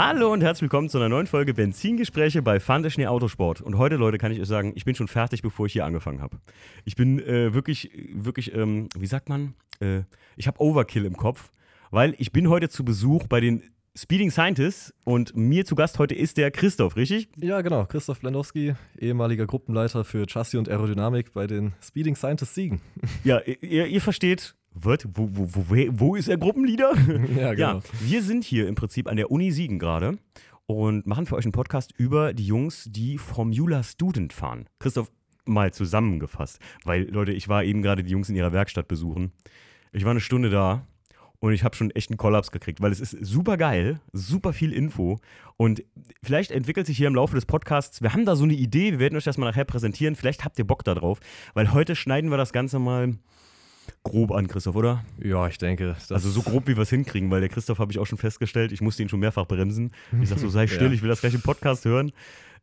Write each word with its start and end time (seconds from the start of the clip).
Hallo 0.00 0.32
und 0.32 0.42
herzlich 0.42 0.62
willkommen 0.62 0.88
zu 0.88 0.98
einer 0.98 1.08
neuen 1.08 1.26
Folge 1.26 1.54
Benzingespräche 1.54 2.40
bei 2.40 2.60
Fante 2.60 2.88
Schnee 2.88 3.08
Autosport. 3.08 3.60
Und 3.60 3.78
heute, 3.78 3.96
Leute, 3.96 4.16
kann 4.16 4.30
ich 4.30 4.40
euch 4.40 4.46
sagen, 4.46 4.72
ich 4.76 4.84
bin 4.84 4.94
schon 4.94 5.08
fertig, 5.08 5.42
bevor 5.42 5.66
ich 5.66 5.72
hier 5.72 5.84
angefangen 5.84 6.20
habe. 6.20 6.38
Ich 6.84 6.94
bin 6.94 7.18
äh, 7.18 7.52
wirklich, 7.52 7.90
wirklich, 8.14 8.54
ähm, 8.54 8.88
wie 8.96 9.08
sagt 9.08 9.28
man? 9.28 9.54
Äh, 9.80 10.02
ich 10.36 10.46
habe 10.46 10.60
Overkill 10.60 11.04
im 11.04 11.16
Kopf, 11.16 11.50
weil 11.90 12.14
ich 12.18 12.30
bin 12.30 12.48
heute 12.48 12.68
zu 12.68 12.84
Besuch 12.84 13.26
bei 13.26 13.40
den 13.40 13.64
Speeding 13.96 14.30
Scientists 14.30 14.94
und 15.04 15.34
mir 15.34 15.64
zu 15.64 15.74
Gast 15.74 15.98
heute 15.98 16.14
ist 16.14 16.36
der 16.36 16.52
Christoph, 16.52 16.94
richtig? 16.94 17.28
Ja, 17.34 17.60
genau. 17.62 17.84
Christoph 17.86 18.20
Blendowski, 18.20 18.76
ehemaliger 19.00 19.48
Gruppenleiter 19.48 20.04
für 20.04 20.26
Chassis 20.26 20.60
und 20.60 20.68
Aerodynamik 20.68 21.32
bei 21.32 21.48
den 21.48 21.72
Speeding 21.82 22.14
Scientists 22.14 22.54
Siegen. 22.54 22.80
Ja, 23.24 23.40
ihr, 23.40 23.88
ihr 23.88 24.00
versteht, 24.00 24.54
wird, 24.84 25.06
wo, 25.14 25.28
wo, 25.32 25.48
wo, 25.54 25.76
wo 25.90 26.16
ist 26.16 26.28
er 26.28 26.38
Gruppenleader? 26.38 26.92
Ja, 27.36 27.54
genau. 27.54 27.74
Ja, 27.74 27.82
wir 28.00 28.22
sind 28.22 28.44
hier 28.44 28.68
im 28.68 28.74
Prinzip 28.74 29.08
an 29.08 29.16
der 29.16 29.30
Uni 29.30 29.50
Siegen 29.50 29.78
gerade 29.78 30.18
und 30.66 31.06
machen 31.06 31.26
für 31.26 31.36
euch 31.36 31.44
einen 31.44 31.52
Podcast 31.52 31.92
über 31.96 32.32
die 32.32 32.46
Jungs, 32.46 32.88
die 32.90 33.18
Formula 33.18 33.82
Student 33.82 34.32
fahren. 34.32 34.66
Christoph, 34.78 35.10
mal 35.46 35.72
zusammengefasst, 35.72 36.60
weil 36.84 37.08
Leute, 37.10 37.32
ich 37.32 37.48
war 37.48 37.64
eben 37.64 37.82
gerade 37.82 38.04
die 38.04 38.10
Jungs 38.10 38.28
in 38.28 38.36
ihrer 38.36 38.52
Werkstatt 38.52 38.86
besuchen. 38.86 39.32
Ich 39.92 40.04
war 40.04 40.10
eine 40.10 40.20
Stunde 40.20 40.50
da 40.50 40.86
und 41.40 41.52
ich 41.52 41.64
habe 41.64 41.76
schon 41.76 41.90
echt 41.92 42.10
einen 42.10 42.18
Kollaps 42.18 42.50
gekriegt, 42.50 42.80
weil 42.80 42.92
es 42.92 43.00
ist 43.00 43.16
super 43.24 43.56
geil, 43.56 44.00
super 44.12 44.52
viel 44.52 44.72
Info 44.72 45.20
und 45.56 45.82
vielleicht 46.22 46.50
entwickelt 46.50 46.86
sich 46.86 46.96
hier 46.96 47.06
im 47.06 47.14
Laufe 47.14 47.34
des 47.34 47.46
Podcasts, 47.46 48.02
wir 48.02 48.12
haben 48.12 48.26
da 48.26 48.36
so 48.36 48.44
eine 48.44 48.54
Idee, 48.54 48.92
wir 48.92 48.98
werden 48.98 49.16
euch 49.16 49.24
das 49.24 49.38
mal 49.38 49.46
nachher 49.46 49.64
präsentieren, 49.64 50.16
vielleicht 50.16 50.44
habt 50.44 50.58
ihr 50.58 50.66
Bock 50.66 50.84
da 50.84 50.94
drauf, 50.94 51.20
weil 51.54 51.72
heute 51.72 51.96
schneiden 51.96 52.30
wir 52.30 52.36
das 52.36 52.52
Ganze 52.52 52.78
mal 52.78 53.14
grob 54.04 54.32
an, 54.32 54.46
Christoph, 54.48 54.76
oder? 54.76 55.04
Ja, 55.22 55.46
ich 55.48 55.58
denke. 55.58 55.88
das- 55.88 56.10
Also 56.12 56.30
so 56.30 56.42
grob, 56.42 56.66
wie 56.68 56.76
wir 56.76 56.82
es 56.82 56.90
hinkriegen, 56.90 57.30
weil 57.30 57.40
der 57.40 57.48
Christoph 57.48 57.78
habe 57.78 57.92
ich 57.92 57.98
auch 57.98 58.06
schon 58.06 58.18
festgestellt, 58.18 58.72
ich 58.72 58.80
musste 58.80 59.02
ihn 59.02 59.08
schon 59.08 59.20
mehrfach 59.20 59.46
bremsen. 59.46 59.92
Ich 60.22 60.28
sag 60.28 60.38
so, 60.38 60.48
sei 60.48 60.66
still, 60.66 60.88
Ja. 60.88 60.92
ich 60.92 61.02
will 61.02 61.08
das 61.08 61.20
gleich 61.20 61.34
im 61.34 61.42
Podcast 61.42 61.84
hören. 61.84 62.12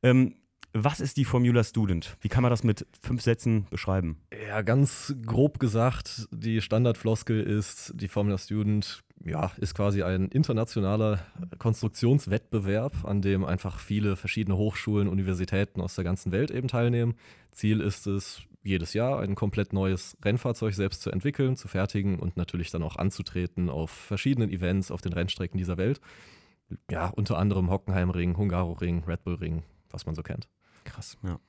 Ähm, 0.03 0.36
was 0.78 1.00
ist 1.00 1.16
die 1.16 1.23
Formula 1.23 1.63
Student? 1.63 2.17
Wie 2.19 2.28
kann 2.28 2.41
man 2.41 2.50
das 2.50 2.63
mit 2.66 2.86
fünf 3.02 3.22
Sätzen 3.22 3.66
beschreiben? 3.69 4.17
Ja, 4.50 4.61
ganz 4.61 5.16
grob 5.25 5.58
gesagt, 5.59 6.28
die 6.31 6.59
Standardfloskel 6.59 7.39
ist, 7.41 7.94
die 7.95 8.09
Formula 8.09 8.38
Student 8.38 9.02
ja, 9.23 9.52
ist 9.58 9.73
quasi 9.73 10.03
ein 10.03 10.28
internationaler 10.28 11.19
Konstruktionswettbewerb, 11.59 13.06
an 13.06 13.22
dem 13.22 13.45
einfach 13.45 13.80
viele 13.80 14.16
verschiedene 14.16 14.58
Hochschulen, 14.58 15.08
Universitäten 15.08 15.81
aus 15.81 15.95
der 15.95 16.03
ganzen 16.03 16.31
Welt 16.31 16.52
eben 16.52 16.67
teilnehmen. 16.67 17.16
Ziel 17.52 17.80
ist 17.81 18.06
es, 18.08 18.41
jedes 18.66 18.94
Jahr 18.94 19.19
ein 19.19 19.35
komplett 19.35 19.73
neues 19.73 20.17
Rennfahrzeug 20.23 20.73
selbst 20.73 21.02
zu 21.02 21.11
entwickeln, 21.11 21.55
zu 21.55 21.67
fertigen 21.67 22.19
und 22.19 22.35
natürlich 22.35 22.72
dann 22.72 22.83
auch 22.83 22.95
anzutreten 22.95 23.69
auf 23.69 23.91
verschiedenen 23.91 24.49
Events 24.49 24.91
auf 24.91 25.02
den 25.02 25.13
Rennstrecken 25.13 25.57
dieser 25.57 25.77
Welt. 25.77 26.02
Ja, 26.89 27.07
unter 27.09 27.38
anderem 27.38 27.69
Hockenheimring, 27.69 28.38
Hungaroring, 28.38 29.03
Red 29.03 29.23
Bull 29.23 29.35
Ring, 29.35 29.63
was 29.91 30.05
man 30.05 30.16
so 30.16 30.23
kennt. 30.23 30.49
Krass, 30.83 31.17
ja. 31.23 31.39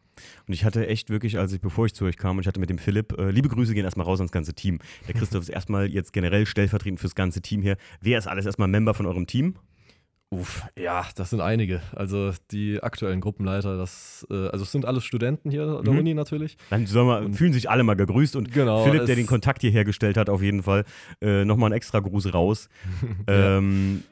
Und 0.47 0.55
ich 0.55 0.65
hatte 0.65 0.87
echt 0.87 1.11
wirklich, 1.11 1.39
als 1.39 1.53
ich, 1.53 1.61
bevor 1.61 1.87
ich 1.87 1.95
zu 1.95 2.05
euch 2.05 2.17
kam, 2.17 2.37
und 2.37 2.43
ich 2.43 2.47
hatte 2.47 2.61
mit 2.61 2.71
dem 2.71 2.79
Philipp, 2.79 3.19
äh, 3.19 3.31
liebe 3.31 3.49
Grüße 3.49 3.75
gehen 3.75 3.85
erstmal 3.85 4.07
raus 4.07 4.21
ans 4.21 4.33
ganze 4.33 4.55
Team. 4.55 4.79
Der 5.07 5.15
Christoph 5.15 5.43
ist 5.43 5.49
erstmal 5.49 5.89
jetzt 5.89 6.13
generell 6.13 6.47
stellvertretend 6.47 7.01
fürs 7.01 7.15
ganze 7.15 7.43
Team 7.43 7.63
hier. 7.63 7.77
Wer 8.01 8.19
ist 8.19 8.27
alles 8.27 8.47
erstmal 8.47 8.69
Member 8.69 8.95
von 8.95 9.07
eurem 9.07 9.27
Team? 9.27 9.57
Uff, 10.31 10.65
ja, 10.77 11.07
das 11.15 11.31
sind 11.31 11.41
einige. 11.41 11.81
Also 11.95 12.33
die 12.51 12.83
aktuellen 12.83 13.21
Gruppenleiter, 13.21 13.77
das, 13.79 14.27
äh, 14.29 14.49
also 14.49 14.65
es 14.65 14.73
sind 14.73 14.85
alles 14.85 15.05
Studenten 15.05 15.51
hier 15.51 15.63
an 15.63 15.85
der 15.85 15.93
Mhm. 15.93 16.01
Uni 16.01 16.15
natürlich. 16.15 16.57
Dann 16.69 16.85
man, 16.93 17.33
fühlen 17.33 17.53
sich 17.53 17.71
alle 17.71 17.85
mal 17.85 17.95
gegrüßt 17.95 18.35
und 18.35 18.53
Genau. 18.53 18.85
Philipp, 18.85 19.07
der 19.07 19.15
den 19.15 19.27
Kontakt 19.27 19.61
hier 19.61 19.71
hergestellt 19.71 20.17
hat, 20.17 20.29
auf 20.29 20.43
jeden 20.43 20.65
Fall 20.65 20.85
äh, 21.21 21.45
nochmal 21.45 21.69
einen 21.69 21.77
extra 21.77 22.01
Gruß 22.01 22.35
raus. 22.35 22.69
Ähm, 23.29 24.03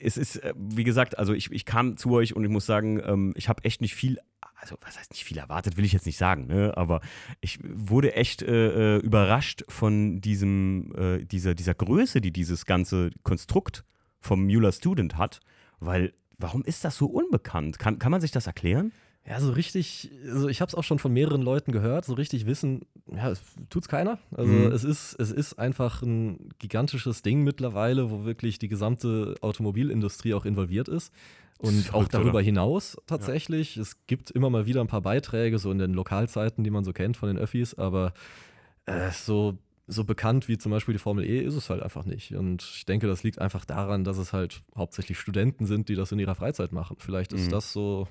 es 0.00 0.16
ist, 0.16 0.36
äh, 0.36 0.54
wie 0.56 0.84
gesagt, 0.84 1.18
also 1.18 1.32
ich, 1.32 1.50
ich 1.50 1.64
kam 1.64 1.96
zu 1.96 2.12
euch 2.12 2.34
und 2.36 2.44
ich 2.44 2.50
muss 2.50 2.66
sagen, 2.66 3.00
ähm, 3.04 3.32
ich 3.36 3.48
habe 3.48 3.64
echt 3.64 3.80
nicht 3.80 3.94
viel, 3.94 4.18
also 4.54 4.76
was 4.82 4.98
heißt 4.98 5.10
nicht 5.12 5.24
viel 5.24 5.38
erwartet, 5.38 5.76
will 5.76 5.84
ich 5.84 5.92
jetzt 5.92 6.06
nicht 6.06 6.18
sagen, 6.18 6.46
ne? 6.46 6.72
aber 6.76 7.00
ich 7.40 7.58
wurde 7.62 8.14
echt 8.14 8.42
äh, 8.42 8.96
äh, 8.96 9.00
überrascht 9.00 9.64
von 9.68 10.20
diesem, 10.20 10.92
äh, 10.96 11.24
dieser, 11.24 11.54
dieser 11.54 11.74
Größe, 11.74 12.20
die 12.20 12.32
dieses 12.32 12.66
ganze 12.66 13.10
Konstrukt 13.24 13.84
vom 14.20 14.44
Mueller 14.46 14.72
Student 14.72 15.16
hat, 15.16 15.40
weil 15.80 16.12
warum 16.38 16.62
ist 16.64 16.84
das 16.84 16.96
so 16.96 17.06
unbekannt? 17.06 17.78
Kann, 17.78 17.98
kann 17.98 18.10
man 18.12 18.20
sich 18.20 18.30
das 18.30 18.46
erklären? 18.46 18.92
Ja, 19.28 19.40
so 19.40 19.50
richtig, 19.50 20.10
also 20.30 20.48
ich 20.48 20.60
habe 20.60 20.68
es 20.68 20.74
auch 20.76 20.84
schon 20.84 21.00
von 21.00 21.12
mehreren 21.12 21.42
Leuten 21.42 21.72
gehört, 21.72 22.04
so 22.04 22.12
richtig 22.14 22.46
wissen, 22.46 22.82
ja, 23.12 23.28
es 23.28 23.40
tut's 23.70 23.88
keiner. 23.88 24.18
Also 24.30 24.52
Mhm. 24.52 24.70
es 24.72 24.84
ist, 24.84 25.14
es 25.18 25.32
ist 25.32 25.58
einfach 25.58 26.02
ein 26.02 26.50
gigantisches 26.60 27.22
Ding 27.22 27.42
mittlerweile, 27.42 28.10
wo 28.12 28.24
wirklich 28.24 28.60
die 28.60 28.68
gesamte 28.68 29.34
Automobilindustrie 29.40 30.32
auch 30.34 30.44
involviert 30.44 30.88
ist. 30.88 31.12
Und 31.58 31.92
auch 31.94 32.06
darüber 32.06 32.40
hinaus 32.42 32.98
tatsächlich. 33.06 33.78
Es 33.78 34.06
gibt 34.06 34.30
immer 34.30 34.50
mal 34.50 34.66
wieder 34.66 34.82
ein 34.82 34.88
paar 34.88 35.00
Beiträge, 35.00 35.58
so 35.58 35.72
in 35.72 35.78
den 35.78 35.94
Lokalzeiten, 35.94 36.62
die 36.62 36.70
man 36.70 36.84
so 36.84 36.92
kennt 36.92 37.16
von 37.16 37.28
den 37.28 37.38
Öffis, 37.38 37.74
aber 37.74 38.12
äh, 38.84 39.10
so, 39.10 39.56
so 39.86 40.04
bekannt 40.04 40.48
wie 40.48 40.58
zum 40.58 40.72
Beispiel 40.72 40.94
die 40.94 40.98
Formel 40.98 41.24
E 41.24 41.40
ist 41.40 41.54
es 41.54 41.70
halt 41.70 41.82
einfach 41.82 42.04
nicht. 42.04 42.34
Und 42.34 42.62
ich 42.62 42.86
denke, 42.86 43.06
das 43.06 43.22
liegt 43.22 43.38
einfach 43.40 43.64
daran, 43.64 44.02
dass 44.04 44.18
es 44.18 44.32
halt 44.32 44.62
hauptsächlich 44.76 45.18
Studenten 45.18 45.64
sind, 45.66 45.88
die 45.88 45.94
das 45.94 46.10
in 46.12 46.18
ihrer 46.18 46.34
Freizeit 46.34 46.72
machen. 46.72 46.96
Vielleicht 46.98 47.32
ist 47.32 47.46
Mhm. 47.46 47.50
das 47.50 47.72
so 47.72 48.08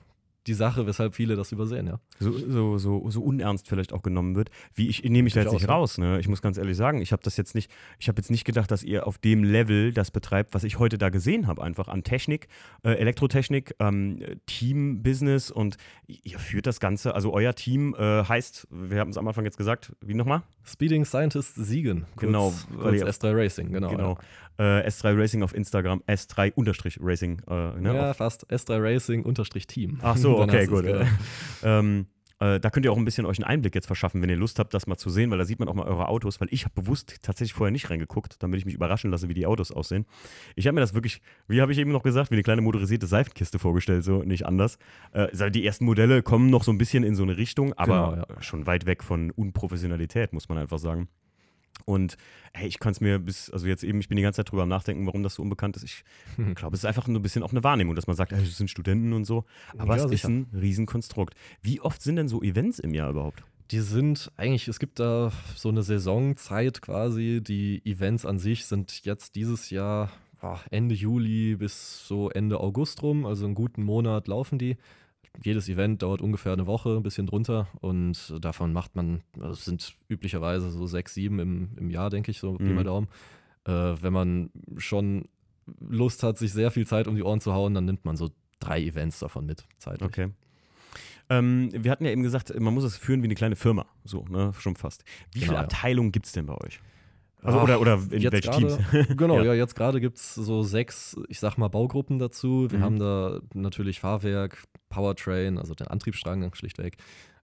die 0.47 0.53
Sache, 0.53 0.85
weshalb 0.85 1.15
viele 1.15 1.35
das 1.35 1.51
übersehen, 1.51 1.87
ja. 1.87 1.99
so, 2.19 2.31
so, 2.31 2.77
so, 2.77 3.09
so 3.09 3.21
unernst 3.21 3.67
vielleicht 3.67 3.93
auch 3.93 4.03
genommen 4.03 4.35
wird. 4.35 4.49
Wie 4.73 4.87
ich 4.87 5.03
nehme 5.03 5.23
mich 5.23 5.33
da 5.33 5.41
jetzt 5.41 5.53
nicht 5.53 5.63
ja. 5.67 5.73
raus, 5.73 5.97
ne? 5.97 6.19
Ich 6.19 6.27
muss 6.27 6.41
ganz 6.41 6.57
ehrlich 6.57 6.77
sagen, 6.77 7.01
ich 7.01 7.11
habe 7.11 7.23
das 7.23 7.37
jetzt 7.37 7.55
nicht, 7.55 7.71
ich 7.99 8.07
habe 8.07 8.19
jetzt 8.19 8.29
nicht 8.29 8.45
gedacht, 8.45 8.69
dass 8.69 8.83
ihr 8.83 9.07
auf 9.07 9.17
dem 9.17 9.43
Level 9.43 9.91
das 9.91 10.11
betreibt, 10.11 10.53
was 10.53 10.63
ich 10.63 10.77
heute 10.77 10.97
da 10.97 11.09
gesehen 11.09 11.47
habe, 11.47 11.63
einfach 11.63 11.87
an 11.87 12.03
Technik, 12.03 12.47
äh, 12.83 12.91
Elektrotechnik, 12.91 13.75
ähm, 13.79 14.19
Team-Business 14.45 15.51
und 15.51 15.77
ihr 16.07 16.39
führt 16.39 16.67
das 16.67 16.79
Ganze, 16.79 17.15
also 17.15 17.33
euer 17.33 17.55
Team 17.55 17.95
äh, 17.97 18.23
heißt, 18.23 18.67
wir 18.69 18.99
haben 18.99 19.09
es 19.09 19.17
am 19.17 19.27
Anfang 19.27 19.45
jetzt 19.45 19.57
gesagt, 19.57 19.93
wie 20.01 20.13
nochmal? 20.13 20.43
Speeding 20.63 21.05
Scientists 21.05 21.55
Siegen. 21.55 22.05
Kurz, 22.15 22.21
Genau, 22.21 22.53
Kurz 22.79 22.95
ihr- 22.99 23.07
S3 23.07 23.35
Racing, 23.35 23.71
genau. 23.71 23.89
Genau. 23.89 24.17
Äh, 24.57 24.87
S3 24.87 25.17
Racing 25.19 25.43
auf 25.43 25.53
Instagram, 25.53 26.01
S3-Racing. 26.07 27.41
Äh, 27.47 27.53
Ja, 27.53 27.75
ne? 27.77 27.95
ja 27.95 28.13
fast 28.13 28.49
S3 28.51 28.81
Racing 28.81 29.23
unterstrich 29.23 29.67
Team. 29.67 29.99
Ach 30.01 30.17
so, 30.17 30.39
okay, 30.41 30.65
gut. 30.67 30.85
genau. 30.85 31.05
ähm, 31.63 32.07
äh, 32.39 32.59
da 32.59 32.69
könnt 32.69 32.85
ihr 32.85 32.91
auch 32.91 32.97
ein 32.97 33.05
bisschen 33.05 33.25
euch 33.25 33.37
einen 33.37 33.45
Einblick 33.45 33.75
jetzt 33.75 33.87
verschaffen, 33.87 34.21
wenn 34.21 34.29
ihr 34.29 34.35
Lust 34.35 34.59
habt, 34.59 34.73
das 34.73 34.87
mal 34.87 34.97
zu 34.97 35.09
sehen, 35.09 35.31
weil 35.31 35.37
da 35.37 35.45
sieht 35.45 35.59
man 35.59 35.69
auch 35.69 35.73
mal 35.73 35.85
eure 35.85 36.09
Autos, 36.09 36.41
weil 36.41 36.49
ich 36.51 36.65
habe 36.65 36.73
bewusst 36.81 37.19
tatsächlich 37.21 37.53
vorher 37.53 37.71
nicht 37.71 37.89
reingeguckt, 37.89 38.43
damit 38.43 38.59
ich 38.59 38.65
mich 38.65 38.75
überraschen 38.75 39.09
lasse, 39.09 39.29
wie 39.29 39.33
die 39.33 39.45
Autos 39.45 39.71
aussehen. 39.71 40.05
Ich 40.55 40.67
habe 40.67 40.75
mir 40.75 40.81
das 40.81 40.93
wirklich, 40.93 41.21
wie 41.47 41.61
habe 41.61 41.71
ich 41.71 41.77
eben 41.77 41.91
noch 41.91 42.03
gesagt, 42.03 42.31
wie 42.31 42.35
eine 42.35 42.43
kleine 42.43 42.61
motorisierte 42.61 43.07
Seifenkiste 43.07 43.57
vorgestellt, 43.57 44.03
so 44.03 44.21
nicht 44.23 44.45
anders. 44.45 44.77
Äh, 45.13 45.49
die 45.49 45.65
ersten 45.65 45.85
Modelle 45.85 46.23
kommen 46.23 46.49
noch 46.49 46.63
so 46.63 46.71
ein 46.71 46.77
bisschen 46.77 47.03
in 47.03 47.15
so 47.15 47.23
eine 47.23 47.37
Richtung, 47.37 47.73
aber 47.73 48.25
Genau, 48.27 48.41
schon 48.41 48.67
weit 48.67 48.85
weg 48.85 49.03
von 49.03 49.31
Unprofessionalität, 49.31 50.33
muss 50.33 50.49
man 50.49 50.57
einfach 50.57 50.79
sagen. 50.79 51.07
Und 51.83 52.17
hey, 52.53 52.67
ich 52.67 52.79
kann 52.79 52.93
es 52.93 53.01
mir 53.01 53.19
bis, 53.19 53.49
also 53.51 53.67
jetzt 53.67 53.83
eben, 53.83 53.99
ich 53.99 54.07
bin 54.07 54.15
die 54.15 54.23
ganze 54.23 54.37
Zeit 54.37 54.51
drüber 54.51 54.63
am 54.63 54.69
Nachdenken, 54.69 55.05
warum 55.05 55.21
das 55.23 55.35
so 55.35 55.43
unbekannt 55.43 55.75
ist. 55.75 55.83
Ich 55.83 56.03
glaube, 56.55 56.75
es 56.75 56.81
ist 56.81 56.85
einfach 56.85 57.07
nur 57.07 57.19
ein 57.19 57.21
bisschen 57.21 57.43
auch 57.43 57.51
eine 57.51 57.63
Wahrnehmung, 57.63 57.95
dass 57.95 58.07
man 58.07 58.15
sagt, 58.15 58.31
hey, 58.31 58.43
das 58.43 58.57
sind 58.57 58.69
Studenten 58.69 59.13
und 59.13 59.25
so. 59.25 59.43
Aber 59.77 59.97
Ja, 59.97 60.05
es 60.05 60.11
ist 60.11 60.21
sicher. 60.21 60.29
ein 60.29 60.47
Riesenkonstrukt. 60.53 61.35
Wie 61.61 61.81
oft 61.81 62.01
sind 62.01 62.15
denn 62.15 62.27
so 62.27 62.41
Events 62.41 62.79
im 62.79 62.93
Jahr 62.93 63.09
überhaupt? 63.09 63.43
Die 63.71 63.79
sind 63.81 64.31
eigentlich, 64.37 64.67
es 64.67 64.79
gibt 64.79 64.99
da 64.99 65.31
so 65.55 65.69
eine 65.69 65.83
Saisonzeit 65.83 66.81
quasi. 66.81 67.41
Die 67.43 67.81
Events 67.85 68.25
an 68.25 68.39
sich 68.39 68.65
sind 68.65 69.03
jetzt 69.05 69.35
dieses 69.35 69.69
Jahr 69.69 70.11
Ende 70.69 70.93
Juli 70.93 71.55
bis 71.55 72.07
so 72.07 72.29
Ende 72.29 72.59
August 72.59 73.01
rum, 73.01 73.25
also 73.25 73.45
einen 73.45 73.55
guten 73.55 73.81
Monat 73.83 74.27
laufen 74.27 74.59
die. 74.59 74.77
Jedes 75.43 75.69
Event 75.69 76.01
dauert 76.01 76.21
ungefähr 76.21 76.53
eine 76.53 76.65
Woche, 76.67 76.95
ein 76.97 77.03
bisschen 77.03 77.27
drunter 77.27 77.67
und 77.81 78.33
davon 78.43 78.73
macht 78.73 78.95
man, 78.95 79.21
also 79.35 79.51
es 79.53 79.65
sind 79.65 79.95
üblicherweise 80.09 80.69
so 80.71 80.87
sechs, 80.87 81.13
sieben 81.13 81.39
im, 81.39 81.69
im 81.77 81.89
Jahr, 81.89 82.09
denke 82.09 82.31
ich, 82.31 82.39
so 82.39 82.53
Pi 82.55 82.63
Mhm. 82.63 82.75
mal 82.75 82.83
Daumen. 82.83 83.07
Äh, 83.65 83.71
wenn 83.71 84.13
man 84.13 84.49
schon 84.77 85.25
Lust 85.79 86.23
hat, 86.23 86.37
sich 86.37 86.53
sehr 86.53 86.71
viel 86.71 86.85
Zeit 86.87 87.07
um 87.07 87.15
die 87.15 87.23
Ohren 87.23 87.41
zu 87.41 87.53
hauen, 87.53 87.73
dann 87.73 87.85
nimmt 87.85 88.05
man 88.05 88.15
so 88.17 88.29
drei 88.59 88.81
Events 88.81 89.19
davon 89.19 89.45
mit, 89.45 89.65
zeitlich. 89.79 90.07
Okay. 90.07 90.29
Ähm, 91.29 91.69
wir 91.73 91.89
hatten 91.91 92.05
ja 92.05 92.11
eben 92.11 92.21
gesagt, 92.23 92.53
man 92.59 92.73
muss 92.73 92.83
es 92.83 92.97
führen 92.97 93.21
wie 93.23 93.27
eine 93.27 93.33
kleine 93.35 93.55
Firma. 93.55 93.87
So, 94.03 94.25
ne? 94.29 94.53
Schon 94.59 94.75
fast. 94.75 95.03
Wie 95.31 95.39
Genau, 95.39 95.51
viele 95.51 95.57
ja. 95.57 95.63
Abteilungen 95.63 96.11
gibt 96.11 96.27
es 96.27 96.33
denn 96.33 96.45
bei 96.45 96.53
euch? 96.55 96.79
Also, 97.45 97.59
Ach, 97.59 97.63
oder, 97.63 97.79
oder 97.81 97.93
in 98.11 98.31
welche 98.31 98.49
Teams? 98.51 98.77
Genau, 99.17 99.37
Ja. 99.37 99.43
ja, 99.45 99.53
jetzt 99.53 99.75
gerade 99.75 100.01
gibt 100.01 100.17
es 100.17 100.35
so 100.35 100.63
sechs, 100.63 101.15
ich 101.29 101.39
sag 101.39 101.57
mal, 101.57 101.67
Baugruppen 101.67 102.19
dazu. 102.19 102.69
Wir 102.71 102.79
Mhm. 102.79 102.83
haben 102.83 102.99
da 102.99 103.39
natürlich 103.53 103.99
Fahrwerk, 103.99 104.63
Powertrain, 104.89 105.57
also 105.57 105.73
den 105.75 105.87
Antriebsstrang 105.87 106.53
schlichtweg, 106.55 106.97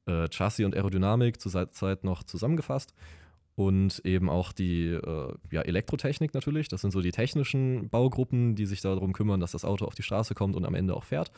äh, 0.07 0.29
Chassis 0.29 0.65
und 0.67 0.75
Aerodynamik 0.75 1.41
zur 1.41 1.53
Zeit- 1.53 1.75
Zeit 1.75 2.05
noch 2.05 2.23
zusammengefasst. 2.25 2.93
Und 3.55 4.01
eben 4.05 4.31
auch 4.31 4.53
die 4.53 4.87
äh, 4.87 5.35
ja, 5.51 5.61
Elektrotechnik 5.61 6.33
natürlich. 6.33 6.69
Das 6.69 6.81
sind 6.81 6.91
so 6.91 7.03
die 7.03 7.11
technischen 7.13 7.91
Baugruppen, 7.91 8.55
die 8.55 8.65
sich 8.65 8.81
darum 8.81 9.13
kümmern, 9.13 9.41
dass 9.41 9.53
das 9.53 9.65
Auto 9.67 9.85
auf 9.85 9.95
die 9.95 10.03
Straße 10.03 10.35
kommt 10.35 10.57
und 10.57 10.65
am 10.65 10.75
Ende 10.75 10.95
auch 10.97 11.05
fährt. 11.05 11.31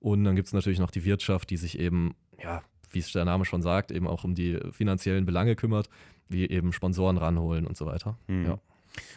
Und 0.00 0.24
dann 0.24 0.34
gibt 0.34 0.46
es 0.48 0.54
natürlich 0.54 0.78
noch 0.78 0.90
die 0.90 1.04
Wirtschaft, 1.04 1.50
die 1.50 1.58
sich 1.58 1.78
eben, 1.78 2.14
ja, 2.42 2.62
wie 2.90 2.98
es 2.98 3.12
der 3.12 3.24
Name 3.24 3.44
schon 3.44 3.62
sagt, 3.62 3.90
eben 3.90 4.06
auch 4.06 4.24
um 4.24 4.34
die 4.34 4.58
finanziellen 4.72 5.26
Belange 5.26 5.56
kümmert, 5.56 5.88
wie 6.28 6.48
eben 6.48 6.72
Sponsoren 6.72 7.16
ranholen 7.16 7.66
und 7.66 7.76
so 7.76 7.86
weiter. 7.86 8.18
Mhm. 8.26 8.46
Ja. 8.46 8.58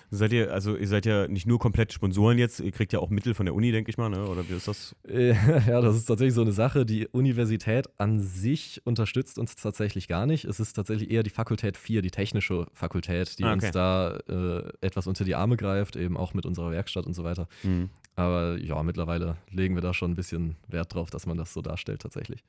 Seid 0.09 0.33
ihr, 0.33 0.51
also 0.51 0.75
ihr 0.75 0.87
seid 0.87 1.05
ja 1.05 1.27
nicht 1.27 1.47
nur 1.47 1.57
komplett 1.57 1.93
Sponsoren 1.93 2.37
jetzt, 2.37 2.59
ihr 2.59 2.71
kriegt 2.71 2.91
ja 2.91 2.99
auch 2.99 3.09
Mittel 3.09 3.33
von 3.33 3.45
der 3.45 3.55
Uni, 3.55 3.71
denke 3.71 3.89
ich 3.89 3.97
mal, 3.97 4.09
ne? 4.09 4.27
oder 4.27 4.47
wie 4.47 4.53
ist 4.53 4.67
das? 4.67 4.95
ja, 5.07 5.81
das 5.81 5.95
ist 5.95 6.05
tatsächlich 6.05 6.33
so 6.33 6.41
eine 6.41 6.51
Sache. 6.51 6.85
Die 6.85 7.07
Universität 7.07 7.87
an 7.97 8.19
sich 8.19 8.81
unterstützt 8.83 9.39
uns 9.39 9.55
tatsächlich 9.55 10.07
gar 10.07 10.25
nicht. 10.25 10.45
Es 10.45 10.59
ist 10.59 10.73
tatsächlich 10.73 11.09
eher 11.09 11.23
die 11.23 11.29
Fakultät 11.29 11.77
4, 11.77 12.01
die 12.01 12.11
technische 12.11 12.67
Fakultät, 12.73 13.39
die 13.39 13.43
ah, 13.45 13.53
okay. 13.53 13.65
uns 13.65 13.71
da 13.71 14.17
äh, 14.27 14.63
etwas 14.81 15.07
unter 15.07 15.23
die 15.23 15.35
Arme 15.35 15.55
greift, 15.55 15.95
eben 15.95 16.17
auch 16.17 16.33
mit 16.33 16.45
unserer 16.45 16.71
Werkstatt 16.71 17.05
und 17.05 17.13
so 17.13 17.23
weiter. 17.23 17.47
Mhm. 17.63 17.89
Aber 18.15 18.57
ja, 18.57 18.83
mittlerweile 18.83 19.37
legen 19.49 19.75
wir 19.75 19.81
da 19.81 19.93
schon 19.93 20.11
ein 20.11 20.15
bisschen 20.15 20.57
Wert 20.67 20.93
drauf, 20.93 21.09
dass 21.09 21.25
man 21.25 21.37
das 21.37 21.53
so 21.53 21.61
darstellt 21.61 22.01
tatsächlich. 22.01 22.43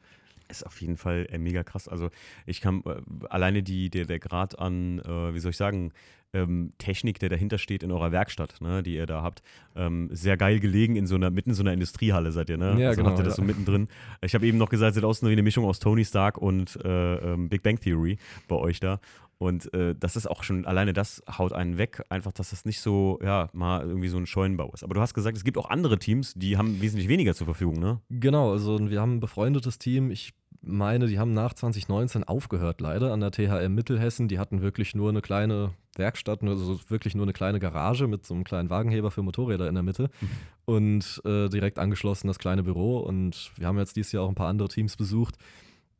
Ist 0.52 0.66
auf 0.66 0.80
jeden 0.82 0.98
Fall 0.98 1.26
äh, 1.30 1.38
mega 1.38 1.64
krass. 1.64 1.88
Also 1.88 2.10
ich 2.46 2.60
kann 2.60 2.82
äh, 2.84 3.00
alleine 3.28 3.62
die, 3.62 3.88
der, 3.88 4.04
der 4.04 4.18
Grad 4.18 4.58
an, 4.58 4.98
äh, 4.98 5.34
wie 5.34 5.38
soll 5.40 5.50
ich 5.50 5.56
sagen, 5.56 5.92
ähm, 6.34 6.72
Technik, 6.78 7.18
der 7.18 7.28
dahinter 7.28 7.58
steht 7.58 7.82
in 7.82 7.90
eurer 7.90 8.12
Werkstatt, 8.12 8.60
ne, 8.60 8.82
die 8.82 8.94
ihr 8.94 9.06
da 9.06 9.22
habt, 9.22 9.42
ähm, 9.76 10.08
sehr 10.12 10.36
geil 10.36 10.60
gelegen 10.60 10.96
in 10.96 11.06
so 11.06 11.14
einer, 11.14 11.30
mitten 11.30 11.50
in 11.50 11.54
so 11.54 11.62
einer 11.62 11.72
Industriehalle 11.72 12.32
seid 12.32 12.48
ihr, 12.50 12.56
ne? 12.56 12.78
Ja, 12.78 12.88
also 12.88 13.00
genau. 13.00 13.10
Habt 13.10 13.20
ihr 13.20 13.24
das 13.24 13.36
so 13.36 13.42
mittendrin. 13.42 13.88
Ich 14.22 14.34
habe 14.34 14.46
eben 14.46 14.58
noch 14.58 14.68
gesagt, 14.68 14.90
es 14.90 14.94
sieht 14.96 15.04
aus 15.04 15.22
wie 15.22 15.32
eine 15.32 15.42
Mischung 15.42 15.64
aus 15.64 15.78
Tony 15.78 16.04
Stark 16.04 16.38
und 16.38 16.78
äh, 16.84 17.16
ähm, 17.16 17.48
Big 17.48 17.62
Bang 17.62 17.78
Theory 17.78 18.18
bei 18.48 18.56
euch 18.56 18.80
da. 18.80 19.00
Und 19.38 19.72
äh, 19.74 19.94
das 19.98 20.14
ist 20.14 20.30
auch 20.30 20.44
schon, 20.44 20.66
alleine 20.66 20.92
das 20.92 21.22
haut 21.36 21.52
einen 21.52 21.76
weg, 21.76 22.02
einfach, 22.08 22.32
dass 22.32 22.50
das 22.50 22.64
nicht 22.64 22.80
so, 22.80 23.18
ja, 23.24 23.48
mal 23.52 23.82
irgendwie 23.82 24.08
so 24.08 24.16
ein 24.16 24.26
Scheunenbau 24.26 24.70
ist. 24.72 24.84
Aber 24.84 24.94
du 24.94 25.00
hast 25.00 25.14
gesagt, 25.14 25.36
es 25.36 25.42
gibt 25.42 25.58
auch 25.58 25.68
andere 25.68 25.98
Teams, 25.98 26.34
die 26.34 26.56
haben 26.56 26.80
wesentlich 26.80 27.08
weniger 27.08 27.34
zur 27.34 27.46
Verfügung, 27.46 27.80
ne? 27.80 28.00
Genau, 28.08 28.52
also 28.52 28.78
wir 28.88 29.00
haben 29.00 29.16
ein 29.16 29.20
befreundetes 29.20 29.78
Team. 29.78 30.12
Ich 30.12 30.32
meine, 30.62 31.06
die 31.06 31.18
haben 31.18 31.32
nach 31.32 31.54
2019 31.54 32.24
aufgehört, 32.24 32.80
leider, 32.80 33.12
an 33.12 33.20
der 33.20 33.32
THM 33.32 33.74
Mittelhessen. 33.74 34.28
Die 34.28 34.38
hatten 34.38 34.62
wirklich 34.62 34.94
nur 34.94 35.08
eine 35.08 35.20
kleine 35.20 35.72
Werkstatt, 35.96 36.42
also 36.42 36.80
wirklich 36.88 37.14
nur 37.14 37.24
eine 37.24 37.32
kleine 37.32 37.58
Garage 37.58 38.06
mit 38.06 38.24
so 38.24 38.34
einem 38.34 38.44
kleinen 38.44 38.70
Wagenheber 38.70 39.10
für 39.10 39.22
Motorräder 39.22 39.68
in 39.68 39.74
der 39.74 39.82
Mitte 39.82 40.08
mhm. 40.20 40.28
und 40.64 41.22
äh, 41.24 41.48
direkt 41.48 41.78
angeschlossen 41.78 42.28
das 42.28 42.38
kleine 42.38 42.62
Büro. 42.62 42.98
Und 42.98 43.50
wir 43.56 43.66
haben 43.66 43.78
jetzt 43.78 43.96
dieses 43.96 44.12
Jahr 44.12 44.24
auch 44.24 44.28
ein 44.28 44.34
paar 44.34 44.48
andere 44.48 44.68
Teams 44.68 44.96
besucht. 44.96 45.36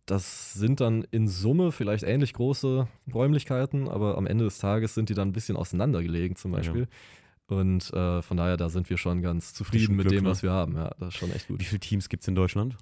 Das 0.07 0.55
sind 0.55 0.81
dann 0.81 1.05
in 1.11 1.29
Summe 1.29 1.71
vielleicht 1.71 2.05
ähnlich 2.05 2.33
große 2.35 2.89
Räumlichkeiten, 3.15 3.89
aber 3.89 4.19
am 4.19 4.27
Ende 4.27 4.45
des 4.45 4.59
Tages 4.59 4.95
sind 4.95 5.09
die 5.09 5.15
dann 5.15 5.29
ein 5.29 5.33
bisschen 5.33 5.57
auseinandergelegen 5.57 6.37
zum 6.37 6.51
Beispiel. 6.53 6.83
Ja. 6.83 7.57
Und 7.57 7.93
äh, 7.93 8.23
von 8.23 8.37
daher, 8.37 8.57
da 8.57 8.69
sind 8.69 8.91
wir 8.91 8.97
schon 8.97 9.23
ganz 9.23 9.55
zufrieden 9.55 9.97
mit 9.97 10.07
Glück, 10.07 10.19
dem, 10.19 10.25
ne? 10.25 10.31
was 10.31 10.43
wir 10.43 10.51
haben. 10.51 10.75
Ja, 10.75 10.91
das 10.99 11.09
ist 11.09 11.17
schon 11.17 11.33
echt 11.33 11.49
gut. 11.49 11.61
Wie 11.61 11.65
viele 11.65 11.81
Teams 11.81 12.09
gibt 12.09 12.23
es 12.23 12.29
in 12.29 12.35
Deutschland? 12.35 12.77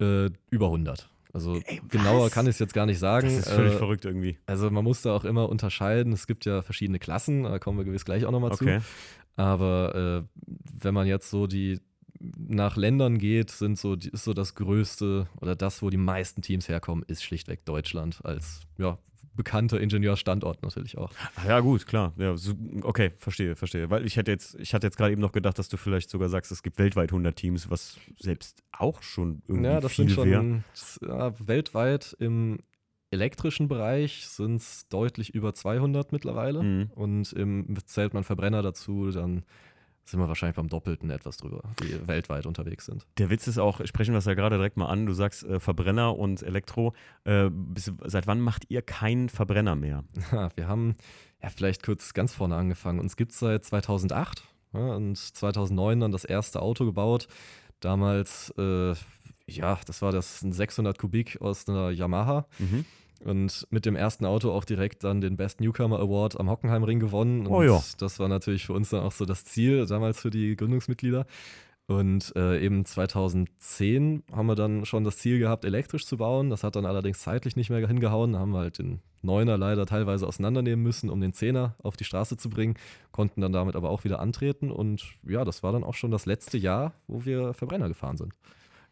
Äh, 0.00 0.30
über 0.50 0.66
100. 0.66 1.08
Also 1.32 1.56
Ey, 1.64 1.80
genauer 1.88 2.30
kann 2.30 2.46
ich 2.46 2.50
es 2.50 2.58
jetzt 2.58 2.74
gar 2.74 2.86
nicht 2.86 2.98
sagen. 2.98 3.28
Das 3.28 3.46
ist 3.46 3.48
völlig 3.48 3.74
äh, 3.74 3.78
verrückt 3.78 4.04
irgendwie. 4.04 4.38
Also 4.46 4.70
man 4.70 4.84
muss 4.84 5.02
da 5.02 5.14
auch 5.14 5.24
immer 5.24 5.48
unterscheiden. 5.48 6.12
Es 6.12 6.26
gibt 6.26 6.44
ja 6.44 6.62
verschiedene 6.62 6.98
Klassen, 6.98 7.44
da 7.44 7.58
kommen 7.58 7.78
wir 7.78 7.84
gewiss 7.84 8.04
gleich 8.04 8.26
auch 8.26 8.30
nochmal 8.30 8.52
okay. 8.52 8.80
zu. 8.80 8.86
Aber 9.36 10.26
äh, 10.26 10.40
wenn 10.80 10.94
man 10.94 11.06
jetzt 11.06 11.30
so 11.30 11.46
die 11.46 11.80
nach 12.36 12.76
Ländern 12.76 13.18
geht, 13.18 13.50
sind 13.50 13.78
so, 13.78 13.94
ist 13.94 14.24
so 14.24 14.32
das 14.32 14.54
Größte 14.54 15.28
oder 15.40 15.56
das, 15.56 15.82
wo 15.82 15.90
die 15.90 15.96
meisten 15.96 16.42
Teams 16.42 16.68
herkommen, 16.68 17.04
ist 17.06 17.22
schlichtweg 17.22 17.64
Deutschland 17.64 18.24
als 18.24 18.60
ja, 18.78 18.98
bekannter 19.34 19.80
Ingenieurstandort 19.80 20.62
natürlich 20.62 20.98
auch. 20.98 21.10
Ach 21.36 21.44
ja, 21.44 21.60
gut, 21.60 21.86
klar. 21.86 22.12
Ja, 22.16 22.36
so, 22.36 22.54
okay, 22.82 23.12
verstehe, 23.16 23.56
verstehe. 23.56 23.90
Weil 23.90 24.06
ich 24.06 24.16
hätte 24.16 24.30
jetzt, 24.30 24.56
ich 24.60 24.74
hatte 24.74 24.86
jetzt 24.86 24.96
gerade 24.96 25.12
eben 25.12 25.20
noch 25.20 25.32
gedacht, 25.32 25.58
dass 25.58 25.68
du 25.68 25.76
vielleicht 25.76 26.10
sogar 26.10 26.28
sagst, 26.28 26.52
es 26.52 26.62
gibt 26.62 26.78
weltweit 26.78 27.10
100 27.10 27.34
Teams, 27.34 27.70
was 27.70 27.98
selbst 28.18 28.62
auch 28.72 29.02
schon 29.02 29.42
irgendwie 29.48 29.70
Ja, 29.70 29.80
das 29.80 29.96
sind 29.96 30.10
schon 30.10 30.64
ja, 31.02 31.34
weltweit 31.46 32.16
im 32.18 32.58
elektrischen 33.10 33.68
Bereich 33.68 34.26
sind 34.26 34.56
es 34.56 34.88
deutlich 34.88 35.34
über 35.34 35.54
200 35.54 36.12
mittlerweile. 36.12 36.62
Mhm. 36.62 36.90
Und 36.94 37.32
im, 37.34 37.76
zählt 37.84 38.14
man 38.14 38.24
Verbrenner 38.24 38.62
dazu, 38.62 39.10
dann 39.10 39.44
sind 40.04 40.20
wir 40.20 40.28
wahrscheinlich 40.28 40.56
beim 40.56 40.68
Doppelten 40.68 41.10
etwas 41.10 41.36
drüber, 41.36 41.62
die 41.82 42.06
weltweit 42.06 42.46
unterwegs 42.46 42.86
sind. 42.86 43.06
Der 43.18 43.30
Witz 43.30 43.46
ist 43.46 43.58
auch, 43.58 43.84
sprechen 43.86 44.12
wir 44.12 44.18
es 44.18 44.24
ja 44.24 44.34
gerade 44.34 44.56
direkt 44.56 44.76
mal 44.76 44.86
an, 44.86 45.06
du 45.06 45.12
sagst 45.12 45.44
äh, 45.44 45.60
Verbrenner 45.60 46.18
und 46.18 46.42
Elektro. 46.42 46.92
Äh, 47.24 47.50
bis, 47.50 47.92
seit 48.04 48.26
wann 48.26 48.40
macht 48.40 48.64
ihr 48.68 48.82
keinen 48.82 49.28
Verbrenner 49.28 49.76
mehr? 49.76 50.04
wir 50.56 50.68
haben 50.68 50.94
ja 51.42 51.50
vielleicht 51.50 51.82
kurz 51.82 52.14
ganz 52.14 52.34
vorne 52.34 52.56
angefangen. 52.56 52.98
Uns 52.98 53.16
gibt 53.16 53.32
es 53.32 53.38
seit 53.38 53.64
2008 53.64 54.44
ja, 54.72 54.94
und 54.94 55.16
2009 55.16 56.00
dann 56.00 56.12
das 56.12 56.24
erste 56.24 56.62
Auto 56.62 56.84
gebaut. 56.84 57.28
Damals, 57.80 58.52
äh, 58.58 58.94
ja, 59.46 59.78
das 59.86 60.02
war 60.02 60.12
das 60.12 60.40
600 60.40 60.98
Kubik 60.98 61.40
aus 61.40 61.68
einer 61.68 61.90
Yamaha. 61.90 62.46
Mhm. 62.58 62.84
Und 63.24 63.66
mit 63.70 63.86
dem 63.86 63.96
ersten 63.96 64.24
Auto 64.24 64.50
auch 64.50 64.64
direkt 64.64 65.04
dann 65.04 65.20
den 65.20 65.36
Best 65.36 65.60
Newcomer 65.60 66.00
Award 66.00 66.38
am 66.38 66.50
Hockenheimring 66.50 67.00
gewonnen. 67.00 67.46
Und 67.46 67.52
oh 67.52 67.62
ja. 67.62 67.82
das 67.98 68.18
war 68.18 68.28
natürlich 68.28 68.66
für 68.66 68.72
uns 68.72 68.90
dann 68.90 69.00
auch 69.00 69.12
so 69.12 69.24
das 69.24 69.44
Ziel, 69.44 69.86
damals 69.86 70.20
für 70.20 70.30
die 70.30 70.56
Gründungsmitglieder. 70.56 71.26
Und 71.86 72.32
äh, 72.36 72.64
eben 72.64 72.84
2010 72.84 74.22
haben 74.32 74.46
wir 74.46 74.54
dann 74.54 74.84
schon 74.84 75.04
das 75.04 75.18
Ziel 75.18 75.38
gehabt, 75.38 75.64
elektrisch 75.64 76.06
zu 76.06 76.16
bauen. 76.16 76.48
Das 76.48 76.64
hat 76.64 76.76
dann 76.76 76.86
allerdings 76.86 77.20
zeitlich 77.20 77.56
nicht 77.56 77.70
mehr 77.70 77.86
hingehauen. 77.86 78.32
Da 78.32 78.38
haben 78.38 78.52
wir 78.52 78.60
halt 78.60 78.78
den 78.78 79.00
Neuner 79.20 79.58
leider 79.58 79.84
teilweise 79.84 80.26
auseinandernehmen 80.26 80.82
müssen, 80.82 81.10
um 81.10 81.20
den 81.20 81.32
Zehner 81.32 81.76
auf 81.82 81.96
die 81.96 82.04
Straße 82.04 82.36
zu 82.36 82.50
bringen, 82.50 82.74
konnten 83.10 83.40
dann 83.40 83.52
damit 83.52 83.76
aber 83.76 83.90
auch 83.90 84.04
wieder 84.04 84.20
antreten. 84.20 84.70
Und 84.70 85.14
ja, 85.26 85.44
das 85.44 85.62
war 85.62 85.72
dann 85.72 85.84
auch 85.84 85.94
schon 85.94 86.10
das 86.10 86.26
letzte 86.26 86.56
Jahr, 86.56 86.94
wo 87.08 87.24
wir 87.24 87.52
Verbrenner 87.52 87.88
gefahren 87.88 88.16
sind. 88.16 88.32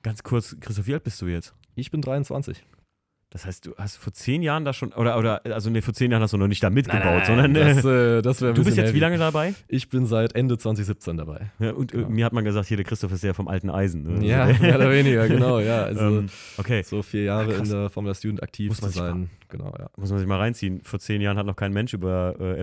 Ganz 0.03 0.23
kurz, 0.23 0.57
Christoph, 0.61 0.87
wie 0.87 0.95
alt 0.95 1.05
bist 1.05 1.21
du 1.21 1.27
jetzt? 1.27 1.55
Ich 1.75 1.91
bin 1.91 2.01
23. 2.01 2.65
Das 3.33 3.47
heißt, 3.47 3.65
du 3.65 3.75
hast 3.77 3.97
vor 3.97 4.13
zehn 4.13 4.43
Jahren 4.43 4.65
da 4.65 4.73
schon, 4.73 4.93
oder, 4.93 5.17
oder 5.17 5.41
also 5.45 5.71
nee, 5.71 5.83
vor 5.83 5.95
zehn 5.95 6.11
Jahren 6.11 6.21
hast 6.21 6.33
du 6.33 6.37
noch 6.37 6.49
nicht 6.49 6.65
da 6.65 6.69
mitgebaut, 6.69 7.29
nein, 7.29 7.53
nein, 7.53 7.55
sondern. 7.55 7.55
Das, 7.55 7.85
äh, 7.85 8.23
das 8.23 8.39
du 8.39 8.65
bist 8.65 8.77
jetzt 8.77 8.89
heavy. 8.89 8.95
wie 8.95 9.01
lange 9.01 9.19
dabei? 9.19 9.55
Ich 9.69 9.89
bin 9.89 10.05
seit 10.05 10.35
Ende 10.35 10.59
2017 10.59 11.17
dabei. 11.17 11.53
Ja, 11.61 11.71
und 11.71 11.95
äh, 11.95 11.99
genau. 11.99 12.09
mir 12.11 12.25
hat 12.25 12.33
man 12.33 12.45
gesagt, 12.45 12.67
hier 12.67 12.77
der 12.77 12.85
Christoph 12.85 13.13
ist 13.13 13.23
ja 13.23 13.33
vom 13.33 13.47
alten 13.47 13.71
Eisen. 13.71 14.03
Ne? 14.03 14.27
Ja, 14.27 14.47
mehr 14.61 14.75
oder 14.75 14.91
weniger, 14.91 15.29
genau, 15.29 15.61
ja. 15.61 15.85
Also 15.85 16.01
ähm, 16.01 16.27
okay. 16.59 16.83
so 16.83 17.03
vier 17.03 17.23
Jahre 17.23 17.53
ja, 17.53 17.59
in 17.59 17.69
der 17.69 17.89
Formula 17.89 18.17
Student 18.17 18.43
aktiv 18.43 18.75
zu 18.75 18.89
sein. 18.89 19.31
Genau, 19.49 19.73
ja. 19.79 19.91
Muss 19.97 20.11
man 20.11 20.19
sich 20.19 20.29
mal 20.29 20.39
reinziehen. 20.39 20.81
Vor 20.83 20.99
zehn 20.99 21.21
Jahren 21.21 21.39
hat 21.39 21.47
noch 21.47 21.57
kein 21.57 21.73
Mensch 21.73 21.95
über 21.95 22.35
äh, 22.41 22.59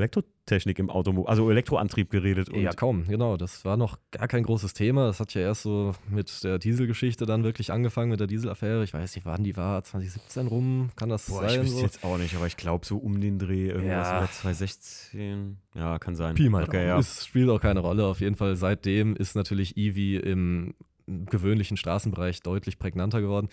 Elektrotechnik 0.47 0.79
im 0.79 0.89
Automobil, 0.89 1.29
also 1.29 1.51
Elektroantrieb 1.51 2.09
geredet. 2.09 2.55
ja, 2.55 2.71
kaum, 2.71 3.05
genau. 3.05 3.37
Das 3.37 3.65
war 3.65 3.77
noch 3.77 3.97
gar 4.11 4.27
kein 4.27 4.43
großes 4.43 4.73
Thema. 4.73 5.07
Das 5.07 5.19
hat 5.19 5.33
ja 5.33 5.41
erst 5.41 5.63
so 5.63 5.93
mit 6.09 6.43
der 6.43 6.57
Dieselgeschichte 6.57 7.25
dann 7.25 7.43
wirklich 7.43 7.71
angefangen, 7.71 8.09
mit 8.09 8.19
der 8.19 8.27
Dieselaffäre. 8.27 8.83
Ich 8.83 8.93
weiß 8.93 9.15
nicht, 9.15 9.25
wann 9.25 9.43
die 9.43 9.55
war, 9.57 9.83
2017 9.83 10.47
rum, 10.47 10.89
kann 10.95 11.09
das 11.09 11.27
Boah, 11.27 11.41
sein? 11.41 11.51
Ich 11.51 11.61
wüsste 11.61 11.77
so? 11.77 11.83
jetzt 11.83 12.03
auch 12.03 12.17
nicht, 12.17 12.35
aber 12.35 12.47
ich 12.47 12.57
glaube 12.57 12.85
so 12.85 12.97
um 12.97 13.19
den 13.19 13.39
Dreh, 13.39 13.67
irgendwas 13.67 14.07
ja. 14.07 14.29
2016. 14.31 15.57
Ja, 15.75 15.99
kann 15.99 16.15
sein. 16.15 16.35
Pi 16.35 16.49
mal 16.49 16.63
okay, 16.63 16.87
ja. 16.87 16.97
Es 16.97 17.25
spielt 17.25 17.49
auch 17.49 17.61
keine 17.61 17.81
Rolle. 17.81 18.05
Auf 18.05 18.21
jeden 18.21 18.35
Fall 18.35 18.55
seitdem 18.55 19.15
ist 19.15 19.35
natürlich 19.35 19.77
Eevee 19.77 20.17
im 20.17 20.73
gewöhnlichen 21.05 21.77
Straßenbereich 21.77 22.41
deutlich 22.41 22.79
prägnanter 22.79 23.21
geworden. 23.21 23.49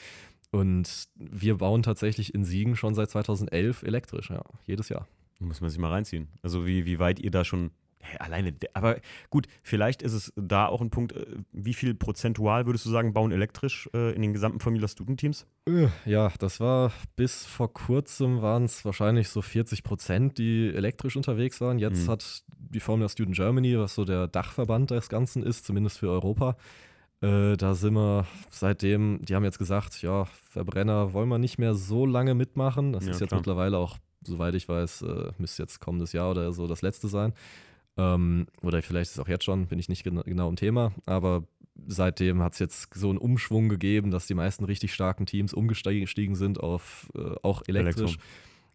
Und 0.51 1.09
wir 1.17 1.57
bauen 1.59 1.83
tatsächlich 1.83 2.33
in 2.33 2.45
Siegen 2.45 2.77
schon 2.77 2.95
seit 2.95 3.11
2011 3.11 3.83
elektrisch, 3.83 4.31
ja, 4.31 4.43
jedes 4.67 4.89
Jahr. 4.89 5.09
Muss 5.39 5.61
man 5.61 5.71
sich 5.71 5.79
mal 5.79 5.91
reinziehen. 5.91 6.29
Also 6.43 6.67
wie, 6.67 6.85
wie 6.87 6.99
weit 6.99 7.19
ihr 7.21 7.31
da 7.31 7.45
schon 7.45 7.71
Hey, 8.07 8.19
alleine, 8.19 8.55
aber 8.75 8.99
gut, 9.31 9.47
vielleicht 9.63 10.03
ist 10.03 10.13
es 10.13 10.31
da 10.37 10.67
auch 10.67 10.83
ein 10.83 10.91
Punkt, 10.91 11.13
äh, 11.13 11.25
wie 11.53 11.73
viel 11.73 11.95
prozentual 11.95 12.67
würdest 12.67 12.85
du 12.85 12.91
sagen, 12.91 13.15
bauen 13.15 13.33
elektrisch 13.33 13.89
äh, 13.95 14.15
in 14.15 14.21
den 14.21 14.35
gesamten 14.35 14.61
Formula 14.61 14.87
Student 14.89 15.21
Teams? 15.21 15.47
Äh, 15.67 15.89
ja, 16.05 16.31
das 16.39 16.61
war 16.61 16.93
bis 17.17 17.47
vor 17.47 17.73
kurzem 17.73 18.43
waren 18.43 18.65
es 18.65 18.85
wahrscheinlich 18.85 19.31
so 19.31 19.41
40 19.41 19.83
Prozent, 19.85 20.37
die 20.37 20.69
elektrisch 20.75 21.17
unterwegs 21.17 21.63
waren. 21.63 21.79
Jetzt 21.79 22.07
mhm. 22.07 22.11
hat 22.11 22.45
die 22.59 22.81
Formula 22.81 23.09
Student 23.09 23.37
Germany, 23.37 23.79
was 23.79 23.95
so 23.95 24.05
der 24.05 24.29
Dachverband 24.29 24.91
des 24.91 25.09
Ganzen 25.09 25.43
ist, 25.43 25.65
zumindest 25.65 25.99
für 25.99 26.11
Europa, 26.11 26.59
äh, 27.23 27.57
da 27.57 27.75
sind 27.75 27.95
wir 27.95 28.27
seitdem, 28.51 29.21
die 29.23 29.35
haben 29.35 29.45
jetzt 29.45 29.59
gesagt, 29.59 30.03
ja, 30.03 30.27
Verbrenner 30.51 31.15
wollen 31.15 31.31
wir 31.31 31.39
nicht 31.39 31.59
mehr 31.59 31.75
so 31.75 32.05
lange 32.05 32.35
mitmachen. 32.35 32.93
Das 32.93 33.07
ja, 33.07 33.13
ist 33.13 33.21
jetzt 33.21 33.31
klar. 33.31 33.41
mittlerweile 33.41 33.79
auch, 33.79 33.97
soweit 34.27 34.55
ich 34.55 34.69
weiß, 34.69 35.03
äh, 35.03 35.33
müsste 35.39 35.63
jetzt 35.63 35.81
kommendes 35.81 36.13
Jahr 36.13 36.31
oder 36.31 36.53
so 36.53 36.67
das 36.67 36.83
letzte 36.83 37.09
sein. 37.09 37.33
Ähm, 37.97 38.47
oder 38.63 38.83
vielleicht 38.83 39.11
ist 39.11 39.17
es 39.17 39.23
auch 39.23 39.29
jetzt 39.29 39.45
schon, 39.45 39.67
bin 39.67 39.79
ich 39.79 39.89
nicht 39.89 40.05
gen 40.05 40.21
genau 40.25 40.49
im 40.49 40.57
Thema. 40.57 40.93
Aber 41.07 41.45
seitdem 41.87 42.43
hat 42.43 42.55
es 42.55 42.59
jetzt 42.59 42.95
so 42.95 43.11
einen 43.11 43.19
Umschwung 43.19 43.69
gegeben, 43.69 44.11
dass 44.11 44.27
die 44.27 44.35
meisten 44.35 44.65
richtig 44.65 44.95
starken 44.95 45.27
Teams 45.27 45.53
umgestiegen 45.53 46.35
sind 46.35 46.61
auf 46.61 47.11
äh, 47.15 47.35
auch 47.43 47.63
elektrisch. 47.67 48.17
Elektron. 48.17 48.23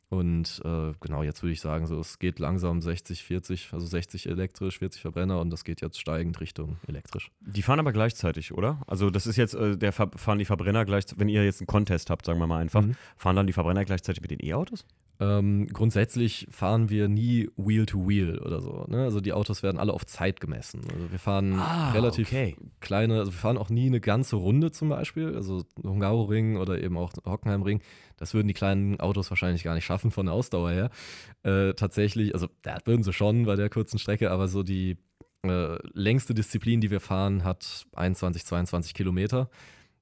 Und 0.10 0.60
äh, 0.66 0.94
genau, 1.02 1.22
jetzt 1.22 1.44
würde 1.44 1.54
ich 1.54 1.62
sagen, 1.62 1.86
so 1.86 2.00
es 2.00 2.18
geht 2.18 2.40
langsam 2.40 2.82
60, 2.82 3.24
40, 3.24 3.70
also 3.74 3.86
60 3.86 4.28
elektrisch, 4.28 4.80
40 4.80 5.02
Verbrenner 5.02 5.40
und 5.40 5.52
das 5.52 5.64
geht 5.64 5.82
jetzt 5.82 6.00
steigend 6.00 6.42
Richtung 6.42 6.78
elektrisch. 6.88 7.32
Die 7.42 7.62
fahren 7.62 7.80
aber 7.80 7.94
gleichzeitig, 7.94 8.52
oder? 8.52 8.82
Also 8.88 9.12
das 9.12 9.28
ist 9.28 9.36
jetzt, 9.36 9.54
äh, 9.54 9.78
der 9.78 9.92
fahren 9.92 10.40
die 10.40 10.46
Verbrenner 10.46 10.84
gleich, 10.84 11.06
wenn 11.16 11.30
ihr 11.30 11.46
jetzt 11.46 11.62
einen 11.62 11.68
Contest 11.68 12.10
habt, 12.10 12.26
sagen 12.26 12.40
wir 12.40 12.48
mal 12.48 12.58
einfach, 12.58 12.82
mhm. 12.82 12.96
fahren 13.18 13.36
dann 13.36 13.46
die 13.46 13.54
Verbrenner 13.54 13.86
gleichzeitig 13.86 14.22
mit 14.22 14.32
den 14.32 14.44
E-Autos? 14.44 14.84
Ähm, 15.22 15.68
grundsätzlich 15.68 16.48
fahren 16.50 16.90
wir 16.90 17.10
nie 17.10 17.50
Wheel-to-Wheel 17.58 18.36
-Wheel 18.36 18.42
oder 18.42 18.62
so. 18.62 18.86
Ne? 18.88 19.04
Also 19.04 19.20
die 19.20 19.34
Autos 19.34 19.64
werden 19.64 19.78
alle 19.78 19.94
auf 19.94 20.06
Zeit 20.06 20.40
gemessen. 20.40 20.82
Also 20.94 21.12
wir 21.12 21.20
fahren 21.20 21.60
Ah, 21.60 21.92
relativ 21.92 22.28
okay. 22.30 22.56
kleine, 22.80 23.20
also 23.20 23.34
wir 23.34 23.38
fahren 23.38 23.58
auch 23.58 23.70
nie 23.70 23.88
eine 23.88 24.00
ganze 24.00 24.38
Runde 24.38 24.72
zum 24.72 24.88
Beispiel, 24.90 25.36
also 25.36 25.64
Hungaroring 25.84 26.56
oder 26.56 26.82
eben 26.82 26.98
auch 26.98 27.12
Hockenheimring. 27.26 27.82
Das 28.16 28.34
würden 28.34 28.48
die 28.48 28.54
kleinen 28.54 29.00
Autos 29.02 29.30
wahrscheinlich 29.30 29.64
gar 29.64 29.76
nicht 29.76 29.86
schaffen 29.86 30.12
von 30.12 30.26
der 30.26 30.36
Ausdauer 30.36 30.72
her. 30.72 30.90
Äh, 31.44 31.74
tatsächlich, 31.74 32.34
also 32.34 32.48
das 32.62 32.80
würden 32.86 33.04
sie 33.04 33.12
schon 33.12 33.46
bei 33.46 33.58
der 33.58 33.70
kurzen 33.70 34.00
Strecke, 34.00 34.32
aber 34.32 34.48
so 34.48 34.64
die 34.64 34.98
äh, 35.44 35.78
längste 35.94 36.34
Disziplin, 36.34 36.80
die 36.80 36.92
wir 36.92 37.02
fahren, 37.02 37.44
hat 37.44 37.88
21, 37.94 38.46
22 38.46 38.94
Kilometer 38.94 39.50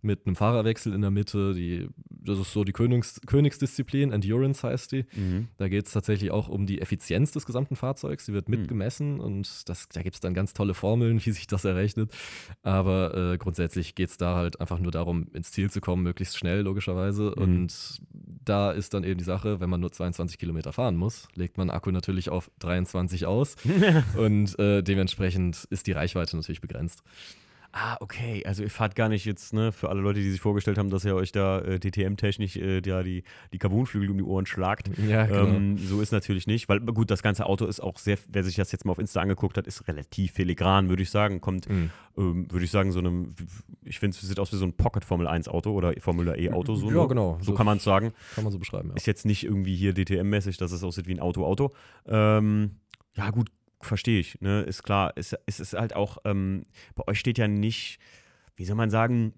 mit 0.07 0.25
einem 0.25 0.35
Fahrerwechsel 0.35 0.93
in 0.93 1.01
der 1.01 1.11
Mitte. 1.11 1.53
Die, 1.53 1.87
das 2.09 2.39
ist 2.39 2.51
so 2.51 2.63
die 2.63 2.71
Königs, 2.71 3.21
Königsdisziplin, 3.27 4.11
Endurance 4.11 4.65
heißt 4.67 4.91
die. 4.91 5.05
Mhm. 5.13 5.49
Da 5.57 5.67
geht 5.67 5.85
es 5.85 5.91
tatsächlich 5.91 6.31
auch 6.31 6.49
um 6.49 6.65
die 6.65 6.81
Effizienz 6.81 7.31
des 7.31 7.45
gesamten 7.45 7.75
Fahrzeugs. 7.75 8.25
Die 8.25 8.33
wird 8.33 8.49
mitgemessen 8.49 9.19
und 9.19 9.69
das, 9.69 9.87
da 9.89 10.01
gibt 10.01 10.15
es 10.15 10.19
dann 10.21 10.33
ganz 10.33 10.53
tolle 10.53 10.73
Formeln, 10.73 11.21
wie 11.25 11.31
sich 11.31 11.45
das 11.45 11.65
errechnet. 11.65 12.11
Aber 12.63 13.33
äh, 13.33 13.37
grundsätzlich 13.37 13.93
geht 13.93 14.09
es 14.09 14.17
da 14.17 14.35
halt 14.35 14.59
einfach 14.59 14.79
nur 14.79 14.91
darum, 14.91 15.27
ins 15.33 15.51
Ziel 15.51 15.69
zu 15.69 15.81
kommen, 15.81 16.01
möglichst 16.01 16.37
schnell, 16.37 16.61
logischerweise. 16.61 17.33
Mhm. 17.35 17.43
Und 17.43 18.01
da 18.43 18.71
ist 18.71 18.93
dann 18.93 19.03
eben 19.03 19.17
die 19.17 19.25
Sache, 19.25 19.59
wenn 19.59 19.69
man 19.69 19.81
nur 19.81 19.91
22 19.91 20.39
Kilometer 20.39 20.73
fahren 20.73 20.95
muss, 20.95 21.27
legt 21.35 21.57
man 21.57 21.69
Akku 21.69 21.91
natürlich 21.91 22.29
auf 22.29 22.49
23 22.59 23.25
aus 23.25 23.55
und 24.17 24.57
äh, 24.57 24.81
dementsprechend 24.81 25.65
ist 25.69 25.87
die 25.87 25.91
Reichweite 25.91 26.37
natürlich 26.37 26.61
begrenzt. 26.61 27.03
Ah, 27.79 27.95
okay. 27.99 28.43
Also 28.43 28.63
ihr 28.63 28.71
fahrt 28.71 28.95
gar 28.95 29.07
nicht 29.07 29.23
jetzt, 29.25 29.53
ne, 29.53 29.71
für 29.71 29.89
alle 29.89 30.01
Leute, 30.01 30.19
die 30.19 30.31
sich 30.31 30.41
vorgestellt 30.41 30.79
haben, 30.79 30.89
dass 30.89 31.05
ihr 31.05 31.13
euch 31.15 31.31
da 31.31 31.59
äh, 31.59 31.79
DTM-technisch 31.79 32.55
äh, 32.55 32.81
ja, 32.83 33.03
die, 33.03 33.23
die 33.53 33.59
Carbonflügel 33.59 34.09
um 34.09 34.17
die 34.17 34.23
Ohren 34.23 34.45
schlagt. 34.47 34.89
Ja, 35.07 35.27
genau. 35.27 35.45
Ähm, 35.45 35.77
so 35.77 36.01
ist 36.01 36.11
natürlich 36.11 36.47
nicht, 36.47 36.67
weil 36.69 36.79
gut, 36.79 37.11
das 37.11 37.21
ganze 37.21 37.45
Auto 37.45 37.65
ist 37.65 37.79
auch 37.79 37.99
sehr, 37.99 38.17
wer 38.29 38.43
sich 38.43 38.55
das 38.55 38.71
jetzt 38.71 38.83
mal 38.85 38.93
auf 38.93 38.97
Insta 38.99 39.21
angeguckt 39.21 39.57
hat, 39.57 39.67
ist 39.67 39.87
relativ 39.87 40.31
filigran, 40.31 40.89
würde 40.89 41.03
ich 41.03 41.11
sagen. 41.11 41.39
Kommt, 41.39 41.69
Mhm. 41.69 41.91
ähm, 42.17 42.51
würde 42.51 42.65
ich 42.65 42.71
sagen, 42.71 42.91
so 42.91 42.97
einem, 42.99 43.35
ich 43.83 43.99
finde, 43.99 44.17
es 44.19 44.27
sieht 44.27 44.39
aus 44.39 44.51
wie 44.51 44.55
so 44.57 44.65
ein 44.65 44.73
Pocket 44.73 45.05
Formel 45.05 45.27
1 45.27 45.47
Auto 45.47 45.71
oder 45.71 45.93
Formula 45.99 46.35
E 46.35 46.49
Auto. 46.51 46.73
So, 46.75 46.89
Ja, 46.89 47.03
ne? 47.03 47.07
genau. 47.09 47.37
So 47.41 47.51
So- 47.51 47.53
kann 47.53 47.65
man 47.67 47.77
es 47.77 47.83
sagen. 47.83 48.11
Kann 48.33 48.43
man 48.43 48.51
so 48.51 48.57
beschreiben, 48.59 48.89
ja. 48.89 48.95
Ist 48.95 49.05
jetzt 49.05 49.25
nicht 49.25 49.43
irgendwie 49.43 49.75
hier 49.75 49.93
DTM-mäßig, 49.93 50.57
dass 50.57 50.71
es 50.71 50.83
aussieht 50.83 51.07
wie 51.07 51.13
ein 51.13 51.19
Auto-Auto. 51.19 51.73
Ähm, 52.07 52.71
ja, 53.15 53.29
gut, 53.31 53.49
verstehe 53.81 54.19
ich. 54.19 54.39
Ne? 54.41 54.61
Ist 54.61 54.83
klar. 54.83 55.13
Es, 55.15 55.35
es 55.45 55.59
ist 55.59 55.73
halt 55.73 55.95
auch, 55.95 56.17
ähm, 56.25 56.63
bei 56.95 57.07
euch 57.07 57.19
steht 57.19 57.37
ja 57.37 57.47
nicht, 57.47 57.99
wie 58.55 58.65
soll 58.65 58.75
man 58.75 58.89
sagen, 58.89 59.33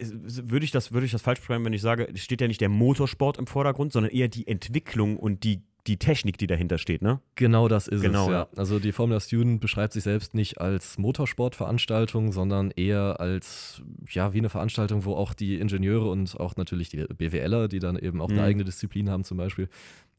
würde 0.00 0.64
ich, 0.64 0.70
das, 0.72 0.92
würde 0.92 1.06
ich 1.06 1.12
das 1.12 1.22
falsch 1.22 1.40
beschreiben, 1.40 1.64
wenn 1.64 1.72
ich 1.72 1.80
sage, 1.82 2.08
es 2.12 2.20
steht 2.22 2.40
ja 2.40 2.48
nicht 2.48 2.60
der 2.60 2.68
Motorsport 2.68 3.38
im 3.38 3.46
Vordergrund, 3.46 3.92
sondern 3.92 4.10
eher 4.12 4.28
die 4.28 4.46
Entwicklung 4.46 5.16
und 5.16 5.44
die, 5.44 5.62
die 5.86 5.96
Technik, 5.96 6.36
die 6.36 6.46
dahinter 6.46 6.76
steht, 6.76 7.00
ne? 7.00 7.20
Genau 7.36 7.68
das 7.68 7.88
ist 7.88 8.02
Genau, 8.02 8.26
es, 8.26 8.32
ja. 8.32 8.48
Also 8.56 8.78
die 8.80 8.92
Formula 8.92 9.20
Student 9.20 9.60
beschreibt 9.60 9.92
sich 9.94 10.02
selbst 10.02 10.34
nicht 10.34 10.60
als 10.60 10.98
Motorsportveranstaltung, 10.98 12.32
sondern 12.32 12.72
eher 12.72 13.20
als, 13.20 13.80
ja, 14.10 14.34
wie 14.34 14.38
eine 14.38 14.50
Veranstaltung, 14.50 15.04
wo 15.04 15.14
auch 15.14 15.32
die 15.32 15.58
Ingenieure 15.58 16.10
und 16.10 16.38
auch 16.38 16.56
natürlich 16.56 16.90
die 16.90 17.04
BWLer, 17.04 17.68
die 17.68 17.78
dann 17.78 17.96
eben 17.98 18.20
auch 18.20 18.28
Mhm. 18.28 18.38
eine 18.38 18.46
eigene 18.46 18.64
Disziplin 18.64 19.08
haben 19.08 19.24
zum 19.24 19.38
Beispiel, 19.38 19.68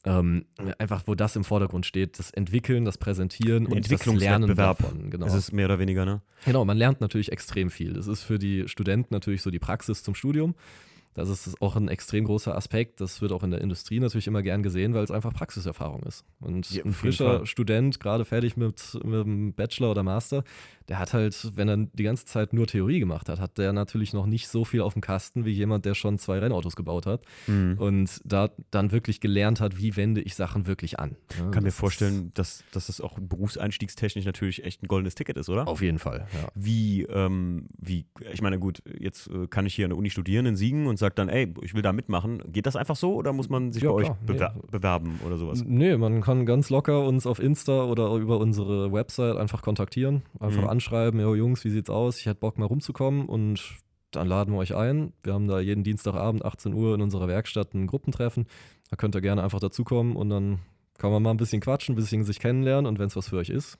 ähm, 0.04 0.46
einfach 0.78 1.02
wo 1.06 1.14
das 1.14 1.36
im 1.36 1.44
Vordergrund 1.44 1.84
steht, 1.84 2.18
das 2.18 2.30
Entwickeln, 2.30 2.84
das 2.84 2.96
Präsentieren 2.96 3.66
Ein 3.66 3.72
und 3.74 3.92
das 3.92 4.06
Lernen 4.06 4.54
davon. 4.54 5.10
Genau. 5.10 5.26
Es 5.26 5.34
ist 5.34 5.52
mehr 5.52 5.66
oder 5.66 5.78
weniger, 5.78 6.04
ne? 6.04 6.22
Genau, 6.46 6.64
man 6.64 6.78
lernt 6.78 7.00
natürlich 7.00 7.30
extrem 7.30 7.70
viel. 7.70 7.92
Das 7.92 8.06
ist 8.06 8.22
für 8.22 8.38
die 8.38 8.66
Studenten 8.66 9.12
natürlich 9.12 9.42
so 9.42 9.50
die 9.50 9.58
Praxis 9.58 10.02
zum 10.02 10.14
Studium. 10.14 10.54
Das 11.14 11.28
ist 11.28 11.60
auch 11.60 11.74
ein 11.76 11.88
extrem 11.88 12.24
großer 12.24 12.54
Aspekt. 12.56 13.00
Das 13.00 13.20
wird 13.20 13.32
auch 13.32 13.42
in 13.42 13.50
der 13.50 13.60
Industrie 13.60 13.98
natürlich 13.98 14.26
immer 14.28 14.42
gern 14.42 14.62
gesehen, 14.62 14.94
weil 14.94 15.02
es 15.04 15.10
einfach 15.10 15.32
Praxiserfahrung 15.34 16.02
ist. 16.04 16.24
Und 16.40 16.70
Ja, 16.70 16.84
ein 16.84 16.92
frischer 16.92 17.38
Fall. 17.38 17.46
Student, 17.46 17.98
gerade 18.00 18.24
fertig 18.24 18.56
mit, 18.56 18.94
mit 19.04 19.24
dem 19.26 19.52
Bachelor 19.52 19.90
oder 19.90 20.02
Master, 20.04 20.44
der 20.88 20.98
hat 20.98 21.12
halt, 21.12 21.52
wenn 21.56 21.68
er 21.68 21.76
die 21.76 22.02
ganze 22.02 22.24
Zeit 22.26 22.52
nur 22.52 22.66
Theorie 22.66 22.98
gemacht 23.00 23.28
hat, 23.28 23.38
hat 23.40 23.58
der 23.58 23.72
natürlich 23.72 24.12
noch 24.12 24.26
nicht 24.26 24.48
so 24.48 24.64
viel 24.64 24.80
auf 24.80 24.92
dem 24.94 25.02
Kasten 25.02 25.44
wie 25.44 25.50
jemand, 25.52 25.84
der 25.84 25.94
schon 25.94 26.18
zwei 26.18 26.38
Rennautos 26.38 26.74
gebaut 26.76 27.06
hat 27.06 27.22
Mhm. 27.46 27.76
und 27.78 28.20
da 28.24 28.50
dann 28.70 28.90
wirklich 28.92 29.20
gelernt 29.20 29.60
hat, 29.60 29.78
wie 29.78 29.96
wende 29.96 30.20
ich 30.20 30.34
Sachen 30.34 30.66
wirklich 30.66 30.98
an. 30.98 31.16
Ja, 31.38 31.50
Kann 31.50 31.62
mir 31.64 31.70
vorstellen, 31.72 32.32
dass, 32.34 32.64
dass 32.72 32.86
das 32.86 33.00
auch 33.00 33.18
berufseinstiegstechnisch 33.20 34.24
natürlich 34.24 34.64
echt 34.64 34.82
ein 34.82 34.88
goldenes 34.88 35.14
Ticket 35.14 35.36
ist, 35.36 35.48
oder? 35.48 35.66
Auf 35.68 35.82
jeden 35.82 35.98
Fall, 35.98 36.26
ja. 36.32 36.48
wie, 36.54 37.02
ähm, 37.02 37.66
wie, 37.78 38.06
ich 38.32 38.42
meine, 38.42 38.58
gut, 38.58 38.82
jetzt 38.98 39.28
äh, 39.28 39.46
kann 39.48 39.66
ich 39.66 39.74
hier 39.74 39.86
an 39.86 39.90
der 39.90 39.98
Uni 39.98 40.10
studieren 40.10 40.46
in 40.46 40.56
Siegen 40.56 40.86
und 40.86 40.98
sage 41.00 41.14
dann, 41.16 41.28
ey, 41.28 41.52
ich 41.62 41.74
will 41.74 41.82
da 41.82 41.92
mitmachen. 41.92 42.40
Geht 42.52 42.66
das 42.66 42.76
einfach 42.76 42.94
so 42.94 43.14
oder 43.14 43.32
muss 43.32 43.48
man 43.48 43.72
sich 43.72 43.82
Ja, 43.82 43.88
bei 43.90 43.96
euch 43.96 44.04
klar, 44.04 44.18
bewer 44.24 44.52
nee. 44.54 44.62
bewerben 44.70 45.20
oder 45.26 45.36
sowas? 45.38 45.64
Nee, 45.66 45.96
man 45.96 46.20
kann 46.20 46.46
ganz 46.46 46.70
locker 46.70 47.04
uns 47.04 47.26
auf 47.26 47.40
Insta 47.40 47.84
oder 47.84 48.14
über 48.14 48.38
unsere 48.38 48.92
Website 48.92 49.36
einfach 49.36 49.62
kontaktieren, 49.62 50.22
einfach 50.38 50.62
Mhm. 50.62 50.68
anschreiben, 50.68 51.20
yo 51.20 51.34
Jungs, 51.34 51.64
wie 51.64 51.70
sieht's 51.70 51.90
aus? 51.90 52.18
Ich 52.20 52.26
hätte 52.26 52.38
Bock 52.40 52.56
mal 52.58 52.66
rumzukommen 52.66 53.26
und 53.26 53.60
dann 54.12 54.26
laden 54.28 54.54
wir 54.54 54.58
euch 54.58 54.74
ein. 54.76 55.12
Wir 55.24 55.34
haben 55.34 55.48
da 55.48 55.60
jeden 55.60 55.82
Dienstagabend 55.84 56.44
18 56.44 56.72
Uhr 56.74 56.94
in 56.94 57.02
unserer 57.02 57.26
Werkstatt 57.28 57.74
ein 57.74 57.86
Gruppentreffen. 57.86 58.46
Da 58.90 58.96
könnt 58.96 59.14
ihr 59.16 59.20
gerne 59.20 59.42
einfach 59.42 59.60
dazukommen 59.60 60.16
und 60.16 60.30
dann 60.30 60.58
kann 60.98 61.10
man 61.10 61.22
mal 61.22 61.30
ein 61.30 61.36
bisschen 61.36 61.60
quatschen, 61.60 61.94
ein 61.94 61.96
bisschen 61.96 62.24
sich 62.24 62.40
kennenlernen 62.40 62.86
und 62.86 62.98
wenn 62.98 63.06
es 63.06 63.16
was 63.16 63.28
für 63.28 63.36
euch 63.36 63.48
ist, 63.50 63.78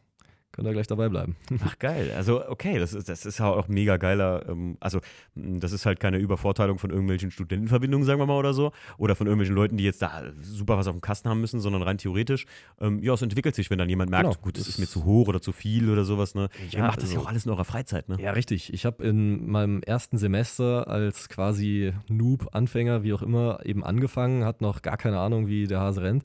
könnt 0.52 0.66
ihr 0.66 0.72
gleich 0.72 0.86
dabei 0.86 1.08
bleiben. 1.08 1.36
Ach 1.64 1.78
geil, 1.78 2.10
also 2.16 2.46
okay, 2.48 2.78
das 2.78 2.92
ist, 2.94 3.08
das 3.08 3.24
ist 3.26 3.38
ja 3.38 3.46
auch 3.46 3.68
mega 3.68 3.96
geiler, 3.96 4.48
ähm, 4.48 4.76
also 4.80 5.00
das 5.34 5.72
ist 5.72 5.86
halt 5.86 6.00
keine 6.00 6.18
Übervorteilung 6.18 6.78
von 6.78 6.90
irgendwelchen 6.90 7.30
Studentenverbindungen, 7.30 8.04
sagen 8.06 8.18
wir 8.20 8.26
mal, 8.26 8.38
oder 8.38 8.52
so, 8.54 8.72
oder 8.98 9.14
von 9.16 9.26
irgendwelchen 9.26 9.54
Leuten, 9.54 9.76
die 9.76 9.84
jetzt 9.84 10.02
da 10.02 10.22
super 10.42 10.76
was 10.76 10.86
auf 10.86 10.94
dem 10.94 11.00
Kasten 11.00 11.28
haben 11.28 11.40
müssen, 11.40 11.60
sondern 11.60 11.82
rein 11.82 11.98
theoretisch, 11.98 12.46
ähm, 12.80 13.02
ja, 13.02 13.14
es 13.14 13.22
entwickelt 13.22 13.54
sich, 13.54 13.70
wenn 13.70 13.78
dann 13.78 13.88
jemand 13.88 14.10
merkt, 14.10 14.24
Genau, 14.28 14.36
gut, 14.42 14.56
das 14.56 14.64
das- 14.64 14.74
ist 14.74 14.78
mir 14.78 14.86
zu 14.86 15.04
hoch 15.04 15.28
oder 15.28 15.40
zu 15.40 15.52
viel 15.52 15.90
oder 15.90 16.04
sowas, 16.04 16.34
ne? 16.34 16.48
Ja, 16.70 16.80
Ihr 16.80 16.86
macht 16.86 17.02
das 17.02 17.10
ja 17.12 17.16
also- 17.18 17.26
auch 17.26 17.30
alles 17.30 17.44
in 17.46 17.52
eurer 17.52 17.64
Freizeit, 17.64 18.08
ne? 18.08 18.16
Ja, 18.20 18.32
richtig. 18.32 18.72
Ich 18.72 18.84
habe 18.84 19.04
in 19.04 19.48
meinem 19.50 19.82
ersten 19.82 20.18
Semester 20.18 20.88
als 20.88 21.28
quasi 21.28 21.92
Noob, 22.08 22.48
Anfänger, 22.52 23.02
wie 23.02 23.12
auch 23.12 23.22
immer, 23.22 23.60
eben 23.64 23.84
angefangen, 23.84 24.44
hat 24.44 24.60
noch 24.60 24.82
gar 24.82 24.96
keine 24.96 25.18
Ahnung, 25.18 25.46
wie 25.46 25.66
der 25.66 25.80
Hase 25.80 26.02
rennt. 26.02 26.24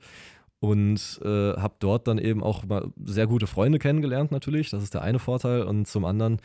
Und 0.60 1.20
äh, 1.24 1.54
habe 1.54 1.76
dort 1.80 2.08
dann 2.08 2.18
eben 2.18 2.42
auch 2.42 2.66
mal 2.66 2.88
sehr 3.04 3.28
gute 3.28 3.46
Freunde 3.46 3.78
kennengelernt, 3.78 4.32
natürlich. 4.32 4.70
Das 4.70 4.84
ist 4.84 4.94
der 4.94 5.02
eine 5.02 5.20
Vorteil. 5.20 5.64
Und 5.64 5.86
zum 5.88 6.06
anderen, 6.06 6.40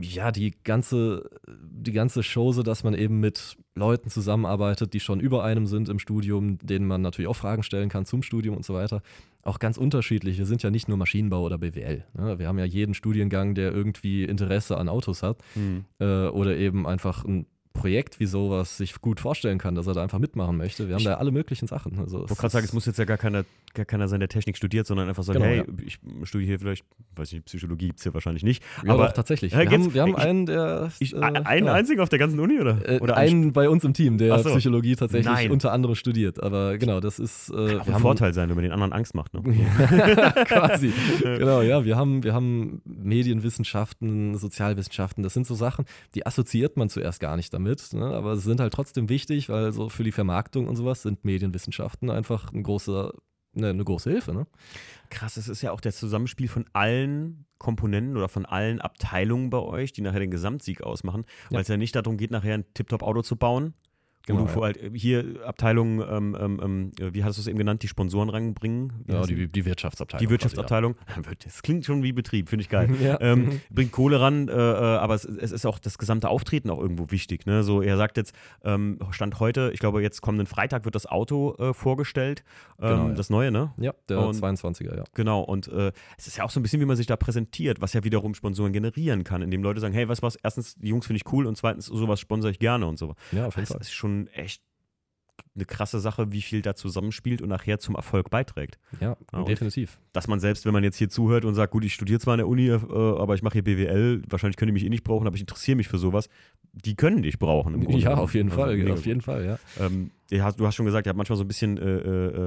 ja, 0.00 0.32
die 0.32 0.54
ganze, 0.64 1.28
die 1.46 1.92
ganze 1.92 2.22
Chose, 2.22 2.62
dass 2.62 2.82
man 2.82 2.94
eben 2.94 3.20
mit 3.20 3.56
Leuten 3.74 4.10
zusammenarbeitet, 4.10 4.94
die 4.94 5.00
schon 5.00 5.20
über 5.20 5.44
einem 5.44 5.66
sind 5.66 5.88
im 5.88 5.98
Studium, 5.98 6.58
denen 6.58 6.86
man 6.86 7.02
natürlich 7.02 7.28
auch 7.28 7.36
Fragen 7.36 7.62
stellen 7.62 7.88
kann 7.88 8.06
zum 8.06 8.22
Studium 8.22 8.56
und 8.56 8.64
so 8.64 8.74
weiter. 8.74 9.02
Auch 9.42 9.58
ganz 9.58 9.76
unterschiedlich. 9.76 10.38
Wir 10.38 10.46
sind 10.46 10.62
ja 10.62 10.70
nicht 10.70 10.88
nur 10.88 10.96
Maschinenbau 10.96 11.42
oder 11.42 11.58
BWL. 11.58 12.04
Ne? 12.14 12.38
Wir 12.38 12.48
haben 12.48 12.58
ja 12.58 12.64
jeden 12.64 12.94
Studiengang, 12.94 13.54
der 13.54 13.72
irgendwie 13.72 14.24
Interesse 14.24 14.76
an 14.76 14.88
Autos 14.88 15.22
hat 15.22 15.38
Hm. 15.54 15.84
äh, 16.00 16.28
oder 16.28 16.56
eben 16.56 16.86
einfach 16.86 17.24
ein 17.24 17.46
Projekt 17.76 18.18
wie 18.20 18.26
sowas 18.26 18.76
sich 18.76 19.00
gut 19.00 19.20
vorstellen 19.20 19.58
kann, 19.58 19.74
dass 19.74 19.86
er 19.86 19.94
da 19.94 20.02
einfach 20.02 20.18
mitmachen 20.18 20.56
möchte. 20.56 20.88
Wir 20.88 20.94
haben 20.94 21.00
Ich- 21.00 21.06
da 21.06 21.14
alle 21.14 21.30
möglichen 21.30 21.66
Sachen. 21.68 21.98
Also 21.98 22.16
Ich 22.24 22.30
wollte 22.30 22.34
gerade 22.40 22.52
sagen, 22.52 22.64
es 22.66 22.72
muss 22.72 22.86
jetzt 22.86 22.98
ja 22.98 23.04
gar 23.04 23.18
keiner, 23.18 23.42
gar 23.42 23.46
keiner 23.84 24.08
sein, 24.08 24.20
der 24.20 24.28
Technik 24.28 24.56
studiert, 24.56 24.86
sondern 24.86 25.08
einfach 25.08 25.22
sagen, 25.22 25.40
Genau, 25.40 25.50
hey, 25.50 25.58
ja. 25.58 25.64
ich 25.84 25.98
studiere 26.28 26.48
hier 26.48 26.58
vielleicht, 26.58 26.84
weiß 27.14 27.32
nicht, 27.32 27.44
Psychologie 27.46 27.88
gibt 27.88 27.98
es 27.98 28.02
hier 28.04 28.14
wahrscheinlich 28.14 28.42
nicht. 28.42 28.62
ja, 28.84 28.92
aber 28.94 29.06
doch, 29.06 29.12
tatsächlich. 29.12 29.52
Ja, 29.52 29.60
wir, 29.60 29.70
haben, 29.70 29.92
wir 29.94 30.02
haben 30.02 30.10
ich- 30.10 30.16
einen, 30.18 30.46
der. 30.46 30.90
ich, 31.00 31.14
äh, 31.14 31.18
einen 31.20 31.68
einzigen 31.68 32.00
auf 32.00 32.08
der 32.08 32.18
ganzen 32.18 32.40
Uni, 32.40 32.58
oder? 32.60 32.78
Äh, 32.88 32.98
oder 33.00 33.16
ein- 33.16 33.28
einen 33.28 33.52
bei 33.52 33.68
uns 33.68 33.84
im 33.84 33.92
Team, 33.94 34.18
der 34.18 34.38
so. 34.38 34.50
Psychologie 34.50 34.96
tatsächlich 34.96 35.26
Nein. 35.32 35.50
unter 35.50 35.72
anderem 35.72 35.94
studiert. 35.94 36.42
Aber 36.42 36.78
genau, 36.78 37.00
das 37.00 37.18
ist. 37.18 37.50
Äh, 37.50 37.76
Kann 37.78 37.94
ein 37.94 38.00
Vorteil 38.00 38.32
sein, 38.32 38.48
wenn 38.48 38.56
man 38.56 38.62
den 38.64 38.72
anderen 38.72 38.92
Angst 38.92 39.14
macht. 39.14 39.34
Ne? 39.34 39.42
Quasi. 40.46 40.92
genau, 41.22 41.62
ja. 41.62 41.84
Wir 41.84 41.96
haben, 41.96 42.22
wir 42.22 42.32
haben 42.34 42.80
Medienwissenschaften, 42.84 44.36
Sozialwissenschaften. 44.36 45.22
Das 45.22 45.34
sind 45.34 45.46
so 45.46 45.54
Sachen, 45.54 45.84
die 46.14 46.26
assoziiert 46.26 46.76
man 46.76 46.88
zuerst 46.88 47.20
gar 47.20 47.36
nicht 47.36 47.52
damit. 47.52 47.92
Ne? 47.92 48.04
Aber 48.04 48.36
sie 48.36 48.42
sind 48.42 48.60
halt 48.60 48.72
trotzdem 48.72 49.08
wichtig, 49.08 49.48
weil 49.48 49.72
so 49.72 49.88
für 49.88 50.04
die 50.04 50.12
Vermarktung 50.12 50.66
und 50.68 50.76
sowas 50.76 51.02
sind 51.02 51.24
Medienwissenschaften 51.24 52.10
einfach 52.10 52.52
ein 52.52 52.62
großer, 52.62 53.12
ne, 53.56 53.70
eine 53.70 53.84
große 53.84 54.10
Hilfe. 54.10 54.32
Ne? 54.32 54.46
Krass, 55.10 55.36
es 55.36 55.48
ist 55.48 55.62
ja 55.62 55.72
auch 55.72 55.80
das 55.80 55.96
Zusammenspiel 55.98 56.48
von 56.48 56.64
allen 56.72 57.46
Komponenten 57.58 58.16
oder 58.16 58.28
von 58.28 58.44
allen 58.46 58.80
Abteilungen 58.80 59.50
bei 59.50 59.58
euch, 59.58 59.92
die 59.92 60.02
nachher 60.02 60.20
den 60.20 60.30
Gesamtsieg 60.30 60.82
ausmachen, 60.82 61.24
weil 61.48 61.56
Ja. 61.56 61.60
es 61.62 61.68
ja 61.68 61.76
nicht 61.76 61.96
darum 61.96 62.16
geht, 62.16 62.30
nachher 62.30 62.54
ein 62.54 62.64
Tiptop-Auto 62.74 63.22
zu 63.22 63.36
bauen. 63.36 63.74
Genau, 64.26 64.40
wo 64.40 64.44
du 64.46 64.50
ja. 64.50 64.60
halt 64.62 64.80
hier 64.92 65.24
Abteilung, 65.44 66.00
ähm, 66.02 66.36
ähm, 66.40 66.60
ähm, 67.00 67.14
wie 67.14 67.22
hattest 67.22 67.38
du 67.38 67.42
es 67.42 67.46
eben 67.46 67.58
genannt, 67.58 67.82
die 67.84 67.88
Sponsoren 67.88 68.28
ranbringen? 68.28 68.92
Ja, 69.06 69.22
die, 69.24 69.46
die 69.46 69.64
Wirtschaftsabteilung. 69.64 70.26
Die 70.26 70.30
Wirtschaftsabteilung, 70.30 70.96
das 71.44 71.62
klingt 71.62 71.84
schon 71.84 72.02
wie 72.02 72.12
Betrieb, 72.12 72.48
finde 72.48 72.62
ich 72.62 72.68
geil. 72.68 72.88
Quasi, 72.88 73.04
ja. 73.06 73.20
ähm, 73.20 73.60
bringt 73.70 73.92
Kohle 73.92 74.20
ran, 74.20 74.48
äh, 74.48 74.52
äh, 74.52 74.56
aber 74.98 75.14
es, 75.14 75.24
es 75.24 75.52
ist 75.52 75.64
auch 75.64 75.78
das 75.78 75.96
gesamte 75.98 76.28
Auftreten 76.28 76.70
auch 76.70 76.80
irgendwo 76.80 77.10
wichtig. 77.12 77.46
Ne? 77.46 77.62
So, 77.62 77.82
er 77.82 77.96
sagt 77.96 78.16
jetzt, 78.16 78.34
ähm, 78.64 78.98
Stand 79.10 79.38
heute, 79.38 79.70
ich 79.72 79.78
glaube, 79.78 80.02
jetzt 80.02 80.20
kommenden 80.22 80.46
Freitag 80.48 80.84
wird 80.84 80.96
das 80.96 81.06
Auto 81.06 81.54
äh, 81.58 81.72
vorgestellt, 81.72 82.42
ähm, 82.80 82.88
Genau, 82.88 83.08
ja. 83.08 83.14
das 83.14 83.30
neue, 83.30 83.50
ne? 83.52 83.72
ja, 83.78 83.94
der 84.08 84.18
Und- 84.20 84.34
22er, 84.34 84.96
ja. 84.96 85.04
Genau, 85.14 85.42
und 85.42 85.68
äh, 85.68 85.92
es 86.18 86.26
ist 86.26 86.36
ja 86.38 86.44
auch 86.44 86.50
so 86.50 86.58
ein 86.58 86.64
bisschen, 86.64 86.80
wie 86.80 86.84
man 86.84 86.96
sich 86.96 87.06
da 87.06 87.16
präsentiert, 87.16 87.80
was 87.80 87.92
ja 87.92 88.02
wiederum 88.02 88.34
Sponsoren 88.34 88.72
generieren 88.72 89.22
kann, 89.22 89.42
indem 89.42 89.62
Leute 89.62 89.78
sagen, 89.80 89.94
hey, 89.94 90.06
du 90.08 90.22
was, 90.22 90.36
erstens, 90.36 90.74
die 90.76 90.88
Jungs 90.88 91.06
finde 91.06 91.18
ich 91.24 91.32
cool 91.32 91.46
und 91.46 91.56
zweitens, 91.56 91.86
sowas 91.86 92.18
sponsere 92.18 92.50
ich 92.50 92.58
gerne 92.58 92.86
und 92.86 92.98
so. 92.98 93.14
Ja, 93.30 93.46
auf 93.46 93.54
jeden 93.54 93.62
Das 93.66 93.68
Fall. 93.68 93.80
ist 93.80 93.92
schon 93.92 94.15
echt 94.28 94.62
eine 95.54 95.64
krasse 95.64 96.00
Sache, 96.00 96.32
wie 96.32 96.42
viel 96.42 96.60
da 96.62 96.74
zusammenspielt 96.74 97.40
und 97.42 97.48
nachher 97.48 97.78
zum 97.78 97.94
Erfolg 97.94 98.30
beiträgt. 98.30 98.78
Ja, 99.00 99.16
Ja, 99.32 99.42
definitiv. 99.44 99.98
Dass 100.12 100.28
man 100.28 100.38
selbst, 100.40 100.64
wenn 100.66 100.72
man 100.72 100.84
jetzt 100.84 100.96
hier 100.96 101.08
zuhört 101.08 101.44
und 101.44 101.54
sagt, 101.54 101.72
gut, 101.72 101.84
ich 101.84 101.94
studiere 101.94 102.20
zwar 102.20 102.34
an 102.34 102.38
der 102.38 102.48
Uni, 102.48 102.68
äh, 102.68 102.74
aber 102.74 103.34
ich 103.34 103.42
mache 103.42 103.54
hier 103.54 103.64
BWL, 103.64 104.22
wahrscheinlich 104.28 104.56
können 104.56 104.68
die 104.68 104.72
mich 104.74 104.84
eh 104.84 104.88
nicht 104.90 105.04
brauchen, 105.04 105.26
aber 105.26 105.34
ich 105.36 105.40
interessiere 105.42 105.76
mich 105.76 105.88
für 105.88 105.98
sowas, 105.98 106.28
die 106.72 106.94
können 106.94 107.22
dich 107.22 107.38
brauchen. 107.38 107.74
im 107.74 107.84
Grunde 107.84 108.00
Ja, 108.02 108.14
auf 108.16 108.34
jeden 108.34 108.50
Also 108.50 108.60
Fall, 108.62 108.76
mega 108.76 108.92
auf 108.92 109.06
jeden 109.06 109.20
Fall, 109.22 109.44
ja. 109.46 109.58
Ähm, 109.78 110.10
du 110.30 110.66
hast 110.66 110.74
schon 110.74 110.86
gesagt, 110.86 111.06
ihr 111.06 111.10
habt 111.10 111.16
manchmal 111.16 111.36
so 111.36 111.44
ein 111.44 111.48
bisschen 111.48 111.78
äh, 111.78 111.98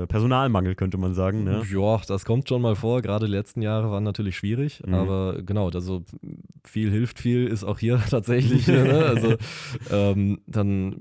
äh, 0.03 0.07
Personalmangel, 0.07 0.75
könnte 0.75 0.97
man 0.97 1.13
sagen. 1.13 1.43
Ne? 1.43 1.63
Ja, 1.71 2.01
das 2.07 2.25
kommt 2.25 2.49
schon 2.49 2.61
mal 2.61 2.75
vor. 2.75 3.01
Gerade 3.01 3.25
die 3.27 3.31
letzten 3.31 3.61
Jahre 3.61 3.89
waren 3.91 4.03
natürlich 4.03 4.35
schwierig, 4.37 4.81
Mhm. 4.85 4.93
aber 4.93 5.41
genau, 5.43 5.69
also 5.69 6.03
viel 6.65 6.91
hilft 6.91 7.19
viel, 7.19 7.47
ist 7.47 7.63
auch 7.63 7.79
hier 7.79 8.01
tatsächlich. 8.09 8.67
ne? 8.67 9.05
Also 9.05 9.35
ähm, 9.91 10.39
dann 10.47 10.97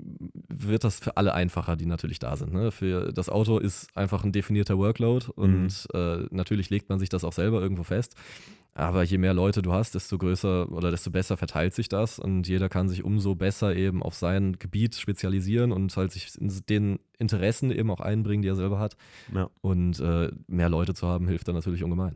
wird 0.47 0.83
das 0.83 0.99
für 0.99 1.17
alle 1.17 1.33
einfacher, 1.33 1.75
die 1.75 1.85
natürlich 1.85 2.19
da 2.19 2.35
sind. 2.35 2.53
Ne? 2.53 2.71
Für 2.71 3.11
das 3.11 3.29
Auto 3.29 3.57
ist 3.59 3.95
einfach 3.97 4.23
ein 4.23 4.31
definierter 4.31 4.77
Workload 4.77 5.27
und 5.35 5.87
äh, 5.93 6.25
natürlich 6.31 6.69
legt 6.69 6.89
man 6.89 6.99
sich 6.99 7.09
das 7.09 7.23
auch 7.23 7.33
selber 7.33 7.61
irgendwo 7.61 7.83
fest. 7.83 8.15
Aber 8.79 9.03
je 9.03 9.17
mehr 9.17 9.33
Leute 9.33 9.61
du 9.61 9.73
hast, 9.73 9.93
desto 9.93 10.17
größer 10.17 10.71
oder 10.71 10.89
desto 10.89 11.11
besser 11.11 11.35
verteilt 11.35 11.73
sich 11.73 11.89
das 11.89 12.17
und 12.17 12.47
jeder 12.47 12.69
kann 12.69 12.87
sich 12.87 13.03
umso 13.03 13.35
besser 13.35 13.75
eben 13.75 14.01
auf 14.01 14.15
sein 14.15 14.57
Gebiet 14.57 14.95
spezialisieren 14.95 15.73
und 15.73 15.95
halt 15.97 16.13
sich 16.13 16.29
in 16.39 16.49
den 16.69 16.99
Interessen 17.17 17.71
eben 17.71 17.91
auch 17.91 17.99
einbringen, 17.99 18.41
die 18.41 18.47
er 18.47 18.55
selber 18.55 18.79
hat. 18.79 18.95
Ja. 19.35 19.49
Und 19.59 19.99
äh, 19.99 20.31
mehr 20.47 20.69
Leute 20.69 20.93
zu 20.93 21.07
haben, 21.07 21.27
hilft 21.27 21.49
dann 21.49 21.55
natürlich 21.55 21.83
ungemein. 21.83 22.15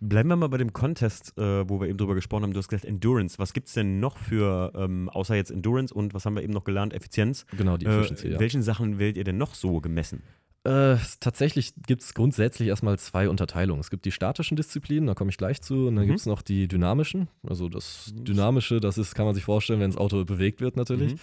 Bleiben 0.00 0.28
wir 0.28 0.36
mal 0.36 0.48
bei 0.48 0.58
dem 0.58 0.74
Contest, 0.74 1.32
äh, 1.38 1.66
wo 1.66 1.80
wir 1.80 1.88
eben 1.88 1.96
drüber 1.96 2.14
gesprochen 2.14 2.42
haben. 2.42 2.52
Du 2.52 2.58
hast 2.58 2.68
gesagt 2.68 2.84
Endurance. 2.84 3.38
Was 3.38 3.54
gibt 3.54 3.68
es 3.68 3.72
denn 3.72 3.98
noch 3.98 4.18
für, 4.18 4.72
ähm, 4.76 5.08
außer 5.08 5.34
jetzt 5.34 5.50
Endurance 5.50 5.94
und 5.94 6.12
was 6.12 6.26
haben 6.26 6.36
wir 6.36 6.42
eben 6.42 6.52
noch 6.52 6.64
gelernt, 6.64 6.92
Effizienz? 6.92 7.46
Genau, 7.56 7.78
die 7.78 7.86
Äh, 7.86 8.00
Efficiency, 8.00 8.28
ja. 8.32 8.38
welchen 8.38 8.60
Sachen 8.60 8.98
werdet 8.98 9.16
ihr 9.16 9.24
denn 9.24 9.38
noch 9.38 9.54
so 9.54 9.80
gemessen? 9.80 10.22
Äh, 10.66 10.96
tatsächlich 11.20 11.74
gibt 11.86 12.02
es 12.02 12.12
grundsätzlich 12.14 12.68
erstmal 12.68 12.98
zwei 12.98 13.28
Unterteilungen. 13.28 13.80
Es 13.80 13.90
gibt 13.90 14.04
die 14.04 14.10
statischen 14.12 14.56
Disziplinen, 14.56 15.06
da 15.06 15.14
komme 15.14 15.30
ich 15.30 15.36
gleich 15.38 15.62
zu, 15.62 15.86
und 15.86 15.94
dann 15.96 16.04
Mhm. 16.04 16.08
gibt 16.08 16.18
es 16.20 16.26
noch 16.26 16.42
die 16.42 16.66
dynamischen. 16.66 17.28
Also 17.48 17.68
das 17.68 18.12
Mhm. 18.16 18.24
Dynamische, 18.24 18.80
das 18.80 18.98
ist, 18.98 19.14
kann 19.14 19.26
man 19.26 19.34
sich 19.34 19.44
vorstellen, 19.44 19.78
wenn 19.80 19.90
das 19.90 19.98
Auto 19.98 20.24
bewegt 20.24 20.60
wird 20.60 20.76
natürlich. 20.76 21.12
Mhm. 21.14 21.18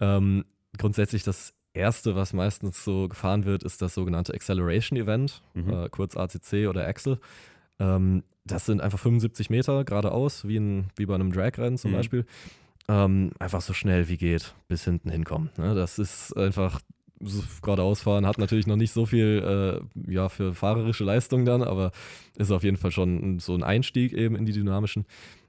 Ähm, 0.00 0.44
grundsätzlich 0.78 1.22
das 1.24 1.52
erste, 1.74 2.16
was 2.16 2.32
meistens 2.32 2.82
so 2.84 3.06
gefahren 3.08 3.44
wird, 3.44 3.62
ist 3.62 3.82
das 3.82 3.92
sogenannte 3.94 4.32
Acceleration 4.32 4.98
Event, 4.98 5.42
Mhm. 5.54 5.70
äh, 5.72 5.88
kurz 5.90 6.16
ACC 6.16 6.66
oder 6.68 6.86
Axel. 6.86 7.18
Ähm, 7.78 8.22
das 8.46 8.64
sind 8.64 8.80
einfach 8.80 8.98
75 8.98 9.50
Meter 9.50 9.84
geradeaus, 9.84 10.48
wie, 10.48 10.56
ein, 10.56 10.86
wie 10.96 11.04
bei 11.04 11.14
einem 11.14 11.32
Dragrennen 11.32 11.76
zum 11.76 11.90
Mhm. 11.90 11.96
Beispiel. 11.96 12.26
Ähm, 12.88 13.32
einfach 13.40 13.60
so 13.60 13.72
schnell 13.74 14.08
wie 14.08 14.16
geht 14.16 14.54
bis 14.68 14.84
hinten 14.84 15.10
hinkommen. 15.10 15.50
Ne? 15.58 15.74
Das 15.74 15.98
ist 15.98 16.34
einfach 16.36 16.80
geradeaus 17.62 18.02
fahren, 18.02 18.26
hat 18.26 18.38
natürlich 18.38 18.66
noch 18.66 18.76
nicht 18.76 18.92
so 18.92 19.06
viel 19.06 19.80
äh, 20.06 20.12
ja, 20.12 20.28
für 20.28 20.54
fahrerische 20.54 21.04
Leistung 21.04 21.44
dann, 21.44 21.62
aber 21.62 21.92
ist 22.36 22.50
auf 22.50 22.62
jeden 22.62 22.76
Fall 22.76 22.90
schon 22.90 23.38
so 23.38 23.54
ein 23.54 23.62
Einstieg 23.62 24.12
eben 24.12 24.36
in 24.36 24.44
die 24.46 24.52
dynamischen. 24.52 25.06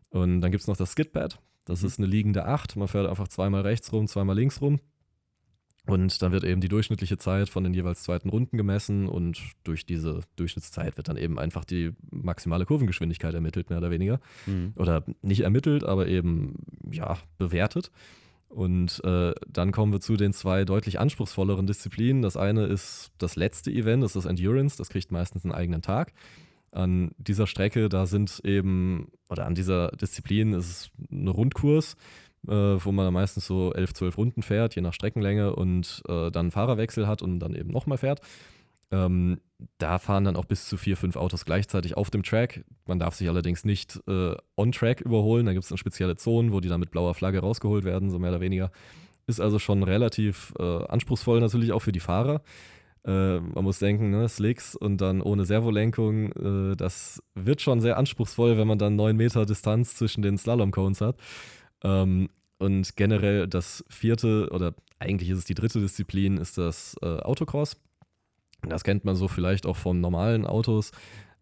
Und 0.09 0.41
dann 0.41 0.51
gibt 0.51 0.61
es 0.61 0.67
noch 0.67 0.77
das 0.77 0.91
Skidpad. 0.93 1.39
Das 1.65 1.81
Mhm. 1.81 1.87
ist 1.87 1.99
eine 1.99 2.07
liegende 2.07 2.45
Acht. 2.45 2.75
Man 2.77 2.87
fährt 2.87 3.07
einfach 3.09 3.27
zweimal 3.27 3.61
rechts 3.61 3.91
rum, 3.91 4.07
zweimal 4.07 4.35
links 4.37 4.61
rum. 4.61 4.79
Und 5.85 6.21
dann 6.21 6.33
wird 6.33 6.43
eben 6.43 6.59
die 6.59 6.67
durchschnittliche 6.67 7.17
Zeit 7.17 7.47
von 7.47 7.63
den 7.63 7.73
jeweils 7.73 8.03
zweiten 8.03 8.27
Runden 8.27 8.57
gemessen 8.57 9.07
und 9.07 9.41
durch 9.63 9.85
diese 9.85 10.19
Durchschnittszeit 10.35 10.97
wird 10.97 11.07
dann 11.07 11.15
eben 11.15 11.39
einfach 11.39 11.63
die 11.63 11.91
maximale 12.11 12.65
Kurvengeschwindigkeit 12.65 13.33
ermittelt, 13.33 13.69
mehr 13.69 13.79
oder 13.79 13.89
weniger. 13.89 14.19
Mhm. 14.47 14.73
Oder 14.75 15.05
nicht 15.21 15.41
ermittelt, 15.41 15.85
aber 15.85 16.07
eben, 16.07 16.55
ja, 16.91 17.17
bewertet. 17.37 17.89
Und 18.49 19.03
äh, 19.03 19.33
dann 19.47 19.71
kommen 19.71 19.91
wir 19.91 19.99
zu 19.99 20.15
den 20.15 20.33
zwei 20.33 20.63
deutlich 20.63 20.99
anspruchsvolleren 20.99 21.67
Disziplinen. 21.67 22.21
Das 22.21 22.37
eine 22.37 22.65
ist 22.65 23.11
das 23.17 23.35
letzte 23.35 23.71
Event, 23.71 24.03
das 24.03 24.15
ist 24.15 24.23
das 24.23 24.29
Endurance, 24.29 24.77
das 24.77 24.89
kriegt 24.89 25.11
meistens 25.11 25.43
einen 25.43 25.53
eigenen 25.53 25.81
Tag. 25.81 26.13
An 26.71 27.11
dieser 27.17 27.47
Strecke, 27.47 27.89
da 27.89 28.05
sind 28.05 28.41
eben, 28.43 29.11
oder 29.29 29.45
an 29.45 29.55
dieser 29.55 29.89
Disziplin 29.89 30.53
ist 30.53 30.65
es 30.65 30.91
ein 31.11 31.27
Rundkurs, 31.27 31.95
äh, 32.47 32.51
wo 32.51 32.91
man 32.91 33.11
meistens 33.13 33.45
so 33.47 33.73
11, 33.73 33.93
12 33.93 34.17
Runden 34.17 34.41
fährt, 34.41 34.75
je 34.75 34.81
nach 34.81 34.93
Streckenlänge 34.93 35.55
und 35.55 36.03
äh, 36.07 36.31
dann 36.31 36.51
Fahrerwechsel 36.51 37.07
hat 37.07 37.21
und 37.21 37.39
dann 37.39 37.53
eben 37.53 37.71
nochmal 37.71 37.97
fährt. 37.97 38.21
Ähm, 38.91 39.39
da 39.79 39.97
fahren 39.97 40.23
dann 40.23 40.35
auch 40.35 40.45
bis 40.45 40.67
zu 40.67 40.77
vier, 40.77 40.97
fünf 40.97 41.15
Autos 41.15 41.45
gleichzeitig 41.45 41.97
auf 41.97 42.09
dem 42.09 42.23
Track. 42.23 42.63
Man 42.85 42.99
darf 42.99 43.15
sich 43.15 43.27
allerdings 43.27 43.65
nicht 43.65 43.99
äh, 44.07 44.35
on-Track 44.55 45.01
überholen. 45.01 45.45
Da 45.45 45.53
gibt 45.53 45.63
es 45.63 45.69
dann 45.69 45.77
spezielle 45.77 46.15
Zonen, 46.15 46.51
wo 46.51 46.59
die 46.59 46.69
dann 46.69 46.79
mit 46.79 46.91
blauer 46.91 47.15
Flagge 47.15 47.39
rausgeholt 47.39 47.83
werden, 47.83 48.09
so 48.09 48.19
mehr 48.19 48.29
oder 48.31 48.41
weniger. 48.41 48.71
Ist 49.25 49.41
also 49.41 49.59
schon 49.59 49.83
relativ 49.83 50.53
äh, 50.59 50.85
anspruchsvoll 50.85 51.39
natürlich 51.39 51.73
auch 51.73 51.81
für 51.81 51.91
die 51.91 51.99
Fahrer. 51.99 52.41
Äh, 53.05 53.39
man 53.39 53.63
muss 53.63 53.79
denken, 53.79 54.11
ne, 54.11 54.29
Slicks 54.29 54.75
und 54.75 55.01
dann 55.01 55.21
ohne 55.21 55.45
Servolenkung, 55.45 56.31
äh, 56.33 56.75
das 56.75 57.21
wird 57.35 57.61
schon 57.61 57.81
sehr 57.81 57.97
anspruchsvoll, 57.97 58.57
wenn 58.57 58.67
man 58.67 58.77
dann 58.77 58.95
neun 58.95 59.17
Meter 59.17 59.45
Distanz 59.45 59.95
zwischen 59.95 60.21
den 60.21 60.37
Slalom-Cones 60.37 61.01
hat. 61.01 61.17
Ähm, 61.83 62.29
und 62.59 62.95
generell 62.95 63.47
das 63.47 63.85
vierte 63.89 64.49
oder 64.51 64.73
eigentlich 64.99 65.29
ist 65.29 65.39
es 65.39 65.45
die 65.45 65.53
dritte 65.53 65.79
Disziplin, 65.79 66.37
ist 66.37 66.57
das 66.57 66.95
äh, 67.01 67.19
Autocross. 67.19 67.77
Das 68.61 68.83
kennt 68.83 69.05
man 69.05 69.15
so 69.15 69.27
vielleicht 69.27 69.65
auch 69.65 69.77
von 69.77 70.01
normalen 70.01 70.45
Autos. 70.45 70.91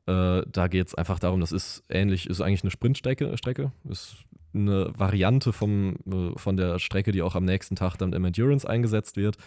Äh, 0.08 0.44
da 0.48 0.68
geht 0.68 0.88
es 0.88 0.96
einfach 0.96 1.20
darum, 1.20 1.40
das 1.40 1.52
ist 1.52 1.84
ähnlich, 1.90 2.28
ist 2.28 2.42
eigentlich 2.42 2.64
eine 2.64 2.72
Sprintstrecke, 2.72 3.38
Strecke, 3.38 3.72
ist 3.90 4.18
eine 4.54 4.92
Variante 4.96 5.52
vom, 5.52 5.96
äh, 6.06 6.38
von 6.38 6.58
der 6.58 6.80
Strecke, 6.80 7.12
die 7.12 7.22
auch 7.22 7.36
am 7.36 7.46
nächsten 7.46 7.76
Tag 7.76 7.98
dann 7.98 8.14
im 8.14 8.24
Endurance 8.24 8.68
eingesetzt 8.70 9.18
wird. 9.18 9.38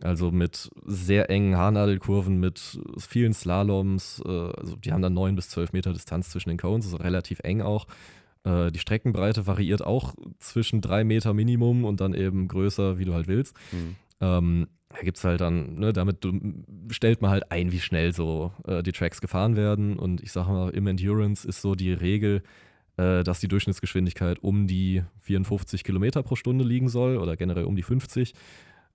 Also 0.00 0.30
mit 0.30 0.70
sehr 0.86 1.28
engen 1.28 1.56
Haarnadelkurven, 1.56 2.38
mit 2.38 2.78
vielen 2.98 3.34
Slaloms. 3.34 4.22
Äh, 4.24 4.28
also 4.30 4.76
die 4.76 4.92
haben 4.92 5.02
dann 5.02 5.14
9 5.14 5.34
bis 5.34 5.50
12 5.50 5.72
Meter 5.72 5.92
Distanz 5.92 6.30
zwischen 6.30 6.48
den 6.48 6.58
Cones, 6.58 6.86
also 6.86 6.96
relativ 6.98 7.40
eng 7.40 7.62
auch. 7.62 7.86
Die 8.46 8.78
Streckenbreite 8.78 9.46
variiert 9.46 9.84
auch 9.84 10.14
zwischen 10.38 10.80
3 10.80 11.04
Meter 11.04 11.34
Minimum 11.34 11.84
und 11.84 12.00
dann 12.00 12.14
eben 12.14 12.48
größer, 12.48 12.96
wie 12.96 13.04
du 13.04 13.12
halt 13.12 13.26
willst. 13.26 13.54
Mhm. 13.72 13.96
Ähm, 14.20 14.68
da 14.90 15.00
gibt 15.02 15.18
es 15.18 15.24
halt 15.24 15.40
dann, 15.40 15.78
ne, 15.78 15.92
damit 15.92 16.26
stellt 16.90 17.20
man 17.20 17.30
halt 17.30 17.50
ein, 17.52 17.72
wie 17.72 17.80
schnell 17.80 18.12
so 18.14 18.52
äh, 18.66 18.82
die 18.82 18.92
Tracks 18.92 19.20
gefahren 19.20 19.54
werden. 19.56 19.98
Und 19.98 20.22
ich 20.22 20.32
sage 20.32 20.50
mal, 20.50 20.70
im 20.70 20.86
Endurance 20.86 21.46
ist 21.46 21.60
so 21.60 21.74
die 21.74 21.92
Regel, 21.92 22.42
äh, 22.96 23.22
dass 23.22 23.38
die 23.40 23.48
Durchschnittsgeschwindigkeit 23.48 24.38
um 24.42 24.66
die 24.66 25.02
54 25.20 25.84
Kilometer 25.84 26.22
pro 26.22 26.36
Stunde 26.36 26.64
liegen 26.64 26.88
soll 26.88 27.18
oder 27.18 27.36
generell 27.36 27.64
um 27.64 27.76
die 27.76 27.82
50. 27.82 28.32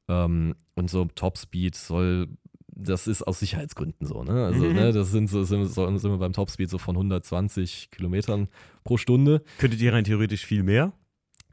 Ähm, 0.09 0.55
und 0.75 0.89
so 0.89 1.05
Topspeed 1.05 1.75
soll, 1.75 2.27
das 2.75 3.05
ist 3.07 3.21
aus 3.21 3.39
Sicherheitsgründen 3.39 4.07
so, 4.07 4.23
ne? 4.23 4.45
Also, 4.45 4.65
Mhm. 4.65 4.73
ne, 4.73 4.91
das 4.91 5.11
sind 5.11 5.29
so, 5.29 5.43
sind, 5.43 5.63
so- 5.65 5.95
sind 5.97 6.11
wir 6.11 6.17
beim 6.17 6.33
Topspeed 6.33 6.69
so 6.71 6.79
von 6.79 6.97
120 6.97 7.91
Kilometern 7.91 8.47
pro 8.83 8.97
Stunde. 8.97 9.43
Könntet 9.59 9.79
ihr 9.79 9.93
rein 9.93 10.03
theoretisch 10.03 10.43
viel 10.45 10.63
mehr? 10.63 10.91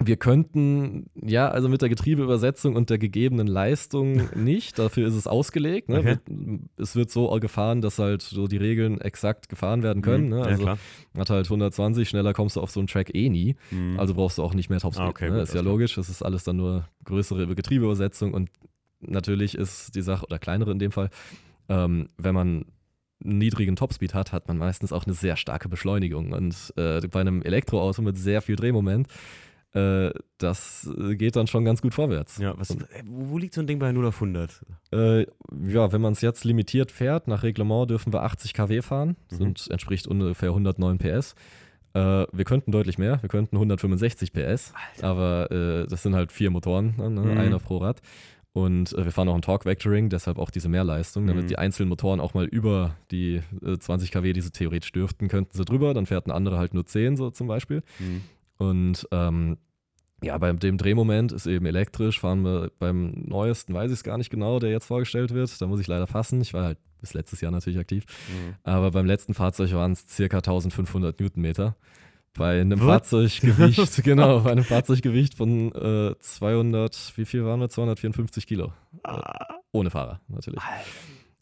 Wir 0.02 0.16
könnten, 0.16 1.10
ja, 1.14 1.48
also 1.50 1.68
mit 1.68 1.82
der 1.82 1.90
Getriebeübersetzung 1.90 2.74
und 2.74 2.88
der 2.88 2.96
gegebenen 2.98 3.46
Leistung 3.46 4.22
nicht, 4.34 4.78
dafür 4.78 5.06
ist 5.06 5.14
es 5.14 5.26
ausgelegt. 5.26 5.90
Ne? 5.90 5.98
Okay. 5.98 6.16
Es 6.78 6.96
wird 6.96 7.10
so 7.10 7.28
gefahren, 7.38 7.82
dass 7.82 7.98
halt 7.98 8.22
so 8.22 8.46
die 8.46 8.56
Regeln 8.56 9.00
exakt 9.00 9.48
gefahren 9.50 9.82
werden 9.82 10.00
können. 10.02 10.24
Mhm. 10.24 10.30
Ne? 10.30 10.38
Ja, 10.38 10.44
Also 10.46 10.62
klar. 10.62 10.78
hat 11.18 11.30
halt 11.30 11.46
120, 11.46 12.08
schneller 12.08 12.32
kommst 12.32 12.56
du 12.56 12.60
auf 12.62 12.70
so 12.70 12.80
einen 12.80 12.86
Track 12.86 13.14
eh 13.14 13.28
nie. 13.28 13.56
Mhm. 13.70 14.00
Also 14.00 14.14
brauchst 14.14 14.38
du 14.38 14.42
auch 14.42 14.54
nicht 14.54 14.70
mehr 14.70 14.80
Topspeed. 14.80 15.06
Ah, 15.06 15.10
okay, 15.10 15.28
ne? 15.28 15.34
gut, 15.34 15.42
Ist 15.42 15.54
ja 15.54 15.60
klar. 15.60 15.72
logisch, 15.72 15.94
das 15.96 16.08
ist 16.08 16.22
alles 16.22 16.44
dann 16.44 16.56
nur 16.56 16.88
größere 17.04 17.54
Getriebeübersetzung 17.54 18.32
und 18.32 18.48
natürlich 19.00 19.54
ist 19.54 19.94
die 19.94 20.02
Sache, 20.02 20.24
oder 20.26 20.38
kleinere 20.38 20.70
in 20.72 20.78
dem 20.78 20.92
Fall, 20.92 21.10
ähm, 21.68 22.08
wenn 22.16 22.34
man 22.34 22.64
einen 23.22 23.38
niedrigen 23.38 23.76
Topspeed 23.76 24.14
hat, 24.14 24.32
hat 24.32 24.48
man 24.48 24.56
meistens 24.56 24.92
auch 24.94 25.04
eine 25.04 25.12
sehr 25.14 25.36
starke 25.36 25.68
Beschleunigung. 25.68 26.32
Und 26.32 26.72
äh, 26.76 27.06
bei 27.08 27.20
einem 27.20 27.42
Elektroauto 27.42 28.00
mit 28.00 28.16
sehr 28.16 28.40
viel 28.40 28.56
Drehmoment, 28.56 29.08
äh, 29.72 30.11
das 30.38 30.90
äh, 30.98 31.14
geht 31.16 31.37
dann 31.37 31.46
schon 31.46 31.64
ganz 31.64 31.80
gut 31.83 31.94
vorwärts. 31.94 32.38
ja, 32.38 32.54
was, 32.59 32.70
äh, 32.70 32.76
wo 33.04 33.38
liegt 33.38 33.54
so 33.54 33.61
ein 33.61 33.66
Ding 33.66 33.78
bei 33.78 33.92
0 33.92 34.06
auf 34.06 34.16
100? 34.16 34.64
Äh, 34.92 35.26
ja, 35.66 35.92
wenn 35.92 36.00
man 36.00 36.12
es 36.14 36.20
jetzt 36.20 36.44
limitiert 36.44 36.90
fährt, 36.90 37.28
nach 37.28 37.42
Reglement 37.42 37.88
dürfen 37.90 38.12
wir 38.12 38.22
80 38.22 38.52
kW 38.54 38.83
fahren, 38.83 39.16
Mhm. 39.30 39.37
sind, 39.37 39.68
entspricht 39.70 40.06
ungefähr 40.09 40.50
109 40.50 40.98
PS. 40.98 41.35
Äh, 41.92 42.26
wir 42.33 42.44
könnten 42.44 42.72
deutlich 42.72 42.98
mehr, 42.98 43.20
wir 43.22 43.28
könnten 43.28 43.56
165 43.56 44.33
PS, 44.33 44.72
aber 45.02 45.50
äh, 45.50 45.87
das 45.88 46.02
sind 46.02 46.14
halt 46.14 46.30
vier 46.33 46.50
Motoren, 46.50 46.94
ne, 46.96 47.11
ne, 47.11 47.20
Mhm. 47.22 47.38
einer 47.38 47.59
pro 47.59 47.78
Rad. 47.78 48.00
Und 48.52 48.92
äh, 48.94 49.04
wir 49.04 49.12
fahren 49.12 49.28
auch 49.28 49.37
ein 49.37 49.42
Torque 49.42 49.64
Vectoring, 49.64 50.09
deshalb 50.09 50.38
auch 50.38 50.50
diese 50.50 50.68
Mehrleistung, 50.68 51.26
damit 51.28 51.44
Mhm. 51.44 51.48
die 51.48 51.59
einzelnen 51.59 51.88
Motoren 51.88 52.18
auch 52.18 52.35
mal 52.35 52.46
über 52.46 52.96
die 53.12 53.40
äh, 53.64 53.78
20 53.78 54.11
kW, 54.11 54.33
die 54.33 54.40
sie 54.40 54.50
theoretisch 54.50 54.90
dürften, 54.90 55.28
könnten 55.28 55.56
sie 55.56 55.64
drüber, 55.64 55.94
dann 55.94 56.06
fährt 56.06 56.26
ein 56.26 56.33
anderer 56.33 56.59
halt 56.59 56.74
nur 56.74 56.85
10 56.87 57.16
so 57.16 57.30
zum 57.30 57.46
Beispiel. 57.46 57.83
Mhm. 58.00 58.22
Und 58.61 59.09
ähm, 59.11 59.57
ja, 60.23 60.37
bei 60.37 60.53
dem 60.53 60.77
Drehmoment 60.77 61.33
ist 61.33 61.46
eben 61.46 61.64
elektrisch, 61.64 62.20
fahren 62.20 62.42
wir 62.42 62.70
beim 62.79 63.12
neuesten, 63.27 63.73
weiß 63.73 63.90
ich 63.90 63.99
es 63.99 64.05
gar 64.05 64.18
nicht 64.18 64.29
genau, 64.29 64.59
der 64.59 64.70
jetzt 64.70 64.85
vorgestellt 64.85 65.33
wird. 65.33 65.59
Da 65.62 65.66
muss 65.66 65.81
ich 65.81 65.87
leider 65.87 66.07
fassen. 66.07 66.42
Ich 66.42 66.53
war 66.53 66.64
halt 66.64 66.79
bis 67.01 67.14
letztes 67.14 67.40
Jahr 67.40 67.53
natürlich 67.53 67.79
aktiv. 67.79 68.05
Mhm. 68.29 68.55
Aber 68.62 68.90
beim 68.90 69.07
letzten 69.07 69.33
Fahrzeug 69.33 69.73
waren 69.73 69.92
es 69.92 70.07
circa 70.09 70.38
1500 70.38 71.18
Newtonmeter. 71.18 71.75
Bei 72.35 72.61
einem 72.61 72.79
Was? 72.81 72.87
Fahrzeuggewicht, 72.87 74.03
genau, 74.05 74.40
bei 74.40 74.53
einem 74.53 74.64
Fahrzeuggewicht 74.64 75.35
von 75.35 75.73
äh, 75.73 76.14
200, 76.20 77.14
wie 77.16 77.25
viel 77.25 77.44
waren 77.46 77.59
wir? 77.61 77.70
254 77.70 78.46
Kilo. 78.46 78.75
Ah, 79.03 79.55
ohne 79.73 79.90
Fahrer 79.90 80.20
natürlich. 80.29 80.61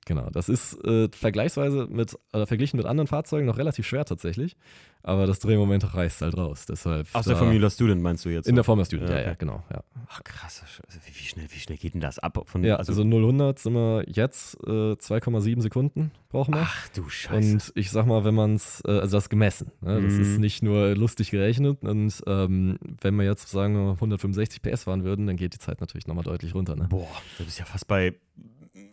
Genau, 0.09 0.31
das 0.31 0.49
ist 0.49 0.83
äh, 0.87 1.09
vergleichsweise 1.13 1.87
mit, 1.87 2.19
äh, 2.33 2.47
verglichen 2.47 2.79
mit 2.79 2.87
anderen 2.87 3.07
Fahrzeugen 3.09 3.47
noch 3.47 3.59
relativ 3.59 3.87
schwer 3.87 4.07
tatsächlich, 4.07 4.57
aber 5.03 5.27
das 5.27 5.39
Drehmoment 5.39 5.95
reißt 5.95 6.23
halt 6.23 6.35
raus. 6.35 6.65
Deshalb 6.67 7.07
Aus 7.13 7.27
der 7.27 7.37
Formula 7.37 7.69
Student 7.69 8.01
meinst 8.01 8.25
du 8.25 8.31
jetzt? 8.31 8.49
In 8.49 8.55
der 8.55 8.65
Formula 8.65 8.87
Student, 8.87 9.11
Ja, 9.11 9.17
ja, 9.17 9.21
ja, 9.23 9.29
okay. 9.29 9.37
genau. 9.41 9.63
Ja, 9.71 9.85
Ach 10.09 10.25
krass, 10.25 10.63
also 10.87 10.99
wie, 11.07 11.13
schnell, 11.13 11.45
wie 11.51 11.59
schnell 11.59 11.77
geht 11.77 11.93
denn 11.93 12.01
das 12.01 12.19
ab? 12.19 12.43
Von, 12.47 12.65
ja 12.65 12.77
also, 12.77 13.03
0-100 13.03 13.59
sind 13.59 13.75
wir 13.75 14.05
jetzt 14.09 14.55
äh, 14.67 14.71
2,7 14.95 15.61
Sekunden 15.61 16.11
brauchen 16.31 16.55
wir. 16.55 16.63
ach 16.63 16.89
du 16.89 17.07
Scheiße. 17.09 17.35
Und 17.37 17.73
ich 17.75 17.91
sag 17.91 18.07
mal, 18.07 18.25
wenn 18.25 18.35
man 18.35 18.55
es, 18.55 18.83
äh, 18.87 18.91
also 18.93 19.19
das 19.19 19.29
gemessen, 19.29 19.73
ne? 19.83 20.01
das 20.01 20.15
Mhm. 20.15 20.21
ist 20.23 20.39
nicht 20.39 20.63
nur 20.63 20.95
lustig 20.97 21.31
gerechnet. 21.31 21.83
Und 21.85 22.23
ähm, 22.27 22.79
wenn 23.03 23.15
wir 23.17 23.25
jetzt 23.27 23.51
sagen 23.51 23.75
wir 23.75 23.91
165 23.93 24.63
PS 24.63 24.85
fahren 24.85 25.05
würden, 25.05 25.27
dann 25.27 25.37
geht 25.37 25.53
die 25.53 25.59
Zeit 25.59 25.83
natürlich 25.83 26.07
nochmal 26.07 26.25
deutlich 26.25 26.55
runter. 26.55 26.77
Ne? 26.77 26.87
Boah, 26.89 27.07
du 27.37 27.45
bist 27.45 27.59
ja 27.59 27.67
fast 27.67 27.87
bei. 27.87 28.15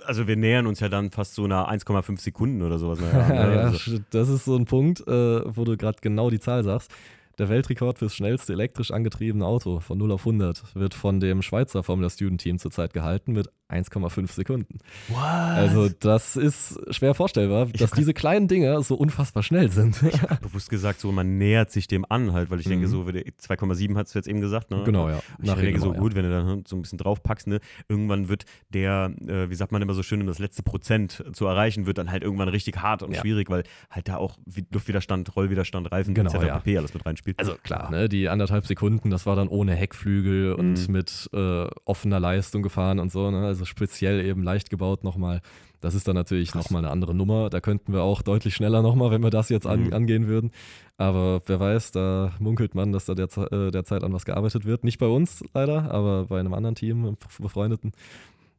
Also 0.05 0.27
wir 0.27 0.35
nähern 0.35 0.67
uns 0.67 0.79
ja 0.79 0.89
dann 0.89 1.11
fast 1.11 1.35
so 1.35 1.43
einer 1.43 1.69
1,5 1.69 2.19
Sekunden 2.19 2.61
oder 2.61 2.79
sowas. 2.79 2.99
Naja, 2.99 3.27
ne? 3.45 3.55
ja, 3.55 3.61
also, 3.61 3.99
das 4.09 4.29
ist 4.29 4.45
so 4.45 4.55
ein 4.55 4.65
Punkt, 4.65 5.01
äh, 5.07 5.41
wo 5.55 5.63
du 5.63 5.77
gerade 5.77 5.97
genau 6.01 6.29
die 6.29 6.39
Zahl 6.39 6.63
sagst. 6.63 6.91
Der 7.37 7.49
Weltrekord 7.49 7.97
fürs 7.99 8.15
schnellste 8.15 8.53
elektrisch 8.53 8.91
angetriebene 8.91 9.45
Auto 9.45 9.79
von 9.81 9.97
0 9.97 10.11
auf 10.13 10.21
100 10.21 10.63
wird 10.75 10.93
von 10.93 11.19
dem 11.19 11.41
Schweizer 11.41 11.83
Formula 11.83 12.09
Student 12.09 12.41
Team 12.41 12.59
zurzeit 12.59 12.93
gehalten 12.93 13.33
mit 13.33 13.49
1,5 13.67 14.31
Sekunden. 14.31 14.77
what? 15.09 15.17
Also 15.19 15.89
das 15.89 16.35
ist 16.35 16.79
schwer 16.93 17.15
vorstellbar, 17.15 17.65
dass 17.65 17.91
hab- 17.91 17.97
diese 17.97 18.13
kleinen 18.13 18.47
Dinger 18.47 18.81
so 18.83 18.93
unfassbar 18.95 19.41
schnell 19.41 19.71
sind. 19.71 19.99
bewusst 20.41 20.69
gesagt, 20.69 20.99
so 20.99 21.11
man 21.11 21.37
nähert 21.39 21.71
sich 21.71 21.87
dem 21.87 22.05
an 22.07 22.31
halt, 22.31 22.51
weil 22.51 22.59
ich 22.59 22.67
denke, 22.67 22.85
Mhm. 22.85 22.91
so 22.91 23.05
würde- 23.05 23.23
2,7 23.37 23.97
hast 23.97 24.13
du 24.13 24.19
jetzt 24.19 24.27
eben 24.27 24.39
gesagt, 24.39 24.69
ne? 24.69 24.83
genau, 24.85 25.09
ja. 25.09 25.17
Ich 25.41 25.47
Nach 25.47 25.55
denke 25.55 25.79
so, 25.79 25.87
Regelnummer, 25.89 25.97
gut, 25.99 26.15
wenn 26.15 26.23
du 26.25 26.29
dann 26.29 26.63
so 26.67 26.75
ein 26.75 26.83
bisschen 26.83 26.99
draufpackst, 26.99 27.47
ne, 27.47 27.59
irgendwann 27.89 28.29
wird 28.29 28.45
der, 28.69 29.11
äh, 29.27 29.49
wie 29.49 29.55
sagt 29.55 29.71
man 29.71 29.81
immer 29.81 29.95
so 29.95 30.03
schön, 30.03 30.21
um 30.21 30.27
das 30.27 30.37
letzte 30.39 30.61
Prozent 30.61 31.23
zu 31.33 31.45
erreichen, 31.47 31.87
wird 31.87 31.97
dann 31.97 32.11
halt 32.11 32.21
irgendwann 32.23 32.49
richtig 32.49 32.77
hart 32.77 33.01
und 33.01 33.13
Ja. 33.15 33.21
schwierig, 33.21 33.49
weil 33.49 33.63
halt 33.89 34.07
da 34.07 34.17
auch 34.17 34.37
Luftwiderstand, 34.71 35.35
Rollwiderstand, 35.35 35.91
Reifen, 35.91 36.13
Genau, 36.13 36.29
etc. 36.31 36.65
ja. 36.65 36.77
alles 36.77 36.93
mit 36.93 37.03
reinspielt. 37.05 37.24
Also 37.37 37.55
klar, 37.63 37.89
ne, 37.91 38.07
die 38.09 38.29
anderthalb 38.29 38.65
Sekunden, 38.67 39.09
das 39.09 39.25
war 39.25 39.35
dann 39.35 39.47
ohne 39.47 39.73
Heckflügel 39.75 40.53
und 40.53 40.87
Mhm. 40.87 40.93
mit 40.93 41.29
äh, 41.33 41.65
offener 41.85 42.19
Leistung 42.19 42.61
gefahren 42.61 42.99
und 42.99 43.11
so, 43.11 43.31
ne? 43.31 43.45
also 43.45 43.65
speziell 43.65 44.23
eben 44.25 44.43
leicht 44.43 44.69
gebaut 44.69 45.03
nochmal. 45.03 45.41
Das 45.81 45.93
ist 45.93 46.07
dann 46.07 46.15
natürlich 46.15 46.51
Krass. 46.51 46.65
nochmal 46.65 46.83
eine 46.83 46.91
andere 46.91 47.13
Nummer. 47.13 47.49
Da 47.49 47.59
könnten 47.61 47.93
wir 47.93 48.01
auch 48.01 48.21
deutlich 48.23 48.55
schneller 48.55 48.81
nochmal, 48.81 49.11
wenn 49.11 49.21
wir 49.21 49.29
das 49.29 49.49
jetzt 49.49 49.67
an, 49.67 49.85
Mhm. 49.87 49.93
angehen 49.93 50.27
würden. 50.27 50.51
Aber 50.97 51.41
wer 51.45 51.59
weiß, 51.59 51.91
da 51.91 52.31
munkelt 52.39 52.73
man, 52.73 52.91
dass 52.91 53.05
da 53.05 53.13
derzeit, 53.13 53.51
äh, 53.51 53.69
derzeit 53.69 54.03
an 54.03 54.13
was 54.13 54.25
gearbeitet 54.25 54.65
wird. 54.65 54.83
Nicht 54.83 54.97
bei 54.97 55.05
uns 55.07 55.43
leider, 55.53 55.91
aber 55.91 56.25
bei 56.25 56.39
einem 56.39 56.53
anderen 56.53 56.75
Team, 56.75 57.05
einem 57.05 57.17
befreundeten. 57.39 57.91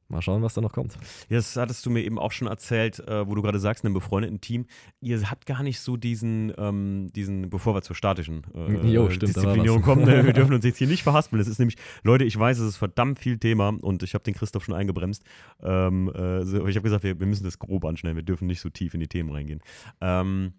Mal 0.08 0.22
schauen, 0.22 0.42
was 0.42 0.54
da 0.54 0.60
noch 0.60 0.72
kommt. 0.72 0.96
Das 1.28 1.56
hattest 1.56 1.84
du 1.84 1.90
mir 1.90 2.04
eben 2.04 2.18
auch 2.18 2.30
schon 2.30 2.46
erzählt, 2.46 3.00
äh, 3.00 3.26
wo 3.26 3.34
du 3.34 3.42
gerade 3.42 3.58
sagst, 3.58 3.82
in 3.82 3.88
einem 3.88 3.94
befreundeten 3.94 4.40
Team. 4.40 4.66
Ihr 5.00 5.30
habt 5.30 5.46
gar 5.46 5.64
nicht 5.64 5.80
so 5.80 5.96
diesen, 5.96 6.52
ähm, 6.58 7.08
diesen 7.12 7.50
bevor 7.50 7.74
wir 7.74 7.82
zur 7.82 7.96
statischen 7.96 8.44
äh, 8.54 8.88
Jo, 8.88 9.10
stimmt, 9.10 9.34
Disziplinierung 9.34 9.82
kommen, 9.82 10.04
ne, 10.04 10.24
wir 10.24 10.32
dürfen 10.32 10.54
uns 10.54 10.64
jetzt 10.64 10.78
hier 10.78 10.86
nicht 10.86 11.02
verhaspeln. 11.02 11.42
Es 11.42 11.48
ist 11.48 11.58
nämlich, 11.58 11.76
Leute, 12.04 12.24
ich 12.24 12.38
weiß, 12.38 12.58
es 12.60 12.68
ist 12.68 12.76
verdammt 12.76 13.18
viel 13.18 13.38
Thema 13.38 13.70
und 13.80 14.04
ich 14.04 14.14
habe 14.14 14.22
den 14.22 14.34
Christoph 14.34 14.64
schon 14.64 14.74
eingebremst. 14.74 15.24
Ähm, 15.60 16.12
äh, 16.14 16.42
ich 16.42 16.76
habe 16.76 16.82
gesagt, 16.82 17.02
wir, 17.02 17.18
wir 17.18 17.26
müssen 17.26 17.44
das 17.44 17.58
grob 17.58 17.84
anschneiden, 17.84 18.16
wir 18.16 18.22
dürfen 18.22 18.46
nicht 18.46 18.60
so 18.60 18.70
tief 18.70 18.94
in 18.94 19.00
die 19.00 19.08
Themen 19.08 19.32
reingehen. 19.32 19.60
Ähm, 20.00 20.52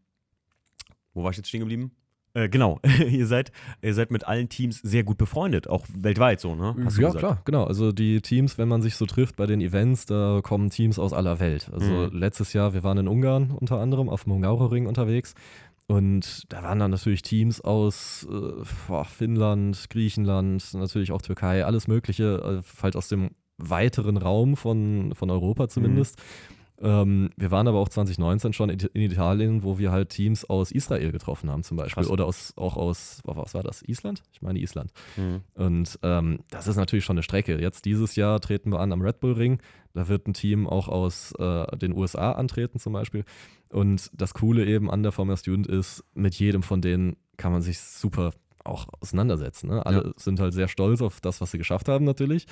wo 1.13 1.23
war 1.23 1.31
ich 1.31 1.37
jetzt 1.37 1.47
stehen 1.47 1.61
geblieben? 1.61 1.91
Äh, 2.37 2.49
genau, 2.49 2.79
ihr 3.09 3.25
seid, 3.25 3.51
ihr 3.81 3.95
seid 3.95 4.11
mit 4.11 4.27
allen 4.27 4.47
Teams 4.47 4.79
sehr 4.81 5.03
gut 5.03 5.17
befreundet, 5.17 5.67
auch 5.67 5.85
weltweit 5.91 6.39
so, 6.39 6.53
ne? 6.53 6.75
Hast 6.85 6.99
ja, 6.99 7.11
klar, 7.11 7.41
genau. 7.45 7.63
Also 7.63 7.91
die 7.91 8.21
Teams, 8.21 8.59
wenn 8.59 8.67
man 8.67 8.83
sich 8.83 8.95
so 8.95 9.07
trifft 9.07 9.37
bei 9.37 9.47
den 9.47 9.59
Events, 9.59 10.05
da 10.05 10.41
kommen 10.43 10.69
Teams 10.69 10.99
aus 10.99 11.13
aller 11.13 11.39
Welt. 11.39 11.69
Also 11.73 11.91
Mhm. 11.91 12.09
letztes 12.17 12.53
Jahr, 12.53 12.73
wir 12.75 12.83
waren 12.83 12.99
in 12.99 13.07
Ungarn 13.07 13.49
unter 13.51 13.79
anderem 13.79 14.07
auf 14.07 14.25
dem 14.25 14.33
Hungaroring 14.33 14.85
unterwegs. 14.85 15.33
Und 15.87 16.43
da 16.49 16.61
waren 16.63 16.79
dann 16.79 16.91
natürlich 16.91 17.21
Teams 17.23 17.59
aus 17.61 18.27
äh, 18.29 18.63
boah, 18.87 19.05
Finnland, 19.05 19.89
Griechenland, 19.89 20.73
natürlich 20.73 21.11
auch 21.13 21.21
Türkei, 21.21 21.65
alles 21.65 21.87
Mögliche, 21.87 22.61
halt 22.83 22.95
aus 22.95 23.07
dem 23.07 23.31
weiteren 23.57 24.17
Raum 24.17 24.57
von, 24.57 25.13
von 25.15 25.31
Europa 25.31 25.69
zumindest. 25.69 26.21
Ähm, 26.79 27.31
wir 27.35 27.49
waren 27.49 27.67
aber 27.67 27.79
auch 27.79 27.89
2019 27.89 28.53
schon 28.53 28.69
in 28.69 29.01
Italien, 29.01 29.63
wo 29.63 29.79
wir 29.79 29.91
halt 29.91 30.09
Teams 30.09 30.45
aus 30.45 30.71
Israel 30.71 31.11
getroffen 31.11 31.49
haben, 31.49 31.63
zum 31.63 31.77
Beispiel. 31.77 32.03
Krass. 32.03 32.11
Oder 32.11 32.25
aus, 32.25 32.53
auch 32.55 32.77
aus, 32.77 33.21
was 33.23 33.53
war 33.53 33.63
das? 33.63 33.81
Island? 33.81 34.21
Ich 34.31 34.41
meine 34.41 34.59
Island. 34.59 34.91
Mhm. 35.15 35.41
Und 35.55 35.99
ähm, 36.03 36.39
das 36.51 36.67
ist 36.67 36.75
natürlich 36.75 37.05
schon 37.05 37.15
eine 37.15 37.23
Strecke. 37.23 37.59
Jetzt 37.59 37.85
dieses 37.85 38.15
Jahr 38.15 38.39
treten 38.39 38.71
wir 38.71 38.79
an 38.79 38.91
am 38.91 39.01
Red 39.01 39.19
Bull 39.19 39.33
Ring. 39.33 39.59
Da 39.93 40.07
wird 40.07 40.27
ein 40.27 40.33
Team 40.33 40.67
auch 40.67 40.87
aus 40.87 41.33
äh, 41.39 41.77
den 41.77 41.93
USA 41.93 42.33
antreten 42.33 42.79
zum 42.79 42.93
Beispiel. 42.93 43.25
Und 43.69 44.11
das 44.13 44.33
Coole 44.35 44.65
eben 44.65 44.91
an 44.91 45.01
der 45.01 45.11
Formula 45.11 45.37
Student 45.37 45.67
ist, 45.67 46.03
mit 46.13 46.35
jedem 46.35 46.61
von 46.61 46.81
denen 46.81 47.15
kann 47.37 47.51
man 47.51 47.61
sich 47.61 47.79
super 47.79 48.31
auch 48.67 48.87
auseinandersetzen. 49.01 49.69
Ne? 49.69 49.85
Alle 49.85 50.03
Ja. 50.07 50.13
sind 50.17 50.39
halt 50.39 50.53
sehr 50.53 50.67
stolz 50.67 51.01
auf 51.01 51.21
das, 51.21 51.41
was 51.41 51.51
sie 51.51 51.57
geschafft 51.57 51.87
haben 51.87 52.05
natürlich. 52.05 52.45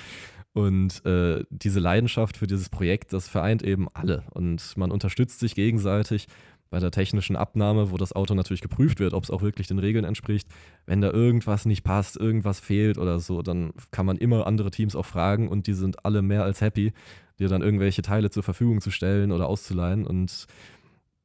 Und 0.52 1.04
äh, 1.04 1.44
diese 1.50 1.80
Leidenschaft 1.80 2.36
für 2.36 2.46
dieses 2.46 2.68
Projekt, 2.68 3.12
das 3.12 3.28
vereint 3.28 3.62
eben 3.62 3.88
alle. 3.94 4.24
Und 4.32 4.76
man 4.76 4.90
unterstützt 4.90 5.40
sich 5.40 5.54
gegenseitig 5.54 6.26
bei 6.68 6.80
der 6.80 6.90
technischen 6.90 7.36
Abnahme, 7.36 7.92
wo 7.92 7.96
das 7.96 8.12
Auto 8.12 8.34
natürlich 8.34 8.60
geprüft 8.60 8.98
wird, 8.98 9.14
ob 9.14 9.22
es 9.22 9.30
auch 9.30 9.42
wirklich 9.42 9.68
den 9.68 9.78
Regeln 9.78 10.04
entspricht. 10.04 10.48
Wenn 10.84 11.00
da 11.00 11.10
irgendwas 11.12 11.64
nicht 11.64 11.84
passt, 11.84 12.16
irgendwas 12.16 12.58
fehlt 12.58 12.98
oder 12.98 13.20
so, 13.20 13.42
dann 13.42 13.72
kann 13.92 14.04
man 14.06 14.16
immer 14.16 14.46
andere 14.46 14.70
Teams 14.72 14.96
auch 14.96 15.06
fragen 15.06 15.48
und 15.48 15.68
die 15.68 15.74
sind 15.74 16.04
alle 16.04 16.22
mehr 16.22 16.42
als 16.42 16.60
happy, 16.60 16.92
dir 17.38 17.48
dann 17.48 17.62
irgendwelche 17.62 18.02
Teile 18.02 18.30
zur 18.30 18.42
Verfügung 18.42 18.80
zu 18.80 18.90
stellen 18.90 19.30
oder 19.30 19.46
auszuleihen 19.46 20.06
und 20.06 20.46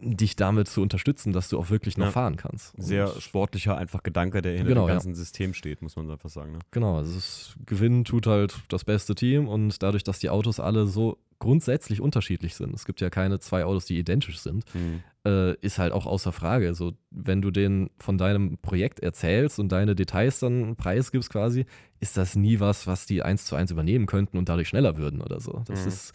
dich 0.04 0.36
damit 0.36 0.68
zu 0.68 0.82
unterstützen, 0.82 1.32
dass 1.32 1.50
du 1.50 1.60
auch 1.60 1.70
wirklich 1.70 1.98
noch 1.98 2.08
Ja. 2.08 2.12
fahren 2.12 2.36
kannst. 2.36 2.74
Sehr 2.78 3.14
Und 3.14 3.22
sportlicher 3.22 3.78
einfach 3.78 4.04
Gedanke, 4.04 4.42
der 4.42 4.54
hinter 4.54 4.70
Genau, 4.70 4.86
dem 4.86 4.88
ja. 4.90 4.94
ganzen 4.96 5.16
System 5.16 5.54
steht, 5.54 5.82
muss 5.82 5.96
man 5.96 6.08
so 6.08 6.14
einfach 6.14 6.30
sagen. 6.30 6.54
Ne? 6.54 6.60
Genau, 6.72 6.98
also 6.98 7.18
es 7.18 7.56
Gewinnen 7.66 8.04
tut 8.04 8.28
halt 8.28 8.56
das 8.70 8.84
beste 8.84 9.16
Team 9.16 9.48
und 9.48 9.82
dadurch, 9.84 10.04
dass 10.04 10.20
die 10.20 10.30
Autos 10.30 10.60
alle 10.60 10.88
so 10.88 11.18
grundsätzlich 11.40 12.02
unterschiedlich 12.02 12.54
sind, 12.56 12.74
es 12.76 12.86
gibt 12.86 13.02
ja 13.02 13.10
keine 13.10 13.40
zwei 13.40 13.66
Autos, 13.66 13.86
die 13.86 13.98
identisch 13.98 14.40
sind, 14.40 14.64
Mhm. 14.76 15.02
äh, 15.26 15.56
ist 15.56 15.80
halt 15.80 15.92
auch 15.92 16.06
außer 16.06 16.32
Frage. 16.32 16.68
Also, 16.68 16.94
wenn 17.10 17.42
du 17.42 17.50
denen 17.50 17.90
von 17.98 18.20
deinem 18.20 18.60
Projekt 18.60 19.00
erzählst 19.00 19.60
und 19.60 19.72
deine 19.72 19.96
Details 19.96 20.40
dann 20.40 20.76
preisgibst 20.76 21.32
quasi, 21.32 21.66
ist 22.00 22.16
das 22.16 22.36
nie 22.36 22.60
was, 22.60 22.86
was 22.86 23.08
die 23.08 23.24
eins 23.24 23.46
zu 23.46 23.56
eins 23.56 23.72
übernehmen 23.72 24.06
könnten 24.06 24.38
und 24.38 24.50
dadurch 24.50 24.68
schneller 24.68 24.98
würden 24.98 25.22
oder 25.22 25.40
so. 25.40 25.64
Das 25.66 25.82
Mhm. 25.82 25.88
ist, 25.92 26.14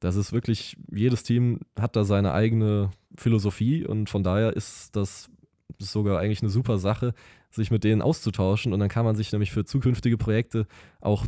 das 0.00 0.16
ist 0.16 0.32
wirklich, 0.32 0.76
jedes 0.90 1.22
Team 1.22 1.60
hat 1.78 1.96
da 1.96 2.04
seine 2.04 2.32
eigene 2.32 2.90
Philosophie 3.16 3.86
und 3.86 4.10
von 4.10 4.22
daher 4.22 4.56
ist 4.56 4.96
das 4.96 5.30
sogar 5.78 6.18
eigentlich 6.18 6.42
eine 6.42 6.50
super 6.50 6.78
Sache, 6.78 7.14
sich 7.50 7.70
mit 7.70 7.84
denen 7.84 8.02
auszutauschen 8.02 8.72
und 8.72 8.80
dann 8.80 8.88
kann 8.88 9.04
man 9.04 9.16
sich 9.16 9.32
nämlich 9.32 9.50
für 9.50 9.64
zukünftige 9.64 10.16
Projekte 10.16 10.66
auch 11.00 11.26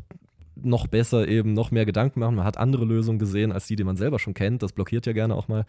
noch 0.54 0.86
besser 0.86 1.28
eben 1.28 1.54
noch 1.54 1.70
mehr 1.70 1.86
Gedanken 1.86 2.20
machen. 2.20 2.36
Man 2.36 2.44
hat 2.44 2.58
andere 2.58 2.84
Lösungen 2.84 3.18
gesehen 3.18 3.52
als 3.52 3.66
die, 3.66 3.76
die 3.76 3.84
man 3.84 3.96
selber 3.96 4.18
schon 4.18 4.34
kennt. 4.34 4.62
Das 4.62 4.72
blockiert 4.72 5.06
ja 5.06 5.12
gerne 5.12 5.34
auch 5.34 5.48
mal 5.48 5.64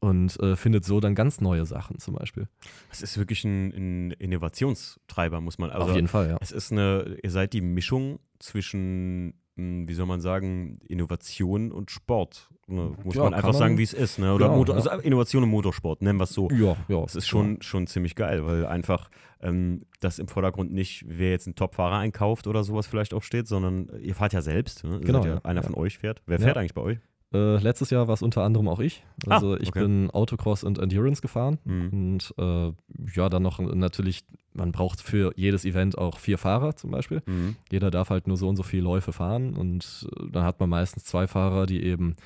und 0.00 0.38
äh, 0.40 0.56
findet 0.56 0.84
so 0.84 1.00
dann 1.00 1.14
ganz 1.14 1.40
neue 1.40 1.66
Sachen 1.66 1.98
zum 1.98 2.14
Beispiel. 2.14 2.48
Es 2.90 3.02
ist 3.02 3.18
wirklich 3.18 3.44
ein, 3.44 3.72
ein 3.74 4.10
Innovationstreiber, 4.12 5.40
muss 5.40 5.58
man. 5.58 5.70
Also 5.70 5.88
Auf 5.88 5.94
jeden 5.94 6.08
Fall, 6.08 6.28
ja. 6.28 6.36
Es 6.40 6.52
ist 6.52 6.72
eine, 6.72 7.18
ihr 7.22 7.30
seid 7.30 7.52
die 7.52 7.60
Mischung 7.60 8.20
zwischen, 8.38 9.34
wie 9.58 9.92
soll 9.94 10.06
man 10.06 10.20
sagen, 10.20 10.78
Innovation 10.88 11.72
und 11.72 11.90
Sport. 11.90 12.48
Ne? 12.68 12.92
Muss 13.04 13.14
Ja, 13.16 13.24
man 13.24 13.34
einfach 13.34 13.52
sagen, 13.54 13.72
man- 13.74 13.78
wie 13.78 13.82
es 13.82 13.92
ist. 13.92 14.18
Ne? 14.18 14.32
Oder 14.34 14.46
Genau, 14.46 14.58
Motor, 14.58 14.76
ja. 14.78 14.82
also 14.90 15.02
Innovation 15.02 15.42
und 15.42 15.50
Motorsport, 15.50 16.00
nennen 16.02 16.18
wir 16.18 16.24
es 16.24 16.30
so. 16.34 16.48
Ja, 16.50 16.76
ja. 16.88 17.02
Es 17.04 17.14
ist 17.16 17.26
schon, 17.26 17.60
schon 17.62 17.86
ziemlich 17.86 18.14
geil, 18.14 18.46
weil 18.46 18.66
einfach 18.66 19.10
ähm, 19.40 19.82
das 20.00 20.18
im 20.18 20.28
Vordergrund 20.28 20.72
nicht, 20.72 21.04
wer 21.06 21.30
jetzt 21.30 21.46
einen 21.46 21.54
Top-Fahrer 21.54 21.98
einkauft 21.98 22.46
oder 22.46 22.64
sowas 22.64 22.86
vielleicht 22.86 23.14
auch 23.14 23.22
steht, 23.22 23.46
sondern 23.48 23.88
ihr 24.02 24.14
fahrt 24.14 24.32
ja 24.32 24.42
selbst. 24.42 24.84
Ne? 24.84 25.00
Genau, 25.00 25.24
ja, 25.24 25.34
ja. 25.34 25.40
einer 25.44 25.60
Ja. 25.60 25.66
von 25.66 25.74
euch 25.76 25.98
fährt. 25.98 26.22
Wer 26.26 26.38
Ja. 26.38 26.44
fährt 26.44 26.56
eigentlich 26.56 26.74
bei 26.74 26.82
euch? 26.82 26.98
Äh, 27.32 27.56
letztes 27.58 27.90
Jahr 27.90 28.08
war 28.08 28.14
es 28.14 28.22
unter 28.22 28.42
anderem 28.42 28.68
auch 28.68 28.80
ich. 28.80 29.04
Also 29.26 29.54
Ah, 29.54 29.58
ich 29.60 29.68
okay. 29.68 29.80
bin 29.80 30.10
Autocross 30.10 30.64
und 30.64 30.78
Endurance 30.78 31.20
gefahren. 31.20 31.58
Mhm. 31.64 31.88
Und 31.92 32.34
äh, 32.38 32.72
ja, 33.14 33.28
dann 33.28 33.42
noch 33.42 33.58
natürlich, 33.60 34.24
man 34.54 34.72
braucht 34.72 35.02
für 35.02 35.32
jedes 35.36 35.64
Event 35.66 35.98
auch 35.98 36.18
vier 36.18 36.38
Fahrer 36.38 36.74
zum 36.76 36.90
Beispiel. 36.90 37.22
Mhm. 37.26 37.56
Jeder 37.70 37.90
darf 37.90 38.08
halt 38.10 38.26
nur 38.28 38.36
so 38.38 38.48
und 38.48 38.56
so 38.56 38.62
viele 38.62 38.82
Läufe 38.84 39.12
fahren 39.12 39.54
und 39.56 40.08
äh, 40.16 40.30
dann 40.30 40.44
hat 40.44 40.58
man 40.60 40.70
meistens 40.70 41.04
zwei 41.04 41.26
Fahrer, 41.26 41.66
die 41.66 41.82
eben 41.84 42.16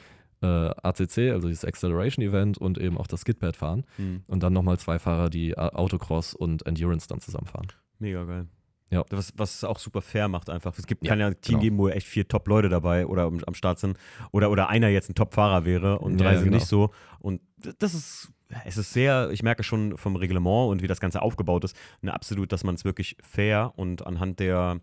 äh, 0.40 0.46
ACC, 0.46 1.30
also 1.32 1.48
dieses 1.48 1.64
Acceleration 1.64 2.24
Event 2.24 2.58
und 2.58 2.78
eben 2.78 2.96
auch 2.98 3.06
das 3.06 3.20
Skidpad 3.22 3.56
fahren 3.56 3.84
Mhm. 3.98 4.22
und 4.28 4.42
dann 4.42 4.52
nochmal 4.52 4.78
zwei 4.78 4.98
Fahrer, 4.98 5.30
die 5.30 5.56
Autocross 5.58 6.34
und 6.34 6.64
Endurance 6.66 7.06
dann 7.08 7.20
zusammenfahren. 7.20 7.66
Mega 7.98 8.24
geil. 8.24 8.46
Ja. 8.92 9.04
Was, 9.10 9.32
was 9.36 9.54
es 9.56 9.64
auch 9.64 9.78
super 9.78 10.02
fair 10.02 10.28
macht 10.28 10.50
einfach. 10.50 10.76
Es 10.78 10.86
gibt, 10.86 11.02
Ja, 11.02 11.10
kann 11.10 11.20
ja 11.20 11.26
ein 11.28 11.40
Team 11.40 11.54
genau. 11.54 11.62
geben, 11.62 11.78
wo 11.78 11.88
echt 11.88 12.06
vier 12.06 12.28
Top-Leute 12.28 12.68
dabei 12.68 13.06
oder 13.06 13.22
am, 13.22 13.40
am 13.46 13.54
Start 13.54 13.78
sind 13.78 13.96
oder, 14.30 14.50
oder 14.50 14.68
einer 14.68 14.88
jetzt 14.88 15.08
ein 15.08 15.14
Top-Fahrer 15.14 15.64
wäre 15.64 15.98
und 15.98 16.12
Ja, 16.12 16.18
drei 16.18 16.32
ja, 16.32 16.38
sind 16.38 16.44
genau. 16.46 16.56
nicht 16.56 16.66
so. 16.66 16.90
Und 17.18 17.40
das 17.78 17.94
ist, 17.94 18.30
es 18.66 18.76
ist 18.76 18.92
sehr, 18.92 19.30
ich 19.30 19.42
merke 19.42 19.62
schon 19.62 19.96
vom 19.96 20.14
Reglement 20.16 20.70
und 20.70 20.82
wie 20.82 20.86
das 20.88 21.00
Ganze 21.00 21.22
aufgebaut 21.22 21.64
ist, 21.64 21.74
eine 22.02 22.12
absolut, 22.12 22.52
dass 22.52 22.64
man 22.64 22.74
es 22.74 22.84
wirklich 22.84 23.16
fair 23.22 23.72
und 23.76 24.06
anhand 24.06 24.40
der 24.40 24.80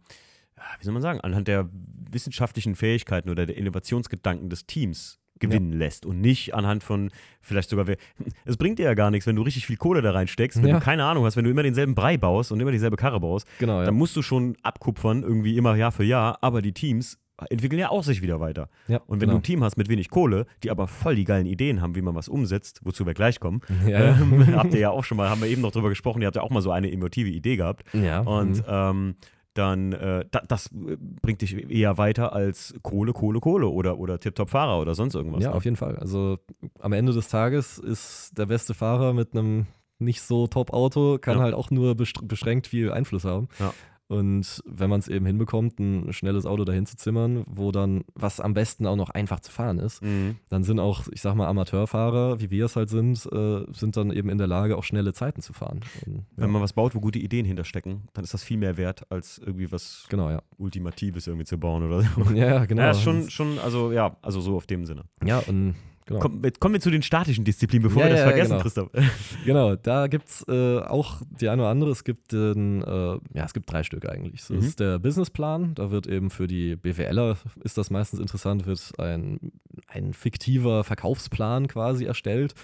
wie 0.79 0.83
soll 0.83 0.93
man 0.93 1.01
sagen, 1.01 1.21
anhand 1.21 1.47
der 1.47 1.69
wissenschaftlichen 1.71 2.75
Fähigkeiten 2.75 3.29
oder 3.29 3.45
der 3.45 3.55
Innovationsgedanken 3.55 4.49
des 4.49 4.65
Teams 4.65 5.19
gewinnen 5.39 5.73
ja. 5.73 5.79
lässt 5.79 6.05
und 6.05 6.21
nicht 6.21 6.53
anhand 6.53 6.83
von 6.83 7.11
vielleicht 7.41 7.69
sogar, 7.69 7.85
es 8.45 8.57
bringt 8.57 8.79
dir 8.79 8.85
ja 8.85 8.93
gar 8.93 9.11
nichts, 9.11 9.27
wenn 9.27 9.35
du 9.35 9.41
richtig 9.41 9.65
viel 9.65 9.77
Kohle 9.77 10.01
da 10.01 10.11
reinsteckst, 10.11 10.61
wenn 10.61 10.69
ja. 10.69 10.79
du 10.79 10.83
keine 10.83 11.05
Ahnung 11.05 11.25
hast, 11.25 11.35
wenn 11.37 11.45
du 11.45 11.51
immer 11.51 11.63
denselben 11.63 11.95
Brei 11.95 12.17
baust 12.17 12.51
und 12.51 12.59
immer 12.59 12.71
dieselbe 12.71 12.97
Karre 12.97 13.19
baust, 13.19 13.47
genau, 13.59 13.79
ja. 13.79 13.85
dann 13.85 13.95
musst 13.95 14.15
du 14.15 14.21
schon 14.21 14.57
abkupfern, 14.63 15.23
irgendwie 15.23 15.57
immer 15.57 15.75
Jahr 15.75 15.91
für 15.91 16.03
Jahr, 16.03 16.37
aber 16.41 16.61
die 16.61 16.73
Teams 16.73 17.17
entwickeln 17.49 17.79
ja 17.79 17.89
auch 17.89 18.03
sich 18.03 18.21
wieder 18.21 18.39
weiter. 18.39 18.69
Ja, 18.87 18.97
und 19.07 19.21
wenn 19.21 19.27
genau. 19.27 19.33
du 19.33 19.39
ein 19.39 19.43
Team 19.43 19.63
hast 19.63 19.77
mit 19.77 19.89
wenig 19.89 20.09
Kohle, 20.09 20.45
die 20.63 20.71
aber 20.71 20.87
voll 20.87 21.15
die 21.15 21.23
geilen 21.23 21.45
Ideen 21.45 21.81
haben, 21.81 21.95
wie 21.95 22.01
man 22.01 22.15
was 22.15 22.27
umsetzt, 22.27 22.81
wozu 22.83 23.05
wir 23.05 23.13
gleich 23.13 23.39
kommen, 23.39 23.61
ja. 23.87 24.19
ähm, 24.19 24.47
habt 24.55 24.73
ihr 24.73 24.79
ja 24.79 24.89
auch 24.89 25.03
schon 25.03 25.17
mal, 25.17 25.29
haben 25.29 25.41
wir 25.41 25.47
eben 25.47 25.61
noch 25.61 25.71
drüber 25.71 25.89
gesprochen, 25.89 26.21
ihr 26.21 26.27
habt 26.27 26.35
ja 26.35 26.41
auch 26.41 26.49
mal 26.49 26.61
so 26.61 26.71
eine 26.71 26.91
emotive 26.91 27.29
Idee 27.29 27.55
gehabt. 27.55 27.83
Ja. 27.93 28.21
Und 28.21 28.57
mhm. 28.57 28.63
ähm, 28.67 29.15
dann 29.53 29.93
äh, 29.93 30.25
da, 30.29 30.41
das 30.47 30.67
äh, 30.67 30.97
bringt 30.99 31.41
dich 31.41 31.69
eher 31.69 31.97
weiter 31.97 32.33
als 32.33 32.73
Kohle, 32.81 33.13
Kohle, 33.13 33.39
Kohle 33.39 33.67
oder, 33.67 33.97
oder 33.99 34.19
Tip-Top-Fahrer 34.19 34.79
oder 34.79 34.95
sonst 34.95 35.15
irgendwas. 35.15 35.43
Ja, 35.43 35.49
ne? 35.49 35.55
auf 35.55 35.65
jeden 35.65 35.77
Fall. 35.77 35.97
Also 35.97 36.39
am 36.79 36.93
Ende 36.93 37.13
des 37.13 37.27
Tages 37.27 37.77
ist 37.77 38.37
der 38.37 38.45
beste 38.45 38.73
Fahrer 38.73 39.13
mit 39.13 39.33
einem 39.33 39.67
nicht 39.97 40.21
so 40.21 40.47
Top-Auto, 40.47 41.17
kann 41.19 41.37
ja. 41.37 41.43
halt 41.43 41.53
auch 41.53 41.71
nur 41.71 41.95
beschränkt 41.95 42.67
viel 42.67 42.91
Einfluss 42.91 43.25
haben. 43.25 43.49
Ja. 43.59 43.73
Und 44.09 44.63
wenn 44.65 44.89
man 44.89 44.99
es 44.99 45.07
eben 45.07 45.27
hinbekommt, 45.27 45.79
ein 45.79 46.11
schnelles 46.13 46.47
Auto 46.47 46.65
dahin 46.65 46.87
zu 46.87 46.97
zimmern, 46.97 47.43
wo 47.45 47.71
dann, 47.71 48.03
was 48.15 48.39
am 48.39 48.55
besten 48.55 48.87
auch 48.87 48.95
noch 48.95 49.11
einfach 49.11 49.39
zu 49.39 49.51
fahren 49.51 49.77
ist, 49.77 50.01
mhm. 50.01 50.37
dann 50.49 50.63
sind 50.63 50.79
auch, 50.79 51.03
ich 51.11 51.21
sag 51.21 51.35
mal, 51.35 51.47
Amateurfahrer, 51.47 52.41
wie 52.41 52.49
wir 52.49 52.65
es 52.65 52.75
halt 52.75 52.89
sind, 52.89 53.23
äh, 53.31 53.71
sind 53.71 53.97
dann 53.97 54.09
eben 54.09 54.29
in 54.29 54.39
der 54.39 54.47
Lage, 54.47 54.77
auch 54.77 54.83
schnelle 54.83 55.13
Zeiten 55.13 55.43
zu 55.43 55.53
fahren. 55.53 55.81
Und, 56.07 56.15
ja. 56.15 56.21
Wenn 56.37 56.49
man 56.49 56.59
was 56.63 56.73
baut, 56.73 56.95
wo 56.95 56.99
gute 56.99 57.19
Ideen 57.19 57.45
hinterstecken, 57.45 58.07
dann 58.13 58.23
ist 58.23 58.33
das 58.33 58.43
viel 58.43 58.57
mehr 58.57 58.77
wert, 58.77 59.05
als 59.11 59.37
irgendwie 59.37 59.71
was 59.71 60.07
genau, 60.09 60.31
ja. 60.31 60.41
Ultimatives 60.57 61.27
irgendwie 61.27 61.45
zu 61.45 61.59
bauen 61.59 61.83
oder 61.83 62.01
so. 62.01 62.09
Ja, 62.33 62.65
genau. 62.65 62.81
Ja, 62.81 62.93
schon, 62.95 63.29
schon, 63.29 63.59
also 63.59 63.91
ja, 63.91 64.17
also 64.23 64.41
so 64.41 64.55
auf 64.55 64.65
dem 64.65 64.87
Sinne. 64.87 65.03
Ja, 65.23 65.39
und 65.39 65.75
Genau. 66.09 66.21
Komm, 66.21 66.41
jetzt 66.43 66.59
kommen 66.59 66.73
wir 66.73 66.81
zu 66.81 66.89
den 66.89 67.03
statischen 67.03 67.45
Disziplinen, 67.45 67.83
bevor 67.83 68.01
ja, 68.01 68.07
wir 68.07 68.15
das 68.15 68.19
ja, 68.21 68.27
vergessen, 68.29 68.49
genau. 68.49 68.61
Christoph. 68.63 68.89
Genau, 69.45 69.75
da 69.75 70.07
gibt 70.07 70.27
es 70.27 70.43
äh, 70.47 70.79
auch 70.79 71.21
die 71.39 71.49
eine 71.49 71.61
oder 71.61 71.69
andere. 71.69 71.91
Es 71.91 72.03
gibt, 72.03 72.33
äh, 72.33 72.53
ja, 72.55 73.45
es 73.45 73.53
gibt 73.53 73.71
drei 73.71 73.83
Stück 73.83 74.09
eigentlich. 74.09 74.41
Das 74.41 74.49
mhm. 74.49 74.57
ist 74.57 74.79
der 74.79 74.97
Businessplan. 74.97 75.75
Da 75.75 75.91
wird 75.91 76.07
eben 76.07 76.31
für 76.31 76.47
die 76.47 76.75
BWLer, 76.75 77.37
ist 77.63 77.77
das 77.77 77.91
meistens 77.91 78.19
interessant, 78.19 78.65
wird 78.65 78.91
ein, 78.97 79.51
ein 79.87 80.13
fiktiver 80.13 80.83
Verkaufsplan 80.83 81.67
quasi 81.67 82.05
erstellt. 82.05 82.55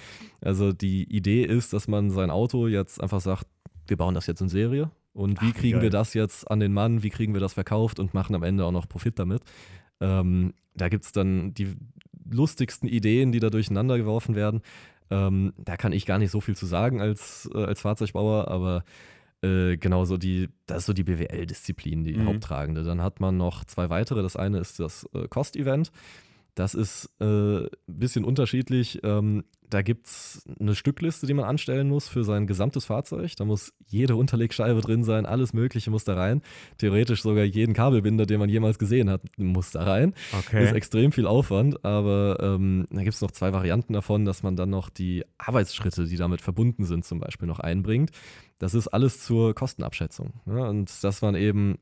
Also 0.42 0.74
die 0.74 1.04
Idee 1.04 1.44
ist, 1.44 1.72
dass 1.72 1.88
man 1.88 2.10
sein 2.10 2.32
Auto 2.32 2.66
jetzt 2.66 3.00
einfach 3.00 3.22
sagt, 3.22 3.46
wir 3.86 3.98
bauen 3.98 4.16
das 4.16 4.26
jetzt 4.26 4.42
in 4.42 4.50
Serie. 4.50 4.90
Und 5.14 5.40
wie 5.44 5.52
Ach, 5.52 5.60
kriegen 5.60 5.74
geil. 5.74 5.84
wir 5.84 5.90
das 5.92 6.16
jetzt 6.16 6.50
an 6.50 6.60
den 6.60 6.74
Mann? 6.74 7.04
Wie 7.04 7.12
kriegen 7.12 7.34
wir 7.34 7.42
das 7.42 7.54
verkauft 7.54 8.00
und 8.00 8.16
machen 8.16 8.34
am 8.34 8.42
Ende 8.42 8.66
auch 8.66 8.72
noch 8.72 8.90
Profit 8.90 9.20
damit? 9.20 9.44
Ähm, 10.02 10.54
da 10.74 10.90
gibt 10.90 11.06
es 11.06 11.12
dann 11.12 11.54
die 11.54 11.76
lustigsten 12.30 12.88
Ideen, 12.88 13.32
die 13.32 13.40
da 13.40 13.50
durcheinander 13.50 13.98
geworfen 13.98 14.36
werden. 14.36 14.62
Ähm, 15.10 15.54
da 15.58 15.78
kann 15.78 15.94
ich 15.94 16.06
gar 16.06 16.18
nicht 16.18 16.32
so 16.32 16.42
viel 16.42 16.56
zu 16.56 16.66
sagen 16.66 17.02
als, 17.02 17.50
äh, 17.54 17.64
als 17.64 17.82
Fahrzeugbauer, 17.82 18.48
aber 18.48 18.84
äh, 19.44 19.78
genau 19.78 20.06
so 20.06 20.18
die, 20.18 20.50
das 20.66 20.80
ist 20.80 20.86
so 20.88 20.94
die 20.94 21.04
BWL-Disziplin, 21.04 22.04
die 22.04 22.16
mhm. 22.16 22.26
Haupttragende. 22.26 22.84
Dann 22.84 23.02
hat 23.02 23.20
man 23.20 23.38
noch 23.38 23.66
zwei 23.66 23.90
weitere. 23.90 24.24
Das 24.24 24.36
eine 24.36 24.60
ist 24.60 24.80
das 24.80 25.08
äh, 25.14 25.28
Cost-Event. 25.28 25.92
Das 26.56 26.74
ist 26.74 27.10
ein 27.20 27.66
äh, 27.66 27.70
bisschen 27.86 28.24
unterschiedlich. 28.24 29.00
Ähm, 29.04 29.44
da 29.70 29.82
gibt 29.82 30.08
es 30.08 30.46
eine 30.60 30.76
Stückliste, 30.76 31.28
die 31.28 31.34
man 31.34 31.46
anstellen 31.46 31.90
muss 31.90 32.08
für 32.08 32.24
sein 32.24 32.48
gesamtes 32.48 32.86
Fahrzeug. 32.86 33.36
Da 33.36 33.46
muss 33.46 33.74
jede 33.86 34.16
Unterlegscheibe 34.16 34.80
drin 34.82 35.04
sein, 35.04 35.26
alles 35.26 35.54
Mögliche 35.54 35.92
muss 35.92 36.04
da 36.04 36.16
rein. 36.16 36.42
Theoretisch 36.78 37.24
sogar 37.24 37.44
jeden 37.44 37.74
Kabelbinder, 37.74 38.26
den 38.26 38.40
man 38.40 38.50
jemals 38.50 38.80
gesehen 38.80 39.10
hat, 39.10 39.22
muss 39.38 39.72
da 39.72 39.84
rein. 39.84 40.14
Okay. 40.32 40.62
Das 40.62 40.70
ist 40.70 40.76
extrem 40.76 41.12
viel 41.12 41.28
Aufwand, 41.28 41.84
aber 41.84 42.38
ähm, 42.42 42.86
da 42.90 43.02
gibt 43.02 43.16
es 43.16 43.22
noch 43.22 43.32
zwei 43.32 43.54
Varianten 43.54 43.94
davon, 43.94 44.24
dass 44.24 44.44
man 44.44 44.56
dann 44.56 44.70
noch 44.70 44.90
die 44.90 45.26
Arbeitsschritte, 45.38 46.06
die 46.06 46.18
damit 46.18 46.42
verbunden 46.42 46.86
sind, 46.86 47.04
zum 47.04 47.20
Beispiel 47.20 47.48
noch 47.48 47.60
einbringt. 47.60 48.12
Das 48.60 48.74
ist 48.74 48.88
alles 48.88 49.20
zur 49.20 49.54
Kostenabschätzung. 49.54 50.34
Ja? 50.46 50.68
Und 50.68 51.04
dass 51.04 51.22
man 51.22 51.36
eben 51.36 51.80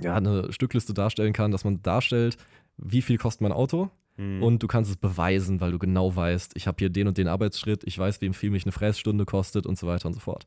ja, 0.00 0.16
eine 0.16 0.52
Stückliste 0.52 0.94
darstellen 0.94 1.32
kann, 1.32 1.50
dass 1.50 1.64
man 1.64 1.82
darstellt, 1.82 2.36
wie 2.76 3.02
viel 3.02 3.18
kostet 3.18 3.42
mein 3.42 3.52
Auto? 3.52 3.90
Mhm. 4.16 4.42
Und 4.42 4.62
du 4.62 4.66
kannst 4.66 4.90
es 4.90 4.96
beweisen, 4.96 5.60
weil 5.60 5.72
du 5.72 5.78
genau 5.78 6.14
weißt, 6.14 6.52
ich 6.54 6.66
habe 6.66 6.76
hier 6.78 6.90
den 6.90 7.08
und 7.08 7.18
den 7.18 7.28
Arbeitsschritt, 7.28 7.82
ich 7.84 7.98
weiß, 7.98 8.20
wie 8.20 8.32
viel 8.32 8.50
mich 8.50 8.64
eine 8.64 8.72
Fressstunde 8.72 9.24
kostet 9.24 9.66
und 9.66 9.78
so 9.78 9.86
weiter 9.86 10.06
und 10.06 10.14
so 10.14 10.20
fort. 10.20 10.44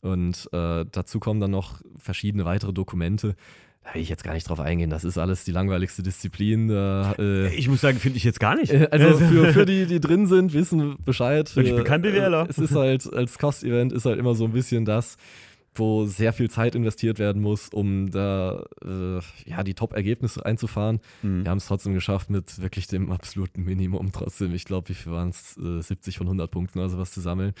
Und 0.00 0.48
äh, 0.52 0.84
dazu 0.90 1.20
kommen 1.20 1.40
dann 1.40 1.50
noch 1.50 1.80
verschiedene 1.98 2.44
weitere 2.44 2.72
Dokumente. 2.72 3.34
Da 3.82 3.94
will 3.94 4.02
ich 4.02 4.08
jetzt 4.08 4.24
gar 4.24 4.34
nicht 4.34 4.48
drauf 4.48 4.58
eingehen. 4.58 4.90
Das 4.90 5.04
ist 5.04 5.16
alles 5.16 5.44
die 5.44 5.52
langweiligste 5.52 6.02
Disziplin. 6.02 6.68
Äh, 6.70 7.54
ich 7.54 7.68
muss 7.68 7.80
sagen, 7.80 7.98
finde 7.98 8.16
ich 8.16 8.24
jetzt 8.24 8.40
gar 8.40 8.56
nicht. 8.56 8.72
Äh, 8.72 8.88
also 8.90 9.16
für, 9.18 9.52
für 9.52 9.66
die, 9.66 9.86
die 9.86 10.00
drin 10.00 10.26
sind, 10.26 10.52
wissen 10.52 10.96
Bescheid. 11.04 11.52
Und 11.56 11.66
ich 11.66 11.74
bin 11.74 11.84
kein 11.84 12.02
BWLer. 12.02 12.46
Es 12.48 12.58
ist 12.58 12.74
halt, 12.74 13.12
als 13.12 13.38
Cost-Event 13.38 13.92
ist 13.92 14.04
halt 14.04 14.18
immer 14.18 14.34
so 14.34 14.44
ein 14.44 14.52
bisschen 14.52 14.84
das, 14.84 15.16
wo 15.78 16.06
sehr 16.06 16.32
viel 16.32 16.50
Zeit 16.50 16.74
investiert 16.74 17.18
werden 17.18 17.42
muss, 17.42 17.68
um 17.68 18.10
da 18.10 18.64
äh, 18.84 19.20
ja, 19.44 19.62
die 19.62 19.74
Top-Ergebnisse 19.74 20.44
einzufahren. 20.44 21.00
Mhm. 21.22 21.44
Wir 21.44 21.50
haben 21.50 21.58
es 21.58 21.66
trotzdem 21.66 21.94
geschafft 21.94 22.30
mit 22.30 22.60
wirklich 22.60 22.86
dem 22.86 23.12
absoluten 23.12 23.64
Minimum 23.64 24.12
trotzdem. 24.12 24.54
Ich 24.54 24.64
glaube, 24.64 24.88
wie 24.88 24.94
viel 24.94 25.12
waren 25.12 25.30
es? 25.30 25.56
Äh, 25.58 25.82
70 25.82 26.18
von 26.18 26.26
100 26.26 26.50
Punkten 26.50 26.78
oder 26.78 26.88
sowas 26.88 27.12
zu 27.12 27.20
sammeln. 27.20 27.52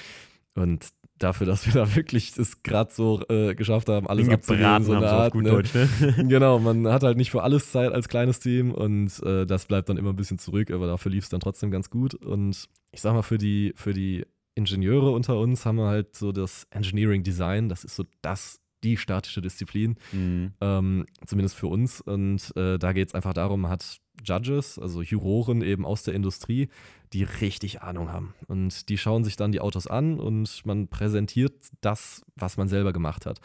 Und 0.54 0.88
dafür, 1.18 1.46
dass 1.46 1.66
wir 1.66 1.72
da 1.72 1.94
wirklich 1.96 2.36
es 2.36 2.62
gerade 2.62 2.92
so 2.92 3.22
äh, 3.28 3.54
geschafft 3.54 3.88
haben, 3.88 4.06
alles 4.06 4.28
abzugeben, 4.28 4.84
so 4.84 4.92
eine 4.92 5.08
Art. 5.08 5.34
Ne? 5.34 5.50
Deutsch, 5.50 5.74
ne? 5.74 5.88
genau, 6.28 6.58
man 6.58 6.86
hat 6.88 7.02
halt 7.02 7.16
nicht 7.16 7.30
für 7.30 7.42
alles 7.42 7.70
Zeit 7.72 7.92
als 7.92 8.08
kleines 8.08 8.40
Team 8.40 8.72
und 8.72 9.22
äh, 9.22 9.46
das 9.46 9.66
bleibt 9.66 9.88
dann 9.88 9.96
immer 9.96 10.10
ein 10.10 10.16
bisschen 10.16 10.38
zurück, 10.38 10.70
aber 10.70 10.86
dafür 10.86 11.12
lief 11.12 11.24
es 11.24 11.30
dann 11.30 11.40
trotzdem 11.40 11.70
ganz 11.70 11.90
gut. 11.90 12.14
Und 12.14 12.68
ich 12.92 13.00
sag 13.00 13.14
mal, 13.14 13.22
für 13.22 13.38
die, 13.38 13.72
für 13.76 13.92
die 13.92 14.24
Ingenieure 14.56 15.10
unter 15.10 15.38
uns 15.38 15.64
haben 15.64 15.76
wir 15.76 15.86
halt 15.86 16.16
so 16.16 16.32
das 16.32 16.66
Engineering 16.70 17.22
Design, 17.22 17.68
das 17.68 17.84
ist 17.84 17.94
so 17.94 18.04
das, 18.22 18.60
die 18.82 18.96
statische 18.96 19.42
Disziplin, 19.42 19.96
mhm. 20.12 20.52
ähm, 20.60 21.06
zumindest 21.26 21.56
für 21.56 21.66
uns. 21.68 22.00
Und 22.00 22.56
äh, 22.56 22.78
da 22.78 22.92
geht 22.92 23.08
es 23.08 23.14
einfach 23.14 23.34
darum, 23.34 23.60
man 23.60 23.70
hat 23.70 23.98
Judges, 24.24 24.78
also 24.78 25.02
Juroren 25.02 25.62
eben 25.62 25.84
aus 25.84 26.02
der 26.02 26.14
Industrie, 26.14 26.68
die 27.12 27.22
richtig 27.22 27.82
Ahnung 27.82 28.10
haben. 28.10 28.34
Und 28.46 28.88
die 28.88 28.98
schauen 28.98 29.24
sich 29.24 29.36
dann 29.36 29.52
die 29.52 29.60
Autos 29.60 29.86
an 29.86 30.18
und 30.18 30.64
man 30.64 30.88
präsentiert 30.88 31.54
das, 31.82 32.22
was 32.34 32.56
man 32.56 32.68
selber 32.68 32.92
gemacht 32.92 33.26
hat. 33.26 33.40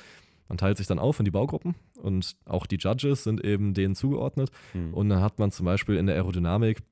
Man 0.48 0.58
teilt 0.58 0.78
sich 0.78 0.88
dann 0.88 1.00
auf 1.00 1.20
in 1.20 1.26
die 1.26 1.32
Baugruppen 1.32 1.76
und 1.96 2.36
auch 2.46 2.66
die 2.66 2.78
Judges 2.78 3.24
sind 3.24 3.44
eben 3.44 3.74
denen 3.74 3.96
zugeordnet. 3.96 4.50
Mhm. 4.74 4.94
Und 4.94 5.10
dann 5.10 5.22
hat 5.22 5.40
man 5.40 5.52
zum 5.52 5.66
Beispiel 5.66 5.96
in 5.96 6.08
der 6.08 6.16
Aerodynamik 6.16 6.84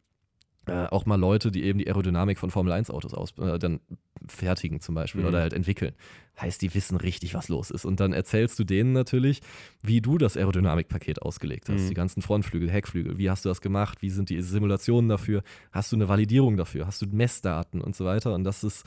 äh, 0.70 0.88
auch 0.90 1.06
mal 1.06 1.16
Leute, 1.16 1.52
die 1.52 1.64
eben 1.64 1.80
die 1.80 1.88
Aerodynamik 1.88 2.38
von 2.38 2.52
Formel 2.52 2.72
1 2.72 2.90
Autos 2.90 3.14
aus, 3.14 3.34
äh, 3.38 3.60
dann 3.60 3.80
fertigen 4.28 4.80
zum 4.80 4.96
Beispiel 4.96 5.22
mhm. 5.22 5.28
oder 5.28 5.42
halt 5.42 5.54
entwickeln. 5.54 5.94
Heißt, 6.40 6.62
die 6.62 6.74
wissen 6.74 6.98
richtig, 6.98 7.34
was 7.34 7.50
los 7.50 7.70
ist. 7.72 7.86
Und 7.86 8.00
dann 8.00 8.14
erzählst 8.14 8.58
du 8.60 8.64
denen 8.64 8.94
natürlich, 8.94 9.42
wie 9.82 10.02
du 10.02 10.18
das 10.18 10.38
Aerodynamikpaket 10.38 11.22
ausgelegt 11.22 11.70
hast. 11.70 11.84
Mhm. 11.84 11.88
Die 11.90 11.94
ganzen 11.94 12.22
Frontflügel, 12.22 12.70
Heckflügel, 12.70 13.18
wie 13.18 13.30
hast 13.30 13.46
du 13.46 13.50
das 13.50 13.62
gemacht? 13.62 14.02
Wie 14.02 14.10
sind 14.10 14.30
die 14.30 14.42
Simulationen 14.42 15.10
dafür? 15.10 15.44
Hast 15.72 15.92
du 15.92 15.96
eine 15.96 16.08
Validierung 16.08 16.58
dafür? 16.58 16.88
Hast 16.88 17.02
du 17.02 17.08
Messdaten 17.08 17.82
und 17.82 17.96
so 17.96 18.06
weiter? 18.06 18.34
Und 18.34 18.44
das 18.44 18.64
ist 18.64 18.86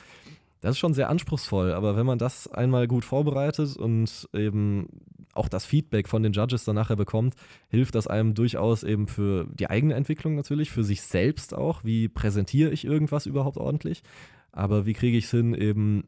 das 0.62 0.76
ist 0.76 0.78
schon 0.78 0.94
sehr 0.94 1.10
anspruchsvoll, 1.10 1.72
aber 1.72 1.96
wenn 1.96 2.06
man 2.06 2.18
das 2.18 2.46
einmal 2.46 2.86
gut 2.86 3.04
vorbereitet 3.04 3.76
und 3.76 4.28
eben 4.32 4.86
auch 5.34 5.48
das 5.48 5.64
Feedback 5.64 6.08
von 6.08 6.22
den 6.22 6.32
Judges 6.32 6.64
dann 6.64 6.76
nachher 6.76 6.94
bekommt, 6.94 7.34
hilft 7.68 7.96
das 7.96 8.06
einem 8.06 8.34
durchaus 8.34 8.84
eben 8.84 9.08
für 9.08 9.46
die 9.52 9.68
eigene 9.68 9.94
Entwicklung 9.94 10.36
natürlich, 10.36 10.70
für 10.70 10.84
sich 10.84 11.02
selbst 11.02 11.52
auch. 11.52 11.82
Wie 11.82 12.08
präsentiere 12.08 12.70
ich 12.70 12.84
irgendwas 12.84 13.26
überhaupt 13.26 13.56
ordentlich? 13.56 14.02
Aber 14.52 14.86
wie 14.86 14.92
kriege 14.92 15.18
ich 15.18 15.24
es 15.24 15.30
hin, 15.32 15.52
eben 15.52 16.04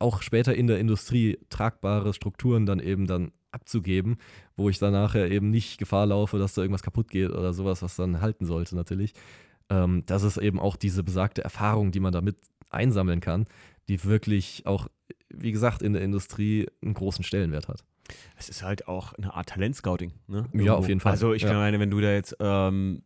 auch 0.00 0.20
später 0.20 0.54
in 0.54 0.66
der 0.66 0.80
Industrie 0.80 1.38
tragbare 1.48 2.12
Strukturen 2.12 2.66
dann 2.66 2.80
eben 2.80 3.06
dann 3.06 3.30
abzugeben, 3.52 4.16
wo 4.56 4.68
ich 4.68 4.80
dann 4.80 4.94
nachher 4.94 5.30
eben 5.30 5.50
nicht 5.50 5.78
Gefahr 5.78 6.06
laufe, 6.06 6.38
dass 6.38 6.54
da 6.54 6.62
irgendwas 6.62 6.82
kaputt 6.82 7.08
geht 7.08 7.30
oder 7.30 7.52
sowas, 7.52 7.82
was 7.82 7.94
dann 7.94 8.20
halten 8.20 8.46
sollte 8.46 8.74
natürlich. 8.74 9.14
Ähm, 9.70 10.02
das 10.06 10.24
ist 10.24 10.38
eben 10.38 10.58
auch 10.58 10.74
diese 10.74 11.04
besagte 11.04 11.44
Erfahrung, 11.44 11.92
die 11.92 12.00
man 12.00 12.12
damit 12.12 12.36
einsammeln 12.70 13.20
kann, 13.20 13.46
die 13.88 14.04
wirklich 14.04 14.64
auch, 14.66 14.88
wie 15.28 15.52
gesagt, 15.52 15.82
in 15.82 15.92
der 15.92 16.02
Industrie 16.02 16.66
einen 16.82 16.94
großen 16.94 17.24
Stellenwert 17.24 17.68
hat. 17.68 17.84
Es 18.36 18.48
ist 18.48 18.62
halt 18.62 18.88
auch 18.88 19.12
eine 19.14 19.34
Art 19.34 19.48
Talentscouting. 19.48 20.12
Ne? 20.28 20.46
Ja, 20.52 20.74
auf 20.74 20.88
jeden 20.88 21.00
Fall. 21.00 21.12
Also 21.12 21.32
ich 21.32 21.42
ja. 21.42 21.52
meine, 21.52 21.80
wenn 21.80 21.90
du 21.90 22.00
da 22.00 22.12
jetzt 22.12 22.36
ähm, 22.40 23.02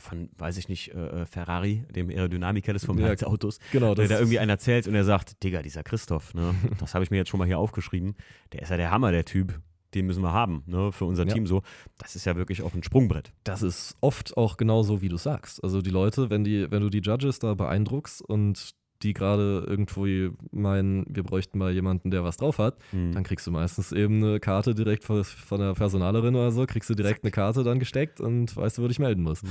von, 0.00 0.30
weiß 0.38 0.56
ich 0.56 0.68
nicht, 0.68 0.94
äh, 0.94 1.22
äh, 1.22 1.26
Ferrari, 1.26 1.84
dem 1.94 2.08
Aerodynamiker 2.10 2.72
des 2.72 2.84
Formel 2.84 3.04
1 3.04 3.24
Autos, 3.24 3.58
genau, 3.72 3.94
der 3.94 4.08
da 4.08 4.18
irgendwie 4.18 4.38
einer 4.38 4.54
erzählt 4.54 4.86
und 4.86 4.94
er 4.94 5.04
sagt, 5.04 5.42
Digga, 5.42 5.62
dieser 5.62 5.82
Christoph, 5.82 6.34
ne, 6.34 6.54
das 6.78 6.94
habe 6.94 7.04
ich 7.04 7.10
mir 7.10 7.18
jetzt 7.18 7.28
schon 7.28 7.38
mal 7.38 7.46
hier 7.46 7.58
aufgeschrieben, 7.58 8.14
der 8.52 8.62
ist 8.62 8.70
ja 8.70 8.76
der 8.76 8.90
Hammer, 8.90 9.12
der 9.12 9.24
Typ. 9.24 9.60
Den 9.94 10.06
müssen 10.06 10.22
wir 10.22 10.32
haben, 10.32 10.64
ne, 10.66 10.90
für 10.90 11.04
unser 11.04 11.24
ja. 11.24 11.32
Team 11.32 11.46
so. 11.46 11.62
Das 11.98 12.16
ist 12.16 12.24
ja 12.24 12.34
wirklich 12.34 12.62
auch 12.62 12.74
ein 12.74 12.82
Sprungbrett. 12.82 13.32
Das 13.44 13.62
ist 13.62 13.96
oft 14.00 14.36
auch 14.36 14.56
genauso, 14.56 15.02
wie 15.02 15.08
du 15.08 15.16
sagst. 15.16 15.62
Also 15.62 15.82
die 15.82 15.90
Leute, 15.90 16.30
wenn 16.30 16.42
die, 16.42 16.68
wenn 16.72 16.82
du 16.82 16.90
die 16.90 16.98
Judges 16.98 17.38
da 17.38 17.54
beeindruckst 17.54 18.20
und 18.20 18.74
die 19.04 19.12
gerade 19.12 19.64
irgendwo 19.68 20.06
meinen, 20.50 21.04
wir 21.08 21.22
bräuchten 21.22 21.58
mal 21.58 21.72
jemanden, 21.72 22.10
der 22.10 22.24
was 22.24 22.38
drauf 22.38 22.58
hat, 22.58 22.78
Mhm. 22.92 23.12
dann 23.12 23.22
kriegst 23.22 23.46
du 23.46 23.50
meistens 23.50 23.92
eben 23.92 24.22
eine 24.24 24.40
Karte 24.40 24.74
direkt 24.74 25.04
von 25.04 25.22
von 25.22 25.60
der 25.60 25.74
Personalerin 25.74 26.34
oder 26.34 26.50
so, 26.50 26.66
kriegst 26.66 26.90
du 26.90 26.94
direkt 26.94 27.22
eine 27.22 27.30
Karte 27.30 27.62
dann 27.62 27.78
gesteckt 27.78 28.20
und 28.20 28.56
weißt 28.56 28.78
du, 28.78 28.82
wo 28.82 28.88
dich 28.88 28.98
melden 28.98 29.22
musst. 29.22 29.44
Ja. 29.44 29.50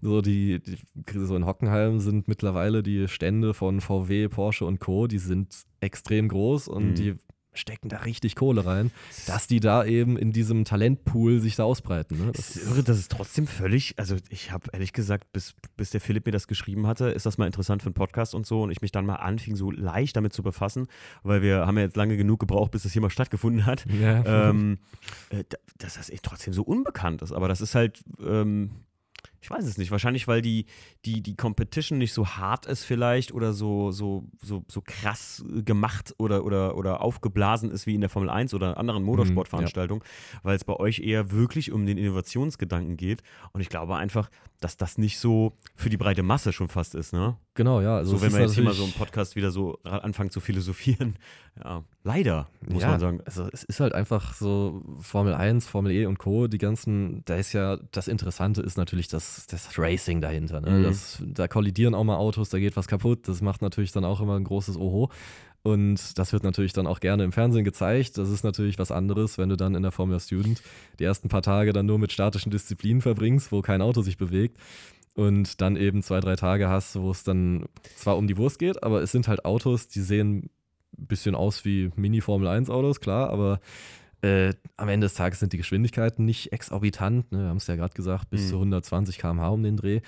So, 0.00 0.20
die, 0.20 0.60
die, 0.60 0.78
so 1.18 1.36
in 1.36 1.46
Hockenheim 1.46 1.98
sind 2.00 2.26
mittlerweile 2.28 2.82
die 2.82 3.06
Stände 3.08 3.52
von 3.54 3.80
VW, 3.80 4.28
Porsche 4.28 4.64
und 4.64 4.80
Co., 4.80 5.06
die 5.06 5.18
sind 5.18 5.64
extrem 5.80 6.28
groß 6.28 6.68
und 6.68 6.90
Mhm. 6.90 6.94
die 6.94 7.14
stecken 7.54 7.88
da 7.88 7.98
richtig 7.98 8.34
Kohle 8.34 8.64
rein, 8.64 8.90
dass 9.26 9.46
die 9.46 9.60
da 9.60 9.84
eben 9.84 10.16
in 10.16 10.32
diesem 10.32 10.64
Talentpool 10.64 11.40
sich 11.40 11.54
da 11.56 11.64
ausbreiten. 11.64 12.18
Ne? 12.18 12.32
Es 12.34 12.56
ist 12.56 12.66
irre, 12.68 12.82
dass 12.82 12.96
es 12.98 13.08
trotzdem 13.08 13.46
völlig, 13.46 13.94
also 13.98 14.16
ich 14.30 14.52
habe 14.52 14.68
ehrlich 14.72 14.92
gesagt, 14.92 15.32
bis, 15.32 15.54
bis 15.76 15.90
der 15.90 16.00
Philipp 16.00 16.24
mir 16.26 16.32
das 16.32 16.46
geschrieben 16.46 16.86
hatte, 16.86 17.06
ist 17.10 17.26
das 17.26 17.38
mal 17.38 17.46
interessant 17.46 17.82
für 17.82 17.86
einen 17.88 17.94
Podcast 17.94 18.34
und 18.34 18.46
so 18.46 18.62
und 18.62 18.70
ich 18.70 18.80
mich 18.80 18.90
dann 18.92 19.04
mal 19.04 19.16
anfing, 19.16 19.56
so 19.56 19.70
leicht 19.70 20.16
damit 20.16 20.32
zu 20.32 20.42
befassen, 20.42 20.86
weil 21.22 21.42
wir 21.42 21.66
haben 21.66 21.76
ja 21.76 21.84
jetzt 21.84 21.96
lange 21.96 22.16
genug 22.16 22.40
gebraucht, 22.40 22.70
bis 22.70 22.84
das 22.84 22.92
hier 22.92 23.02
mal 23.02 23.10
stattgefunden 23.10 23.66
hat, 23.66 23.84
ja. 24.00 24.48
ähm, 24.50 24.78
äh, 25.30 25.44
da- 25.48 25.58
dass 25.78 25.94
das 25.94 26.10
echt 26.10 26.22
trotzdem 26.24 26.54
so 26.54 26.62
unbekannt 26.62 27.22
ist. 27.22 27.32
Aber 27.32 27.48
das 27.48 27.60
ist 27.60 27.74
halt, 27.74 28.02
ähm, 28.24 28.70
ich 29.42 29.50
weiß 29.50 29.64
es 29.64 29.76
nicht, 29.76 29.90
wahrscheinlich, 29.90 30.28
weil 30.28 30.40
die, 30.40 30.66
die, 31.04 31.20
die 31.20 31.34
Competition 31.34 31.98
nicht 31.98 32.12
so 32.12 32.28
hart 32.28 32.64
ist 32.66 32.84
vielleicht 32.84 33.32
oder 33.32 33.52
so, 33.52 33.90
so, 33.90 34.24
so, 34.40 34.64
so 34.68 34.80
krass 34.84 35.44
gemacht 35.64 36.14
oder, 36.18 36.44
oder, 36.44 36.76
oder 36.76 37.02
aufgeblasen 37.02 37.72
ist 37.72 37.86
wie 37.88 37.96
in 37.96 38.00
der 38.00 38.08
Formel 38.08 38.30
1 38.30 38.54
oder 38.54 38.76
anderen 38.76 39.02
Motorsportveranstaltungen, 39.02 40.04
weil 40.44 40.54
es 40.54 40.62
bei 40.62 40.76
euch 40.76 41.00
eher 41.00 41.32
wirklich 41.32 41.72
um 41.72 41.86
den 41.86 41.98
Innovationsgedanken 41.98 42.96
geht. 42.96 43.24
Und 43.52 43.60
ich 43.60 43.68
glaube 43.68 43.96
einfach, 43.96 44.30
dass 44.64 44.76
das 44.76 44.98
nicht 44.98 45.18
so 45.18 45.52
für 45.74 45.90
die 45.90 45.96
breite 45.96 46.22
Masse 46.22 46.52
schon 46.52 46.68
fast 46.68 46.94
ist, 46.94 47.12
ne? 47.12 47.36
genau, 47.54 47.80
ja. 47.80 47.96
Also 47.96 48.16
so, 48.16 48.22
wenn 48.22 48.32
wir 48.32 48.40
jetzt 48.40 48.54
hier 48.54 48.64
mal 48.64 48.74
so 48.74 48.84
im 48.84 48.92
Podcast 48.92 49.36
wieder 49.36 49.50
so 49.50 49.78
anfangen 49.82 50.30
zu 50.30 50.40
philosophieren. 50.40 51.16
Ja, 51.62 51.84
leider, 52.02 52.48
muss 52.66 52.82
ja, 52.82 52.88
man 52.88 52.98
sagen. 52.98 53.20
Also 53.26 53.46
es 53.52 53.62
ist 53.62 53.78
halt 53.78 53.92
einfach 53.92 54.32
so 54.32 54.82
Formel 55.00 55.34
1, 55.34 55.66
Formel 55.66 55.92
E 55.92 56.06
und 56.06 56.18
Co., 56.18 56.46
die 56.46 56.56
ganzen, 56.56 57.22
da 57.26 57.36
ist 57.36 57.52
ja, 57.52 57.76
das 57.90 58.08
Interessante 58.08 58.62
ist 58.62 58.78
natürlich 58.78 59.06
das, 59.06 59.46
das 59.48 59.78
Racing 59.78 60.22
dahinter. 60.22 60.62
Ne? 60.62 60.70
Mhm. 60.70 60.82
Das, 60.84 61.22
da 61.26 61.48
kollidieren 61.48 61.94
auch 61.94 62.04
mal 62.04 62.16
Autos, 62.16 62.48
da 62.48 62.58
geht 62.58 62.74
was 62.74 62.88
kaputt, 62.88 63.28
das 63.28 63.42
macht 63.42 63.60
natürlich 63.60 63.92
dann 63.92 64.06
auch 64.06 64.22
immer 64.22 64.36
ein 64.36 64.44
großes 64.44 64.78
Oho. 64.78 65.10
Und 65.64 66.18
das 66.18 66.32
wird 66.32 66.42
natürlich 66.42 66.72
dann 66.72 66.86
auch 66.88 66.98
gerne 67.00 67.22
im 67.24 67.30
Fernsehen 67.32 67.64
gezeigt. 67.64 68.18
Das 68.18 68.28
ist 68.30 68.42
natürlich 68.42 68.78
was 68.80 68.90
anderes, 68.90 69.38
wenn 69.38 69.48
du 69.48 69.56
dann 69.56 69.74
in 69.76 69.82
der 69.82 69.92
Formula 69.92 70.18
Student 70.18 70.60
die 70.98 71.04
ersten 71.04 71.28
paar 71.28 71.42
Tage 71.42 71.72
dann 71.72 71.86
nur 71.86 71.98
mit 72.00 72.10
statischen 72.12 72.50
Disziplinen 72.50 73.00
verbringst, 73.00 73.52
wo 73.52 73.62
kein 73.62 73.80
Auto 73.80 74.02
sich 74.02 74.16
bewegt. 74.18 74.58
Und 75.14 75.60
dann 75.60 75.76
eben 75.76 76.02
zwei, 76.02 76.20
drei 76.20 76.36
Tage 76.36 76.68
hast, 76.68 76.96
wo 76.98 77.10
es 77.10 77.22
dann 77.22 77.66
zwar 77.96 78.16
um 78.16 78.26
die 78.26 78.36
Wurst 78.38 78.58
geht, 78.58 78.82
aber 78.82 79.02
es 79.02 79.12
sind 79.12 79.28
halt 79.28 79.44
Autos, 79.44 79.86
die 79.88 80.00
sehen 80.00 80.50
ein 80.98 81.06
bisschen 81.06 81.34
aus 81.34 81.64
wie 81.64 81.90
Mini-Formel-1-Autos, 81.96 83.00
klar, 83.00 83.30
aber 83.30 83.60
äh, 84.22 84.54
am 84.76 84.88
Ende 84.88 85.04
des 85.06 85.14
Tages 85.14 85.38
sind 85.40 85.52
die 85.52 85.58
Geschwindigkeiten 85.58 86.24
nicht 86.24 86.52
exorbitant. 86.52 87.30
Ne? 87.30 87.40
Wir 87.40 87.48
haben 87.48 87.56
es 87.58 87.66
ja 87.66 87.76
gerade 87.76 87.92
gesagt, 87.94 88.30
bis 88.30 88.42
Mhm. 88.44 88.48
zu 88.48 88.58
120 88.58 89.18
km/h 89.18 89.48
um 89.48 89.62
den 89.62 89.76
Dreh. 89.76 90.00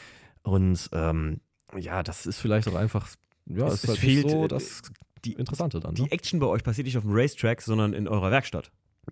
Und 0.43 0.89
ähm, 0.93 1.41
ja, 1.79 2.03
das 2.03 2.25
ist 2.27 2.39
vielleicht 2.39 2.67
auch 2.69 2.75
einfach, 2.75 3.09
ja, 3.47 3.67
Es- 3.67 3.75
ist 3.75 3.85
es 3.85 3.89
halt 3.91 3.99
fehlt, 3.99 4.25
nicht 4.25 4.31
so 4.33 4.45
äh, 4.45 4.49
das 4.49 4.83
die- 5.25 5.33
Interessante 5.35 5.81
dann. 5.81 5.95
Die 5.95 6.03
Ne? 6.03 6.13
Action 6.13 6.39
bei 6.41 6.47
euch 6.47 6.63
passiert 6.63 6.87
nicht 6.87 6.97
auf 6.97 7.05
dem 7.05 7.13
Racetrack, 7.15 7.63
sondern 7.63 7.93
in 7.93 8.07
eurer 8.09 8.31
Werkstatt. 8.31 8.71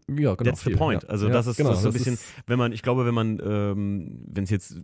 Ja, 0.09 0.35
genau. 0.35 0.51
That's 0.51 0.61
the 0.63 0.71
viel, 0.71 0.77
point. 0.79 1.03
Ja. 1.03 1.09
Also 1.11 1.27
ja, 1.27 1.33
das 1.33 1.47
ist- 1.47 1.57
genau, 1.59 1.71
das 1.71 1.79
ist 1.79 1.83
so 1.83 1.89
ein 1.91 1.93
bisschen- 1.93 2.19
Wenn 2.47 2.59
man, 2.59 2.73
ich 2.73 2.81
glaube, 2.83 3.05
wenn 3.05 3.15
man, 3.15 3.39
ähm, 3.45 4.23
wenn 4.27 4.45
es 4.45 4.51
jetzt 4.51 4.77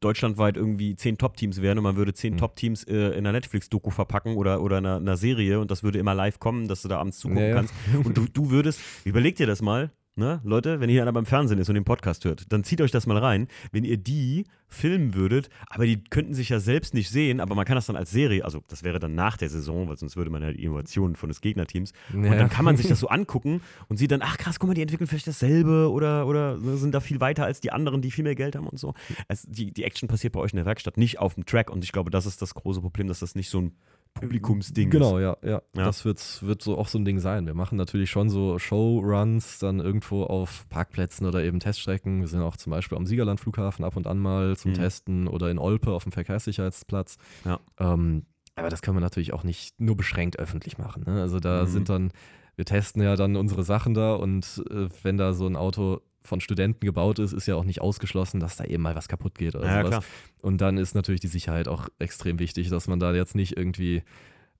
deutschlandweit 0.00 0.56
irgendwie 0.56 0.96
zehn 0.96 1.16
Top-Teams 1.16 1.62
wären 1.62 1.78
und 1.78 1.84
man 1.84 1.96
würde 1.96 2.12
zehn 2.12 2.34
Mhm. 2.34 2.38
Top-Teams 2.38 2.84
äh, 2.84 3.10
in 3.10 3.18
einer 3.18 3.32
Netflix-Doku 3.32 3.90
verpacken 3.90 4.36
oder, 4.36 4.60
oder 4.62 4.78
einer, 4.78 4.96
einer 4.96 5.16
Serie 5.16 5.60
und 5.60 5.70
das 5.70 5.82
würde 5.84 5.98
immer 6.00 6.14
live 6.14 6.40
kommen, 6.40 6.66
dass 6.68 6.82
du 6.82 6.88
da 6.88 6.98
abends 6.98 7.18
zugucken 7.18 7.42
Ja, 7.42 7.48
ja. 7.50 7.54
kannst. 7.54 7.74
Und 8.04 8.16
du, 8.16 8.26
du 8.32 8.50
würdest, 8.50 8.80
überleg 9.04 9.36
dir 9.36 9.46
das 9.46 9.62
mal, 9.62 9.90
ne, 10.16 10.40
Leute, 10.44 10.80
wenn 10.80 10.90
hier 10.90 11.02
einer 11.02 11.12
beim 11.12 11.26
Fernsehen 11.26 11.58
ist 11.58 11.68
und 11.68 11.74
den 11.74 11.84
Podcast 11.84 12.24
hört, 12.24 12.52
dann 12.52 12.64
zieht 12.64 12.80
euch 12.80 12.90
das 12.90 13.06
mal 13.06 13.16
rein. 13.18 13.48
Wenn 13.70 13.84
ihr 13.84 13.96
die 13.96 14.44
filmen 14.68 15.14
würdet, 15.14 15.50
aber 15.68 15.84
die 15.84 16.02
könnten 16.02 16.32
sich 16.34 16.48
ja 16.48 16.58
selbst 16.58 16.94
nicht 16.94 17.10
sehen, 17.10 17.40
aber 17.40 17.54
man 17.54 17.66
kann 17.66 17.74
das 17.74 17.86
dann 17.86 17.96
als 17.96 18.10
Serie, 18.10 18.42
also 18.44 18.62
das 18.68 18.82
wäre 18.82 18.98
dann 18.98 19.14
nach 19.14 19.36
der 19.36 19.50
Saison, 19.50 19.88
weil 19.88 19.98
sonst 19.98 20.16
würde 20.16 20.30
man 20.30 20.40
ja 20.42 20.50
die 20.50 20.62
Innovationen 20.64 21.14
von 21.14 21.28
des 21.28 21.42
Gegnerteams 21.42 21.92
und 22.12 22.24
Ja. 22.24 22.34
dann 22.36 22.48
kann 22.48 22.64
man 22.64 22.76
sich 22.78 22.86
das 22.88 22.98
so 23.00 23.08
angucken 23.08 23.60
und 23.88 23.98
sieht 23.98 24.10
dann, 24.12 24.22
ach 24.22 24.38
krass, 24.38 24.58
guck 24.58 24.68
mal, 24.68 24.74
die 24.74 24.80
entwickeln 24.82 25.06
vielleicht 25.06 25.26
dasselbe 25.26 25.90
oder, 25.90 26.26
oder 26.26 26.58
sind 26.58 26.94
da 26.94 27.00
viel 27.00 27.20
weiter 27.20 27.44
als 27.44 27.60
die 27.60 27.70
anderen, 27.70 28.00
die 28.00 28.10
viel 28.10 28.24
mehr 28.24 28.34
Geld 28.34 28.56
haben 28.56 28.66
und 28.66 28.78
so. 28.78 28.94
Es, 29.28 29.42
die, 29.42 29.72
die 29.72 29.84
Action 29.84 30.08
passiert 30.08 30.32
bei 30.32 30.40
euch 30.40 30.52
in 30.52 30.56
der 30.56 30.64
Werkstatt, 30.66 30.96
nicht 30.96 31.18
auf 31.18 31.34
dem 31.34 31.44
Track 31.44 31.70
und 31.70 31.84
ich 31.84 31.92
glaube, 31.92 32.10
das 32.10 32.24
ist 32.24 32.40
das 32.40 32.54
große 32.54 32.80
Problem, 32.80 33.08
dass 33.08 33.18
das 33.20 33.34
nicht 33.34 33.50
so 33.50 33.60
ein 33.60 33.72
Publikumsding 34.14 34.90
Genau, 34.90 35.16
ist. 35.18 35.22
ja, 35.22 35.36
ja, 35.42 35.62
Ja. 35.74 35.84
Das 35.84 36.04
wird, 36.04 36.42
wird 36.42 36.62
so 36.62 36.78
auch 36.78 36.88
so 36.88 36.98
ein 36.98 37.04
Ding 37.04 37.18
sein. 37.18 37.46
Wir 37.46 37.54
machen 37.54 37.76
natürlich 37.76 38.10
schon 38.10 38.28
so 38.30 38.58
Showruns 38.58 39.58
dann 39.58 39.80
irgendwo 39.80 40.24
auf 40.24 40.66
Parkplätzen 40.68 41.26
oder 41.26 41.42
eben 41.42 41.60
Teststrecken. 41.60 42.20
Wir 42.20 42.28
sind 42.28 42.40
auch 42.42 42.56
zum 42.56 42.70
Beispiel 42.70 42.96
am 42.98 43.06
Siegerland-Flughafen 43.06 43.84
ab 43.84 43.96
und 43.96 44.06
an 44.06 44.18
mal 44.18 44.56
zum 44.56 44.72
Mhm. 44.72 44.76
Testen 44.76 45.28
oder 45.28 45.50
in 45.50 45.58
Olpe 45.58 45.92
auf 45.92 46.02
dem 46.04 46.12
Verkehrssicherheitsplatz. 46.12 47.16
Ja. 47.44 47.58
Ähm, 47.78 48.26
aber 48.54 48.68
das 48.68 48.82
können 48.82 48.96
wir 48.96 49.00
natürlich 49.00 49.32
auch 49.32 49.44
nicht 49.44 49.80
nur 49.80 49.96
beschränkt 49.96 50.38
öffentlich 50.38 50.78
machen. 50.78 51.04
Ne? 51.06 51.20
Also 51.20 51.40
da 51.40 51.62
Mhm. 51.62 51.66
sind 51.68 51.88
dann, 51.88 52.12
wir 52.54 52.64
testen 52.66 53.02
ja 53.02 53.16
dann 53.16 53.34
unsere 53.36 53.64
Sachen 53.64 53.94
da 53.94 54.14
und 54.14 54.62
äh, 54.70 54.88
wenn 55.02 55.16
da 55.16 55.32
so 55.32 55.46
ein 55.46 55.56
Auto 55.56 56.00
von 56.24 56.40
Studenten 56.40 56.80
gebaut 56.86 57.18
ist, 57.18 57.32
ist 57.32 57.46
ja 57.46 57.54
auch 57.56 57.64
nicht 57.64 57.80
ausgeschlossen, 57.80 58.40
dass 58.40 58.56
da 58.56 58.64
eben 58.64 58.82
mal 58.82 58.94
was 58.94 59.08
kaputt 59.08 59.36
geht 59.38 59.54
oder 59.56 59.66
Ja, 59.66 59.78
sowas. 59.80 59.88
klar. 59.88 60.04
Und 60.40 60.60
dann 60.60 60.76
ist 60.78 60.94
natürlich 60.94 61.20
die 61.20 61.28
Sicherheit 61.28 61.68
auch 61.68 61.88
extrem 61.98 62.38
wichtig, 62.38 62.68
dass 62.68 62.88
man 62.88 62.98
da 63.00 63.14
jetzt 63.14 63.34
nicht 63.34 63.56
irgendwie 63.56 64.02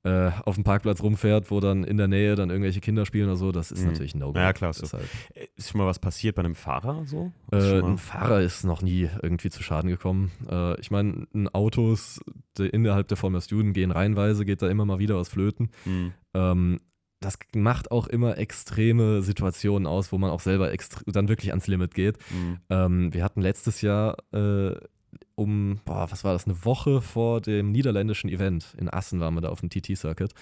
äh, 0.05 0.33
auf 0.45 0.57
dem 0.57 0.65
Parkplatz 0.65 1.01
rumfährt, 1.01 1.53
wo 1.53 1.61
dann 1.61 1.85
in 1.85 1.97
der 1.97 2.09
Nähe 2.09 2.35
dann 2.35 2.51
irgendwelche 2.51 2.81
Kinder 2.81 3.07
spielen 3.07 3.27
oder 3.29 3.37
so. 3.37 3.53
Das 3.53 3.71
ist 3.71 3.83
Mhm. 3.83 3.93
natürlich 3.93 4.15
ein 4.17 4.19
No-Go. 4.19 4.37
Ja, 4.41 4.53
klar, 4.53 4.73
so. 4.73 4.81
Deshalb. 4.83 5.05
Äh, 5.35 5.47
Ist 5.55 5.71
schon 5.71 5.79
mal 5.79 5.87
was 5.87 6.01
passiert 6.01 6.35
bei 6.35 6.41
einem 6.43 6.57
Fahrer 6.57 7.05
so? 7.07 7.31
Ist 7.53 7.65
Äh, 7.71 7.79
ein 7.83 7.99
Fahrer 7.99 8.41
ist 8.41 8.65
noch 8.65 8.83
nie 8.83 9.09
irgendwie 9.23 9.51
zu 9.51 9.63
Schaden 9.63 9.89
gekommen. 9.89 10.33
Äh, 10.51 10.81
ich 10.81 10.91
meine, 10.91 11.29
ein 11.33 11.47
Autos 11.49 12.21
die 12.59 12.67
innerhalb 12.67 13.07
der 13.07 13.17
Formula 13.17 13.41
Student 13.41 13.75
gehen 13.75 13.93
reihenweise, 13.93 14.45
geht 14.45 14.61
da 14.61 14.69
immer 14.69 14.85
mal 14.85 14.99
wieder 14.99 15.17
was 15.17 15.29
flöten. 15.29 15.71
Mhm. 15.85 16.13
Ähm, 16.35 16.81
das 17.25 17.39
macht 17.55 17.91
auch 17.91 18.07
immer 18.07 18.39
extreme 18.39 19.23
Situationen 19.23 19.87
aus, 19.87 20.13
wo 20.13 20.19
man 20.19 20.31
auch 20.31 20.41
selber 20.41 20.73
dann 21.07 21.29
wirklich 21.29 21.51
ans 21.51 21.67
Limit 21.67 21.95
geht. 21.95 22.19
Mhm. 22.31 22.59
Ähm, 22.71 23.15
wir 23.15 23.25
hatten 23.25 23.41
letztes 23.41 23.81
Jahr 23.81 24.17
äh, 24.33 24.75
um, 25.35 25.81
boah, 25.85 26.11
was 26.11 26.25
war 26.25 26.33
das, 26.33 26.47
eine 26.47 26.65
Woche 26.65 27.01
vor 27.01 27.41
dem 27.41 27.73
niederländischen 27.73 28.29
Event 28.29 28.75
in 28.79 28.89
Assen 28.89 29.21
waren 29.21 29.35
wir 29.35 29.41
da 29.41 29.49
auf 29.49 29.61
dem 29.61 29.71
TT-Circuit. 29.71 30.33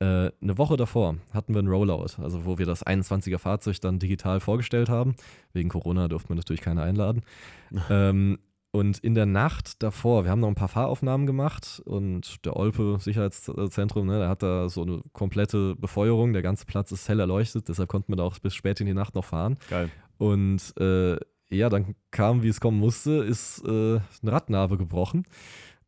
Äh, 0.00 0.30
eine 0.40 0.56
Woche 0.56 0.76
davor 0.76 1.16
hatten 1.32 1.52
wir 1.54 1.58
einen 1.58 1.68
Rollout, 1.68 2.22
also 2.22 2.46
wo 2.46 2.58
wir 2.58 2.64
das 2.64 2.84
21er 2.86 3.38
Fahrzeug 3.38 3.80
dann 3.80 3.98
digital 3.98 4.40
vorgestellt 4.40 4.88
haben. 4.88 5.14
Wegen 5.52 5.68
Corona 5.68 6.08
durften 6.08 6.30
wir 6.30 6.36
natürlich 6.36 6.62
keine 6.62 6.82
einladen. 6.82 7.22
ähm, 7.90 8.38
und 8.72 8.98
in 8.98 9.14
der 9.14 9.26
Nacht 9.26 9.82
davor, 9.82 10.24
wir 10.24 10.30
haben 10.30 10.40
noch 10.40 10.48
ein 10.48 10.54
paar 10.54 10.68
Fahraufnahmen 10.68 11.26
gemacht 11.26 11.82
und 11.84 12.44
der 12.44 12.56
Olpe 12.56 12.98
Sicherheitszentrum, 13.00 14.06
ne, 14.06 14.20
der 14.20 14.28
hat 14.28 14.42
da 14.42 14.68
so 14.68 14.82
eine 14.82 15.02
komplette 15.12 15.74
Befeuerung, 15.76 16.32
der 16.32 16.42
ganze 16.42 16.66
Platz 16.66 16.92
ist 16.92 17.08
hell 17.08 17.18
erleuchtet, 17.18 17.68
deshalb 17.68 17.88
konnten 17.88 18.12
wir 18.12 18.16
da 18.16 18.22
auch 18.22 18.38
bis 18.38 18.54
spät 18.54 18.80
in 18.80 18.86
die 18.86 18.94
Nacht 18.94 19.14
noch 19.16 19.24
fahren. 19.24 19.58
Geil. 19.68 19.90
Und 20.18 20.72
äh, 20.78 21.16
ja, 21.50 21.68
dann 21.68 21.96
kam, 22.12 22.42
wie 22.44 22.48
es 22.48 22.60
kommen 22.60 22.78
musste, 22.78 23.24
ist 23.24 23.64
äh, 23.64 23.98
eine 24.22 24.32
Radnabe 24.32 24.78
gebrochen. 24.78 25.24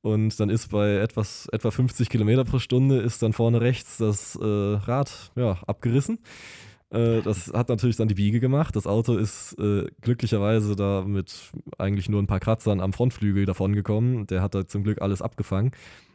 Und 0.00 0.40
dann 0.40 0.50
ist 0.50 0.70
bei 0.70 0.96
etwas, 0.96 1.46
etwa 1.52 1.70
50 1.70 2.08
Kilometer 2.08 2.44
pro 2.44 2.58
Stunde 2.58 2.98
ist 2.98 3.22
dann 3.22 3.32
vorne 3.32 3.60
rechts 3.60 3.98
das 3.98 4.34
äh, 4.34 4.44
Rad 4.44 5.30
ja, 5.36 5.58
abgerissen. 5.68 6.18
Äh, 6.92 7.22
das 7.22 7.52
hat 7.52 7.68
natürlich 7.68 7.96
dann 7.96 8.09
die 8.09 8.14
Biege 8.14 8.40
gemacht. 8.40 8.76
Das 8.76 8.87
Auto 8.87 9.16
ist 9.16 9.59
äh, 9.59 9.87
glücklicherweise 10.00 10.76
da 10.76 11.05
mit 11.07 11.33
eigentlich 11.78 12.09
nur 12.09 12.22
ein 12.22 12.26
paar 12.26 12.40
Kratzern 12.40 12.81
am 12.81 12.92
Frontflügel 12.92 13.46
davon 13.46 13.74
gekommen. 13.74 14.26
Der 14.26 14.42
hat 14.42 14.55
da 14.55 14.66
zum 14.66 14.85
Glück 14.85 15.00
alles 15.00 15.22
abgefangen. 15.22 15.72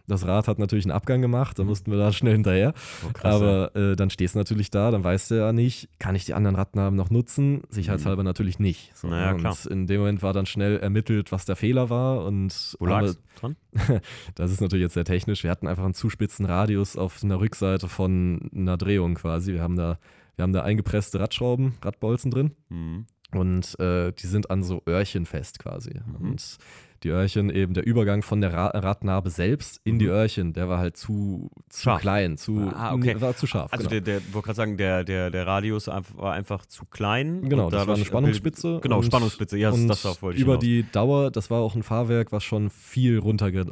Das 0.10 0.26
Rad 0.26 0.48
hat 0.48 0.58
natürlich 0.58 0.86
einen 0.86 0.94
Abgang 0.94 1.22
gemacht, 1.22 1.60
da 1.60 1.66
mussten 1.66 1.92
wir 1.92 1.98
da 1.98 2.14
schnell 2.14 2.32
hinterher. 2.32 2.74
Oh, 3.06 3.12
krass, 3.12 3.36
Aber 3.36 3.76
äh, 3.76 3.98
dann 3.98 4.10
stehst 4.10 4.36
du 4.36 4.40
natürlich 4.40 4.72
da, 4.72 4.90
dann 4.90 5.04
weißt 5.04 5.32
du 5.32 5.36
ja 5.36 5.52
nicht, 5.52 5.90
kann 6.00 6.16
ich 6.16 6.24
die 6.24 6.34
anderen 6.34 6.56
Radnaben 6.56 6.96
noch 6.96 7.10
nutzen? 7.10 7.64
Sicherheitshalber 7.70 8.24
natürlich 8.24 8.58
nicht. 8.58 8.96
So, 8.96 9.10
Naja, 9.10 9.34
ne? 9.34 9.40
klar. 9.40 9.52
Und 9.52 9.66
in 9.66 9.86
dem 9.86 10.00
Moment 10.00 10.24
war 10.24 10.32
dann 10.32 10.46
schnell 10.46 10.78
ermittelt, 10.80 11.34
was 11.34 11.44
der 11.44 11.58
Fehler 11.58 11.90
war. 11.90 12.24
Und 12.24 12.78
Wo 12.80 12.86
lag's 12.86 13.20
dran? 13.36 13.58
das 14.36 14.52
ist 14.52 14.62
natürlich 14.62 14.84
jetzt 14.84 14.94
sehr 14.94 15.04
technisch. 15.04 15.44
Wir 15.44 15.52
hatten 15.52 15.68
einfach 15.68 15.84
einen 15.84 15.94
zu 15.94 16.10
spitzen 16.10 16.46
Radius 16.46 16.96
auf 16.96 17.22
einer 17.22 17.42
Rückseite 17.42 17.90
von 17.90 18.50
einer 18.56 18.78
Drehung 18.78 19.16
quasi. 19.16 19.52
Wir 19.52 19.62
haben 19.62 19.76
da, 19.76 20.00
wir 20.38 20.44
haben 20.44 20.54
da 20.54 20.64
eingepresste 20.64 21.20
Radschrauben, 21.20 21.74
Radbolzen 21.84 22.32
drin. 22.32 22.52
Mhm. 22.70 23.06
Und 23.34 23.78
äh, 23.82 24.14
die 24.14 24.28
sind 24.28 24.50
an 24.50 24.64
so 24.64 24.82
Öhrchen 24.88 25.26
fest 25.26 25.60
quasi. 25.60 26.00
Mhm. 26.06 26.30
Und 26.30 26.58
die 27.04 27.10
Öhrchen 27.10 27.50
eben, 27.52 27.74
der 27.76 27.86
Übergang 27.86 28.24
von 28.24 28.40
der 28.42 28.54
Ra 28.54 28.68
Radnabe 28.68 29.30
selbst 29.30 29.82
in 29.84 30.00
die 30.00 30.06
Mhm. 30.06 30.12
Öhrchen, 30.12 30.54
der 30.54 30.70
war 30.70 30.80
halt 30.80 30.96
zu, 30.98 31.52
zu 31.70 31.84
Scharf. 31.84 32.02
klein, 32.02 32.38
zu, 32.38 32.72
Ah, 32.74 32.94
okay. 32.96 33.20
war 33.22 33.36
zu 33.36 33.46
scharf. 33.46 33.72
Also 33.74 33.88
genau. 33.90 34.02
der, 34.04 34.20
der 34.22 34.34
wollte 34.34 34.46
gerade 34.46 34.56
sagen, 34.56 34.78
der, 34.78 35.04
der, 35.04 35.30
der 35.30 35.46
Radius 35.46 35.88
war 35.88 36.34
einfach 36.34 36.66
zu 36.66 36.86
klein. 36.86 37.48
Genau, 37.50 37.70
das 37.70 37.86
war 37.86 37.96
eine 37.96 38.06
Spannungsspitze. 38.06 38.80
Genau, 38.82 38.98
und- 39.00 39.06
Spannungsspitze, 39.06 39.58
ja, 39.58 39.70
das, 39.72 39.80
und 39.80 39.88
das 39.90 40.06
auch 40.06 40.22
wollte 40.22 40.38
ich 40.38 40.44
über 40.44 40.54
hinaus. 40.54 40.64
die 40.64 40.86
Dauer, 40.92 41.30
das 41.30 41.52
war 41.52 41.60
auch 41.60 41.76
ein 41.76 41.84
Fahrwerk, 41.84 42.32
was 42.32 42.44
schon 42.46 42.70
viel 42.72 43.20
runterge 43.20 43.66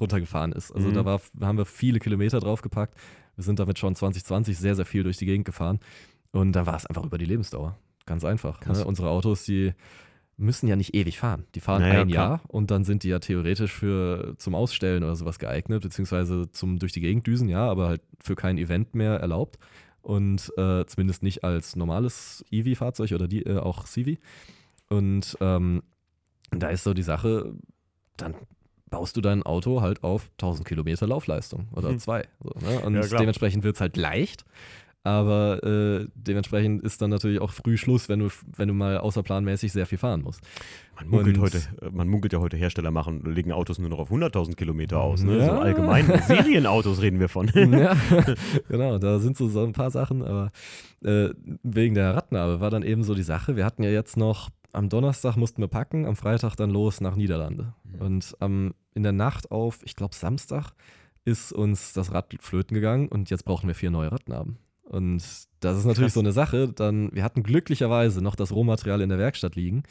runtergefahren 0.00 0.52
ist. 0.52 0.72
Also 0.72 0.88
Mhm. 0.88 0.94
da 0.94 1.04
war, 1.04 1.20
haben 1.42 1.58
wir 1.58 1.66
viele 1.66 1.98
Kilometer 2.00 2.40
draufgepackt. 2.40 2.94
Wir 3.36 3.44
sind 3.44 3.58
damit 3.58 3.78
schon 3.78 3.94
2020 3.94 4.58
sehr, 4.58 4.74
sehr 4.74 4.86
viel 4.86 5.02
durch 5.02 5.18
die 5.18 5.26
Gegend 5.26 5.44
gefahren. 5.44 5.78
Und 6.32 6.52
da 6.52 6.66
war 6.66 6.76
es 6.76 6.86
einfach 6.86 7.04
über 7.04 7.18
die 7.18 7.24
Lebensdauer. 7.24 7.78
Ganz 8.06 8.24
einfach. 8.24 8.64
Ne? 8.66 8.84
Unsere 8.84 9.08
Autos, 9.08 9.44
die 9.44 9.72
müssen 10.36 10.68
ja 10.68 10.76
nicht 10.76 10.94
ewig 10.94 11.18
fahren. 11.18 11.44
Die 11.54 11.60
fahren 11.60 11.82
Naja, 11.82 12.02
ein 12.02 12.08
klar. 12.08 12.28
Jahr 12.28 12.40
und 12.48 12.70
dann 12.70 12.84
sind 12.84 13.02
die 13.02 13.08
ja 13.08 13.18
theoretisch 13.18 13.72
für 13.72 14.34
zum 14.38 14.54
Ausstellen 14.54 15.02
oder 15.02 15.16
sowas 15.16 15.38
geeignet, 15.38 15.82
beziehungsweise 15.82 16.50
zum 16.50 16.78
durch 16.78 16.92
die 16.92 17.00
Gegend 17.00 17.26
düsen, 17.26 17.48
ja, 17.48 17.66
aber 17.68 17.88
halt 17.88 18.02
für 18.22 18.36
kein 18.36 18.58
Event 18.58 18.94
mehr 18.94 19.14
erlaubt. 19.14 19.58
Und 20.02 20.52
äh, 20.56 20.84
zumindest 20.86 21.22
nicht 21.22 21.42
als 21.42 21.74
normales 21.74 22.44
EV-Fahrzeug 22.50 23.12
oder 23.12 23.26
die, 23.26 23.44
äh, 23.44 23.58
auch 23.58 23.84
CV. 23.84 24.20
Und 24.88 25.36
ähm, 25.40 25.82
da 26.50 26.68
ist 26.68 26.84
so 26.84 26.94
die 26.94 27.02
Sache, 27.02 27.54
dann 28.16 28.34
baust 28.90 29.16
du 29.16 29.20
dein 29.20 29.42
Auto 29.42 29.80
halt 29.80 30.02
auf 30.04 30.30
1000 30.38 30.66
Kilometer 30.66 31.06
Laufleistung 31.06 31.68
oder 31.72 31.88
Hm. 31.90 31.98
zwei. 31.98 32.24
So, 32.42 32.50
ne? 32.64 32.80
Und 32.80 32.94
Ja, 32.94 33.02
dementsprechend 33.18 33.64
wird 33.64 33.76
es 33.76 33.80
halt 33.80 33.96
leicht. 33.96 34.44
Aber 35.02 35.62
äh, 35.62 36.08
dementsprechend 36.16 36.82
ist 36.82 37.00
dann 37.00 37.10
natürlich 37.10 37.40
auch 37.40 37.52
früh 37.52 37.76
Schluss, 37.76 38.08
wenn 38.08 38.18
du, 38.18 38.28
wenn 38.56 38.66
du 38.66 38.74
mal 38.74 38.98
außerplanmäßig 38.98 39.70
sehr 39.72 39.86
viel 39.86 39.98
fahren 39.98 40.22
musst. 40.22 40.40
Man 40.96 41.08
munkelt, 41.08 41.36
Und- 41.38 41.42
heute, 41.44 41.58
äh, 41.80 41.90
man 41.92 42.08
munkelt 42.08 42.32
ja 42.32 42.40
heute, 42.40 42.56
Hersteller 42.56 42.90
machen, 42.90 43.22
legen 43.24 43.52
Autos 43.52 43.78
nur 43.78 43.88
noch 43.88 44.00
auf 44.00 44.10
100.000 44.10 44.56
Kilometer 44.56 45.00
aus. 45.00 45.22
Ne? 45.22 45.38
Ja. 45.38 45.44
So 45.46 45.52
allgemein. 45.52 46.06
Serienautos 46.26 47.00
reden 47.02 47.20
wir 47.20 47.28
von. 47.28 47.46
ja, 47.54 47.96
genau, 48.68 48.98
da 48.98 49.20
sind 49.20 49.36
so, 49.36 49.46
so 49.48 49.62
ein 49.62 49.72
paar 49.74 49.92
Sachen, 49.92 50.22
aber 50.24 50.50
äh, 51.04 51.28
wegen 51.62 51.94
der 51.94 52.16
Radnabe 52.16 52.58
war 52.60 52.70
dann 52.70 52.82
eben 52.82 53.04
so 53.04 53.14
die 53.14 53.22
Sache, 53.22 53.54
wir 53.54 53.64
hatten 53.64 53.84
ja 53.84 53.90
jetzt 53.90 54.16
noch, 54.16 54.50
am 54.72 54.88
Donnerstag 54.88 55.36
mussten 55.36 55.62
wir 55.62 55.68
packen, 55.68 56.06
am 56.06 56.16
Freitag 56.16 56.56
dann 56.56 56.70
los 56.70 57.00
nach 57.00 57.16
Niederlande. 57.16 57.74
Mhm. 57.84 58.00
Und 58.00 58.36
am 58.40 58.74
in 58.94 59.02
der 59.02 59.12
Nacht 59.12 59.50
auf, 59.50 59.80
ich 59.84 59.94
glaube 59.94 60.14
Samstag, 60.14 60.72
ist 61.24 61.52
uns 61.52 61.92
das 61.92 62.12
Rad 62.12 62.34
flöten 62.40 62.74
gegangen 62.74 63.08
und 63.08 63.28
jetzt 63.30 63.44
brauchen 63.44 63.66
wir 63.66 63.74
vier 63.74 63.90
neue 63.90 64.10
Radnaben. 64.10 64.58
Und 64.84 65.22
das 65.60 65.78
ist 65.78 65.84
natürlich 65.84 66.06
Krass. 66.06 66.14
so 66.14 66.20
eine 66.20 66.32
Sache, 66.32 66.72
dann, 66.72 67.10
wir 67.12 67.24
hatten 67.24 67.42
glücklicherweise 67.42 68.22
noch 68.22 68.36
das 68.36 68.52
Rohmaterial 68.52 69.00
in 69.00 69.08
der 69.08 69.18
Werkstatt 69.18 69.56
liegen 69.56 69.82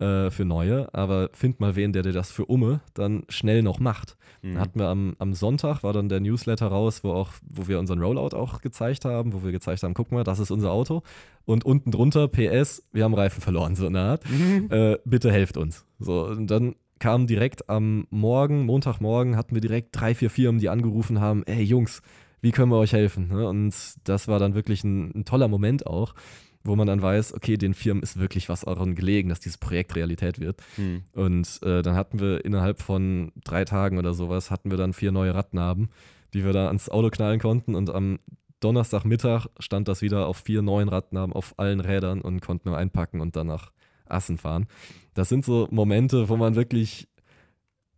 äh, 0.00 0.30
für 0.30 0.44
neue, 0.44 0.92
aber 0.94 1.30
find 1.32 1.60
mal 1.60 1.76
wen, 1.76 1.92
der 1.92 2.02
dir 2.02 2.12
das 2.12 2.30
für 2.30 2.46
Umme 2.46 2.80
dann 2.94 3.24
schnell 3.28 3.62
noch 3.62 3.78
macht. 3.80 4.16
Mhm. 4.42 4.52
Dann 4.52 4.60
hatten 4.60 4.78
wir 4.78 4.88
am, 4.88 5.14
am 5.18 5.34
Sonntag, 5.34 5.82
war 5.82 5.92
dann 5.92 6.08
der 6.08 6.20
Newsletter 6.20 6.66
raus, 6.66 7.04
wo, 7.04 7.12
auch, 7.12 7.32
wo 7.42 7.68
wir 7.68 7.78
unseren 7.78 8.00
Rollout 8.00 8.36
auch 8.36 8.60
gezeigt 8.60 9.04
haben, 9.04 9.32
wo 9.32 9.44
wir 9.44 9.52
gezeigt 9.52 9.82
haben, 9.82 9.94
guck 9.94 10.10
mal, 10.12 10.24
das 10.24 10.38
ist 10.38 10.50
unser 10.50 10.72
Auto. 10.72 11.02
Und 11.44 11.64
unten 11.64 11.90
drunter, 11.90 12.28
PS, 12.28 12.82
wir 12.92 13.04
haben 13.04 13.14
Reifen 13.14 13.40
verloren, 13.40 13.74
so 13.74 13.86
eine 13.86 14.00
Art. 14.00 14.24
Mhm. 14.30 14.68
Äh, 14.70 14.98
bitte 15.04 15.30
helft 15.30 15.56
uns. 15.56 15.84
So, 15.98 16.26
und 16.26 16.46
dann 16.50 16.74
kam 16.98 17.26
direkt 17.26 17.68
am 17.68 18.06
Morgen, 18.10 18.66
Montagmorgen, 18.66 19.36
hatten 19.36 19.54
wir 19.54 19.62
direkt 19.62 19.88
drei, 19.92 20.14
vier 20.14 20.30
Firmen, 20.30 20.60
die 20.60 20.68
angerufen 20.68 21.20
haben, 21.20 21.42
ey 21.44 21.62
Jungs, 21.62 22.02
wie 22.42 22.52
können 22.52 22.70
wir 22.70 22.78
euch 22.78 22.92
helfen? 22.92 23.28
Ne? 23.28 23.48
Und 23.48 23.74
das 24.04 24.28
war 24.28 24.38
dann 24.38 24.54
wirklich 24.54 24.84
ein, 24.84 25.10
ein 25.14 25.24
toller 25.24 25.48
Moment 25.48 25.86
auch, 25.86 26.14
wo 26.62 26.76
man 26.76 26.86
dann 26.86 27.00
weiß, 27.00 27.34
okay, 27.34 27.56
den 27.56 27.74
Firmen 27.74 28.02
ist 28.02 28.18
wirklich 28.18 28.48
was 28.48 28.62
daran 28.62 28.94
gelegen, 28.94 29.30
dass 29.30 29.40
dieses 29.40 29.58
Projekt 29.58 29.96
Realität 29.96 30.40
wird. 30.40 30.62
Mhm. 30.76 31.04
Und 31.12 31.60
äh, 31.62 31.82
dann 31.82 31.94
hatten 31.94 32.20
wir 32.20 32.44
innerhalb 32.44 32.80
von 32.80 33.32
drei 33.44 33.64
Tagen 33.64 33.98
oder 33.98 34.12
sowas, 34.12 34.50
hatten 34.50 34.70
wir 34.70 34.76
dann 34.76 34.92
vier 34.92 35.12
neue 35.12 35.34
Radnaben, 35.34 35.88
die 36.34 36.44
wir 36.44 36.52
da 36.52 36.66
ans 36.66 36.88
Auto 36.88 37.08
knallen 37.08 37.40
konnten. 37.40 37.74
Und 37.74 37.90
am 37.90 38.18
Donnerstagmittag 38.60 39.46
stand 39.58 39.88
das 39.88 40.02
wieder 40.02 40.26
auf 40.26 40.36
vier 40.38 40.60
neuen 40.60 40.88
Radnaben 40.88 41.32
auf 41.32 41.58
allen 41.58 41.80
Rädern 41.80 42.20
und 42.20 42.40
konnten 42.40 42.70
wir 42.70 42.76
einpacken 42.76 43.20
und 43.20 43.36
dann 43.36 43.46
nach 43.46 43.72
Assen 44.04 44.36
fahren. 44.36 44.66
Das 45.14 45.28
sind 45.28 45.44
so 45.44 45.66
Momente, 45.70 46.28
wo 46.28 46.36
man 46.36 46.56
wirklich, 46.56 47.08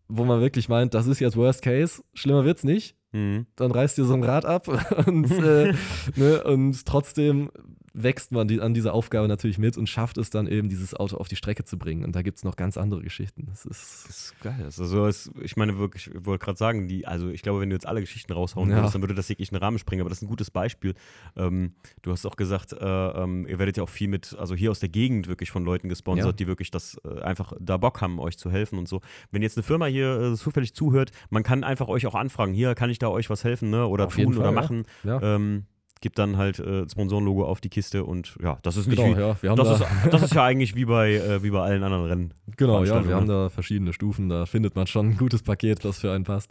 wo 0.08 0.24
man 0.24 0.40
wirklich 0.40 0.68
meint, 0.68 0.94
das 0.94 1.06
ist 1.06 1.20
jetzt 1.20 1.36
Worst 1.36 1.62
Case, 1.62 2.02
schlimmer 2.14 2.44
wird's 2.44 2.64
nicht. 2.64 2.96
Mhm. 3.12 3.46
Dann 3.56 3.72
reißt 3.72 3.98
dir 3.98 4.04
so 4.04 4.14
ein 4.14 4.24
Rad 4.24 4.44
ab 4.44 4.68
und, 5.06 5.30
äh, 5.30 5.74
ne, 6.16 6.44
und 6.44 6.86
trotzdem 6.86 7.50
wächst 7.94 8.32
man 8.32 8.48
die, 8.48 8.60
an 8.60 8.74
dieser 8.74 8.94
Aufgabe 8.94 9.28
natürlich 9.28 9.58
mit 9.58 9.76
und 9.76 9.88
schafft 9.88 10.16
es 10.18 10.30
dann 10.30 10.46
eben, 10.46 10.68
dieses 10.68 10.94
Auto 10.94 11.16
auf 11.16 11.28
die 11.28 11.36
Strecke 11.36 11.64
zu 11.64 11.78
bringen. 11.78 12.04
Und 12.04 12.16
da 12.16 12.22
gibt 12.22 12.38
es 12.38 12.44
noch 12.44 12.56
ganz 12.56 12.76
andere 12.76 13.02
Geschichten. 13.02 13.46
Das 13.46 13.64
ist 13.66 14.04
Das 14.08 14.16
ist 14.16 14.40
geil. 14.40 14.64
Ist 14.66 14.80
Also 14.80 15.06
es, 15.06 15.30
ich 15.42 15.56
meine 15.56 15.78
wirklich, 15.78 16.08
ich 16.08 16.24
wollte 16.26 16.44
gerade 16.44 16.58
sagen, 16.58 16.88
die, 16.88 17.06
also 17.06 17.28
ich 17.28 17.42
glaube, 17.42 17.60
wenn 17.60 17.70
du 17.70 17.76
jetzt 17.76 17.86
alle 17.86 18.00
Geschichten 18.00 18.32
raushauen 18.32 18.70
Ja. 18.70 18.76
würdest, 18.76 18.94
dann 18.94 19.02
würde 19.02 19.14
das 19.14 19.28
wirklich 19.28 19.52
einen 19.52 19.62
Rahmen 19.62 19.78
springen. 19.78 20.00
Aber 20.00 20.08
das 20.08 20.18
ist 20.18 20.22
ein 20.22 20.28
gutes 20.28 20.50
Beispiel. 20.50 20.94
Ähm, 21.36 21.74
du 22.02 22.12
hast 22.12 22.24
auch 22.26 22.36
gesagt, 22.36 22.72
äh, 22.72 22.76
ähm, 22.84 23.46
ihr 23.46 23.58
werdet 23.58 23.76
ja 23.76 23.82
auch 23.82 23.88
viel 23.88 24.08
mit, 24.08 24.34
also 24.38 24.54
hier 24.54 24.70
aus 24.70 24.80
der 24.80 24.88
Gegend 24.88 25.28
wirklich 25.28 25.50
von 25.50 25.64
Leuten 25.64 25.88
gesponsert, 25.88 26.26
Ja. 26.26 26.32
die 26.32 26.46
wirklich 26.46 26.70
das 26.70 26.96
äh, 27.04 27.20
einfach 27.20 27.52
da 27.60 27.76
Bock 27.76 28.00
haben, 28.00 28.18
euch 28.18 28.38
zu 28.38 28.50
helfen 28.50 28.78
und 28.78 28.88
so. 28.88 29.00
Wenn 29.30 29.42
jetzt 29.42 29.56
eine 29.58 29.64
Firma 29.64 29.86
hier 29.86 30.18
äh, 30.32 30.34
zufällig 30.34 30.74
zuhört, 30.74 31.10
man 31.30 31.42
kann 31.42 31.64
einfach 31.64 31.88
euch 31.88 32.06
auch 32.06 32.14
anfragen, 32.14 32.54
hier 32.54 32.74
kann 32.74 32.90
ich 32.90 32.98
da 32.98 33.08
euch 33.08 33.28
was 33.30 33.44
helfen, 33.44 33.70
ne? 33.70 33.86
Oder 33.86 34.06
Auf 34.06 34.14
tun 34.14 34.26
oder 34.28 34.36
Fall, 34.36 34.44
ja. 34.46 34.50
machen. 34.52 34.84
ja. 35.04 35.36
Ähm, 35.36 35.64
gibt 36.02 36.18
dann 36.18 36.36
halt 36.36 36.58
äh, 36.58 36.86
Sponsorenlogo 36.88 37.46
auf 37.46 37.60
die 37.62 37.70
Kiste 37.70 38.04
und 38.04 38.34
ja, 38.42 38.58
das 38.62 38.76
ist 38.76 38.86
nicht 38.88 38.96
Genau, 39.02 39.16
wie, 39.16 39.20
ja, 39.20 39.36
wir 39.40 39.50
haben 39.50 39.56
das, 39.56 39.78
da, 39.78 39.86
ist, 39.86 39.90
das 40.12 40.22
ist 40.22 40.34
ja 40.34 40.44
eigentlich 40.44 40.74
wie 40.74 40.84
bei, 40.84 41.14
äh, 41.14 41.42
wie 41.42 41.50
bei 41.50 41.60
allen 41.62 41.82
anderen 41.82 42.04
Rennen. 42.04 42.34
genau, 42.56 42.74
ja, 42.74 42.80
wir 42.80 42.86
Veranstaltungen, 42.88 43.14
haben 43.14 43.28
da 43.28 43.48
verschiedene 43.48 43.92
Stufen, 43.94 44.28
da 44.28 44.44
findet 44.44 44.76
man 44.76 44.86
schon 44.86 45.10
ein 45.10 45.16
gutes 45.16 45.42
Paket, 45.42 45.84
was 45.84 45.98
für 46.00 46.12
einen 46.12 46.24
passt. 46.24 46.50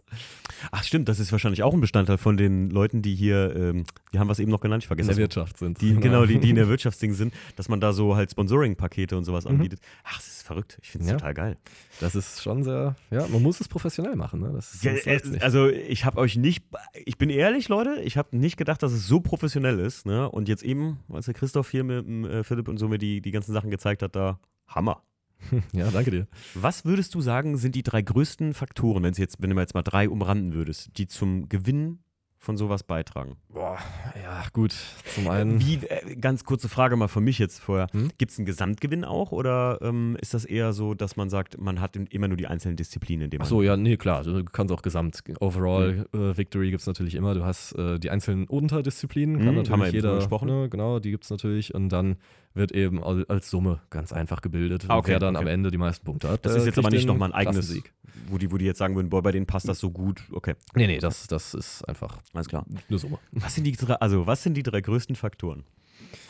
Ach 0.72 0.82
stimmt, 0.82 1.08
das 1.08 1.20
ist 1.20 1.30
wahrscheinlich 1.30 1.62
auch 1.62 1.72
ein 1.74 1.80
Bestandteil 1.80 2.18
von 2.18 2.36
den 2.36 2.70
Leuten, 2.70 3.02
die 3.02 3.14
hier, 3.14 3.54
ähm, 3.54 3.84
die 4.12 4.18
haben 4.18 4.28
was 4.28 4.38
eben 4.40 4.50
noch 4.50 4.60
genannt, 4.60 4.82
ich 4.82 4.86
In 4.86 4.96
vergesse 4.96 5.08
der 5.08 5.28
das. 5.28 5.36
Wirtschaft 5.36 5.58
sind. 5.58 5.80
Die, 5.80 5.94
genau, 6.00 6.26
die, 6.26 6.38
die 6.38 6.50
in 6.50 6.56
der 6.56 6.68
Wirtschaftsding 6.68 7.12
sind, 7.14 7.32
dass 7.56 7.68
man 7.68 7.80
da 7.80 7.92
so 7.92 8.16
halt 8.16 8.30
Sponsoring-Pakete 8.30 9.16
und 9.16 9.24
sowas 9.24 9.44
Mhm. 9.44 9.52
anbietet. 9.52 9.80
Ach, 10.04 10.16
das 10.16 10.26
ist 10.28 10.42
verrückt. 10.46 10.78
Ich 10.82 10.90
finde 10.90 11.04
es 11.04 11.10
Ja. 11.12 11.18
total 11.18 11.34
geil. 11.34 11.56
Das 12.00 12.14
ist 12.14 12.42
schon 12.42 12.64
sehr, 12.64 12.96
ja, 13.10 13.26
man 13.28 13.42
muss 13.42 13.60
es 13.60 13.68
professionell 13.68 14.16
machen, 14.16 14.40
ne? 14.40 14.50
Das, 14.54 14.74
ist- 14.74 14.82
Ja, 14.84 14.92
das 14.94 15.04
äh, 15.04 15.38
also 15.40 15.68
ich 15.68 16.04
habe 16.04 16.18
euch 16.18 16.36
nicht, 16.36 16.64
ich 17.04 17.18
bin 17.18 17.28
ehrlich, 17.30 17.68
Leute, 17.68 18.00
ich 18.02 18.16
habe 18.16 18.36
nicht 18.36 18.56
gedacht, 18.56 18.82
dass 18.82 18.92
es 18.92 19.06
so 19.06 19.20
professionell 19.20 19.41
ist. 19.78 20.06
Ne? 20.06 20.28
Und 20.30 20.48
jetzt 20.48 20.62
eben, 20.62 21.00
als 21.08 21.26
der 21.26 21.34
Christoph 21.34 21.70
hier 21.70 21.84
mit 21.84 22.06
dem, 22.06 22.24
äh, 22.24 22.44
Philipp 22.44 22.68
und 22.68 22.78
so 22.78 22.88
mir 22.88 22.98
die, 22.98 23.20
die 23.20 23.30
ganzen 23.30 23.52
Sachen 23.52 23.70
gezeigt 23.70 24.02
hat, 24.02 24.16
da 24.16 24.38
Hammer. 24.66 25.02
ja, 25.72 25.90
danke 25.90 26.10
dir. 26.10 26.28
Was 26.54 26.84
würdest 26.84 27.14
du 27.14 27.20
sagen, 27.20 27.56
sind 27.56 27.74
die 27.74 27.82
drei 27.82 28.02
größten 28.02 28.54
Faktoren, 28.54 29.02
wenn 29.02 29.12
jetzt, 29.14 29.42
wenn 29.42 29.50
du 29.50 29.56
mal 29.56 29.62
jetzt 29.62 29.74
mal 29.74 29.82
drei 29.82 30.08
umranden 30.08 30.54
würdest, 30.54 30.96
die 30.98 31.06
zum 31.06 31.48
Gewinn 31.48 32.00
von 32.42 32.56
sowas 32.56 32.82
beitragen? 32.82 33.36
Boah, 33.50 33.78
ja, 34.20 34.42
gut. 34.52 34.74
Zum 35.14 35.28
einen. 35.28 35.60
Wie, 35.60 35.76
äh, 35.86 36.16
ganz 36.16 36.44
kurze 36.44 36.68
Frage 36.68 36.96
mal 36.96 37.06
von 37.06 37.22
mich 37.22 37.38
jetzt 37.38 37.60
vorher. 37.60 37.86
Hm? 37.92 38.10
Gibt 38.18 38.32
es 38.32 38.38
einen 38.38 38.46
Gesamtgewinn 38.46 39.04
auch 39.04 39.30
oder 39.30 39.78
ähm, 39.80 40.16
ist 40.20 40.34
das 40.34 40.44
eher 40.44 40.72
so, 40.72 40.94
dass 40.94 41.16
man 41.16 41.30
sagt, 41.30 41.60
man 41.60 41.80
hat 41.80 41.94
immer 41.94 42.26
nur 42.26 42.36
die 42.36 42.48
einzelnen 42.48 42.76
Disziplinen, 42.76 43.26
in 43.26 43.30
denen 43.30 43.38
man. 43.38 43.46
Achso, 43.46 43.62
ja, 43.62 43.76
nee, 43.76 43.96
klar. 43.96 44.24
Du 44.24 44.42
kannst 44.44 44.74
auch 44.74 44.82
Gesamt. 44.82 45.22
Overall 45.38 46.06
äh, 46.12 46.36
Victory 46.36 46.70
gibt 46.70 46.80
es 46.80 46.86
natürlich 46.88 47.14
immer. 47.14 47.34
Du 47.34 47.44
hast 47.44 47.72
äh, 47.74 48.00
die 48.00 48.10
einzelnen 48.10 48.48
Unterdisziplinen, 48.48 49.38
kann 49.38 49.46
haben 49.46 49.54
wir 49.54 49.62
natürlich 49.62 49.78
eben 49.78 49.90
drüber 49.92 50.08
jeder. 50.08 50.14
gesprochen. 50.16 50.48
Ne, 50.48 50.68
genau, 50.68 50.98
die 50.98 51.12
gibt 51.12 51.22
es 51.22 51.30
natürlich. 51.30 51.72
Und 51.74 51.90
dann 51.90 52.16
wird 52.54 52.72
eben 52.72 53.02
al- 53.02 53.24
als 53.28 53.48
Summe 53.50 53.80
ganz 53.90 54.12
einfach 54.12 54.40
gebildet, 54.42 54.84
Ah, 54.88 54.96
okay, 54.98 55.12
wer 55.12 55.18
dann 55.18 55.36
okay. 55.36 55.44
am 55.44 55.48
Ende 55.48 55.70
die 55.70 55.78
meisten 55.78 56.04
Punkte 56.04 56.28
hat. 56.28 56.44
Das 56.44 56.54
ist 56.54 56.66
jetzt 56.66 56.78
aber 56.78 56.90
nicht 56.90 57.06
nochmal 57.06 57.30
ein 57.30 57.34
eigenes, 57.34 57.66
Klassensieg. 57.66 57.92
wo 58.28 58.38
die, 58.38 58.50
wo 58.52 58.58
die 58.58 58.64
jetzt 58.64 58.78
sagen 58.78 58.94
würden, 58.94 59.08
boah, 59.10 59.22
bei 59.22 59.32
denen 59.32 59.46
passt 59.46 59.68
das 59.68 59.78
so 59.78 59.90
gut. 59.90 60.22
Okay, 60.32 60.54
Nee, 60.74 60.86
nee, 60.86 60.98
das, 60.98 61.26
das 61.26 61.54
ist 61.54 61.82
einfach 61.88 62.18
alles 62.34 62.48
klar. 62.48 62.64
eine 62.88 62.98
Summe. 62.98 63.18
Was 63.32 63.54
sind 63.54 63.64
die 63.64 63.72
drei, 63.72 63.94
also 63.94 64.26
was 64.26 64.42
sind 64.42 64.54
die 64.54 64.62
drei 64.62 64.80
größten 64.80 65.16
Faktoren? 65.16 65.64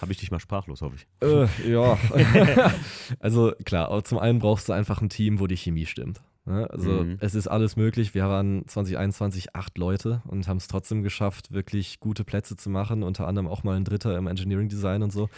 Habe 0.00 0.12
ich 0.12 0.18
dich 0.18 0.30
mal 0.30 0.38
sprachlos, 0.40 0.80
hoffe 0.82 0.96
ich. 0.96 1.06
Äh, 1.26 1.72
ja. 1.72 1.98
also 3.20 3.52
klar, 3.64 3.88
aber 3.88 4.04
zum 4.04 4.18
einen 4.18 4.38
brauchst 4.38 4.68
du 4.68 4.72
einfach 4.72 5.00
ein 5.02 5.08
Team, 5.08 5.40
wo 5.40 5.46
die 5.46 5.56
Chemie 5.56 5.86
stimmt. 5.86 6.20
Ne? 6.44 6.68
Also 6.70 6.90
Mhm. 6.90 7.16
es 7.20 7.34
ist 7.34 7.46
alles 7.48 7.76
möglich. 7.76 8.14
Wir 8.14 8.24
waren 8.28 8.66
2021 8.66 9.54
acht 9.54 9.78
Leute 9.78 10.22
und 10.26 10.48
haben 10.48 10.56
es 10.56 10.68
trotzdem 10.68 11.02
geschafft, 11.02 11.52
wirklich 11.52 12.00
gute 12.00 12.24
Plätze 12.24 12.56
zu 12.56 12.68
machen. 12.70 13.02
Unter 13.02 13.26
anderem 13.28 13.46
auch 13.48 13.64
mal 13.64 13.76
ein 13.76 13.84
Dritter 13.84 14.16
im 14.16 14.26
Engineering 14.26 14.68
Design 14.68 15.02
und 15.02 15.12
so. 15.12 15.28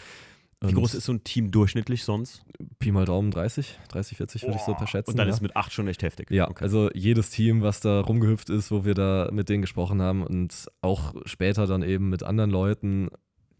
Wie 0.67 0.73
groß 0.73 0.93
ist 0.95 1.05
so 1.05 1.13
ein 1.13 1.23
Team 1.23 1.51
durchschnittlich 1.51 2.03
sonst? 2.03 2.43
Pi 2.79 2.91
mal 2.91 3.05
Daumen 3.05 3.31
30, 3.31 3.79
30, 3.89 4.17
40 4.17 4.43
würde 4.43 4.55
ich 4.57 4.61
so 4.63 4.75
verschätzen. 4.75 5.11
Und 5.11 5.17
dann 5.17 5.27
ja. 5.27 5.33
ist 5.33 5.41
mit 5.41 5.55
acht 5.55 5.71
schon 5.73 5.87
echt 5.87 6.03
heftig. 6.03 6.31
Ja, 6.31 6.49
okay. 6.49 6.63
also 6.63 6.89
jedes 6.93 7.29
Team, 7.29 7.61
was 7.61 7.79
da 7.79 8.01
rumgehüpft 8.01 8.49
ist, 8.49 8.71
wo 8.71 8.85
wir 8.85 8.93
da 8.93 9.29
mit 9.31 9.49
denen 9.49 9.61
gesprochen 9.61 10.01
haben 10.01 10.23
und 10.23 10.67
auch 10.81 11.13
später 11.25 11.67
dann 11.67 11.83
eben 11.83 12.09
mit 12.09 12.23
anderen 12.23 12.51
Leuten, 12.51 13.09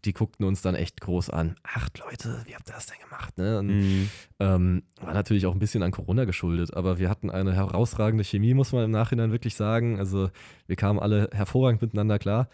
die 0.04 0.12
guckten 0.12 0.46
uns 0.46 0.62
dann 0.62 0.74
echt 0.76 1.00
groß 1.00 1.30
an. 1.30 1.56
Acht 1.64 1.98
Leute, 1.98 2.42
wie 2.46 2.54
habt 2.54 2.68
ihr 2.68 2.74
das 2.74 2.86
denn 2.86 2.98
gemacht? 3.02 3.36
Ne? 3.38 3.58
Und, 3.58 3.66
Mhm. 3.66 4.10
ähm, 4.38 4.82
war 5.00 5.14
natürlich 5.14 5.46
auch 5.46 5.52
ein 5.52 5.58
bisschen 5.58 5.82
an 5.82 5.90
Corona 5.90 6.24
geschuldet, 6.24 6.74
aber 6.74 6.98
wir 6.98 7.10
hatten 7.10 7.28
eine 7.30 7.54
herausragende 7.54 8.22
Chemie, 8.24 8.54
muss 8.54 8.72
man 8.72 8.84
im 8.84 8.90
Nachhinein 8.92 9.32
wirklich 9.32 9.56
sagen. 9.56 9.98
Also 9.98 10.30
wir 10.66 10.76
kamen 10.76 11.00
alle 11.00 11.28
hervorragend 11.32 11.82
miteinander 11.82 12.18
klar 12.18 12.48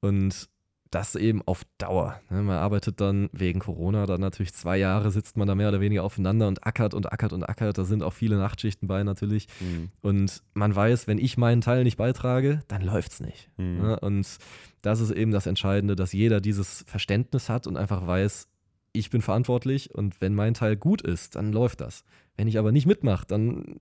und 0.00 0.48
das 0.90 1.14
eben 1.14 1.42
auf 1.42 1.62
Dauer. 1.78 2.20
Ne? 2.30 2.42
Man 2.42 2.56
arbeitet 2.56 3.00
dann 3.00 3.28
wegen 3.32 3.60
Corona 3.60 4.06
dann 4.06 4.20
natürlich 4.20 4.54
zwei 4.54 4.76
Jahre, 4.78 5.10
sitzt 5.10 5.36
man 5.36 5.48
da 5.48 5.54
mehr 5.54 5.68
oder 5.68 5.80
weniger 5.80 6.04
aufeinander 6.04 6.48
und 6.48 6.66
ackert 6.66 6.94
und 6.94 7.12
ackert 7.12 7.32
und 7.32 7.42
ackert. 7.42 7.78
Da 7.78 7.84
sind 7.84 8.02
auch 8.02 8.12
viele 8.12 8.36
Nachtschichten 8.36 8.88
bei 8.88 9.02
natürlich. 9.02 9.48
Mhm. 9.60 9.90
Und 10.00 10.42
man 10.54 10.74
weiß, 10.74 11.06
wenn 11.06 11.18
ich 11.18 11.36
meinen 11.36 11.60
Teil 11.60 11.84
nicht 11.84 11.96
beitrage, 11.96 12.60
dann 12.68 12.82
läuft 12.82 13.12
es 13.12 13.20
nicht. 13.20 13.50
Mhm. 13.56 13.82
Ne? 13.82 14.00
Und 14.00 14.38
das 14.82 15.00
ist 15.00 15.10
eben 15.10 15.32
das 15.32 15.46
Entscheidende, 15.46 15.96
dass 15.96 16.12
jeder 16.12 16.40
dieses 16.40 16.84
Verständnis 16.86 17.48
hat 17.48 17.66
und 17.66 17.76
einfach 17.76 18.06
weiß, 18.06 18.48
ich 18.92 19.10
bin 19.10 19.20
verantwortlich 19.20 19.94
und 19.94 20.20
wenn 20.20 20.34
mein 20.34 20.54
Teil 20.54 20.76
gut 20.76 21.02
ist, 21.02 21.36
dann 21.36 21.52
läuft 21.52 21.80
das. 21.80 22.04
Wenn 22.36 22.48
ich 22.48 22.58
aber 22.58 22.72
nicht 22.72 22.86
mitmache, 22.86 23.26
dann 23.26 23.76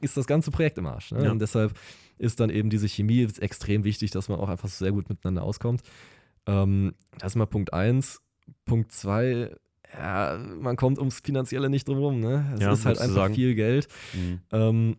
ist 0.00 0.16
das 0.16 0.26
ganze 0.26 0.50
Projekt 0.50 0.78
im 0.78 0.86
Arsch. 0.86 1.12
Ne? 1.12 1.24
Ja. 1.24 1.30
Und 1.30 1.38
deshalb 1.40 1.74
ist 2.18 2.40
dann 2.40 2.50
eben 2.50 2.70
diese 2.70 2.88
Chemie 2.88 3.28
extrem 3.40 3.84
wichtig, 3.84 4.10
dass 4.10 4.28
man 4.28 4.38
auch 4.38 4.48
einfach 4.48 4.68
sehr 4.68 4.92
gut 4.92 5.08
miteinander 5.08 5.42
auskommt. 5.42 5.82
Ähm, 6.46 6.94
das 7.18 7.32
ist 7.32 7.36
mal 7.36 7.46
Punkt 7.46 7.72
eins. 7.72 8.20
Punkt 8.64 8.92
zwei, 8.92 9.54
ja, 9.92 10.38
man 10.60 10.76
kommt 10.76 10.98
ums 10.98 11.20
Finanzielle 11.20 11.70
nicht 11.70 11.88
drum 11.88 11.98
rum. 11.98 12.20
Ne? 12.20 12.52
Es 12.54 12.60
ja, 12.60 12.72
ist 12.72 12.84
halt 12.84 12.98
einfach 12.98 13.14
sagen. 13.14 13.34
viel 13.34 13.54
Geld. 13.54 13.88
Mhm. 14.12 14.40
Ähm, 14.52 14.96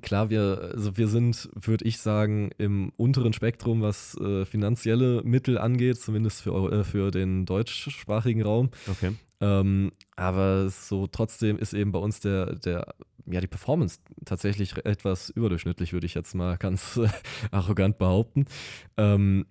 Klar, 0.00 0.30
wir, 0.30 0.70
also 0.74 0.96
wir 0.96 1.08
sind, 1.08 1.50
würde 1.54 1.84
ich 1.84 1.98
sagen, 1.98 2.50
im 2.56 2.92
unteren 2.96 3.32
Spektrum, 3.32 3.82
was 3.82 4.16
äh, 4.16 4.44
finanzielle 4.46 5.22
Mittel 5.24 5.58
angeht, 5.58 5.98
zumindest 5.98 6.42
für, 6.42 6.72
äh, 6.72 6.84
für 6.84 7.10
den 7.10 7.46
deutschsprachigen 7.46 8.42
Raum. 8.42 8.70
Okay. 8.88 9.12
Ähm, 9.40 9.90
aber 10.14 10.70
so 10.70 11.08
trotzdem 11.08 11.58
ist 11.58 11.74
eben 11.74 11.90
bei 11.90 11.98
uns 11.98 12.20
der, 12.20 12.54
der, 12.54 12.94
ja, 13.26 13.40
die 13.40 13.48
Performance 13.48 13.98
tatsächlich 14.24 14.76
etwas 14.84 15.30
überdurchschnittlich, 15.30 15.92
würde 15.92 16.06
ich 16.06 16.14
jetzt 16.14 16.34
mal 16.34 16.56
ganz 16.58 16.96
äh, 16.96 17.08
arrogant 17.50 17.98
behaupten. 17.98 18.46
Ähm, 18.96 19.46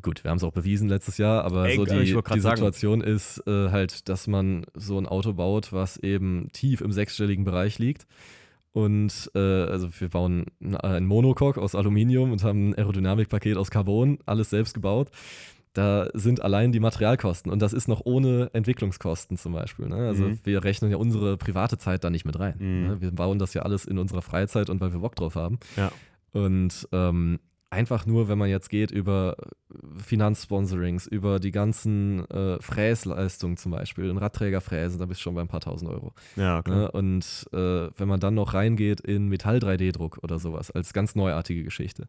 Gut, 0.00 0.24
wir 0.24 0.30
haben 0.30 0.38
es 0.38 0.44
auch 0.44 0.52
bewiesen 0.52 0.88
letztes 0.88 1.18
Jahr, 1.18 1.44
aber 1.44 1.68
Ey, 1.68 1.76
so 1.76 1.84
die, 1.84 1.98
die 1.98 2.06
Situation 2.06 3.00
sagen. 3.00 3.12
ist 3.12 3.42
äh, 3.46 3.70
halt, 3.70 4.08
dass 4.08 4.26
man 4.26 4.64
so 4.74 4.98
ein 4.98 5.06
Auto 5.06 5.32
baut, 5.34 5.72
was 5.72 5.96
eben 5.98 6.48
tief 6.52 6.80
im 6.80 6.92
sechsstelligen 6.92 7.44
Bereich 7.44 7.78
liegt. 7.78 8.06
Und 8.72 9.30
äh, 9.34 9.38
also 9.38 9.88
wir 10.00 10.08
bauen 10.08 10.46
ein 10.60 11.04
Monocoque 11.04 11.60
aus 11.60 11.74
Aluminium 11.74 12.32
und 12.32 12.42
haben 12.42 12.70
ein 12.70 12.74
Aerodynamikpaket 12.74 13.56
aus 13.56 13.70
Carbon, 13.70 14.18
alles 14.24 14.50
selbst 14.50 14.72
gebaut. 14.72 15.10
Da 15.74 16.08
sind 16.12 16.42
allein 16.42 16.72
die 16.72 16.80
Materialkosten 16.80 17.50
und 17.50 17.62
das 17.62 17.72
ist 17.72 17.88
noch 17.88 18.02
ohne 18.04 18.50
Entwicklungskosten 18.52 19.38
zum 19.38 19.54
Beispiel. 19.54 19.88
Ne? 19.88 19.96
Also 19.96 20.24
mhm. 20.24 20.38
wir 20.44 20.64
rechnen 20.64 20.90
ja 20.90 20.98
unsere 20.98 21.38
private 21.38 21.78
Zeit 21.78 22.04
da 22.04 22.10
nicht 22.10 22.26
mit 22.26 22.38
rein. 22.38 22.56
Mhm. 22.58 22.86
Ne? 22.86 23.00
Wir 23.00 23.10
bauen 23.10 23.38
das 23.38 23.54
ja 23.54 23.62
alles 23.62 23.86
in 23.86 23.98
unserer 23.98 24.20
Freizeit 24.20 24.68
und 24.68 24.80
weil 24.80 24.92
wir 24.92 25.00
Bock 25.00 25.16
drauf 25.16 25.34
haben. 25.34 25.58
Ja. 25.76 25.90
Und 26.32 26.88
ähm, 26.92 27.40
einfach 27.72 28.04
nur, 28.06 28.28
wenn 28.28 28.38
man 28.38 28.50
jetzt 28.50 28.68
geht 28.68 28.90
über 28.90 29.36
Finanzsponsorings, 29.96 31.06
über 31.06 31.40
die 31.40 31.50
ganzen 31.50 32.28
äh, 32.30 32.60
Fräsleistungen 32.60 33.56
zum 33.56 33.72
Beispiel, 33.72 34.10
ein 34.10 34.18
Radträger 34.18 34.60
fräsen, 34.60 34.98
da 34.98 35.06
bist 35.06 35.20
du 35.20 35.22
schon 35.22 35.34
bei 35.34 35.40
ein 35.40 35.48
paar 35.48 35.60
tausend 35.60 35.90
Euro. 35.90 36.12
Ja, 36.36 36.62
klar. 36.62 36.76
Ne? 36.76 36.90
Und 36.90 37.46
äh, 37.52 37.88
wenn 37.96 38.08
man 38.08 38.20
dann 38.20 38.34
noch 38.34 38.54
reingeht 38.54 39.00
in 39.00 39.28
Metall-3D-Druck 39.28 40.18
oder 40.22 40.38
sowas, 40.38 40.70
als 40.70 40.92
ganz 40.92 41.14
neuartige 41.14 41.64
Geschichte, 41.64 42.08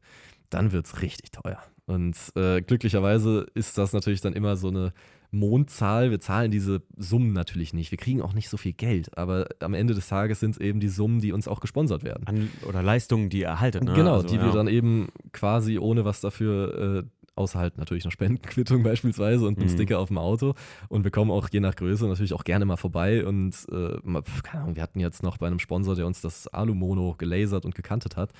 dann 0.50 0.74
wird 0.74 0.86
es 0.86 1.02
richtig 1.02 1.32
teuer. 1.32 1.64
Und 1.86 2.18
äh, 2.36 2.62
glücklicherweise 2.62 3.48
ist 3.54 3.78
das 3.78 3.94
natürlich 3.94 4.22
dann 4.22 4.34
immer 4.34 4.58
so 4.58 4.68
eine 4.68 4.94
Mondzahl. 5.34 6.12
Wir 6.12 6.20
zahlen 6.20 6.52
diese 6.52 6.82
Summen 6.96 7.34
natürlich 7.34 7.74
nicht. 7.74 7.92
Wir 7.92 7.98
kriegen 7.98 8.22
auch 8.22 8.34
nicht 8.34 8.50
so 8.50 8.58
viel 8.58 8.74
Geld, 8.74 9.18
aber 9.18 9.48
am 9.60 9.74
Ende 9.74 9.94
des 9.94 10.08
Tages 10.08 10.40
sind 10.40 10.52
es 10.52 10.62
eben 10.62 10.80
die 10.80 10.88
Summen, 10.88 11.20
die 11.20 11.32
uns 11.32 11.48
auch 11.48 11.60
gesponsert 11.60 12.04
werden. 12.04 12.26
An, 12.28 12.50
oder 12.68 12.82
Leistungen, 12.84 13.30
die 13.30 13.40
ihr 13.40 13.48
erhaltet. 13.48 13.84
Ne? 13.84 13.94
Genau, 13.94 14.16
also, 14.16 14.28
die 14.28 14.36
ja. 14.36 14.46
wir 14.46 14.52
dann 14.52 14.68
eben 14.68 15.10
quasi 15.32 15.78
ohne 15.80 16.06
was 16.06 16.22
dafür 16.22 17.04
äh, 17.04 17.04
außer 17.36 17.60
halt 17.60 17.78
natürlich 17.78 18.06
eine 18.06 18.12
Spendenquittung 18.12 18.84
beispielsweise 18.84 19.48
und 19.48 19.58
einen 19.58 19.68
mhm. 19.68 19.74
Sticker 19.74 20.00
auf 20.00 20.10
dem 20.10 20.18
Auto 20.18 20.54
und 20.88 21.04
wir 21.04 21.12
kommen 21.12 21.32
auch 21.32 21.50
je 21.52 21.60
nach 21.60 21.76
Größe 21.76 22.08
natürlich 22.08 22.34
auch 22.34 22.44
gerne 22.44 22.66
mal 22.66 22.78
vorbei 22.78 23.26
und 23.26 23.56
äh, 23.72 23.98
keine 24.44 24.64
Ahnung, 24.64 24.76
wir 24.76 24.84
hatten 24.84 25.00
jetzt 25.00 25.24
noch 25.24 25.38
bei 25.38 25.48
einem 25.48 25.60
Sponsor, 25.60 25.96
der 25.96 26.06
uns 26.06 26.22
das 26.22 26.48
Alumono 26.48 27.16
gelasert 27.18 27.66
und 27.66 27.74
gekantet 27.74 28.18
hat, 28.18 28.34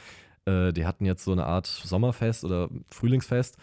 äh, 0.46 0.74
die 0.74 0.86
hatten 0.86 1.06
jetzt 1.06 1.24
so 1.24 1.32
eine 1.32 1.46
Art 1.46 1.68
Sommerfest 1.68 2.44
oder 2.44 2.70
Frühlingsfest 2.90 3.58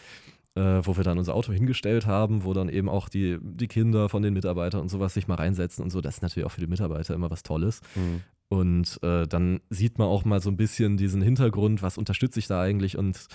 äh, 0.54 0.80
wo 0.82 0.96
wir 0.96 1.04
dann 1.04 1.18
unser 1.18 1.34
Auto 1.34 1.52
hingestellt 1.52 2.06
haben, 2.06 2.44
wo 2.44 2.52
dann 2.52 2.68
eben 2.68 2.88
auch 2.88 3.08
die, 3.08 3.38
die 3.40 3.68
Kinder 3.68 4.08
von 4.08 4.22
den 4.22 4.34
Mitarbeitern 4.34 4.80
und 4.80 4.88
sowas 4.88 5.14
sich 5.14 5.28
mal 5.28 5.36
reinsetzen 5.36 5.82
und 5.84 5.90
so. 5.90 6.00
Das 6.00 6.16
ist 6.16 6.22
natürlich 6.22 6.46
auch 6.46 6.52
für 6.52 6.60
die 6.60 6.66
Mitarbeiter 6.66 7.14
immer 7.14 7.30
was 7.30 7.42
Tolles. 7.42 7.80
Mhm. 7.94 8.22
Und 8.48 8.98
äh, 9.02 9.28
dann 9.28 9.60
sieht 9.70 9.98
man 9.98 10.08
auch 10.08 10.24
mal 10.24 10.40
so 10.40 10.50
ein 10.50 10.56
bisschen 10.56 10.96
diesen 10.96 11.22
Hintergrund, 11.22 11.82
was 11.82 11.96
unterstütze 11.96 12.40
ich 12.40 12.48
da 12.48 12.60
eigentlich 12.60 12.98
und 12.98 13.28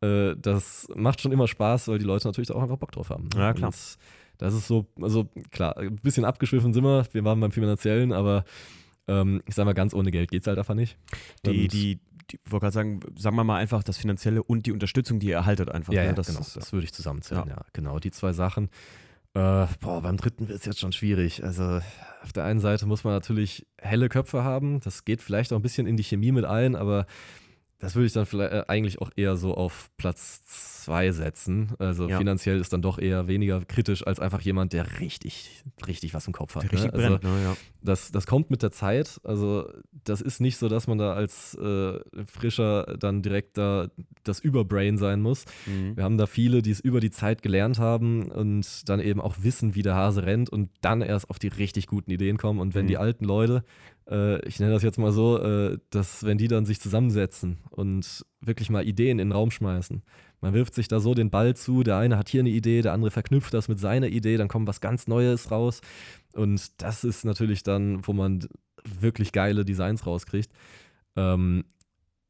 äh, 0.00 0.36
das 0.36 0.88
macht 0.94 1.20
schon 1.20 1.32
immer 1.32 1.48
Spaß, 1.48 1.88
weil 1.88 1.98
die 1.98 2.04
Leute 2.04 2.28
natürlich 2.28 2.50
auch 2.52 2.62
einfach 2.62 2.78
Bock 2.78 2.92
drauf 2.92 3.10
haben. 3.10 3.28
Ja, 3.34 3.52
klar. 3.52 3.68
Und 3.68 3.98
das 4.38 4.54
ist 4.54 4.66
so, 4.66 4.86
also 5.00 5.28
klar, 5.50 5.76
ein 5.76 5.96
bisschen 5.96 6.24
abgeschwiffen 6.24 6.72
sind 6.72 6.84
wir, 6.84 7.04
wir 7.12 7.24
waren 7.24 7.40
beim 7.40 7.52
Finanziellen, 7.52 8.12
aber 8.12 8.44
ähm, 9.08 9.42
ich 9.46 9.54
sag 9.54 9.66
mal, 9.66 9.74
ganz 9.74 9.92
ohne 9.92 10.10
Geld 10.10 10.30
geht 10.30 10.42
es 10.42 10.46
halt 10.46 10.58
einfach 10.58 10.74
nicht. 10.74 10.96
Die, 11.44 11.68
die, 11.68 12.00
ich 12.34 12.52
wollte 12.52 12.64
gerade 12.64 12.74
sagen, 12.74 13.00
sagen 13.16 13.36
wir 13.36 13.44
mal 13.44 13.56
einfach 13.56 13.82
das 13.82 13.96
Finanzielle 13.96 14.42
und 14.42 14.66
die 14.66 14.72
Unterstützung, 14.72 15.18
die 15.18 15.28
ihr 15.28 15.36
erhaltet 15.36 15.70
einfach. 15.70 15.92
Ja, 15.92 16.02
ne? 16.02 16.08
ja 16.08 16.12
das, 16.12 16.28
genau, 16.28 16.40
ist, 16.40 16.56
das 16.56 16.72
würde 16.72 16.84
ich 16.84 16.92
zusammenzählen, 16.92 17.48
ja. 17.48 17.56
ja. 17.56 17.64
Genau, 17.72 17.98
die 17.98 18.10
zwei 18.10 18.32
Sachen. 18.32 18.70
Äh, 19.34 19.66
boah, 19.80 20.02
beim 20.02 20.16
dritten 20.16 20.48
wird 20.48 20.58
es 20.58 20.64
jetzt 20.64 20.80
schon 20.80 20.92
schwierig. 20.92 21.44
Also 21.44 21.80
auf 22.22 22.32
der 22.34 22.44
einen 22.44 22.60
Seite 22.60 22.86
muss 22.86 23.04
man 23.04 23.12
natürlich 23.12 23.66
helle 23.78 24.08
Köpfe 24.08 24.42
haben. 24.42 24.80
Das 24.80 25.04
geht 25.04 25.22
vielleicht 25.22 25.52
auch 25.52 25.56
ein 25.56 25.62
bisschen 25.62 25.86
in 25.86 25.96
die 25.96 26.02
Chemie 26.02 26.32
mit 26.32 26.44
ein, 26.44 26.74
aber 26.74 27.06
das 27.80 27.94
würde 27.94 28.06
ich 28.06 28.12
dann 28.12 28.26
vielleicht 28.26 28.52
äh, 28.52 28.64
eigentlich 28.68 29.00
auch 29.00 29.10
eher 29.16 29.36
so 29.36 29.54
auf 29.54 29.90
Platz 29.96 30.44
zwei 30.44 31.12
setzen. 31.12 31.72
Also 31.78 32.08
ja. 32.08 32.18
finanziell 32.18 32.60
ist 32.60 32.72
dann 32.72 32.82
doch 32.82 32.98
eher 32.98 33.26
weniger 33.26 33.64
kritisch 33.64 34.06
als 34.06 34.20
einfach 34.20 34.42
jemand, 34.42 34.72
der 34.74 35.00
richtig, 35.00 35.64
richtig 35.86 36.12
was 36.12 36.26
im 36.26 36.34
Kopf 36.34 36.54
hat. 36.54 36.64
Der 36.64 36.72
richtig 36.72 36.92
ne? 36.92 36.98
also 36.98 37.18
brennt, 37.18 37.24
ne? 37.24 37.42
ja. 37.42 37.56
das, 37.82 38.12
das 38.12 38.26
kommt 38.26 38.50
mit 38.50 38.62
der 38.62 38.70
Zeit. 38.70 39.20
Also 39.24 39.66
das 40.04 40.20
ist 40.20 40.40
nicht 40.40 40.58
so, 40.58 40.68
dass 40.68 40.86
man 40.88 40.98
da 40.98 41.14
als 41.14 41.54
äh, 41.54 42.00
Frischer 42.26 42.96
dann 42.98 43.22
direkt 43.22 43.56
da 43.56 43.88
das 44.24 44.40
Überbrain 44.40 44.98
sein 44.98 45.22
muss. 45.22 45.46
Mhm. 45.66 45.96
Wir 45.96 46.04
haben 46.04 46.18
da 46.18 46.26
viele, 46.26 46.60
die 46.60 46.70
es 46.70 46.80
über 46.80 47.00
die 47.00 47.10
Zeit 47.10 47.42
gelernt 47.42 47.78
haben 47.78 48.30
und 48.30 48.88
dann 48.90 49.00
eben 49.00 49.22
auch 49.22 49.36
wissen, 49.40 49.74
wie 49.74 49.82
der 49.82 49.94
Hase 49.94 50.24
rennt 50.24 50.50
und 50.50 50.70
dann 50.82 51.00
erst 51.00 51.30
auf 51.30 51.38
die 51.38 51.48
richtig 51.48 51.86
guten 51.86 52.10
Ideen 52.10 52.36
kommen. 52.36 52.60
Und 52.60 52.74
wenn 52.74 52.84
mhm. 52.84 52.88
die 52.88 52.98
alten 52.98 53.24
Leute 53.24 53.64
äh, 54.10 54.46
ich 54.46 54.58
nenne 54.60 54.72
das 54.72 54.82
jetzt 54.82 54.98
mal 54.98 55.12
so, 55.12 55.38
äh, 55.38 55.78
dass 55.90 56.24
wenn 56.24 56.38
die 56.38 56.48
dann 56.48 56.66
sich 56.66 56.80
zusammensetzen 56.80 57.58
und 57.70 58.24
wirklich 58.40 58.70
mal 58.70 58.86
Ideen 58.86 59.18
in 59.18 59.28
den 59.28 59.32
Raum 59.32 59.50
schmeißen, 59.50 60.02
man 60.40 60.54
wirft 60.54 60.74
sich 60.74 60.88
da 60.88 61.00
so 61.00 61.14
den 61.14 61.30
Ball 61.30 61.54
zu, 61.54 61.82
der 61.82 61.98
eine 61.98 62.16
hat 62.16 62.28
hier 62.28 62.40
eine 62.40 62.50
Idee, 62.50 62.82
der 62.82 62.92
andere 62.92 63.10
verknüpft 63.10 63.52
das 63.52 63.68
mit 63.68 63.78
seiner 63.78 64.08
Idee, 64.08 64.36
dann 64.36 64.48
kommt 64.48 64.68
was 64.68 64.80
ganz 64.80 65.06
Neues 65.06 65.50
raus. 65.50 65.80
Und 66.34 66.82
das 66.82 67.04
ist 67.04 67.24
natürlich 67.24 67.62
dann, 67.62 68.06
wo 68.06 68.12
man 68.12 68.48
wirklich 68.84 69.32
geile 69.32 69.64
Designs 69.64 70.06
rauskriegt. 70.06 70.50
Ähm, 71.16 71.64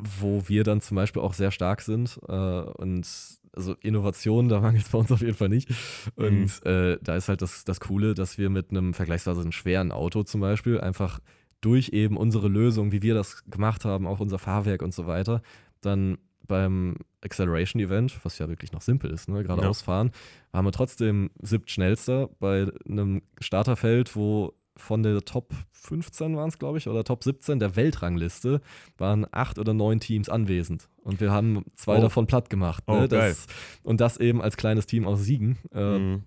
wo 0.03 0.49
wir 0.49 0.65
dann 0.65 0.81
zum 0.81 0.97
Beispiel 0.97 1.23
auch 1.23 1.35
sehr 1.35 1.51
stark 1.51 1.83
sind. 1.83 2.19
Äh, 2.29 2.33
und 2.33 3.07
also 3.53 3.75
Innovation, 3.81 4.49
da 4.49 4.61
mangelt 4.61 4.85
es 4.85 4.91
bei 4.91 4.99
uns 4.99 5.13
auf 5.13 5.21
jeden 5.21 5.35
Fall 5.35 5.49
nicht. 5.49 5.69
Und 6.17 6.65
mhm. 6.65 6.71
äh, 6.71 6.99
da 7.03 7.17
ist 7.17 7.29
halt 7.29 7.43
das, 7.43 7.65
das 7.65 7.81
Coole, 7.81 8.15
dass 8.15 8.39
wir 8.39 8.51
mit 8.51 8.71
einem 8.71 8.95
vergleichsweise 8.95 9.51
schweren 9.53 9.93
Auto 9.93 10.23
zum 10.23 10.41
Beispiel 10.41 10.81
einfach 10.81 11.21
durch 11.61 11.91
eben 11.91 12.17
unsere 12.17 12.49
Lösung, 12.49 12.93
wie 12.93 13.03
wir 13.03 13.15
das 13.15 13.45
gemacht 13.45 13.85
haben, 13.85 14.07
auch 14.07 14.21
unser 14.21 14.39
Fahrwerk 14.39 14.83
und 14.83 14.95
so 14.95 15.07
weiter, 15.07 15.43
dann 15.81 16.19
beim 16.47 16.97
Acceleration 17.23 17.81
Event, 17.81 18.19
was 18.25 18.39
ja 18.39 18.49
wirklich 18.49 18.73
noch 18.73 18.83
simpel 18.83 19.11
ist, 19.11 19.29
ne, 19.29 19.43
geradeaus 19.43 19.81
ja. 19.81 19.85
fahren, 19.85 20.11
waren 20.53 20.65
wir 20.65 20.73
trotzdem 20.73 21.31
siebt 21.41 21.71
schnellster 21.71 22.29
bei 22.41 22.67
einem 22.89 23.23
Starterfeld, 23.41 24.17
wo 24.17 24.55
von 24.77 25.03
der 25.03 25.21
Top 25.21 25.53
15 25.73 26.37
waren 26.37 26.49
es, 26.49 26.59
glaube 26.59 26.79
ich, 26.79 26.89
oder 26.89 27.05
Top 27.05 27.23
17 27.23 27.59
der 27.59 27.77
Weltrangliste 27.77 28.61
waren 28.99 29.27
acht 29.31 29.59
oder 29.59 29.75
neun 29.75 30.01
Teams 30.01 30.29
anwesend. 30.29 30.89
Und 31.03 31.21
wir 31.21 31.31
haben 31.31 31.65
zwei 31.77 31.99
oh. 31.99 32.01
davon 32.01 32.27
platt 32.27 32.51
gemacht. 32.51 32.87
Ne? 32.89 33.03
Oh, 33.05 33.07
das, 33.07 33.47
und 33.83 34.01
das 34.01 34.17
eben 34.17 34.41
als 34.41 34.57
kleines 34.57 34.87
Team 34.87 35.07
aus 35.07 35.23
Siegen. 35.23 35.59
Äh, 35.73 35.99
mhm. 35.99 36.23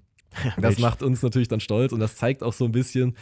das 0.61 0.79
macht 0.79 1.03
uns 1.03 1.21
natürlich 1.21 1.47
dann 1.47 1.59
stolz 1.59 1.91
und 1.91 1.99
das 1.99 2.15
zeigt 2.15 2.43
auch 2.43 2.53
so 2.53 2.65
ein 2.65 2.71
bisschen, 2.71 3.15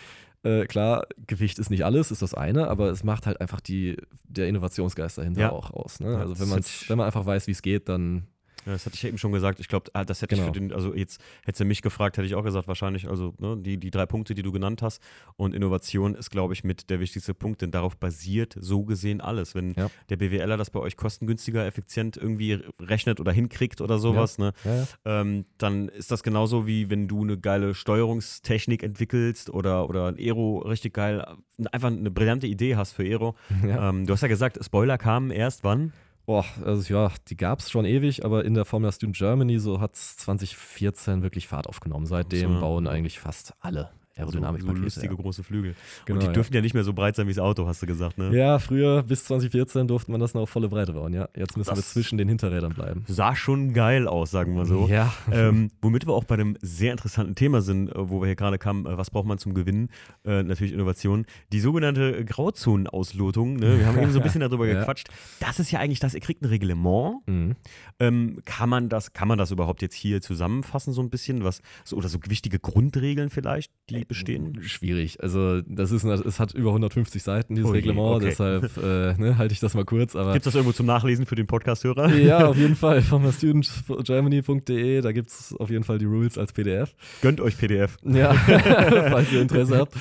äh, 0.44 0.66
klar, 0.66 1.08
Gewicht 1.28 1.60
ist 1.60 1.70
nicht 1.70 1.86
alles, 1.86 2.12
ist 2.12 2.22
das 2.22 2.34
eine, 2.34 2.68
aber 2.68 2.90
es 2.90 3.04
macht 3.04 3.28
halt 3.28 3.40
einfach 3.40 3.62
die, 3.62 3.98
der 4.24 4.48
Innovationsgeist 4.48 5.18
dahinter 5.18 5.42
ja. 5.42 5.52
auch 5.52 5.72
aus. 5.72 6.00
Ne? 6.00 6.18
Also 6.18 6.40
wenn, 6.40 6.50
wenn 6.50 6.98
man 6.98 7.06
einfach 7.06 7.26
weiß, 7.26 7.48
wie 7.48 7.52
es 7.52 7.62
geht, 7.62 7.90
dann 7.90 8.28
ja, 8.66 8.74
das 8.74 8.86
hatte 8.86 8.96
ich 8.96 9.04
eben 9.04 9.18
schon 9.18 9.32
gesagt. 9.32 9.60
Ich 9.60 9.68
glaube, 9.68 9.90
ah, 9.94 10.06
das 10.06 10.22
hätte 10.22 10.36
genau. 10.36 10.48
ich 10.48 10.54
für 10.54 10.60
den, 10.60 10.74
also 10.74 10.94
jetzt 10.94 11.22
hättest 11.44 11.62
du 11.62 11.66
mich 11.66 11.82
gefragt, 11.82 12.18
hätte 12.18 12.28
ich 12.28 12.36
auch 12.36 12.44
gesagt, 12.44 12.68
wahrscheinlich, 12.68 13.10
also 13.10 13.34
ne, 13.40 13.58
die, 13.58 13.78
die 13.78 13.92
drei 13.92 14.06
Punkte, 14.06 14.36
die 14.36 14.44
du 14.44 14.52
genannt 14.52 14.82
hast. 14.82 15.02
Und 15.36 15.56
Innovation 15.56 16.16
ist, 16.16 16.30
glaube 16.30 16.54
ich, 16.54 16.64
mit 16.64 16.90
der 16.90 17.00
wichtigste 17.00 17.34
Punkt, 17.34 17.62
denn 17.62 17.72
darauf 17.72 17.98
basiert 17.98 18.56
so 18.60 18.84
gesehen 18.84 19.22
alles. 19.22 19.56
Wenn 19.56 19.74
ja. 19.74 19.90
der 20.10 20.18
BWLer 20.18 20.58
das 20.58 20.70
bei 20.70 20.80
euch 20.80 20.98
kostengünstiger, 20.98 21.66
effizient 21.66 22.18
irgendwie 22.18 22.60
rechnet 22.80 23.20
oder 23.20 23.32
hinkriegt 23.32 23.82
oder 23.82 23.98
sowas, 23.98 24.38
ja. 24.38 24.52
ne, 24.66 24.88
ähm, 25.06 25.46
dann 25.58 25.90
ist 25.90 26.12
das 26.12 26.24
genauso 26.24 26.68
wie 26.68 26.90
wenn 26.90 27.08
du 27.08 27.24
eine 27.24 27.38
geile 27.38 27.74
Steuerungstechnik 27.74 28.84
entwickelst 28.84 29.50
oder, 29.50 29.90
oder 29.90 30.08
ein 30.08 30.18
Aero 30.18 30.60
richtig 30.60 30.94
geil, 30.94 31.26
einfach 31.72 31.90
eine 31.90 32.12
brillante 32.12 32.48
Idee 32.48 32.76
hast 32.76 32.94
für 32.94 33.04
Aero. 33.04 33.36
Ähm, 33.72 34.06
du 34.06 34.14
hast 34.14 34.22
ja 34.22 34.28
gesagt, 34.28 34.60
Spoiler 34.64 34.98
kamen 34.98 35.32
erst 35.32 35.64
wann? 35.64 35.94
Boah, 36.32 36.46
also 36.64 36.94
ja, 36.94 37.12
die 37.28 37.36
gab 37.36 37.60
es 37.60 37.70
schon 37.70 37.84
ewig, 37.84 38.24
aber 38.24 38.46
in 38.46 38.54
der 38.54 38.64
Formula 38.64 38.94
Student 38.94 39.18
Germany 39.18 39.60
so 39.60 39.82
hat 39.82 39.96
es 39.96 40.16
2014 40.16 41.24
wirklich 41.24 41.50
Fahrt 41.50 41.68
aufgenommen. 41.68 42.06
Seitdem 42.06 42.54
So. 42.54 42.60
bauen 42.62 42.88
eigentlich 42.88 43.20
fast 43.20 43.54
alle 43.60 43.92
So, 44.26 44.32
so 44.32 44.38
Aerodynamikpakete. 44.38 44.84
lustige 44.84 45.14
ja. 45.16 45.22
große 45.22 45.44
Flügel. 45.44 45.76
Genau, 46.06 46.16
und 46.16 46.24
die 46.24 46.28
ja. 46.28 46.34
dürfen 46.34 46.54
ja. 46.54 46.62
nicht 46.62 46.74
mehr 46.74 46.84
so 46.84 46.94
breit 46.94 47.16
sein 47.16 47.28
wie 47.28 47.34
das 47.34 47.44
Auto, 47.44 47.68
hast 47.68 47.82
du 47.82 47.86
gesagt, 47.88 48.18
ne? 48.18 48.36
Ja, 48.36 48.60
früher 48.60 49.04
bis 49.04 49.26
2014 49.26 49.88
durfte 49.88 50.12
man 50.12 50.20
das 50.20 50.34
noch 50.34 50.42
auf 50.42 50.50
volle 50.50 50.70
Breite 50.70 50.94
bauen, 50.94 51.14
ja. 51.14 51.28
Jetzt 51.36 51.58
müssen 51.58 51.72
wir 51.72 51.76
Das- 51.76 51.92
zwischen 51.92 52.18
den 52.18 52.28
Hinterrädern 52.28 52.74
bleiben. 52.74 53.04
Sah 53.08 53.36
schon 53.36 53.74
geil 53.74 54.08
aus, 54.08 54.32
sagen 54.32 54.56
wir 54.56 54.66
so. 54.66 54.88
Ja. 54.88 55.14
ähm, 55.32 55.72
womit 55.82 56.08
wir 56.08 56.14
auch 56.14 56.24
bei 56.24 56.36
einem 56.36 56.58
sehr 56.62 56.92
interessanten 56.92 57.36
Thema 57.36 57.62
sind, 57.62 57.90
äh, 57.90 58.10
wo 58.10 58.22
wir 58.22 58.28
hier 58.28 58.36
gerade 58.36 58.58
kamen, 58.58 58.86
äh, 58.86 58.98
was 58.98 59.10
braucht 59.10 59.26
man 59.26 59.38
zum 59.38 59.54
Gewinnen? 59.54 59.90
Äh, 60.26 60.44
natürlich 60.44 60.74
Innovation. 60.74 61.26
Die 61.52 61.60
sogenannte 61.60 62.24
Grauzonenauslotung. 62.26 63.56
Ne? 63.56 63.80
Wir 63.80 63.86
haben 63.86 63.98
eben 64.00 64.12
so 64.12 64.20
ein 64.20 64.24
bisschen 64.24 64.42
darüber 64.42 64.66
gequatscht. 64.74 65.08
Das 65.40 65.60
ist 65.60 65.72
ja 65.72 65.80
eigentlich 65.80 66.00
das, 66.00 66.14
ihr 66.14 66.20
kriegt 66.22 66.42
ein 66.42 66.46
Reglement. 66.46 67.28
Mhm. 67.28 67.56
Ähm, 68.00 68.40
kann, 68.46 68.70
man 68.70 68.90
das, 68.90 69.14
kann 69.14 69.28
man 69.28 69.38
das 69.38 69.52
überhaupt 69.52 69.82
jetzt 69.82 69.96
hier 69.96 70.22
zusammenfassen, 70.22 70.94
so 70.94 71.02
ein 71.02 71.10
bisschen? 71.10 71.44
Was, 71.44 71.62
so, 71.84 71.98
oder 71.98 72.08
so 72.10 72.20
wichtige 72.28 72.60
Grundregeln 72.60 73.30
vielleicht, 73.30 73.72
die 73.90 74.06
bestehen? 74.12 74.58
Schwierig. 74.64 75.22
Also, 75.22 75.62
das 75.62 75.92
ist, 75.92 76.04
es 76.04 76.40
hat 76.40 76.54
über 76.54 76.70
150 76.70 77.22
Seiten, 77.24 77.56
dieses 77.56 77.70
Oh 77.70 77.74
je, 77.74 77.80
Reglement, 77.80 78.16
okay. 78.18 78.26
deshalb 78.26 78.78
äh, 78.78 79.14
ne, 79.22 79.38
halte 79.38 79.54
ich 79.54 79.60
das 79.60 79.74
mal 79.74 79.86
kurz. 79.86 80.14
Gibt 80.14 80.36
es 80.38 80.44
das 80.44 80.56
irgendwo 80.56 80.74
zum 80.74 80.86
Nachlesen 80.86 81.26
für 81.26 81.36
den 81.36 81.48
Podcast-Hörer? 81.48 82.14
ja, 82.16 82.48
auf 82.48 82.58
jeden 82.58 82.76
Fall. 82.76 83.02
Von 83.02 83.24
studentgermany.de, 83.32 85.02
da 85.02 85.12
gibt 85.12 85.30
es 85.30 85.56
auf 85.58 85.70
jeden 85.70 85.84
Fall 85.84 85.98
die 85.98 86.06
Rules 86.06 86.38
als 86.38 86.54
PDF. 86.54 86.96
Gönnt 87.22 87.42
euch 87.42 87.58
PDF. 87.58 87.98
Ja, 88.04 88.34
falls 89.10 89.32
ihr 89.32 89.42
Interesse 89.42 89.78
habt. 89.78 89.96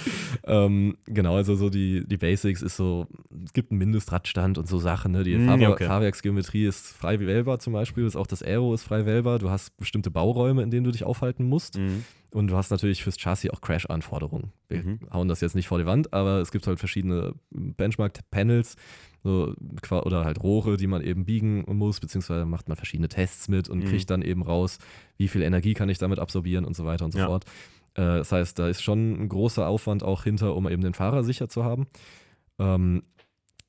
Ähm, 0.44 0.96
genau, 1.06 1.36
also 1.36 1.54
so 1.54 1.70
die, 1.70 2.04
die 2.06 2.16
Basics 2.16 2.62
ist 2.62 2.76
so, 2.76 3.06
es 3.44 3.52
gibt 3.52 3.70
einen 3.70 3.78
Mindestradstand 3.78 4.58
und 4.58 4.68
so 4.68 4.78
Sachen. 4.78 5.12
Ne? 5.12 5.24
Die 5.24 5.40
Mm, 5.40 5.62
okay. 5.62 5.86
Fahrwerksgeometrie 5.86 6.66
ist 6.66 6.88
frei 6.88 7.18
wählbar 7.20 7.58
zum 7.60 7.72
Beispiel, 7.72 8.04
ist 8.04 8.16
auch 8.16 8.26
das 8.26 8.42
Aero 8.42 8.74
ist 8.74 8.82
frei 8.82 9.06
wählbar. 9.06 9.38
Du 9.38 9.48
hast 9.50 9.76
bestimmte 9.78 10.10
Bauräume, 10.10 10.62
in 10.62 10.70
denen 10.70 10.84
du 10.84 10.90
dich 10.90 11.04
aufhalten 11.04 11.44
musst. 11.44 11.78
Mhm. 11.78 12.04
Und 12.32 12.48
du 12.48 12.56
hast 12.56 12.70
natürlich 12.70 13.02
fürs 13.02 13.16
Chassis 13.16 13.50
auch 13.50 13.60
Crash-Anforderungen. 13.60 14.52
Wir 14.68 14.82
Mhm. 14.84 15.00
hauen 15.12 15.28
das 15.28 15.40
jetzt 15.40 15.54
nicht 15.56 15.66
vor 15.68 15.78
die 15.78 15.86
Wand, 15.86 16.12
aber 16.12 16.40
es 16.40 16.52
gibt 16.52 16.66
halt 16.66 16.78
verschiedene 16.78 17.34
Benchmark-Panels 17.50 18.76
so, 19.22 19.54
oder 19.90 20.24
halt 20.24 20.42
Rohre, 20.42 20.76
die 20.76 20.86
man 20.86 21.02
eben 21.02 21.24
biegen 21.24 21.64
muss, 21.76 22.00
beziehungsweise 22.00 22.46
macht 22.46 22.68
man 22.68 22.76
verschiedene 22.76 23.08
Tests 23.08 23.48
mit 23.48 23.68
und 23.68 23.80
Mhm. 23.80 23.84
kriegt 23.86 24.10
dann 24.10 24.22
eben 24.22 24.42
raus, 24.42 24.78
wie 25.18 25.28
viel 25.28 25.42
Energie 25.42 25.74
kann 25.74 25.88
ich 25.88 25.98
damit 25.98 26.18
absorbieren 26.18 26.64
und 26.64 26.74
so 26.76 26.84
weiter 26.84 27.04
und 27.04 27.12
so 27.12 27.18
Ja. 27.18 27.26
fort. 27.26 27.44
Äh, 27.94 28.02
das 28.02 28.32
heißt, 28.32 28.58
da 28.58 28.68
ist 28.68 28.82
schon 28.82 29.20
ein 29.20 29.28
großer 29.28 29.66
Aufwand 29.66 30.02
auch 30.04 30.22
hinter, 30.24 30.54
um 30.54 30.68
eben 30.68 30.82
den 30.82 30.94
Fahrer 30.94 31.24
sicher 31.24 31.48
zu 31.48 31.64
haben. 31.64 31.86
Ähm, 32.58 33.02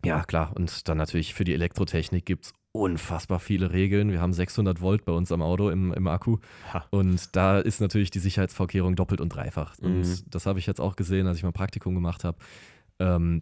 ja, 0.05 0.24
klar. 0.24 0.53
Und 0.55 0.88
dann 0.88 0.97
natürlich 0.97 1.34
für 1.34 1.43
die 1.43 1.53
Elektrotechnik 1.53 2.26
gibt 2.26 2.45
es 2.45 2.53
unfassbar 2.74 3.39
viele 3.39 3.72
Regeln. 3.72 4.11
Wir 4.11 4.22
haben 4.22 4.34
600 4.34 4.82
Volt 4.82 5.03
bei 5.05 5.11
uns 5.11 5.32
am 5.32 5.41
Auto 5.41 5.69
im, 5.69 5.93
im 5.93 6.07
Akku. 6.07 6.38
Ha. 6.74 6.86
Und 6.89 7.36
da 7.36 7.59
ist 7.59 7.82
natürlich 7.82 8.11
die 8.11 8.19
Sicherheitsvorkehrung 8.19 8.95
doppelt 8.95 9.19
und 9.19 9.30
dreifach. 9.30 9.78
Mhm. 9.80 9.95
Und 9.95 10.36
das 10.36 10.45
habe 10.45 10.59
ich 10.59 10.67
jetzt 10.67 10.80
auch 10.80 10.95
gesehen, 10.95 11.28
als 11.28 11.38
ich 11.38 11.43
mein 11.43 11.53
Praktikum 11.53 11.95
gemacht 11.95 12.24
habe. 12.24 12.38
Ähm, 12.99 13.41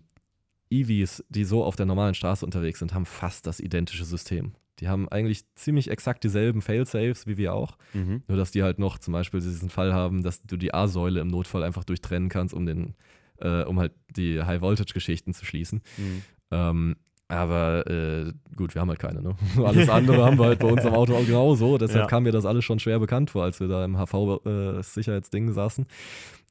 EVs, 0.71 1.23
die 1.29 1.45
so 1.45 1.63
auf 1.63 1.75
der 1.75 1.85
normalen 1.85 2.13
Straße 2.13 2.45
unterwegs 2.45 2.79
sind, 2.79 2.93
haben 2.93 3.05
fast 3.05 3.45
das 3.47 3.59
identische 3.59 4.05
System. 4.05 4.53
Die 4.79 4.87
haben 4.87 5.09
eigentlich 5.09 5.43
ziemlich 5.55 5.91
exakt 5.91 6.23
dieselben 6.23 6.61
Fail-Safes 6.61 7.27
wie 7.27 7.37
wir 7.37 7.53
auch. 7.53 7.77
Mhm. 7.93 8.23
Nur, 8.27 8.37
dass 8.37 8.51
die 8.51 8.63
halt 8.63 8.79
noch 8.79 8.97
zum 8.97 9.11
Beispiel 9.11 9.41
diesen 9.41 9.69
Fall 9.69 9.93
haben, 9.93 10.23
dass 10.23 10.41
du 10.43 10.57
die 10.57 10.73
A-Säule 10.73 11.19
im 11.19 11.27
Notfall 11.27 11.63
einfach 11.63 11.83
durchtrennen 11.83 12.29
kannst, 12.29 12.53
um, 12.53 12.65
den, 12.65 12.95
äh, 13.39 13.63
um 13.63 13.79
halt 13.79 13.93
die 14.15 14.41
High-Voltage-Geschichten 14.41 15.33
zu 15.33 15.45
schließen. 15.45 15.81
Mhm. 15.97 16.21
Ähm, 16.51 16.95
aber 17.29 17.87
äh, 17.87 18.33
gut, 18.55 18.73
wir 18.75 18.81
haben 18.81 18.89
halt 18.89 18.99
keine. 18.99 19.21
Ne? 19.21 19.35
Alles 19.63 19.87
andere 19.87 20.25
haben 20.25 20.37
wir 20.37 20.45
halt 20.47 20.59
bei 20.59 20.67
uns 20.67 20.83
am 20.85 20.93
Auto 20.93 21.15
auch 21.15 21.25
genauso. 21.25 21.77
Deshalb 21.77 22.01
Ja. 22.01 22.07
kam 22.07 22.23
mir 22.23 22.31
das 22.31 22.45
alles 22.45 22.65
schon 22.65 22.79
schwer 22.79 22.99
bekannt 22.99 23.29
vor, 23.29 23.43
als 23.43 23.59
wir 23.59 23.67
da 23.67 23.85
im 23.85 23.97
HV-Sicherheitsding 23.97 25.53
saßen. 25.53 25.85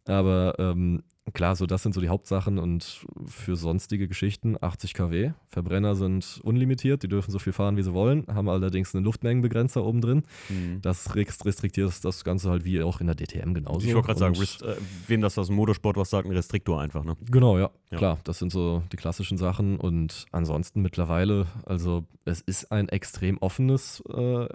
Aber 0.06 0.54
ähm, 0.58 1.02
klar, 1.34 1.56
so 1.56 1.66
das 1.66 1.82
sind 1.82 1.94
so 1.94 2.00
die 2.00 2.08
Hauptsachen 2.08 2.58
und 2.58 3.04
für 3.26 3.56
sonstige 3.56 4.08
Geschichten 4.08 4.56
80 4.60 4.94
kW. 4.94 5.32
Verbrenner 5.48 5.94
sind 5.94 6.40
unlimitiert, 6.42 7.02
die 7.02 7.08
dürfen 7.08 7.30
so 7.30 7.38
viel 7.38 7.52
fahren, 7.52 7.76
wie 7.76 7.82
sie 7.82 7.92
wollen, 7.92 8.24
haben 8.28 8.48
allerdings 8.48 8.94
einen 8.94 9.04
Luftmengenbegrenzer 9.04 9.84
oben 9.84 10.00
drin. 10.00 10.22
Mhm. 10.48 10.80
Das 10.82 11.14
rest- 11.14 11.44
restriktiert 11.44 11.92
das 12.04 12.24
Ganze 12.24 12.50
halt 12.50 12.64
wie 12.64 12.82
auch 12.82 13.00
in 13.00 13.06
der 13.06 13.16
DTM 13.16 13.54
genauso. 13.54 13.86
Ich 13.86 13.94
wollte 13.94 14.06
gerade 14.06 14.18
sagen, 14.20 14.36
Rest, 14.36 14.62
äh, 14.62 14.76
wem 15.06 15.20
das 15.20 15.38
aus 15.38 15.46
dem 15.48 15.56
Motorsport 15.56 15.96
was 15.96 16.10
sagt, 16.10 16.26
ein 16.26 16.32
Restriktor 16.32 16.80
einfach, 16.80 17.04
ne? 17.04 17.16
Genau, 17.30 17.58
ja. 17.58 17.70
Ja. 17.90 17.98
Klar, 17.98 18.18
das 18.24 18.38
sind 18.38 18.52
so 18.52 18.82
die 18.92 18.96
klassischen 18.96 19.38
Sachen. 19.38 19.78
Und 19.78 20.26
ansonsten 20.32 20.82
mittlerweile, 20.82 21.46
also 21.64 22.04
es 22.24 22.40
ist 22.42 22.70
ein 22.70 22.88
extrem 22.90 23.38
offenes 23.38 24.02
äh, 24.08 24.46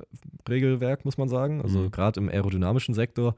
Regelwerk, 0.48 1.06
muss 1.06 1.18
man 1.18 1.30
sagen. 1.30 1.62
Also 1.62 1.80
Mhm. 1.80 1.92
gerade 1.92 2.20
im 2.20 2.30
aerodynamischen 2.30 2.94
Sektor, 2.94 3.36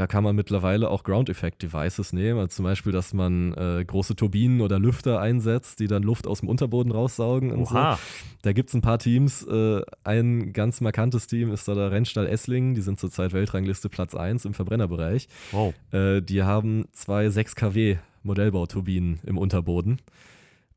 da 0.00 0.06
kann 0.06 0.24
man 0.24 0.34
mittlerweile 0.34 0.88
auch 0.88 1.04
Ground-Effect-Devices 1.04 2.14
nehmen. 2.14 2.38
Also 2.38 2.56
zum 2.56 2.64
Beispiel, 2.64 2.90
dass 2.90 3.12
man 3.12 3.52
äh, 3.52 3.84
große 3.84 4.16
Turbinen 4.16 4.62
oder 4.62 4.78
Lüfter 4.78 5.20
einsetzt, 5.20 5.78
die 5.78 5.88
dann 5.88 6.02
Luft 6.02 6.26
aus 6.26 6.40
dem 6.40 6.48
Unterboden 6.48 6.90
raussaugen 6.90 7.52
und 7.52 7.68
so. 7.68 7.74
Oha. 7.74 7.98
Da 8.40 8.52
gibt 8.54 8.70
es 8.70 8.74
ein 8.74 8.80
paar 8.80 8.98
Teams. 8.98 9.42
Äh, 9.42 9.82
ein 10.02 10.54
ganz 10.54 10.80
markantes 10.80 11.26
Team 11.26 11.52
ist 11.52 11.68
da 11.68 11.74
der 11.74 11.90
Rennstall 11.90 12.28
Esslingen. 12.28 12.72
Die 12.72 12.80
sind 12.80 12.98
zurzeit 12.98 13.34
Weltrangliste 13.34 13.90
Platz 13.90 14.14
1 14.14 14.46
im 14.46 14.54
Verbrennerbereich. 14.54 15.28
Wow. 15.52 15.74
Äh, 15.92 16.22
die 16.22 16.44
haben 16.44 16.86
zwei 16.92 17.28
6 17.28 17.54
kW 17.54 17.98
Modellbauturbinen 18.22 19.20
im 19.26 19.36
Unterboden 19.36 20.00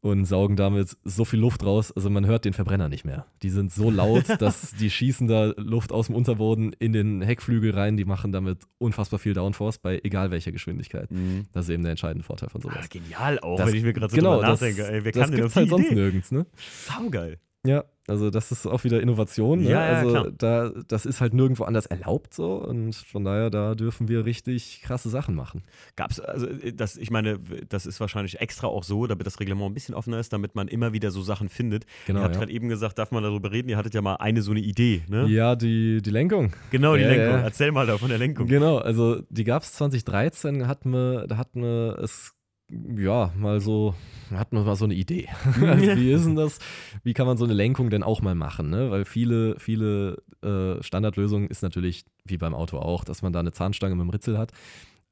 und 0.03 0.25
saugen 0.25 0.57
damit 0.57 0.97
so 1.05 1.23
viel 1.23 1.39
Luft 1.39 1.63
raus, 1.65 1.93
also 1.93 2.09
man 2.09 2.25
hört 2.25 2.43
den 2.43 2.51
Verbrenner 2.51 2.89
nicht 2.89 3.05
mehr. 3.05 3.25
Die 3.41 3.49
sind 3.49 3.71
so 3.71 3.89
laut, 3.89 4.25
dass 4.41 4.71
die 4.75 4.89
schießen 4.89 5.27
da 5.29 5.53
Luft 5.55 5.93
aus 5.93 6.07
dem 6.07 6.15
Unterboden 6.15 6.73
in 6.77 6.91
den 6.91 7.21
Heckflügel 7.21 7.71
rein, 7.71 7.95
die 7.95 8.03
machen 8.03 8.33
damit 8.33 8.59
unfassbar 8.79 9.17
viel 9.17 9.33
Downforce 9.33 9.77
bei 9.79 10.01
egal 10.03 10.29
welcher 10.29 10.51
Geschwindigkeit. 10.51 11.09
Mhm. 11.09 11.45
Das 11.53 11.65
ist 11.65 11.69
eben 11.69 11.83
der 11.83 11.91
entscheidende 11.91 12.25
Vorteil 12.25 12.49
von 12.49 12.59
Ah, 12.65 12.69
sowas. 12.73 12.89
genial 12.89 13.39
auch, 13.39 13.55
Das- 13.57 13.69
wenn 13.69 13.75
ich 13.75 13.83
mir 13.83 13.93
gerade 13.93 14.11
so 14.11 14.17
genau, 14.17 14.41
das, 14.41 14.59
nachdenke. 14.61 14.85
Ey, 14.91 15.05
wer 15.05 15.11
das 15.13 15.21
kann 15.21 15.31
denn 15.31 15.39
gibt's 15.39 15.55
halt 15.55 15.69
sonst 15.69 15.85
Idee? 15.85 15.95
nirgends, 15.95 16.31
ne? 16.31 16.45
Saugeil. 16.85 17.39
Ja, 17.65 17.85
also 18.07 18.29
das 18.29 18.51
ist 18.51 18.67
auch 18.67 18.83
wieder 18.83 19.01
Innovation. 19.01 19.61
Ne? 19.61 19.69
Ja, 19.69 19.85
ja, 19.85 19.97
also 19.99 20.09
klar. 20.09 20.31
da, 20.37 20.71
das 20.89 21.05
ist 21.05 21.21
halt 21.21 21.33
nirgendwo 21.33 21.63
anders 21.63 21.85
erlaubt 21.85 22.33
so 22.33 22.55
und 22.55 22.93
von 22.93 23.23
daher, 23.23 23.49
da 23.49 23.75
dürfen 23.75 24.09
wir 24.09 24.25
richtig 24.25 24.81
krasse 24.83 25.09
Sachen 25.09 25.35
machen. 25.35 25.63
Gab's, 25.95 26.19
also 26.19 26.45
äh, 26.47 26.73
das, 26.73 26.97
ich 26.97 27.11
meine, 27.11 27.39
das 27.69 27.85
ist 27.85 28.01
wahrscheinlich 28.01 28.41
extra 28.41 28.67
auch 28.67 28.83
so, 28.83 29.07
damit 29.07 29.25
das 29.25 29.39
Reglement 29.39 29.71
ein 29.71 29.73
bisschen 29.73 29.95
offener 29.95 30.19
ist, 30.19 30.33
damit 30.33 30.53
man 30.55 30.67
immer 30.67 30.91
wieder 30.91 31.11
so 31.11 31.21
Sachen 31.21 31.47
findet. 31.47 31.85
Genau, 32.05 32.19
Ihr 32.19 32.23
habt 32.25 32.35
ja. 32.35 32.41
gerade 32.41 32.51
eben 32.51 32.67
gesagt, 32.67 32.99
darf 32.99 33.11
man 33.11 33.23
darüber 33.23 33.51
reden? 33.53 33.69
Ihr 33.69 33.77
hattet 33.77 33.93
ja 33.93 34.01
mal 34.01 34.15
eine 34.15 34.41
so 34.41 34.51
eine 34.51 34.59
Idee, 34.59 35.03
ne? 35.07 35.25
Ja, 35.27 35.55
die, 35.55 36.01
die 36.01 36.09
Lenkung. 36.09 36.51
Genau, 36.71 36.97
die 36.97 37.03
Ja, 37.03 37.07
Lenkung. 37.09 37.39
Erzähl 37.39 37.71
mal 37.71 37.87
da 37.87 37.97
von 37.97 38.09
der 38.09 38.17
Lenkung. 38.17 38.47
Genau, 38.47 38.79
also 38.79 39.21
die 39.29 39.45
gab 39.45 39.63
es 39.63 39.71
2013, 39.73 40.67
hatten 40.67 40.89
wir, 40.91 41.25
da 41.27 41.37
hatten 41.37 41.61
wir 41.61 41.99
es, 42.03 42.33
ja, 42.69 43.31
mal 43.37 43.59
so, 43.59 43.93
hatten 44.31 44.55
wir 44.57 44.63
mal 44.63 44.75
so 44.75 44.85
eine 44.85 44.93
Idee. 44.95 45.27
also, 45.61 45.95
wie 45.95 46.11
ist 46.11 46.25
denn 46.25 46.35
das? 46.35 46.59
Wie 47.03 47.13
kann 47.13 47.27
man 47.27 47.37
so 47.37 47.45
eine 47.45 47.53
Lenkung 47.53 47.89
denn 47.89 48.03
auch 48.03 48.21
mal 48.21 48.35
machen? 48.35 48.69
Ne? 48.69 48.89
Weil 48.91 49.05
viele, 49.05 49.59
viele 49.59 50.17
äh, 50.41 50.81
Standardlösungen 50.83 51.47
ist 51.49 51.61
natürlich, 51.61 52.05
wie 52.25 52.37
beim 52.37 52.53
Auto 52.55 52.77
auch, 52.79 53.03
dass 53.03 53.21
man 53.21 53.33
da 53.33 53.39
eine 53.39 53.51
Zahnstange 53.51 53.95
mit 53.95 54.01
einem 54.01 54.09
Ritzel 54.09 54.37
hat. 54.37 54.51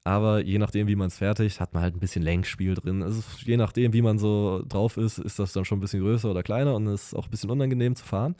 Aber 0.04 0.43
je 0.43 0.58
nachdem, 0.58 0.88
wie 0.88 0.95
man 0.95 1.08
es 1.10 1.20
fertigt, 1.20 1.60
hat 1.60 1.74
man 1.74 1.84
halt 1.84 1.95
ein 1.95 1.99
bisschen 1.99 2.24
Lenkspiel 2.24 2.74
drin. 2.74 3.04
Also 3.04 3.22
je 3.45 3.58
nachdem, 3.58 3.93
wie 3.93 4.02
man 4.02 4.18
so 4.18 4.64
drauf 4.68 4.97
ist, 4.97 5.20
ist 5.20 5.38
das 5.38 5.54
dann 5.54 5.64
schon 5.64 5.78
ein 5.78 5.82
bisschen 5.82 6.02
größer 6.02 6.32
oder 6.32 6.41
kleiner 6.41 6.74
und 6.76 6.88
ist 6.88 7.14
auch 7.16 7.26
ein 7.26 7.30
bisschen 7.32 7.52
unangenehm 7.52 7.95
zu 7.95 8.04
fahren. 8.04 8.36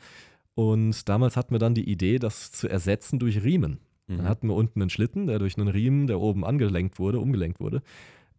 Und 0.54 1.08
damals 1.08 1.36
hatten 1.36 1.54
wir 1.54 1.60
dann 1.60 1.74
die 1.74 1.88
Idee, 1.88 2.18
das 2.18 2.50
zu 2.50 2.68
ersetzen 2.68 3.20
durch 3.20 3.44
Riemen. 3.44 3.78
Dann 4.08 4.16
Mhm. 4.18 4.24
hatten 4.28 4.48
wir 4.48 4.54
unten 4.56 4.80
einen 4.80 4.90
Schlitten, 4.90 5.28
der 5.28 5.38
durch 5.38 5.56
einen 5.56 5.68
Riemen, 5.68 6.08
der 6.08 6.18
oben 6.20 6.44
angelenkt 6.44 6.98
wurde, 6.98 7.20
umgelenkt 7.20 7.60
wurde, 7.60 7.80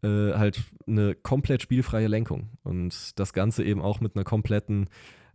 äh, 0.04 0.34
halt 0.34 0.62
eine 0.88 1.16
komplett 1.16 1.62
spielfreie 1.62 2.08
Lenkung. 2.08 2.50
Und 2.64 3.18
das 3.20 3.34
Ganze 3.34 3.64
eben 3.64 3.82
auch 3.82 4.00
mit 4.00 4.16
einer 4.16 4.26
kompletten 4.26 4.90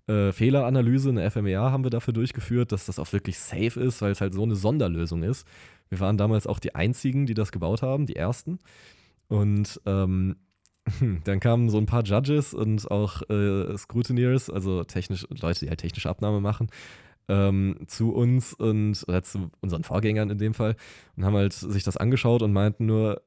äh, 0.06 0.32
Fehleranalyse, 0.32 1.10
eine 1.10 1.30
FMEA 1.30 1.70
haben 1.70 1.84
wir 1.84 1.90
dafür 1.90 2.14
durchgeführt, 2.14 2.72
dass 2.72 2.86
das 2.86 2.98
auch 2.98 3.12
wirklich 3.12 3.38
safe 3.38 3.80
ist, 3.80 4.00
weil 4.02 4.12
es 4.12 4.20
halt 4.20 4.34
so 4.34 4.42
eine 4.42 4.56
Sonderlösung 4.56 5.22
ist. 5.22 5.46
Wir 5.88 6.00
waren 6.00 6.16
damals 6.16 6.46
auch 6.46 6.58
die 6.58 6.74
einzigen, 6.74 7.26
die 7.26 7.34
das 7.34 7.52
gebaut 7.52 7.82
haben, 7.82 8.06
die 8.06 8.16
ersten. 8.16 8.58
Und 9.28 9.80
ähm, 9.86 10.36
dann 11.24 11.40
kamen 11.40 11.68
so 11.70 11.78
ein 11.78 11.86
paar 11.86 12.04
Judges 12.04 12.54
und 12.54 12.90
auch 12.90 13.22
äh, 13.28 13.76
Scrutineers, 13.76 14.50
also 14.50 14.84
technisch, 14.84 15.26
Leute, 15.30 15.60
die 15.60 15.68
halt 15.68 15.80
technische 15.80 16.08
Abnahme 16.08 16.40
machen, 16.40 16.68
ähm, 17.28 17.76
zu 17.86 18.12
uns 18.12 18.54
und 18.54 19.04
oder 19.06 19.22
zu 19.22 19.50
unseren 19.60 19.84
Vorgängern 19.84 20.30
in 20.30 20.38
dem 20.38 20.54
Fall 20.54 20.76
und 21.16 21.24
haben 21.24 21.36
halt 21.36 21.52
sich 21.52 21.84
das 21.84 21.98
angeschaut 21.98 22.42
und 22.42 22.52
meinten 22.52 22.86
nur, 22.86 23.20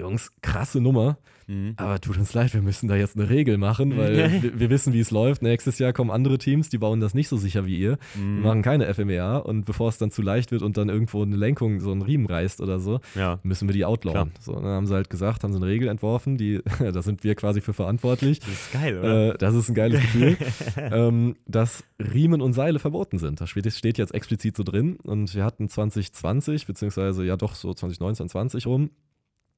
Jungs, 0.00 0.30
krasse 0.42 0.80
Nummer. 0.80 1.18
Mhm. 1.46 1.74
Aber 1.76 2.00
tut 2.00 2.16
uns 2.18 2.32
leid, 2.34 2.54
wir 2.54 2.62
müssen 2.62 2.88
da 2.88 2.96
jetzt 2.96 3.16
eine 3.16 3.28
Regel 3.28 3.58
machen, 3.58 3.96
weil 3.96 4.16
wir, 4.42 4.58
wir 4.60 4.70
wissen, 4.70 4.92
wie 4.92 5.00
es 5.00 5.10
läuft. 5.10 5.42
Nächstes 5.42 5.78
Jahr 5.78 5.92
kommen 5.92 6.10
andere 6.10 6.38
Teams, 6.38 6.68
die 6.68 6.78
bauen 6.78 7.00
das 7.00 7.14
nicht 7.14 7.28
so 7.28 7.36
sicher 7.36 7.66
wie 7.66 7.76
ihr. 7.78 7.98
Mhm. 8.16 8.42
machen 8.42 8.62
keine 8.62 8.92
FMEA 8.92 9.38
und 9.38 9.64
bevor 9.64 9.88
es 9.88 9.98
dann 9.98 10.10
zu 10.10 10.22
leicht 10.22 10.50
wird 10.50 10.62
und 10.62 10.76
dann 10.76 10.88
irgendwo 10.88 11.22
eine 11.22 11.36
Lenkung 11.36 11.80
so 11.80 11.90
einen 11.92 12.02
Riemen 12.02 12.26
reißt 12.26 12.60
oder 12.60 12.78
so, 12.80 13.00
Ja. 13.14 13.38
müssen 13.42 13.68
wir 13.68 13.72
die 13.74 13.84
outlawen. 13.84 14.32
So, 14.40 14.54
dann 14.54 14.64
haben 14.64 14.86
sie 14.86 14.94
halt 14.94 15.10
gesagt, 15.10 15.42
haben 15.44 15.52
sie 15.52 15.58
eine 15.58 15.66
Regel 15.66 15.88
entworfen, 15.88 16.36
die, 16.36 16.60
da 16.78 17.02
sind 17.02 17.22
wir 17.24 17.34
quasi 17.34 17.60
für 17.60 17.72
verantwortlich. 17.72 18.40
Das 18.40 18.48
ist 18.48 18.72
geil, 18.72 18.98
oder? 18.98 19.34
Äh, 19.34 19.38
das 19.38 19.54
ist 19.54 19.68
ein 19.68 19.74
geiles 19.74 20.00
Gefühl, 20.00 20.36
ähm, 20.76 21.36
dass 21.46 21.84
Riemen 21.98 22.40
und 22.40 22.52
Seile 22.54 22.78
verboten 22.78 23.18
sind. 23.18 23.40
Das 23.40 23.50
steht, 23.50 23.70
steht 23.72 23.98
jetzt 23.98 24.14
explizit 24.14 24.56
so 24.56 24.62
drin. 24.62 24.96
Und 25.02 25.34
wir 25.34 25.44
hatten 25.44 25.68
2020, 25.68 26.66
beziehungsweise 26.66 27.24
ja 27.24 27.36
doch 27.36 27.54
so 27.54 27.72
2019, 27.74 28.28
20 28.28 28.66
rum, 28.66 28.90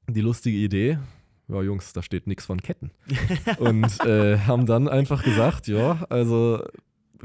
die 0.08 0.20
lustige 0.20 0.56
Idee, 0.56 0.98
ja 1.48 1.62
Jungs, 1.62 1.92
da 1.92 2.02
steht 2.02 2.26
nichts 2.26 2.46
von 2.46 2.60
Ketten. 2.60 2.90
und 3.58 4.04
äh, 4.06 4.38
haben 4.38 4.66
dann 4.66 4.88
einfach 4.88 5.22
gesagt, 5.22 5.66
ja, 5.68 6.04
also 6.08 6.62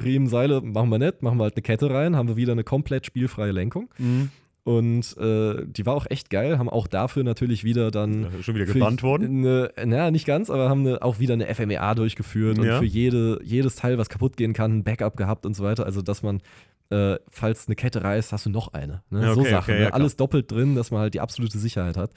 Riemen, 0.02 0.28
Seile 0.28 0.62
machen 0.62 0.90
wir 0.90 1.00
nicht, 1.00 1.22
machen 1.22 1.38
wir 1.38 1.44
halt 1.44 1.56
eine 1.56 1.64
Kette 1.64 1.90
rein, 1.90 2.16
haben 2.16 2.28
wir 2.28 2.36
wieder 2.38 2.54
eine 2.54 2.64
komplett 2.64 3.06
spielfreie 3.06 3.52
Lenkung. 3.52 3.90
Mhm. 3.98 4.30
Und 4.64 5.18
äh, 5.18 5.66
die 5.66 5.86
war 5.86 5.96
auch 5.96 6.06
echt 6.10 6.30
geil, 6.30 6.60
haben 6.60 6.70
auch 6.70 6.86
dafür 6.86 7.24
natürlich 7.24 7.64
wieder 7.64 7.92
dann 7.92 8.24
Ja, 8.24 8.30
Schon 8.44 8.56
wieder 8.56 8.66
gebannt 8.66 9.02
worden. 9.02 9.40
Eine, 9.40 9.72
naja, 9.84 10.12
nicht 10.12 10.28
ganz, 10.28 10.50
aber 10.50 10.70
haben 10.70 10.86
eine, 10.86 11.02
auch 11.02 11.18
wieder 11.18 11.34
eine 11.34 11.54
FMEA 11.54 11.96
durchgeführt 11.96 12.60
und 12.60 12.66
Ja. 12.66 12.78
für 12.78 12.86
jede, 12.86 13.40
jedes 13.44 13.76
Teil, 13.76 13.98
was 13.98 14.10
kaputt 14.10 14.38
gehen 14.38 14.54
kann, 14.54 14.80
ein 14.80 14.84
Backup 14.84 15.18
gehabt 15.18 15.46
und 15.46 15.56
so 15.56 15.64
weiter. 15.64 15.86
Also, 15.86 16.02
dass 16.04 16.22
man, 16.22 16.42
äh, 16.92 17.16
falls 17.32 17.68
eine 17.68 17.76
Kette 17.76 18.04
reißt, 18.04 18.32
hast 18.32 18.46
du 18.46 18.52
noch 18.52 18.74
eine. 18.74 19.02
Ne? 19.10 19.24
Ja, 19.24 19.34
so 19.34 19.42
okay, 19.42 19.50
Sachen. 19.50 19.74
okay, 19.74 19.84
ne? 19.86 19.94
Alles 19.94 20.18
doppelt 20.18 20.52
drin, 20.52 20.76
dass 20.76 20.92
man 20.92 21.02
halt 21.02 21.14
die 21.16 21.22
absolute 21.22 21.58
Sicherheit 21.58 21.98
hat. 21.98 22.12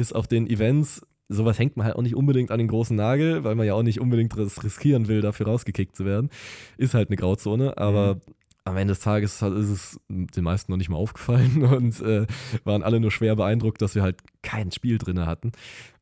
Ist 0.00 0.14
auf 0.14 0.26
den 0.26 0.46
Events, 0.48 1.02
sowas 1.28 1.58
hängt 1.58 1.76
man 1.76 1.86
halt 1.86 1.96
auch 1.96 2.02
nicht 2.02 2.16
unbedingt 2.16 2.50
an 2.50 2.58
den 2.58 2.68
großen 2.68 2.96
Nagel, 2.96 3.44
weil 3.44 3.54
man 3.54 3.66
ja 3.66 3.74
auch 3.74 3.82
nicht 3.82 4.00
unbedingt 4.00 4.36
ris- 4.36 4.62
riskieren 4.64 5.08
will, 5.08 5.20
dafür 5.20 5.46
rausgekickt 5.46 5.94
zu 5.94 6.04
werden. 6.04 6.30
Ist 6.76 6.94
halt 6.94 7.08
eine 7.08 7.16
Grauzone, 7.16 7.76
aber. 7.78 8.14
Mhm. 8.16 8.20
Am 8.64 8.76
Ende 8.76 8.92
des 8.92 9.00
Tages 9.00 9.40
ist 9.40 9.70
es 9.70 10.00
den 10.10 10.44
meisten 10.44 10.70
noch 10.70 10.76
nicht 10.76 10.90
mal 10.90 10.96
aufgefallen 10.98 11.62
und 11.76 11.98
äh, 12.02 12.26
waren 12.64 12.82
alle 12.82 13.00
nur 13.00 13.10
schwer 13.10 13.34
beeindruckt, 13.34 13.80
dass 13.80 13.94
wir 13.94 14.02
halt 14.02 14.18
kein 14.42 14.70
Spiel 14.70 14.98
drin 14.98 15.24
hatten. 15.24 15.52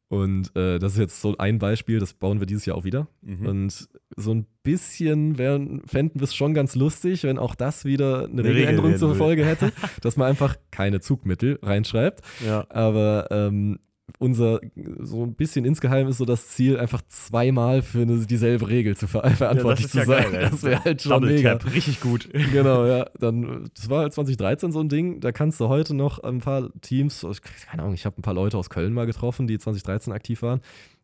Und 0.09 0.55
äh, 0.57 0.81
das 0.81 0.95
ist 0.95 0.99
jetzt 0.99 1.21
so 1.21 1.37
ein 1.39 1.61
Beispiel, 1.61 2.01
das 2.01 2.15
bauen 2.15 2.41
wir 2.41 2.47
dieses 2.47 2.67
Jahr 2.67 2.77
auch 2.77 2.85
wieder. 2.85 3.07
Mhm. 3.23 3.47
Und 3.47 3.89
so 4.17 4.35
ein 4.35 4.47
bisschen 4.65 5.39
wären, 5.39 5.83
fänden 5.87 6.21
wir 6.21 6.25
es 6.25 6.35
schon 6.35 6.53
ganz 6.53 6.75
lustig, 6.75 7.23
wenn 7.23 7.39
auch 7.39 7.55
das 7.55 7.85
wieder 7.85 8.25
eine, 8.25 8.27
Eine 8.27 8.39
Regel 8.43 8.53
Regeländerung 8.55 8.91
werden 8.91 8.99
zur. 8.99 9.15
Folge 9.15 9.47
hätte, 9.47 9.73
dass 10.03 10.17
man 10.17 10.27
einfach 10.27 10.57
keine 10.73 11.01
Zugmittel 11.01 11.61
reinschreibt. 11.63 12.23
Ja. 12.45 12.67
Aber 12.71 13.29
ähm, 13.31 13.79
unser, 14.19 14.61
so 15.01 15.23
ein 15.25 15.35
bisschen 15.35 15.65
insgeheim 15.65 16.09
ist 16.09 16.19
so 16.19 16.25
das 16.25 16.49
Ziel, 16.49 16.79
einfach 16.79 17.03
zweimal 17.09 17.83
für 17.83 18.03
eine, 18.03 18.19
dieselbe 18.27 18.69
Regel 18.69 18.97
zu 18.97 19.07
ver 19.07 19.29
verantwortlich 19.37 19.87
ist 19.87 19.93
zu 19.93 19.99
ja 19.99 20.05
sein. 20.07 20.33
geil, 20.33 20.49
das 20.51 20.63
wäre 20.63 20.85
halt 20.85 21.03
schon 21.03 21.11
Double 21.13 21.33
mega. 21.35 21.55
Tap, 21.57 21.73
richtig 21.73 22.01
gut. 22.01 22.29
Genau, 22.53 22.87
ja. 22.87 23.07
Dann, 23.21 23.69
das 23.75 23.91
war 23.91 24.01
halt 24.01 24.13
2013 24.15 24.73
so 24.73 24.81
ein 24.81 24.89
Ding. 24.89 25.21
Da 25.21 25.33
kannst 25.33 25.61
du 25.61 25.69
heute 25.69 25.95
noch 25.95 26.19
ein 26.21 26.39
paar 26.41 26.71
Teams, 26.81 27.23
ich- 27.25 27.43
keine 27.69 27.83
Ahnung, 27.83 27.95
ich 27.95 28.07
habe 28.07 28.19
ein 28.19 28.23
paar 28.23 28.35
Leute 28.35 28.57
aus 28.59 28.71
Köln 28.71 28.93
mal 28.95 29.07
getroffen, 29.07 29.47
die 29.47 29.59
2013 29.59 30.13
aktiv 30.13 30.43
waren. 30.43 30.61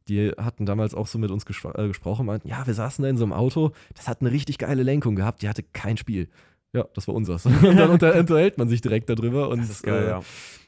Die 0.08 0.30
hatten 0.36 0.66
damals 0.66 0.94
auch 0.94 1.06
so 1.06 1.18
mit 1.18 1.30
uns 1.30 1.46
gesp 1.46 1.64
äh, 1.74 1.88
gesprochen, 1.88 2.26
meinten, 2.26 2.48
ja, 2.48 2.66
wir 2.66 2.74
saßen 2.74 3.02
da 3.02 3.08
in 3.08 3.16
so 3.16 3.24
einem 3.24 3.32
Auto, 3.32 3.72
das 3.94 4.06
hat 4.08 4.20
eine 4.20 4.32
richtig 4.32 4.58
geile 4.58 4.82
Lenkung 4.82 5.14
gehabt, 5.16 5.40
die 5.42 5.48
hatte 5.48 5.62
kein 5.62 5.96
Spiel. 5.96 6.28
Ja, 6.74 6.86
das 6.92 7.06
war 7.08 7.14
unseres. 7.14 7.46
Und 7.46 7.62
dann 7.62 7.90
unter 7.90 8.18
unterhält 8.18 8.58
man 8.58 8.68
sich 8.68 8.80
direkt 8.80 9.08
darüber. 9.08 9.48
Und 9.48 9.82
geil, 9.84 10.04
äh, 10.04 10.08
ja. 10.08 10.22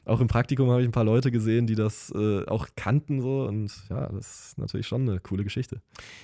auch 0.05 0.21
im 0.21 0.27
Praktikum 0.27 0.69
habe 0.71 0.81
ich 0.81 0.87
ein 0.87 0.93
paar 0.93 1.03
Leute 1.03 1.31
gesehen, 1.31 1.67
die 1.67 1.75
das 1.75 2.11
äh, 2.15 2.45
auch 2.47 2.67
kannten 2.77 3.21
so. 3.21 3.43
Und 3.43 3.71
ja, 3.89 4.07
das 4.07 4.47
ist 4.49 4.57
natürlich 4.57 4.87
schon 4.87 5.07
eine 5.07 5.19
coole 5.19 5.43
Geschichte. 5.43 5.81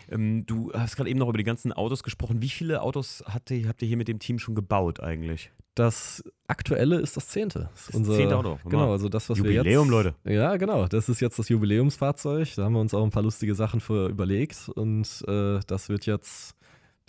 Ähm, 0.09 0.45
du 0.45 0.71
hast 0.73 0.95
gerade 0.95 1.09
eben 1.09 1.19
noch 1.19 1.27
über 1.27 1.37
die 1.37 1.43
ganzen 1.43 1.73
Autos 1.73 2.01
gesprochen. 2.01 2.41
Wie 2.41 2.49
viele 2.49 2.81
Autos 2.81 3.23
habt 3.27 3.51
ihr, 3.51 3.67
habt 3.67 3.81
ihr 3.81 3.87
hier 3.89 3.97
mit 3.97 4.07
dem 4.07 4.19
Team 4.19 4.39
schon 4.39 4.55
gebaut 4.55 5.01
eigentlich? 5.01 5.51
Das 5.75 6.23
aktuelle 6.47 6.99
ist 7.01 7.17
das 7.17 7.27
zehnte. 7.27 7.69
Das 7.73 7.89
ist 7.89 8.07
Das 8.07 8.15
zehnte 8.15 8.37
Auto, 8.37 8.59
Genau, 8.63 8.83
Hammer. 8.83 8.91
also 8.93 9.09
das, 9.09 9.29
was 9.29 9.39
Jubiläum, 9.39 9.65
wir 9.65 9.71
jetzt, 9.71 9.89
Leute. 9.89 10.15
Ja, 10.23 10.55
genau. 10.55 10.87
Das 10.87 11.09
ist 11.09 11.19
jetzt 11.19 11.37
das 11.39 11.49
Jubiläumsfahrzeug. 11.49 12.55
Da 12.55 12.63
haben 12.63 12.73
wir 12.73 12.79
uns 12.79 12.93
auch 12.93 13.03
ein 13.03 13.09
paar 13.09 13.23
lustige 13.23 13.53
Sachen 13.55 13.81
für 13.81 14.07
überlegt. 14.07 14.69
Und 14.75 15.25
äh, 15.27 15.59
das 15.67 15.89
wird 15.89 16.05
jetzt 16.05 16.55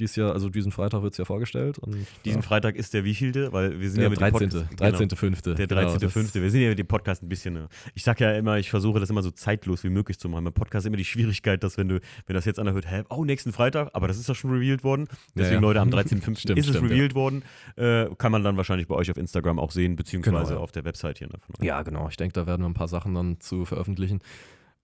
dieses 0.01 0.17
Jahr, 0.17 0.33
also 0.33 0.49
diesen 0.49 0.73
Freitag 0.73 1.03
wird 1.03 1.13
es 1.13 1.19
ja 1.19 1.25
vorgestellt. 1.25 1.79
Und, 1.79 2.05
Diesen 2.25 2.41
ja, 2.41 2.47
Freitag 2.47 2.75
ist 2.75 2.95
der 2.95 3.05
wievielte? 3.05 3.53
Weil 3.53 3.79
wir 3.81 3.89
sind 3.89 3.99
der 3.99 4.05
ja 4.05 4.11
mit 4.11 4.19
dem 4.19 4.31
13. 4.33 4.49
Podcast- 4.51 4.81
13. 4.81 5.11
5. 5.11 5.43
Genau. 5.43 5.57
Der 5.57 5.67
Genau, 5.69 5.81
13.5. 5.81 6.33
das- 6.33 6.43
wir 6.43 6.51
sind 6.51 6.61
ja 6.63 6.69
mit 6.71 6.79
dem 6.81 6.87
Podcast 6.87 7.23
ein 7.23 7.29
bisschen. 7.29 7.57
äh, 7.57 7.69
Ich 7.95 8.03
sag 8.03 8.19
ja 8.21 8.33
immer, 8.37 8.59
ich 8.59 8.71
versuche 8.71 8.99
das 8.99 9.09
immer 9.11 9.23
so 9.23 9.31
zeitlos 9.31 9.85
wie 9.85 9.91
möglich 9.91 10.19
zu 10.19 10.29
machen. 10.29 10.45
Beim 10.45 10.53
Podcast 10.53 10.85
ist 10.85 10.89
immer 10.89 10.97
die 10.97 11.05
Schwierigkeit, 11.05 11.63
dass 11.63 11.79
wenn 11.79 11.89
du, 11.89 12.01
wenn 12.27 12.35
das 12.35 12.45
jetzt 12.45 12.59
einer 12.59 12.73
hört, 12.73 12.91
hä, 12.91 13.03
oh, 13.09 13.25
nächsten 13.25 13.53
Freitag, 13.53 13.91
aber 13.93 14.09
das 14.09 14.19
ist 14.19 14.29
doch 14.29 14.35
schon 14.35 14.51
revealed 14.51 14.83
worden. 14.83 15.07
Deswegen, 15.37 15.55
ja. 15.55 15.61
Leute, 15.61 15.81
am 15.81 15.89
13.5. 15.91 16.39
Stimmt, 16.41 16.59
ist 16.59 16.69
es 16.69 16.75
stimmt, 16.77 16.91
revealed 16.91 17.15
worden. 17.15 17.45
Äh, 17.77 18.07
kann 18.19 18.33
man 18.33 18.43
dann 18.43 18.57
wahrscheinlich 18.57 18.89
bei 18.89 18.97
euch 18.97 19.11
auf 19.11 19.17
Instagram 19.17 19.59
auch 19.61 19.71
sehen, 19.71 19.95
beziehungsweise 19.95 20.35
Genau, 20.47 20.51
ja. 20.51 20.57
auf 20.57 20.73
der 20.73 20.85
Website 20.85 21.19
hier. 21.19 21.29
Ne. 21.29 21.39
Ja, 21.65 21.83
genau. 21.83 22.09
Ich 22.09 22.17
denke, 22.17 22.33
da 22.33 22.47
werden 22.47 22.63
wir 22.63 22.69
ein 22.69 22.75
paar 22.75 22.89
Sachen 22.89 23.15
dann 23.15 23.39
zu 23.41 23.65
veröffentlichen. 23.65 24.21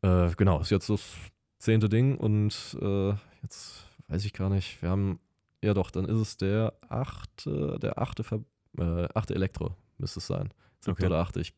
Äh, 0.02 0.30
genau, 0.36 0.60
ist 0.60 0.70
jetzt 0.70 0.88
das 0.88 1.02
zehnte 1.58 1.88
Ding 1.88 2.16
und 2.16 2.76
äh, 2.80 3.10
jetzt 3.42 3.86
weiß 4.10 4.24
ich 4.24 4.32
gar 4.32 4.50
nicht. 4.50 4.82
Wir 4.82 4.90
haben, 4.90 5.18
ja 5.64 5.72
doch, 5.74 5.90
dann 5.90 6.04
ist 6.04 6.18
es 6.20 6.36
der 6.36 6.74
achte, 6.88 7.78
der 7.80 7.98
achte, 7.98 8.22
Ver 8.24 8.40
äh, 8.78 9.08
achte 9.14 9.34
Elektro 9.34 9.74
müsste 9.98 10.18
es 10.20 10.26
sein. 10.26 10.50
Okay. 10.86 11.04
oder 11.06 11.18
achte. 11.18 11.40
Ich, 11.40 11.52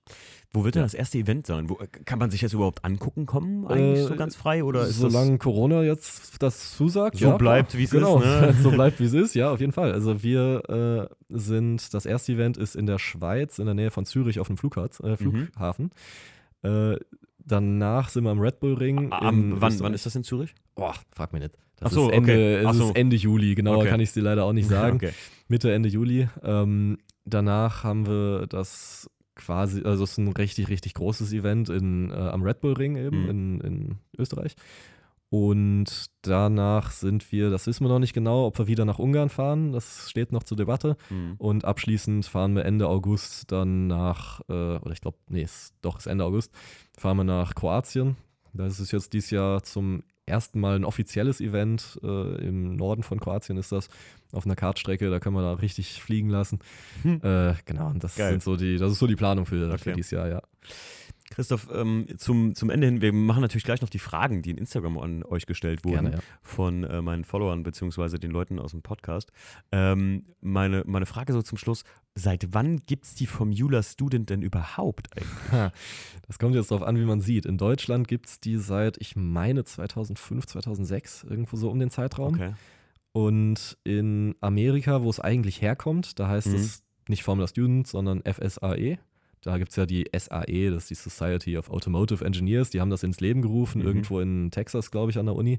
Wo 0.52 0.64
wird 0.64 0.74
denn 0.74 0.80
Ja. 0.80 0.86
das 0.86 0.94
erste 0.94 1.16
Event 1.16 1.46
sein? 1.46 1.68
Wo, 1.70 1.78
kann 2.04 2.18
man 2.18 2.32
sich 2.32 2.40
das 2.40 2.54
überhaupt 2.54 2.84
angucken 2.84 3.24
kommen? 3.24 3.68
Eigentlich 3.68 4.00
Äh, 4.04 4.08
so 4.08 4.16
ganz 4.16 4.34
frei? 4.34 4.64
Oder 4.64 4.88
ist 4.88 4.98
solange 4.98 5.38
Corona 5.38 5.82
jetzt 5.84 6.42
das 6.42 6.76
zusagt, 6.76 7.18
So 7.18 7.26
ja, 7.26 7.36
bleibt, 7.36 7.78
wie 7.78 7.84
es 7.84 7.90
genau. 7.92 8.18
ist, 8.18 8.24
ne? 8.24 8.52
so 8.60 8.70
bleibt, 8.72 8.98
wie 8.98 9.04
es 9.04 9.12
ist, 9.12 9.34
ja, 9.36 9.52
auf 9.52 9.60
jeden 9.60 9.70
Fall. 9.72 9.92
Also 9.92 10.24
wir 10.24 11.08
äh, 11.08 11.14
sind, 11.28 11.94
das 11.94 12.04
erste 12.04 12.32
Event 12.32 12.56
ist 12.56 12.74
in 12.74 12.86
der 12.86 12.98
Schweiz, 12.98 13.60
in 13.60 13.66
der 13.66 13.74
Nähe 13.76 13.92
von 13.92 14.06
Zürich 14.06 14.40
auf 14.40 14.48
dem 14.48 14.56
Flughafen. 14.56 15.06
Äh, 15.06 15.10
Mhm. 15.10 15.16
Flughafen. 15.16 15.90
Äh, 16.62 16.96
danach 17.38 18.08
sind 18.08 18.24
wir 18.24 18.30
am 18.30 18.40
Red 18.40 18.58
Bull 18.58 18.74
Ring. 18.74 19.12
Am, 19.12 19.60
wann, 19.60 19.78
wann 19.80 19.94
ist 19.94 20.04
das 20.04 20.16
in 20.16 20.24
Zürich? 20.24 20.52
Boah, 20.74 20.94
frag 21.12 21.32
mich 21.32 21.42
nicht. 21.42 21.54
Das 21.84 21.92
so, 21.92 22.08
ist, 22.08 22.14
Ende, 22.16 22.32
okay. 22.32 22.68
es 22.70 22.76
so. 22.76 22.88
ist 22.88 22.96
Ende 22.96 23.16
Juli, 23.16 23.54
genauer 23.54 23.78
Okay. 23.78 23.88
kann 23.90 24.00
ich 24.00 24.08
es 24.08 24.14
dir 24.14 24.22
leider 24.22 24.44
auch 24.44 24.52
nicht 24.52 24.68
sagen. 24.68 24.96
okay. 24.96 25.10
Mitte, 25.48 25.72
Ende 25.72 25.88
Juli. 25.88 26.28
Ähm, 26.42 26.98
danach 27.24 27.84
haben 27.84 28.06
wir 28.06 28.46
das 28.48 29.08
quasi, 29.34 29.82
also 29.82 30.04
es 30.04 30.12
ist 30.12 30.18
ein 30.18 30.28
richtig, 30.28 30.68
richtig 30.68 30.94
großes 30.94 31.32
Event 31.32 31.68
in, 31.70 32.10
äh, 32.10 32.14
am 32.14 32.42
Red 32.42 32.60
Bull 32.60 32.74
Ring 32.74 32.96
eben 32.96 33.22
Mhm. 33.24 33.30
in, 33.30 33.60
in 33.60 33.98
Österreich. 34.18 34.54
Und 35.30 36.10
danach 36.20 36.90
sind 36.90 37.32
wir, 37.32 37.48
das 37.48 37.66
wissen 37.66 37.84
wir 37.84 37.88
noch 37.88 37.98
nicht 37.98 38.12
genau, 38.12 38.44
ob 38.46 38.58
wir 38.58 38.66
wieder 38.66 38.84
nach 38.84 38.98
Ungarn 38.98 39.30
fahren. 39.30 39.72
Das 39.72 40.10
steht 40.10 40.30
noch 40.30 40.42
zur 40.42 40.58
Debatte. 40.58 40.96
Hm. 41.08 41.36
Und 41.38 41.64
abschließend 41.64 42.26
fahren 42.26 42.54
wir 42.54 42.66
Ende 42.66 42.86
August 42.86 43.50
dann 43.50 43.86
nach, 43.86 44.42
äh, 44.50 44.52
oder 44.76 44.92
ich 44.92 45.00
glaube, 45.00 45.16
nee, 45.30 45.42
ist, 45.42 45.72
doch, 45.80 45.96
ist 45.98 46.06
Ende 46.06 46.24
August, 46.24 46.52
fahren 46.98 47.16
wir 47.16 47.24
nach 47.24 47.54
Kroatien. 47.54 48.16
Das 48.52 48.78
ist 48.78 48.92
jetzt 48.92 49.14
dieses 49.14 49.30
Jahr 49.30 49.62
zum 49.62 50.02
ersten 50.26 50.60
Mal 50.60 50.76
ein 50.76 50.84
offizielles 50.84 51.40
Event. 51.40 51.98
Äh, 52.02 52.46
Im 52.46 52.76
Norden 52.76 53.02
von 53.02 53.20
Kroatien 53.20 53.56
ist 53.58 53.72
das 53.72 53.88
auf 54.32 54.46
einer 54.46 54.56
Kartstrecke, 54.56 55.10
da 55.10 55.20
können 55.20 55.36
wir 55.36 55.42
da 55.42 55.54
richtig 55.54 56.00
fliegen 56.02 56.30
lassen. 56.30 56.60
Hm. 57.02 57.20
Äh, 57.22 57.54
genau, 57.64 57.88
und 57.88 58.02
das 58.02 58.16
Geil. 58.16 58.30
sind 58.30 58.42
so 58.42 58.56
die, 58.56 58.78
das 58.78 58.92
ist 58.92 58.98
so 58.98 59.06
die 59.06 59.16
Planung 59.16 59.46
für, 59.46 59.68
für 59.68 59.74
Okay. 59.74 59.92
dieses 59.94 60.10
Jahr, 60.12 60.28
ja. 60.28 60.42
Christoph, 61.34 61.68
ähm, 61.72 62.06
zum, 62.18 62.54
zum 62.54 62.68
Ende 62.68 62.86
hin, 62.86 63.00
wir 63.00 63.12
machen 63.12 63.40
natürlich 63.40 63.64
gleich 63.64 63.80
noch 63.80 63.88
die 63.88 63.98
Fragen, 63.98 64.42
die 64.42 64.50
in 64.50 64.58
Instagram 64.58 64.98
an 64.98 65.24
euch 65.24 65.46
gestellt 65.46 65.84
wurden. 65.84 66.02
Gerne, 66.02 66.16
ja. 66.16 66.22
von 66.42 66.84
äh, 66.84 67.00
meinen 67.00 67.24
Followern 67.24 67.62
beziehungsweise 67.62 68.18
den 68.18 68.30
Leuten 68.30 68.58
aus 68.58 68.72
dem 68.72 68.82
Podcast. 68.82 69.32
Ähm, 69.72 70.26
meine, 70.42 70.82
meine 70.86 71.06
Frage 71.06 71.32
so 71.32 71.40
zum 71.40 71.56
Schluss: 71.56 71.84
Seit 72.14 72.48
wann 72.52 72.80
gibt 72.84 73.06
es 73.06 73.14
die 73.14 73.26
Formula 73.26 73.82
Student 73.82 74.28
denn 74.28 74.42
überhaupt 74.42 75.08
eigentlich? 75.16 75.72
Das 76.26 76.38
kommt 76.38 76.54
jetzt 76.54 76.70
darauf 76.70 76.86
an, 76.86 76.96
wie 76.98 77.04
man 77.04 77.20
sieht. 77.20 77.46
In 77.46 77.58
Deutschland 77.58 78.08
gibt 78.08 78.26
es 78.28 78.40
die 78.40 78.56
seit, 78.58 78.98
ich 78.98 79.16
meine, 79.16 79.64
2005, 79.64 80.46
2006, 80.46 81.24
irgendwo 81.24 81.56
so 81.56 81.70
um 81.70 81.78
den 81.78 81.90
Zeitraum. 81.90 82.34
Okay. 82.34 82.54
Und 83.12 83.76
in 83.84 84.34
Amerika, 84.40 85.02
wo 85.02 85.10
es 85.10 85.20
eigentlich 85.20 85.60
herkommt, 85.62 86.18
da 86.18 86.28
heißt 86.28 86.48
Mhm. 86.48 86.54
es 86.54 86.82
nicht 87.08 87.22
Formula 87.22 87.46
Student, 87.48 87.86
sondern 87.86 88.22
FSAE. 88.22 88.98
Da 89.42 89.58
gibt 89.58 89.70
es 89.70 89.76
ja 89.76 89.86
die 89.86 90.06
SAE, 90.16 90.70
das 90.70 90.84
ist 90.84 90.90
die 90.90 90.94
Society 91.10 91.58
of 91.58 91.68
Automotive 91.70 92.24
Engineers. 92.24 92.70
Die 92.70 92.80
haben 92.80 92.90
das 92.90 93.02
ins 93.02 93.20
Leben 93.20 93.42
gerufen, 93.42 93.80
Mhm. 93.80 93.86
irgendwo 93.86 94.20
in 94.20 94.50
Texas, 94.50 94.90
glaube 94.90 95.10
ich, 95.10 95.18
an 95.18 95.26
der 95.26 95.34
Uni. 95.34 95.58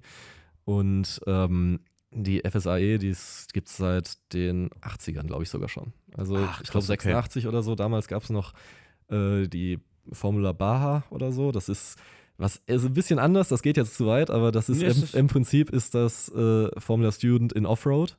Und 0.65 1.19
ähm, 1.27 1.79
die 2.11 2.41
FSAE, 2.49 2.97
die 2.97 3.13
gibt 3.53 3.67
es 3.67 3.77
seit 3.77 4.17
den 4.33 4.69
80ern, 4.81 5.27
glaube 5.27 5.43
ich, 5.43 5.49
sogar 5.49 5.67
schon. 5.69 5.93
Also 6.15 6.37
Ach, 6.37 6.61
ich 6.61 6.69
glaube 6.69 6.85
krass, 6.85 6.89
okay. 6.89 7.09
86 7.09 7.47
oder 7.47 7.61
so. 7.63 7.75
Damals 7.75 8.07
gab 8.07 8.23
es 8.23 8.29
noch 8.29 8.53
äh, 9.09 9.47
die 9.47 9.79
Formula 10.11 10.51
Baja 10.53 11.03
oder 11.09 11.31
so. 11.31 11.51
Das 11.51 11.69
ist 11.69 11.97
was 12.37 12.61
ist 12.65 12.83
ein 12.83 12.93
bisschen 12.93 13.19
anders, 13.19 13.47
das 13.49 13.61
geht 13.61 13.77
jetzt 13.77 13.95
zu 13.95 14.07
weit, 14.07 14.31
aber 14.31 14.51
das 14.51 14.67
ist, 14.67 14.79
Nee, 14.79 14.87
im, 14.87 15.19
im 15.19 15.27
Prinzip 15.27 15.69
ist 15.69 15.93
das 15.93 16.29
äh, 16.29 16.67
Formula 16.79 17.11
Student 17.11 17.53
in 17.53 17.67
Offroad. 17.67 18.17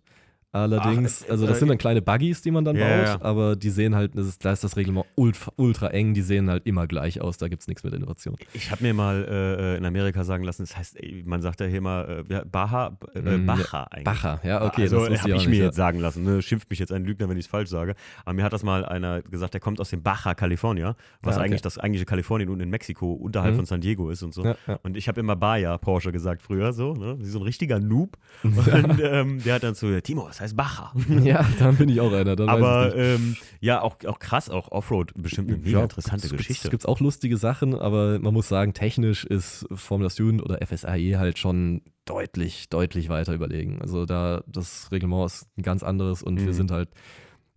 Allerdings, 0.55 1.25
Ach, 1.27 1.31
also 1.33 1.47
das 1.47 1.57
äh, 1.57 1.59
sind 1.61 1.69
dann 1.69 1.79
kleine 1.79 2.01
Buggies, 2.01 2.41
die 2.43 2.51
man 2.53 2.65
dann 2.65 2.77
Ja, 2.77 2.87
baut, 2.97 3.07
ja. 3.07 3.19
aber 3.23 3.57
die 3.57 3.71
sehen 3.71 3.95
halt, 3.95 4.17
das 4.17 4.27
ist, 4.27 4.45
da 4.45 4.53
ist 4.53 4.63
das 4.63 4.77
Reglement 4.77 5.07
ultra, 5.17 5.53
ultra 5.57 5.89
eng, 5.89 6.15
die 6.15 6.23
sehen 6.23 6.49
halt 6.49 6.65
immer 6.65 6.87
gleich 6.87 7.21
aus, 7.21 7.39
da 7.39 7.49
gibt 7.49 7.63
es 7.63 7.69
nichts 7.69 7.83
mit 7.83 7.93
Innovation. 7.93 8.37
Ich 8.53 8.71
habe 8.71 8.83
mir 8.85 8.95
mal 8.95 9.27
äh, 9.29 9.77
in 9.77 9.85
Amerika 9.85 10.23
sagen 10.25 10.45
lassen, 10.45 10.63
das 10.63 10.77
heißt, 10.77 10.97
man 11.25 11.43
sagt 11.43 11.61
ja 11.61 11.67
hier 11.67 11.81
mal 11.81 12.25
äh, 12.29 12.33
ja, 12.33 12.45
Baja, 12.45 12.97
äh, 13.15 13.21
Mm, 13.37 13.47
Baja 13.47 13.87
eigentlich. 13.91 14.05
Bacher, 14.05 14.41
ja, 14.45 14.65
okay, 14.65 14.83
also 14.83 15.09
das 15.09 15.23
habe 15.23 15.31
ich 15.33 15.37
ich 15.43 15.45
mir 15.47 15.51
nicht. 15.51 15.59
jetzt 15.61 15.77
sagen 15.77 15.99
lassen. 15.99 16.23
Ne? 16.23 16.41
Schimpft 16.41 16.71
mich 16.71 16.79
jetzt 16.79 16.93
ein 16.93 17.05
Lügner, 17.05 17.29
wenn 17.29 17.37
ich 17.37 17.47
es 17.47 17.51
falsch 17.51 17.69
sage. 17.71 17.95
Aber 18.25 18.35
mir 18.35 18.45
hat 18.45 18.53
das 18.53 18.63
mal 18.63 18.85
einer 18.85 19.23
gesagt, 19.23 19.55
der 19.55 19.61
kommt 19.61 19.81
aus 19.81 19.91
dem 19.91 20.03
Baja, 20.03 20.35
California, 20.35 20.95
was 21.21 21.35
Ah, 21.35 21.39
okay. 21.41 21.47
eigentlich 21.49 21.63
das 21.63 21.79
eigentliche 21.79 22.05
Kalifornien 22.07 22.49
unten 22.49 22.63
in 22.63 22.71
Mexiko 22.71 23.13
unterhalb 23.13 23.55
Mhm. 23.55 23.57
von 23.57 23.67
San 23.67 23.81
Diego 23.81 24.11
ist 24.11 24.23
und 24.23 24.33
so. 24.33 24.45
Ja, 24.45 24.57
ja. 24.69 24.79
Und 24.85 24.97
ich 24.97 25.09
habe 25.09 25.19
immer 25.21 25.35
Baja 25.37 25.77
Porsche 25.79 26.13
gesagt 26.13 26.43
früher, 26.43 26.73
so, 26.73 26.95
ne? 26.95 27.17
so 27.23 27.39
ein 27.41 27.43
richtiger 27.43 27.81
Noob. 27.81 28.17
Und 28.45 29.01
ähm, 29.03 29.43
der 29.43 29.55
hat 29.55 29.63
dann 29.65 29.75
so, 29.75 29.99
Timo, 30.01 30.27
das 30.29 30.41
heißt 30.41 30.44
Baja. 30.53 30.93
Ja, 31.25 31.47
dann 31.59 31.77
bin 31.77 31.89
ich 31.89 32.01
auch 32.01 32.13
einer. 32.13 32.39
Aber 32.47 32.95
ähm, 32.95 33.37
ja, 33.61 33.81
auch, 33.81 33.97
auch 34.07 34.19
krass, 34.19 34.51
auch 34.51 34.71
Offroad, 34.71 35.13
bestimmt 35.17 35.49
eine 35.49 35.57
mega 35.57 35.79
Ja, 35.79 35.83
interessante 35.85 36.29
gibt's- 36.29 36.37
Geschichte. 36.37 36.67
Es 36.69 36.71
gibt 36.71 36.87
auch 36.87 37.01
lustige 37.01 37.39
Sachen, 37.39 37.75
aber 37.75 38.19
man 38.19 38.35
muss 38.35 38.49
sagen, 38.49 38.75
technisch 38.75 39.25
ist 39.25 39.65
Formula 39.73 40.11
Student 40.11 40.43
oder 40.43 40.59
FSAE 40.67 41.17
halt 41.19 41.39
schon 41.39 41.81
deutlich, 42.05 42.69
deutlich 42.69 43.09
weiter 43.09 43.33
überlegen. 43.33 43.81
Also 43.81 44.05
da 44.05 44.43
das 44.47 44.91
Reglement 44.93 45.25
ist 45.25 45.47
ein 45.57 45.63
ganz 45.63 45.83
anderes 45.83 46.23
und 46.23 46.35
Mhm. 46.35 46.45
wir 46.47 46.53
sind 46.53 46.71
halt, 46.71 46.91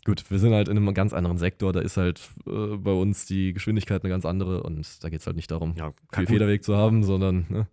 gut, 0.06 0.24
wir 0.32 0.40
sind 0.40 0.54
halt 0.54 0.70
in 0.70 0.78
einem 0.78 0.94
ganz 0.94 1.12
anderen 1.12 1.38
Sektor. 1.38 1.74
Da 1.74 1.82
ist 1.82 1.98
halt 1.98 2.22
äh, 2.48 2.78
bei 2.78 2.92
uns 2.94 3.26
die 3.26 3.52
Geschwindigkeit 3.52 4.04
eine 4.04 4.10
ganz 4.10 4.26
andere 4.26 4.64
und 4.64 5.04
da 5.04 5.10
geht 5.10 5.20
es 5.20 5.26
halt 5.28 5.36
nicht 5.36 5.52
darum, 5.52 5.74
ja, 5.78 5.92
viel. 6.14 6.28
Federweg 6.28 6.64
zu 6.64 6.78
haben, 6.78 7.04
sondern 7.04 7.46
ne, 7.50 7.68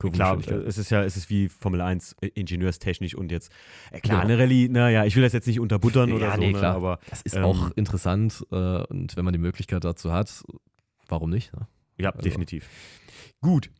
Klar, 0.00 0.38
äh, 0.48 0.54
es 0.66 0.78
ist 0.78 0.90
ja, 0.90 1.02
es 1.04 1.16
ist 1.16 1.28
wie 1.30 1.48
Formel 1.48 1.80
1 1.80 2.16
äh, 2.20 2.28
ingenieurstechnisch 2.34 3.14
und 3.14 3.30
jetzt, 3.30 3.52
äh, 3.92 4.00
klar, 4.00 4.22
Genau. 4.22 4.32
eine 4.34 4.38
Rallye, 4.42 4.68
naja, 4.68 5.04
ich 5.04 5.14
will 5.16 5.22
das 5.22 5.32
jetzt 5.32 5.46
nicht 5.46 5.60
unterbuttern 5.60 6.12
oder 6.12 6.26
Ja, 6.28 6.34
so, 6.34 6.40
nee, 6.40 6.52
ne, 6.52 6.58
klar. 6.58 6.74
aber 6.76 6.98
Das 7.10 7.22
ist 7.22 7.36
ähm, 7.36 7.44
auch 7.44 7.70
interessant 7.76 8.46
äh, 8.50 8.54
und 8.54 9.16
wenn 9.16 9.24
man 9.24 9.32
die 9.32 9.38
Möglichkeit 9.38 9.84
dazu 9.84 10.12
hat, 10.12 10.42
warum 11.08 11.30
nicht? 11.30 11.52
Ne? 11.52 11.66
ja, 11.98 12.10
Also- 12.10 12.22
definitiv. 12.22 12.68
Gut. 13.40 13.70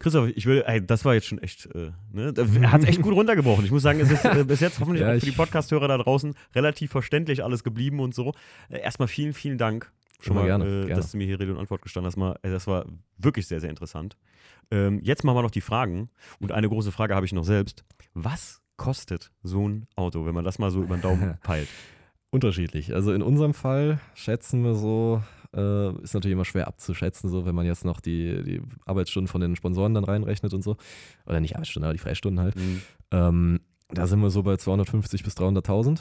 Christoph, 0.00 0.28
ich 0.36 0.46
will, 0.46 0.62
ey, 0.64 0.80
das 0.86 1.04
war 1.04 1.14
jetzt 1.14 1.26
schon 1.26 1.38
echt, 1.38 1.66
äh, 1.74 1.90
ne, 2.12 2.32
hat 2.70 2.82
es 2.82 2.88
echt 2.88 3.02
gut 3.02 3.12
runtergebrochen. 3.14 3.64
Ich 3.64 3.72
muss 3.72 3.82
sagen, 3.82 3.98
es 3.98 4.12
ist 4.12 4.24
äh, 4.24 4.44
bis 4.44 4.60
jetzt 4.60 4.78
hoffentlich 4.78 5.02
Ja, 5.06 5.12
auch 5.12 5.18
für 5.18 5.26
die 5.26 5.32
Podcast-Hörer 5.32 5.88
da 5.88 5.98
draußen 5.98 6.34
relativ 6.54 6.92
verständlich 6.92 7.42
alles 7.42 7.64
geblieben 7.64 7.98
und 7.98 8.14
so. 8.14 8.32
Äh, 8.68 8.78
erstmal 8.78 9.08
vielen, 9.08 9.32
vielen 9.32 9.58
Dank 9.58 9.90
schon 10.20 10.36
mal, 10.36 10.44
gerne, 10.44 10.64
äh, 10.64 10.86
gerne. 10.86 10.94
dass 10.94 11.12
du 11.12 11.18
mir 11.18 11.26
hier 11.26 11.38
Rede 11.38 11.52
und 11.52 11.58
Antwort 11.58 11.82
gestanden 11.82 12.06
hast. 12.06 12.16
Mal, 12.16 12.38
das 12.42 12.66
war 12.66 12.86
wirklich 13.16 13.46
sehr, 13.46 13.60
sehr 13.60 13.70
interessant. 13.70 14.16
Ähm, 14.70 15.00
jetzt 15.02 15.24
machen 15.24 15.36
wir 15.36 15.42
noch 15.42 15.50
die 15.50 15.60
Fragen 15.60 16.10
und 16.40 16.52
eine 16.52 16.68
große 16.68 16.92
Frage 16.92 17.14
habe 17.14 17.26
ich 17.26 17.32
noch 17.32 17.44
selbst. 17.44 17.84
Was 18.14 18.60
kostet 18.76 19.32
so 19.42 19.68
ein 19.68 19.86
Auto, 19.96 20.26
wenn 20.26 20.34
man 20.34 20.44
das 20.44 20.58
mal 20.58 20.70
so 20.70 20.82
über 20.82 20.96
den 20.96 21.02
Daumen 21.02 21.38
peilt? 21.42 21.68
Unterschiedlich. 22.30 22.94
Also 22.94 23.12
in 23.12 23.22
unserem 23.22 23.54
Fall 23.54 24.00
schätzen 24.14 24.62
wir 24.62 24.74
so, 24.74 25.22
äh, 25.56 25.90
ist 26.02 26.12
natürlich 26.12 26.34
immer 26.34 26.44
schwer 26.44 26.68
abzuschätzen, 26.68 27.30
so 27.30 27.46
wenn 27.46 27.54
man 27.54 27.64
jetzt 27.64 27.86
noch 27.86 28.00
die, 28.00 28.42
die 28.42 28.62
Arbeitsstunden 28.84 29.28
von 29.28 29.40
den 29.40 29.56
Sponsoren 29.56 29.94
dann 29.94 30.04
reinrechnet 30.04 30.52
und 30.52 30.62
so. 30.62 30.76
Oder 31.24 31.40
nicht 31.40 31.54
Arbeitsstunden, 31.54 31.86
aber 31.86 31.94
die 31.94 32.00
Freistunden 32.00 32.40
halt. 32.40 32.56
Mhm. 32.56 32.82
Ähm, 33.12 33.60
da 33.88 34.06
sind 34.06 34.20
wir 34.20 34.30
so 34.30 34.42
bei 34.42 34.56
250 34.56 35.24
bis 35.24 35.34
300.000. 35.36 36.00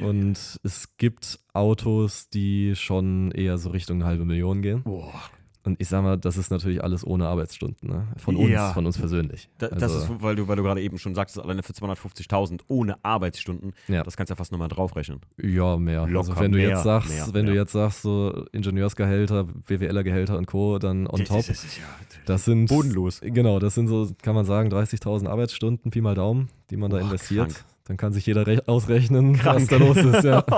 Und 0.00 0.58
es 0.62 0.96
gibt 0.96 1.40
Autos, 1.52 2.28
die 2.30 2.74
schon 2.74 3.30
eher 3.32 3.58
so 3.58 3.70
Richtung 3.70 3.98
eine 3.98 4.06
halbe 4.06 4.24
Million 4.24 4.62
gehen. 4.62 4.82
Boah. 4.82 5.22
Und 5.62 5.78
ich 5.78 5.88
sag 5.88 6.02
mal, 6.02 6.16
das 6.16 6.38
ist 6.38 6.50
natürlich 6.50 6.82
alles 6.82 7.06
ohne 7.06 7.26
Arbeitsstunden, 7.28 7.90
ne? 7.90 8.06
Von 8.16 8.34
uns, 8.36 8.48
Ja. 8.50 8.72
von 8.72 8.86
uns 8.86 8.96
persönlich. 8.96 9.50
Da, 9.58 9.68
das 9.68 9.82
Also- 9.94 10.14
ist, 10.14 10.22
weil 10.22 10.34
du, 10.34 10.48
weil 10.48 10.56
du 10.56 10.62
gerade 10.62 10.80
eben 10.80 10.96
schon 10.98 11.14
sagtest, 11.14 11.38
alleine 11.38 11.62
für 11.62 11.74
250.000 11.74 12.62
ohne 12.68 12.96
Arbeitsstunden, 13.04 13.72
Ja. 13.86 14.02
das 14.02 14.16
kannst 14.16 14.30
du 14.30 14.32
ja 14.32 14.36
fast 14.36 14.52
nochmal 14.52 14.68
draufrechnen. 14.68 15.20
Ja, 15.42 15.76
mehr. 15.76 16.02
also 16.02 16.12
Locker 16.14 16.40
wenn 16.40 16.52
du 16.52 16.58
mehr, 16.58 16.68
jetzt 16.70 16.82
sagst, 16.84 17.10
mehr, 17.10 17.26
wenn 17.34 17.44
du 17.44 17.52
mehr. 17.52 17.60
jetzt 17.62 17.72
sagst, 17.72 18.00
so 18.02 18.46
Ingenieursgehälter, 18.52 19.44
BWLer-Gehälter 19.44 20.38
und 20.38 20.46
Co., 20.46 20.78
dann 20.78 21.06
on 21.06 21.24
top. 21.24 21.36
Das 21.38 21.48
ist 21.50 21.76
ja 21.76 21.84
Das 22.24 22.44
sind 22.46 22.66
bodenlos. 22.66 23.20
Genau, 23.22 23.58
das 23.58 23.74
sind 23.74 23.88
so, 23.88 24.08
kann 24.22 24.34
man 24.34 24.46
sagen, 24.46 24.70
30.000 24.70 25.28
Arbeitsstunden, 25.28 25.90
Pi 25.90 26.00
mal 26.00 26.14
Daumen, 26.14 26.48
die 26.70 26.76
man 26.78 26.90
da 26.90 26.98
investiert. 27.00 27.48
krank. 27.50 27.64
Dann 27.84 27.96
kann 27.96 28.12
sich 28.12 28.24
jeder 28.26 28.42
rech- 28.46 28.66
ausrechnen, 28.68 29.34
Krank. 29.36 29.60
was 29.62 29.66
da 29.68 29.76
los 29.76 29.96
ist. 29.96 30.24
Ja. 30.24 30.44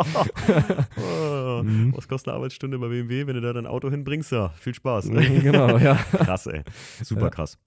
Oh, 0.97 1.63
Mhm. 1.63 1.95
Was 1.97 2.09
kostet 2.09 2.29
eine 2.29 2.37
Arbeitsstunde 2.39 2.79
bei 2.79 2.89
BMW, 2.89 3.27
wenn 3.27 3.35
du 3.35 3.41
da 3.41 3.53
dein 3.53 3.67
Auto 3.67 3.89
hinbringst? 3.91 4.33
Ja, 4.33 4.49
viel 4.59 4.75
Spaß. 4.75 5.11
genau, 5.11 5.79
ja. 5.79 5.95
krass, 5.95 6.47
ey. 6.47 6.63
Super 7.03 7.23
Ja. 7.23 7.31
krass. 7.31 7.59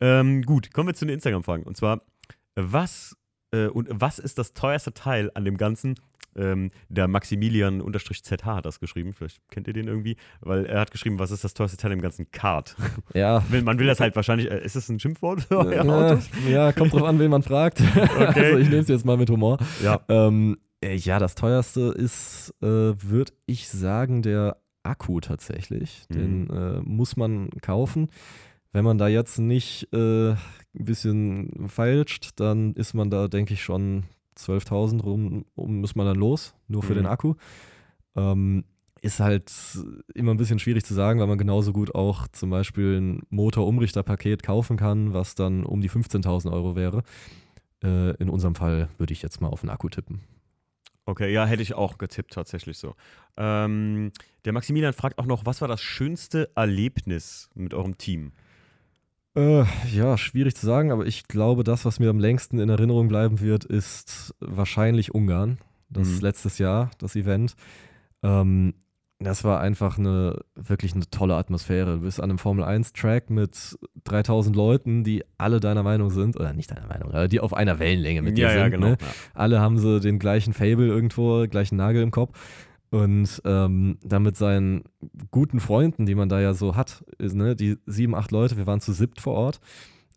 Ähm, 0.00 0.42
gut, 0.42 0.72
kommen 0.72 0.88
wir 0.88 0.94
zu 0.94 1.04
den 1.06 1.14
Instagram-Fragen. 1.14 1.62
Und 1.62 1.76
zwar, 1.76 2.02
was, 2.56 3.16
äh, 3.52 3.66
und 3.66 3.88
was 3.90 4.18
ist 4.18 4.38
das 4.38 4.54
teuerste 4.54 4.92
Teil 4.92 5.30
an 5.34 5.44
dem 5.44 5.56
Ganzen? 5.56 5.94
Ähm, 6.36 6.70
der 6.88 7.08
Maximilian-ZH 7.08 8.44
hat 8.44 8.66
das 8.66 8.80
geschrieben. 8.80 9.12
Vielleicht 9.12 9.40
kennt 9.50 9.66
ihr 9.66 9.72
den 9.72 9.88
irgendwie. 9.88 10.16
Weil 10.40 10.66
er 10.66 10.80
hat 10.80 10.90
geschrieben, 10.90 11.18
was 11.18 11.30
ist 11.30 11.44
das 11.44 11.54
teuerste 11.54 11.76
Teil 11.76 11.92
im 11.92 12.00
ganzen 12.00 12.30
Kart? 12.30 12.76
Ja. 13.14 13.44
Man 13.64 13.78
will 13.78 13.86
das 13.86 14.00
halt 14.00 14.16
wahrscheinlich, 14.16 14.50
äh, 14.50 14.64
ist 14.64 14.76
das 14.76 14.88
ein 14.88 14.98
Schimpfwort 14.98 15.46
Ja, 15.50 16.18
ja, 16.48 16.72
kommt 16.72 16.92
drauf 16.92 17.04
an, 17.04 17.18
wen 17.18 17.30
man 17.30 17.42
fragt. 17.42 17.82
Also 18.14 18.58
ich 18.58 18.68
nehme 18.68 18.82
es 18.82 18.88
jetzt 18.88 19.04
mal 19.04 19.16
mit 19.16 19.30
Humor. 19.30 19.58
Ja. 19.82 20.00
Ähm, 20.08 20.58
äh, 20.82 20.96
ja, 20.96 21.18
das 21.18 21.34
teuerste 21.34 21.94
ist, 21.96 22.54
äh, 22.62 22.66
würde 22.66 23.32
ich 23.46 23.68
sagen, 23.68 24.22
der 24.22 24.56
Akku 24.82 25.20
tatsächlich. 25.20 26.04
Mhm. 26.08 26.14
Den 26.14 26.50
äh, 26.50 26.80
muss 26.82 27.16
man 27.16 27.50
kaufen. 27.62 28.08
Wenn 28.72 28.84
man 28.84 28.98
da 28.98 29.08
jetzt 29.08 29.38
nicht 29.38 29.88
äh, 29.92 30.30
ein 30.30 30.38
bisschen 30.72 31.68
feilscht, 31.68 32.32
dann 32.36 32.74
ist 32.74 32.94
man 32.94 33.10
da, 33.10 33.28
denke 33.28 33.54
ich, 33.54 33.62
schon 33.62 34.04
12.000 34.36 35.02
rum, 35.02 35.44
um, 35.54 35.80
muss 35.80 35.94
man 35.94 36.06
dann 36.06 36.16
los, 36.16 36.54
nur 36.68 36.82
für 36.82 36.92
Mhm. 36.92 36.98
den 36.98 37.06
Akku. 37.06 37.34
Ähm, 38.16 38.64
ist 39.02 39.20
halt 39.20 39.52
immer 40.14 40.32
ein 40.32 40.38
bisschen 40.38 40.58
schwierig 40.58 40.84
zu 40.84 40.94
sagen, 40.94 41.20
weil 41.20 41.26
man 41.26 41.36
genauso 41.36 41.72
gut 41.72 41.94
auch 41.94 42.26
zum 42.28 42.48
Beispiel 42.50 42.98
ein 43.00 43.22
Motorumrichterpaket 43.28 44.42
kaufen 44.42 44.76
kann, 44.78 45.12
was 45.12 45.34
dann 45.34 45.64
um 45.64 45.80
die 45.82 45.90
15.000 45.90 46.50
Euro 46.52 46.74
wäre. 46.74 47.02
Äh, 47.82 48.12
in 48.16 48.30
unserem 48.30 48.54
Fall 48.54 48.88
würde 48.96 49.12
ich 49.12 49.20
jetzt 49.20 49.40
mal 49.42 49.48
auf 49.48 49.60
den 49.60 49.68
Akku 49.70 49.88
tippen. 49.90 50.20
Okay, 51.06 51.30
ja, 51.30 51.44
hätte 51.44 51.62
ich 51.62 51.74
auch 51.74 51.98
getippt, 51.98 52.32
tatsächlich 52.32 52.78
so. 52.78 52.94
Ähm, 53.36 54.10
der 54.46 54.54
Maximilian 54.54 54.94
fragt 54.94 55.18
auch 55.18 55.26
noch, 55.26 55.44
was 55.44 55.60
war 55.60 55.68
das 55.68 55.82
schönste 55.82 56.50
Erlebnis 56.54 57.50
mit 57.54 57.74
eurem 57.74 57.98
Team? 57.98 58.32
Äh, 59.36 59.64
ja, 59.92 60.16
schwierig 60.16 60.54
zu 60.54 60.64
sagen, 60.66 60.92
aber 60.92 61.06
ich 61.06 61.26
glaube, 61.26 61.64
das, 61.64 61.84
was 61.84 61.98
mir 61.98 62.10
am 62.10 62.20
längsten 62.20 62.58
in 62.60 62.68
Erinnerung 62.68 63.08
bleiben 63.08 63.40
wird, 63.40 63.64
ist 63.64 64.34
wahrscheinlich 64.40 65.14
Ungarn. 65.14 65.58
Das 65.90 66.08
Mhm. 66.08 66.20
letztes 66.20 66.58
Jahr, 66.58 66.90
das 66.98 67.16
Event. 67.16 67.54
Ähm, 68.22 68.74
das 69.20 69.42
war 69.44 69.60
einfach 69.60 69.96
eine 69.96 70.38
wirklich 70.54 70.94
eine 70.94 71.08
tolle 71.08 71.36
Atmosphäre. 71.36 71.94
Du 71.96 72.00
bist 72.02 72.20
an 72.20 72.30
einem 72.30 72.38
Formel 72.38 72.64
1-Track 72.64 73.30
mit 73.30 73.76
3000 74.04 74.54
Leuten, 74.54 75.02
die 75.04 75.24
alle 75.38 75.60
deiner 75.60 75.82
Meinung 75.82 76.10
sind, 76.10 76.36
oder 76.38 76.52
nicht 76.52 76.70
deiner 76.70 76.86
Meinung, 76.86 77.10
aber 77.12 77.28
die 77.28 77.40
auf 77.40 77.54
einer 77.54 77.78
Wellenlänge 77.78 78.22
mit 78.22 78.36
dir 78.36 78.42
ja, 78.46 78.50
sind. 78.50 78.58
ja, 78.60 78.68
genau. 78.68 78.86
Ne? 78.88 78.96
Ja. 79.00 79.06
Alle 79.34 79.60
haben 79.60 79.78
so 79.78 79.98
den 80.00 80.18
gleichen 80.18 80.52
Fable 80.52 80.86
irgendwo, 80.88 81.46
gleichen 81.48 81.76
Nagel 81.76 82.02
im 82.02 82.10
Kopf. 82.10 82.38
Und 82.94 83.42
ähm, 83.44 83.98
dann 84.04 84.22
mit 84.22 84.36
seinen 84.36 84.84
guten 85.32 85.58
Freunden, 85.58 86.06
die 86.06 86.14
man 86.14 86.28
da 86.28 86.40
ja 86.40 86.54
so 86.54 86.76
hat, 86.76 87.04
ist, 87.18 87.34
ne, 87.34 87.56
die 87.56 87.76
sieben, 87.86 88.14
acht 88.14 88.30
Leute, 88.30 88.56
wir 88.56 88.68
waren 88.68 88.80
zu 88.80 88.92
siebt 88.92 89.20
vor 89.20 89.34
Ort. 89.34 89.58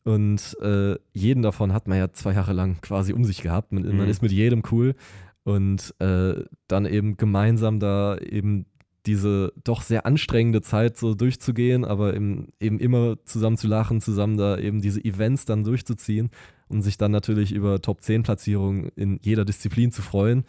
Und 0.03 0.55
äh, 0.61 0.93
jeden 1.11 1.41
davon 1.41 1.73
hat 1.73 1.87
man 1.87 1.97
ja 1.97 2.13
zwei 2.13 2.33
Jahre 2.33 2.53
lang 2.53 2.79
quasi 2.81 3.13
um 3.13 3.23
sich 3.25 3.41
gehabt. 3.41 3.71
Man, 3.71 3.81
man 3.81 3.95
Mhm. 4.05 4.09
ist 4.11 4.21
mit 4.21 4.31
jedem 4.31 4.61
cool. 4.71 4.93
Und 5.43 5.95
äh, 5.97 6.43
dann 6.67 6.85
eben 6.85 7.17
gemeinsam 7.17 7.79
da 7.79 8.15
eben 8.19 8.67
diese 9.07 9.53
doch 9.63 9.81
sehr 9.81 10.05
anstrengende 10.05 10.61
Zeit 10.61 10.97
so 10.97 11.15
durchzugehen, 11.15 11.83
aber 11.83 12.13
eben, 12.13 12.49
eben 12.59 12.77
immer 12.77 13.17
zusammen 13.25 13.57
zu 13.57 13.67
lachen, 13.67 14.01
zusammen 14.01 14.37
da 14.37 14.55
eben 14.59 14.81
diese 14.81 15.03
Events 15.03 15.45
dann 15.45 15.63
durchzuziehen 15.63 16.29
und 16.67 16.83
sich 16.83 16.99
dann 16.99 17.09
natürlich 17.11 17.53
über 17.53 17.81
Top 17.81 18.03
10 18.03 18.21
Platzierungen 18.21 18.89
in 18.95 19.19
jeder 19.23 19.45
Disziplin 19.45 19.91
zu 19.91 20.03
freuen. 20.03 20.43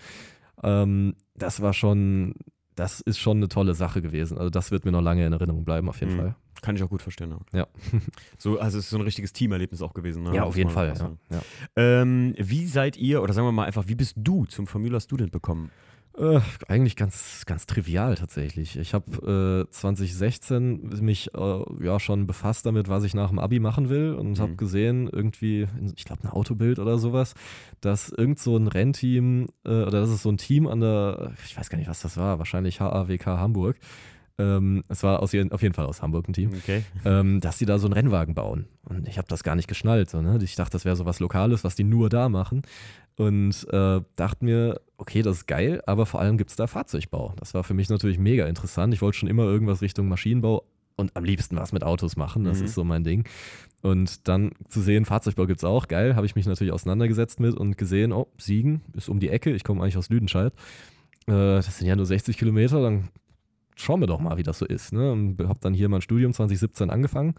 Ähm, 0.63 1.15
das 1.35 1.61
war 1.61 1.73
schon, 1.73 2.35
das 2.75 3.01
ist 3.01 3.19
schon 3.19 3.39
eine 3.39 3.49
tolle 3.49 3.75
Sache 3.75 4.03
gewesen. 4.03 4.39
Also 4.39 4.51
das 4.51 4.71
wird 4.71 4.85
mir 4.85 4.93
noch 4.93 5.01
lange 5.03 5.27
in 5.27 5.33
Erinnerung 5.33 5.65
bleiben, 5.65 5.89
auf 5.89 6.01
jeden 6.01 6.15
Mhm. 6.15 6.19
Fall. 6.19 6.37
Kann 6.61 6.75
ich 6.75 6.83
auch 6.83 6.89
gut 6.91 7.03
verstehen. 7.03 7.31
Ja. 7.53 7.59
Ja. 7.61 7.67
so, 8.39 8.59
also 8.59 8.79
es 8.79 8.85
ist 8.85 8.91
so 8.91 8.97
ein 8.99 9.03
richtiges 9.03 9.33
Teamerlebnis 9.33 9.81
auch 9.81 9.95
gewesen. 9.95 10.25
Ne? 10.25 10.35
Ja, 10.35 10.43
auf 10.43 10.57
jeden 10.57 10.71
Fall. 10.71 10.93
Ja. 10.99 11.13
Ja. 11.31 11.43
Ähm, 11.77 12.35
wie 12.37 12.67
seid 12.67 12.97
ihr, 12.97 13.23
oder 13.23 13.33
sagen 13.33 13.47
wir 13.47 13.53
mal 13.53 13.65
einfach, 13.67 13.87
wie 13.87 13.95
bist 13.95 14.15
du 14.17 14.45
zum 14.47 14.67
Formula 14.67 14.99
Student 15.01 15.31
bekommen? 15.31 15.71
Äh, 16.17 16.41
eigentlich 16.67 16.97
ganz, 16.97 17.45
ganz 17.47 17.67
trivial 17.67 18.17
tatsächlich. 18.17 18.77
Ich 18.77 18.93
habe 18.95 19.67
äh, 19.69 19.71
2016 19.71 20.89
mich 21.01 21.33
äh, 21.35 21.85
ja 21.85 22.01
schon 22.01 22.27
befasst 22.27 22.67
damit, 22.67 22.89
was 22.89 23.05
ich 23.05 23.15
nach 23.15 23.29
dem 23.29 23.39
Abi 23.39 23.61
machen 23.61 23.89
will 23.89 24.15
und 24.15 24.33
Mhm. 24.33 24.39
habe 24.43 24.57
gesehen, 24.57 25.09
irgendwie, 25.09 25.69
ich 25.97 26.05
glaube, 26.05 26.25
ein 26.25 26.31
Autobild 26.31 26.79
oder 26.81 26.99
sowas, 26.99 27.35
dass 27.81 28.09
irgend 28.09 28.41
so 28.41 28.57
ein 28.57 28.67
Rennteam 28.67 29.47
äh, 29.65 29.69
oder 29.83 30.01
das 30.01 30.11
ist 30.11 30.23
so 30.23 30.31
ein 30.31 30.39
Team 30.39 30.67
an 30.67 30.81
der, 30.81 31.33
ich 31.47 31.57
weiß 31.57 31.71
gar 31.71 31.79
nicht, 31.79 31.89
was 31.89 32.01
das 32.01 32.17
war, 32.17 32.39
wahrscheinlich 32.39 32.81
HAWK 32.81 33.27
Hamburg. 33.27 33.77
Ähm, 34.39 34.85
es 34.89 35.03
war 35.03 35.21
aus, 35.21 35.35
auf 35.35 35.63
jeden 35.63 35.75
Fall 35.75 35.87
aus 35.87 36.01
Hamburg 36.01 36.29
ein 36.29 36.33
Team 36.33 36.51
Okay. 36.59 36.85
ähm, 37.05 37.41
dass 37.41 37.59
die 37.59 37.67
da 37.67 37.79
so 37.79 37.87
einen 37.87 37.95
Rennwagen 37.95 38.35
bauen. 38.35 38.67
Und 38.85 39.09
ich 39.09 39.19
habe 39.19 39.29
das 39.29 39.43
gar 39.43 39.57
nicht 39.57 39.69
geschnallt. 39.69 40.11
So, 40.11 40.23
ne? 40.23 40.39
Ich 40.43 40.55
dachte, 40.55 40.73
das 40.73 40.85
wäre 40.85 40.97
so 40.97 41.07
was 41.07 41.21
Lokales, 41.21 41.65
was 41.65 41.75
die 41.75 41.85
nur 41.85 42.09
da 42.09 42.29
machen. 42.29 42.63
und 43.17 43.67
äh, 43.73 44.01
dachte 44.15 44.45
mir, 44.45 44.81
okay, 44.97 45.23
das 45.23 45.39
ist 45.39 45.47
geil, 45.47 45.83
aber 45.87 46.07
vor 46.07 46.21
allem 46.21 46.39
gibt 46.39 46.51
es 46.51 46.57
da 46.57 46.69
Fahrzeugbau. 46.69 47.35
Das 47.37 47.53
war 47.53 47.65
für 47.65 47.75
mich 47.75 47.89
natürlich 47.91 48.19
mega 48.19 48.47
interessant. 48.47 48.95
Ich 48.95 49.03
wollte 49.03 49.19
schon 49.19 49.29
immer 49.29 49.43
irgendwas 49.43 49.83
Richtung 49.83 50.09
Maschinenbau 50.09 50.65
und 50.95 51.17
am 51.17 51.25
liebsten 51.25 51.57
was 51.57 51.73
mit 51.73 51.83
Autos 51.83 52.17
machen. 52.17 52.45
Das 52.45 52.59
mhm. 52.61 52.65
ist 52.67 52.75
so 52.75 52.85
mein 52.85 53.03
Ding. 53.05 53.25
Und 53.83 54.29
dann 54.29 54.53
zu 54.69 54.81
sehen, 54.81 55.05
Fahrzeugbau 55.05 55.47
gibt 55.47 55.61
es 55.61 55.65
auch, 55.65 55.89
geil, 55.89 56.17
habe 56.17 56.27
ich 56.27 56.37
mich 56.37 56.47
natürlich 56.47 56.73
auseinandergesetzt 56.73 57.41
mit 57.41 57.55
und 57.55 57.77
gesehen, 57.77 58.13
oh, 58.13 58.29
Siegen 58.39 58.83
ist 58.95 59.09
um 59.09 59.21
die 59.21 59.31
Ecke, 59.31 59.51
ich 59.53 59.65
komme 59.65 59.83
eigentlich 59.83 59.97
aus 59.97 60.11
Lüdenscheid. 60.11 60.53
Äh, 61.27 61.33
das 61.33 61.79
sind 61.79 61.87
ja 61.87 61.97
nur 61.97 62.07
60 62.07 62.37
Kilometer, 62.37 62.81
dann 62.83 63.09
schauen 63.81 64.01
wir 64.01 64.07
doch 64.07 64.21
mal, 64.21 64.37
wie 64.37 64.43
das 64.43 64.59
so 64.59 64.67
ist. 64.67 64.93
Ne? 64.93 65.13
Und 65.13 65.39
habe 65.41 65.61
dann 65.61 65.75
hier 65.75 65.89
mein 65.89 66.01
Studium 66.01 66.33
2017 66.33 66.91
angefangen. 66.91 67.35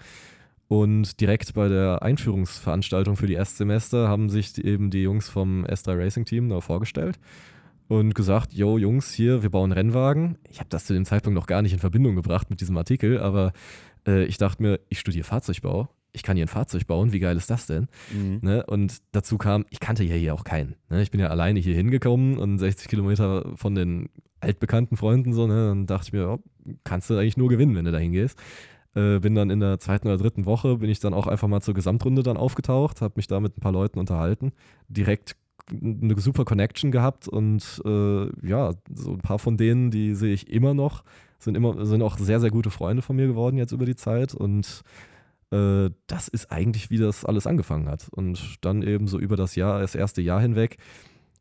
Und 0.67 1.19
direkt 1.19 1.55
bei 1.55 1.67
der 1.67 2.03
Einführungsveranstaltung 2.03 3.15
für 3.15 3.25
die 3.25 3.33
Erstsemester 3.33 4.07
haben 4.07 4.29
sich 4.29 4.63
eben 4.63 4.91
die 4.91 5.01
Jungs 5.01 5.27
vom 5.27 5.65
S3 5.65 5.97
Racing 5.97 6.25
Team 6.25 6.49
da 6.49 6.61
vorgestellt 6.61 7.19
und 7.87 8.13
gesagt, 8.13 8.53
yo 8.53 8.77
Jungs, 8.77 9.11
hier, 9.11 9.41
wir 9.41 9.49
bauen 9.49 9.71
Rennwagen. 9.71 10.37
Ich 10.47 10.59
habe 10.59 10.69
das 10.69 10.85
zu 10.85 10.93
dem 10.93 11.05
Zeitpunkt 11.05 11.33
noch 11.33 11.47
gar 11.47 11.63
nicht 11.63 11.73
in 11.73 11.79
Verbindung 11.79 12.15
gebracht 12.15 12.51
mit 12.51 12.61
diesem 12.61 12.77
Artikel, 12.77 13.19
aber 13.19 13.51
äh, 14.07 14.25
ich 14.25 14.37
dachte 14.37 14.61
mir, 14.61 14.79
ich 14.89 14.99
studiere 14.99 15.23
Fahrzeugbau, 15.23 15.89
ich 16.11 16.21
kann 16.21 16.37
hier 16.37 16.45
ein 16.45 16.49
Fahrzeug 16.49 16.85
bauen, 16.85 17.13
wie 17.13 17.19
geil 17.19 17.35
ist 17.35 17.49
das 17.49 17.65
denn? 17.65 17.87
Mhm. 18.13 18.39
Ne? 18.43 18.63
Und 18.67 18.97
dazu 19.11 19.39
kam, 19.39 19.65
ich 19.71 19.79
kannte 19.79 20.03
hier, 20.03 20.15
hier 20.15 20.35
auch 20.35 20.43
keinen. 20.43 20.75
Ne? 20.89 21.01
Ich 21.01 21.09
bin 21.09 21.19
ja 21.19 21.27
alleine 21.27 21.59
hier 21.59 21.75
hingekommen 21.75 22.37
und 22.37 22.59
60 22.59 22.87
Kilometer 22.87 23.45
von 23.55 23.73
den 23.73 24.09
altbekannten 24.41 24.97
Freunden 24.97 25.33
so, 25.33 25.47
ne? 25.47 25.67
dann 25.67 25.85
dachte 25.85 26.07
ich 26.07 26.13
mir, 26.13 26.29
oh, 26.29 26.39
kannst 26.83 27.09
du 27.09 27.17
eigentlich 27.17 27.37
nur 27.37 27.49
gewinnen, 27.49 27.75
wenn 27.75 27.85
du 27.85 27.91
da 27.91 27.97
hingehst. 27.97 28.37
Äh, 28.95 29.19
bin 29.19 29.35
dann 29.35 29.49
in 29.49 29.59
der 29.59 29.79
zweiten 29.79 30.07
oder 30.07 30.17
dritten 30.17 30.45
Woche, 30.45 30.77
bin 30.77 30.89
ich 30.89 30.99
dann 30.99 31.13
auch 31.13 31.27
einfach 31.27 31.47
mal 31.47 31.61
zur 31.61 31.73
Gesamtrunde 31.73 32.23
dann 32.23 32.37
aufgetaucht, 32.37 33.01
habe 33.01 33.13
mich 33.17 33.27
da 33.27 33.39
mit 33.39 33.57
ein 33.57 33.61
paar 33.61 33.71
Leuten 33.71 33.99
unterhalten, 33.99 34.51
direkt 34.87 35.35
eine 35.71 36.19
super 36.19 36.45
Connection 36.45 36.91
gehabt 36.91 37.27
und 37.27 37.81
äh, 37.85 38.47
ja, 38.47 38.71
so 38.91 39.11
ein 39.11 39.19
paar 39.19 39.37
von 39.37 39.57
denen, 39.57 39.91
die 39.91 40.15
sehe 40.15 40.33
ich 40.33 40.49
immer 40.49 40.73
noch, 40.73 41.03
sind 41.37 41.55
immer, 41.55 41.85
sind 41.85 42.01
auch 42.01 42.17
sehr, 42.17 42.39
sehr 42.39 42.49
gute 42.49 42.71
Freunde 42.71 43.03
von 43.03 43.15
mir 43.15 43.27
geworden 43.27 43.57
jetzt 43.57 43.71
über 43.71 43.85
die 43.85 43.95
Zeit 43.95 44.33
und 44.33 44.83
äh, 45.51 45.89
das 46.07 46.27
ist 46.27 46.51
eigentlich, 46.51 46.89
wie 46.89 46.97
das 46.97 47.25
alles 47.25 47.47
angefangen 47.47 47.87
hat. 47.87 48.07
Und 48.11 48.57
dann 48.61 48.81
eben 48.81 49.07
so 49.07 49.19
über 49.19 49.35
das 49.35 49.55
Jahr, 49.55 49.79
das 49.79 49.95
erste 49.95 50.21
Jahr 50.21 50.41
hinweg, 50.41 50.77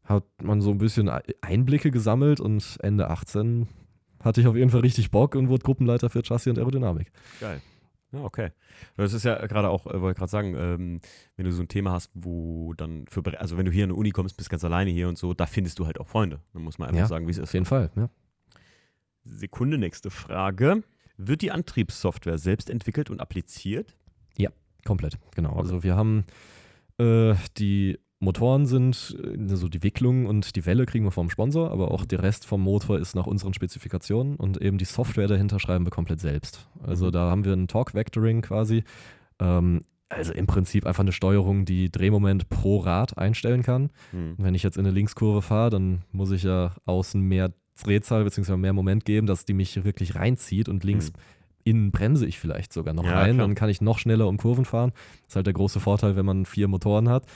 hat 0.09 0.25
man 0.43 0.61
so 0.61 0.71
ein 0.71 0.79
bisschen 0.79 1.11
Einblicke 1.43 1.91
gesammelt 1.91 2.41
und 2.41 2.79
Ende 2.81 3.11
18 3.11 3.69
hatte 4.21 4.41
ich 4.41 4.47
auf 4.47 4.57
jeden 4.57 4.71
Fall 4.71 4.81
richtig 4.81 5.11
Bock 5.11 5.35
und 5.35 5.49
wurde 5.49 5.63
Gruppenleiter 5.63 6.11
für 6.11 6.23
Chassis 6.23 6.51
und 6.51 6.59
Aerodynamik. 6.59 7.13
Geil. 7.41 7.61
Ja, 8.13 8.21
okay. 8.23 8.51
Das 8.97 9.13
ist 9.13 9.25
ja 9.25 9.47
gerade 9.47 9.69
auch, 9.69 9.87
äh, 9.87 10.01
wollte 10.01 10.13
ich 10.13 10.19
gerade 10.19 10.31
sagen, 10.31 10.55
ähm, 10.57 11.01
wenn 11.37 11.45
du 11.45 11.53
so 11.53 11.63
ein 11.63 11.69
Thema 11.69 11.93
hast, 11.93 12.11
wo 12.15 12.73
dann 12.75 13.05
für, 13.09 13.23
also 13.39 13.59
wenn 13.59 13.67
du 13.67 13.71
hier 13.71 13.85
in 13.85 13.91
die 13.91 13.97
Uni 13.97 14.11
kommst, 14.11 14.37
bist 14.37 14.49
ganz 14.49 14.65
alleine 14.65 14.91
hier 14.91 15.09
und 15.09 15.19
so, 15.19 15.35
da 15.35 15.45
findest 15.45 15.79
du 15.79 15.87
halt 15.87 16.01
auch 16.01 16.09
Freunde. 16.09 16.41
Dann 16.55 16.63
muss 16.63 16.79
man 16.79 16.89
einfach 16.89 17.01
ja, 17.01 17.07
sagen, 17.07 17.27
wie 17.27 17.33
es 17.33 17.39
ist. 17.39 17.45
Auf 17.45 17.55
jeden 17.55 17.67
Fall, 17.67 17.91
ja. 17.97 18.09
Sekunde, 19.25 19.77
nächste 19.77 20.11
Frage. 20.11 20.83
Wird 21.19 21.43
die 21.43 21.51
Antriebssoftware 21.51 22.39
selbst 22.39 22.71
entwickelt 22.71 23.11
und 23.11 23.21
appliziert? 23.21 23.95
Ja, 24.39 24.51
komplett, 24.87 25.19
genau. 25.35 25.51
Okay. 25.51 25.59
Also 25.59 25.83
wir 25.83 25.97
haben 25.97 26.25
äh, 26.97 27.35
die 27.59 27.99
Motoren 28.21 28.67
sind, 28.67 29.17
äh, 29.23 29.55
so 29.57 29.69
die 29.69 29.83
Wicklung 29.83 30.27
und 30.27 30.57
die 30.57 30.67
Welle 30.67 30.87
kriegen 30.87 31.05
wir 31.05 31.11
vom 31.11 31.31
Sponsor, 31.31 31.71
aber 31.71 31.93
auch 31.93 32.05
der 32.05 32.23
Rest 32.23 32.47
vom 32.47 32.61
Motor 32.61 32.99
ist 32.99 33.15
nach 33.15 33.27
unseren 33.27 33.55
Spezifikationen 33.55 34.37
und 34.37 34.61
eben 34.61 34.79
die 34.79 34.85
Software 34.85 35.29
dahinter 35.29 35.61
schreiben 35.61 35.87
wir 35.87 35.91
komplett 35.91 36.21
selbst. 36.21 36.69
Also 36.83 37.07
mhm. 37.07 37.13
da 37.13 37.31
haben 37.31 37.45
wir 37.45 37.53
ein 37.53 37.69
Torque 37.69 37.95
Vectoring 37.95 38.43
quasi. 38.43 38.83
Ähm, 39.39 39.85
also 40.09 40.33
im 40.33 40.47
Prinzip 40.47 40.87
einfach 40.87 41.03
eine 41.03 41.13
Steuerung, 41.13 41.65
die 41.65 41.93
Drehmoment 41.93 42.49
pro 42.49 42.79
Rad 42.79 43.19
einstellen 43.19 43.63
kann. 43.63 43.91
Mhm. 44.13 44.35
Wenn 44.39 44.55
ich 44.55 44.63
jetzt 44.63 44.79
in 44.79 44.87
eine 44.87 44.95
Linkskurve 44.95 45.43
fahre, 45.43 45.71
dann 45.71 46.03
muss 46.13 46.31
ich 46.31 46.45
ja 46.45 46.73
außen 46.87 47.21
mehr 47.21 47.53
Drehzahl 47.81 48.25
bzw. 48.25 48.57
mehr 48.57 48.73
Moment 48.73 49.05
geben, 49.05 49.27
dass 49.27 49.45
die 49.45 49.53
mich 49.53 49.85
wirklich 49.85 50.17
reinzieht 50.17 50.69
und 50.69 50.83
links 50.83 51.13
mhm. 51.13 51.19
innen 51.65 51.91
bremse 51.93 52.27
ich 52.27 52.39
vielleicht 52.39 52.73
sogar 52.73 52.95
noch 52.95 53.05
ja, 53.05 53.13
rein. 53.13 53.35
Klar. 53.35 53.47
Dann 53.47 53.55
kann 53.55 53.69
ich 53.69 53.81
noch 53.81 53.99
schneller 53.99 54.27
um 54.27 54.39
Kurven 54.39 54.65
fahren. 54.65 54.93
Das 54.95 55.29
ist 55.29 55.37
halt 55.37 55.47
der 55.47 55.55
große 55.55 55.79
Vorteil, 55.79 56.17
wenn 56.17 56.27
man 56.27 56.47
vier 56.47 56.67
Motoren 56.69 57.09
hat 57.09 57.27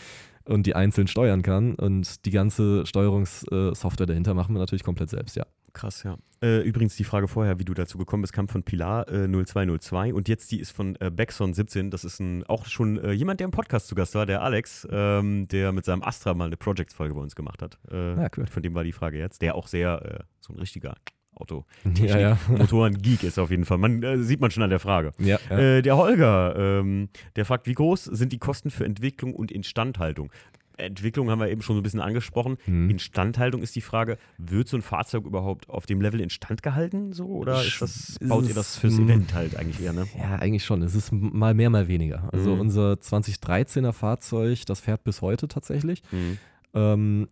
und 0.44 0.66
die 0.66 0.74
einzeln 0.74 1.08
steuern 1.08 1.42
kann. 1.42 1.74
Und 1.74 2.24
die 2.24 2.30
ganze 2.30 2.86
Steuerungssoftware 2.86 4.06
dahinter 4.06 4.34
machen 4.34 4.54
wir 4.54 4.58
natürlich 4.58 4.84
komplett 4.84 5.10
selbst, 5.10 5.36
ja. 5.36 5.46
Krass, 5.72 6.02
ja. 6.02 6.18
Äh, 6.42 6.60
übrigens, 6.62 6.96
die 6.96 7.04
Frage 7.04 7.28
vorher, 7.28 7.58
wie 7.58 7.64
du 7.64 7.72
dazu 7.72 7.96
gekommen 7.96 8.22
bist, 8.22 8.32
kam 8.32 8.48
von 8.48 8.62
Pilar 8.62 9.08
äh, 9.08 9.28
0202 9.28 10.12
und 10.12 10.28
jetzt 10.28 10.50
die 10.50 10.60
ist 10.60 10.72
von 10.72 10.96
äh, 10.96 11.06
Beckson17. 11.06 11.88
Das 11.90 12.04
ist 12.04 12.20
ein, 12.20 12.44
auch 12.44 12.66
schon 12.66 12.98
äh, 12.98 13.12
jemand, 13.12 13.40
der 13.40 13.46
im 13.46 13.52
Podcast 13.52 13.86
zu 13.86 13.94
Gast 13.94 14.14
war, 14.14 14.26
der 14.26 14.42
Alex, 14.42 14.86
ähm, 14.90 15.46
der 15.48 15.72
mit 15.72 15.84
seinem 15.84 16.02
Astra 16.02 16.34
mal 16.34 16.46
eine 16.46 16.56
Project-Folge 16.56 17.14
bei 17.14 17.20
uns 17.20 17.36
gemacht 17.36 17.62
hat. 17.62 17.78
Äh, 17.90 18.20
ja, 18.20 18.28
cool. 18.36 18.46
Von 18.46 18.62
dem 18.62 18.74
war 18.74 18.84
die 18.84 18.92
Frage 18.92 19.18
jetzt. 19.18 19.40
Der 19.40 19.54
auch 19.54 19.66
sehr, 19.68 20.02
äh, 20.04 20.24
so 20.40 20.52
ein 20.52 20.58
richtiger 20.58 20.94
Auto. 21.42 21.64
Ja, 21.96 22.18
ja. 22.18 22.38
Motoren-Geek 22.48 23.24
ist 23.24 23.38
auf 23.38 23.50
jeden 23.50 23.64
Fall. 23.64 23.78
Man 23.78 24.02
äh, 24.02 24.18
sieht 24.18 24.40
man 24.40 24.50
schon 24.50 24.62
an 24.62 24.70
der 24.70 24.80
Frage. 24.80 25.12
Ja, 25.18 25.38
ja. 25.50 25.58
Äh, 25.58 25.82
der 25.82 25.96
Holger, 25.96 26.54
ähm, 26.56 27.08
der 27.36 27.44
fragt, 27.44 27.66
wie 27.66 27.74
groß 27.74 28.04
sind 28.04 28.32
die 28.32 28.38
Kosten 28.38 28.70
für 28.70 28.84
Entwicklung 28.84 29.34
und 29.34 29.50
Instandhaltung? 29.50 30.30
Entwicklung 30.76 31.30
haben 31.30 31.40
wir 31.40 31.48
eben 31.48 31.62
schon 31.62 31.76
so 31.76 31.80
ein 31.80 31.82
bisschen 31.82 32.00
angesprochen. 32.00 32.56
Mhm. 32.66 32.90
Instandhaltung 32.90 33.62
ist 33.62 33.74
die 33.76 33.80
Frage, 33.80 34.18
wird 34.38 34.68
so 34.68 34.76
ein 34.76 34.82
Fahrzeug 34.82 35.24
überhaupt 35.24 35.68
auf 35.68 35.86
dem 35.86 36.00
Level 36.00 36.20
instand 36.20 36.62
gehalten 36.62 37.12
so 37.12 37.26
oder 37.26 37.62
ist 37.62 37.82
das, 37.82 38.16
baut 38.20 38.48
ihr 38.48 38.54
das 38.54 38.78
fürs 38.78 38.98
Event 38.98 39.34
halt 39.34 39.56
eigentlich 39.56 39.82
eher, 39.82 39.92
ne? 39.92 40.06
Ja, 40.18 40.36
eigentlich 40.36 40.64
schon. 40.64 40.82
Es 40.82 40.94
ist 40.94 41.12
mal 41.12 41.54
mehr, 41.54 41.70
mal 41.70 41.88
weniger. 41.88 42.28
Also 42.32 42.54
mhm. 42.54 42.60
unser 42.60 42.94
2013er 42.94 43.92
Fahrzeug, 43.92 44.64
das 44.66 44.80
fährt 44.80 45.04
bis 45.04 45.20
heute 45.20 45.48
tatsächlich. 45.48 46.02
Mhm. 46.10 46.38
Ähm, 46.74 47.28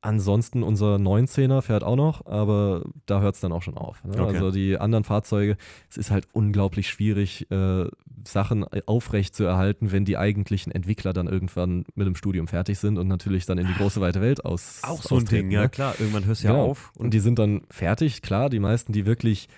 Ansonsten 0.00 0.62
unser 0.62 0.94
19er 0.94 1.60
fährt 1.60 1.82
auch 1.82 1.96
noch, 1.96 2.24
aber 2.24 2.84
da 3.06 3.20
hört 3.20 3.34
es 3.34 3.40
dann 3.40 3.50
auch 3.50 3.62
schon 3.62 3.76
auf. 3.76 4.04
Ne? 4.04 4.12
Okay. 4.12 4.36
Also 4.36 4.52
die 4.52 4.78
anderen 4.78 5.02
Fahrzeuge, 5.02 5.56
es 5.90 5.96
ist 5.96 6.12
halt 6.12 6.28
unglaublich 6.32 6.88
schwierig, 6.88 7.50
äh, 7.50 7.86
Sachen 8.24 8.64
aufrecht 8.86 9.34
zu 9.34 9.42
erhalten, 9.42 9.90
wenn 9.90 10.04
die 10.04 10.16
eigentlichen 10.16 10.70
Entwickler 10.70 11.12
dann 11.12 11.26
irgendwann 11.26 11.84
mit 11.96 12.06
dem 12.06 12.14
Studium 12.14 12.46
fertig 12.46 12.78
sind 12.78 12.96
und 12.96 13.08
natürlich 13.08 13.46
dann 13.46 13.58
in 13.58 13.66
die 13.66 13.74
große 13.74 14.00
weite 14.00 14.20
Welt 14.20 14.44
aus. 14.44 14.82
Auch 14.84 15.02
so 15.02 15.16
ein 15.16 15.24
Ding, 15.24 15.48
ne? 15.48 15.54
ja 15.54 15.68
klar, 15.68 15.94
irgendwann 15.98 16.26
hörst 16.26 16.44
du 16.44 16.46
ja 16.46 16.52
genau. 16.52 16.66
auf. 16.66 16.92
Und, 16.94 17.06
und 17.06 17.14
die 17.14 17.20
sind 17.20 17.40
dann 17.40 17.62
fertig, 17.68 18.22
klar, 18.22 18.50
die 18.50 18.60
meisten, 18.60 18.92
die 18.92 19.04
wirklich 19.04 19.48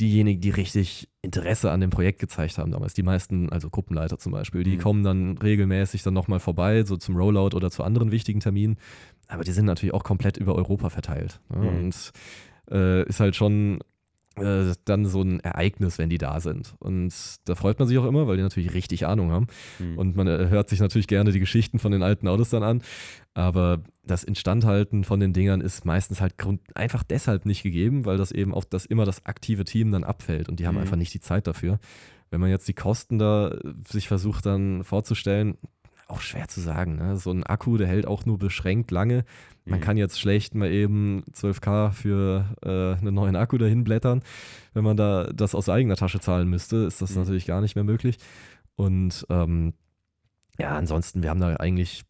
diejenigen, 0.00 0.40
die 0.40 0.50
richtig 0.50 1.08
Interesse 1.22 1.70
an 1.70 1.80
dem 1.80 1.90
Projekt 1.90 2.18
gezeigt 2.18 2.56
haben 2.56 2.72
damals. 2.72 2.94
Die 2.94 3.02
meisten, 3.02 3.50
also 3.50 3.68
Gruppenleiter 3.68 4.18
zum 4.18 4.32
Beispiel, 4.32 4.64
die 4.64 4.76
mhm. 4.76 4.80
kommen 4.80 5.04
dann 5.04 5.38
regelmäßig 5.38 6.02
dann 6.02 6.14
nochmal 6.14 6.40
vorbei, 6.40 6.84
so 6.84 6.96
zum 6.96 7.16
Rollout 7.16 7.54
oder 7.54 7.70
zu 7.70 7.84
anderen 7.84 8.10
wichtigen 8.10 8.40
Terminen. 8.40 8.78
Aber 9.30 9.44
die 9.44 9.52
sind 9.52 9.64
natürlich 9.64 9.94
auch 9.94 10.04
komplett 10.04 10.36
über 10.36 10.54
Europa 10.54 10.90
verteilt. 10.90 11.40
Ne? 11.48 11.58
Mhm. 11.58 11.68
Und 11.68 12.12
äh, 12.70 13.08
ist 13.08 13.20
halt 13.20 13.36
schon 13.36 13.80
äh, 14.36 14.74
dann 14.84 15.06
so 15.06 15.22
ein 15.22 15.40
Ereignis, 15.40 15.98
wenn 15.98 16.10
die 16.10 16.18
da 16.18 16.40
sind. 16.40 16.74
Und 16.78 17.12
da 17.44 17.54
freut 17.54 17.78
man 17.78 17.88
sich 17.88 17.98
auch 17.98 18.04
immer, 18.04 18.26
weil 18.26 18.36
die 18.36 18.42
natürlich 18.42 18.74
richtig 18.74 19.06
Ahnung 19.06 19.30
haben. 19.30 19.46
Mhm. 19.78 19.98
Und 19.98 20.16
man 20.16 20.26
äh, 20.26 20.48
hört 20.48 20.68
sich 20.68 20.80
natürlich 20.80 21.06
gerne 21.06 21.32
die 21.32 21.40
Geschichten 21.40 21.78
von 21.78 21.92
den 21.92 22.02
alten 22.02 22.28
Autos 22.28 22.50
dann 22.50 22.62
an. 22.62 22.82
Aber 23.34 23.82
das 24.04 24.24
Instandhalten 24.24 25.04
von 25.04 25.20
den 25.20 25.32
Dingern 25.32 25.60
ist 25.60 25.84
meistens 25.84 26.20
halt 26.20 26.34
einfach 26.74 27.02
deshalb 27.02 27.46
nicht 27.46 27.62
gegeben, 27.62 28.04
weil 28.04 28.16
das 28.16 28.32
eben 28.32 28.52
auch 28.52 28.64
das 28.64 28.84
immer 28.84 29.04
das 29.04 29.26
aktive 29.26 29.64
Team 29.64 29.92
dann 29.92 30.04
abfällt 30.04 30.48
und 30.48 30.58
die 30.58 30.66
haben 30.66 30.74
mhm. 30.74 30.82
einfach 30.82 30.96
nicht 30.96 31.14
die 31.14 31.20
Zeit 31.20 31.46
dafür. 31.46 31.78
Wenn 32.30 32.40
man 32.40 32.50
jetzt 32.50 32.68
die 32.68 32.74
Kosten 32.74 33.18
da 33.18 33.56
sich 33.88 34.08
versucht 34.08 34.46
dann 34.46 34.84
vorzustellen, 34.84 35.58
auch 36.10 36.20
schwer 36.20 36.48
zu 36.48 36.60
sagen. 36.60 36.96
Ne? 36.96 37.16
So 37.16 37.30
ein 37.30 37.44
Akku, 37.44 37.76
der 37.76 37.86
hält 37.86 38.06
auch 38.06 38.26
nur 38.26 38.38
beschränkt 38.38 38.90
lange. 38.90 39.24
Man 39.64 39.80
mhm. 39.80 39.84
kann 39.84 39.96
jetzt 39.96 40.20
schlecht 40.20 40.54
mal 40.54 40.70
eben 40.70 41.22
12K 41.32 41.92
für 41.92 42.46
äh, 42.62 43.00
einen 43.00 43.14
neuen 43.14 43.36
Akku 43.36 43.58
dahin 43.58 43.84
blättern. 43.84 44.22
Wenn 44.72 44.84
man 44.84 44.96
da 44.96 45.24
das 45.32 45.54
aus 45.54 45.68
eigener 45.68 45.96
Tasche 45.96 46.20
zahlen 46.20 46.48
müsste, 46.48 46.76
ist 46.78 47.02
das 47.02 47.10
mhm. 47.10 47.20
natürlich 47.20 47.46
gar 47.46 47.60
nicht 47.60 47.74
mehr 47.74 47.84
möglich. 47.84 48.18
Und 48.76 49.26
ähm, 49.30 49.74
ja, 50.58 50.76
ansonsten, 50.76 51.22
wir 51.22 51.30
haben 51.30 51.40
da 51.40 51.56
eigentlich 51.56 52.04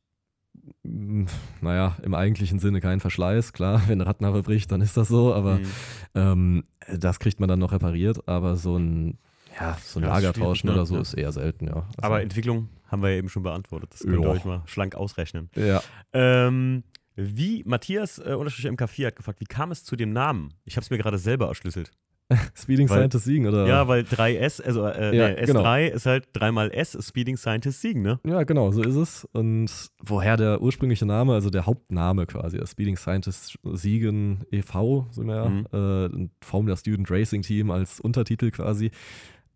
naja, 0.83 1.97
im 2.03 2.15
eigentlichen 2.15 2.59
Sinne 2.59 2.81
kein 2.81 3.01
Verschleiß. 3.01 3.53
Klar, 3.53 3.83
wenn 3.89 4.01
ein 4.01 4.07
Radnabe 4.07 4.43
bricht, 4.43 4.73
dann 4.73 4.81
ist 4.81 4.97
das 4.97 5.09
so, 5.09 5.35
aber 5.35 5.57
mhm. 5.57 5.67
ähm, 6.15 6.65
das 6.89 7.19
kriegt 7.19 7.41
man 7.41 7.49
dann 7.49 7.59
noch 7.59 7.73
repariert. 7.73 8.29
Aber 8.29 8.57
so 8.57 8.77
ein, 8.77 9.19
ja, 9.61 9.77
so 9.83 10.01
ein 10.01 10.05
ja, 10.05 10.09
Lagertauschen 10.11 10.69
ne? 10.69 10.75
oder 10.75 10.87
so 10.87 10.95
ja. 10.95 11.01
ist 11.01 11.15
eher 11.15 11.33
selten, 11.33 11.67
ja. 11.67 11.75
Also, 11.77 11.87
aber 12.03 12.23
Entwicklung 12.23 12.69
haben 12.89 13.03
wir 13.03 13.11
ja 13.11 13.17
eben 13.17 13.29
schon 13.29 13.43
beantwortet. 13.43 13.93
Das 13.93 14.01
könnt 14.01 14.23
ihr 14.23 14.29
euch 14.29 14.45
mal 14.45 14.63
schlank 14.67 14.95
ausrechnen. 14.95 15.51
Ja. 15.55 15.83
Ähm, 16.13 16.83
wie 17.17 17.63
Matthias 17.65 18.19
äh, 18.19 18.35
unterstrich 18.35 18.67
MK4 18.67 19.07
hat 19.07 19.17
gefragt, 19.17 19.41
wie 19.41 19.47
kam 19.47 19.71
es 19.71 19.85
zu 19.85 19.97
dem 19.97 20.13
Namen? 20.13 20.55
Ich 20.65 20.77
habe 20.77 20.85
es 20.85 20.91
mir 20.91 20.99
gerade 20.99 21.19
selber 21.19 21.49
erschlüsselt. 21.49 21.93
Speeding 22.55 22.89
weil, 22.89 22.99
Scientist 22.99 23.25
Siegen, 23.25 23.47
oder? 23.47 23.67
Ja, 23.67 23.89
weil 23.89 24.03
3S, 24.03 24.63
also 24.63 24.87
äh, 24.87 25.17
ja, 25.17 25.29
nee, 25.31 25.41
S3 25.43 25.47
genau. 25.47 25.77
ist 25.97 26.07
halt 26.07 26.29
3 26.33 26.53
mal 26.53 26.71
S, 26.71 26.97
Speeding 27.01 27.37
Scientist 27.37 27.81
Siegen, 27.81 28.03
ne? 28.03 28.21
Ja, 28.25 28.45
genau, 28.45 28.71
so 28.71 28.83
ist 28.83 28.95
es. 28.95 29.25
Und 29.33 29.71
woher 30.01 30.37
der 30.37 30.63
ursprüngliche 30.63 31.07
Name, 31.07 31.35
also 31.35 31.51
der 31.51 31.67
Hauptname 31.67 32.27
quasi, 32.27 32.65
Speeding 32.65 32.97
Scientist 32.97 33.59
Siegen 33.65 34.45
e.V., 34.53 35.09
so 35.11 35.23
mehr, 35.23 35.49
mhm. 35.49 35.67
äh, 35.73 36.29
Formula 36.45 36.77
Student 36.77 37.11
Racing 37.11 37.43
Team 37.43 37.71
als 37.71 38.01
Untertitel 38.01 38.51
quasi. 38.51 38.93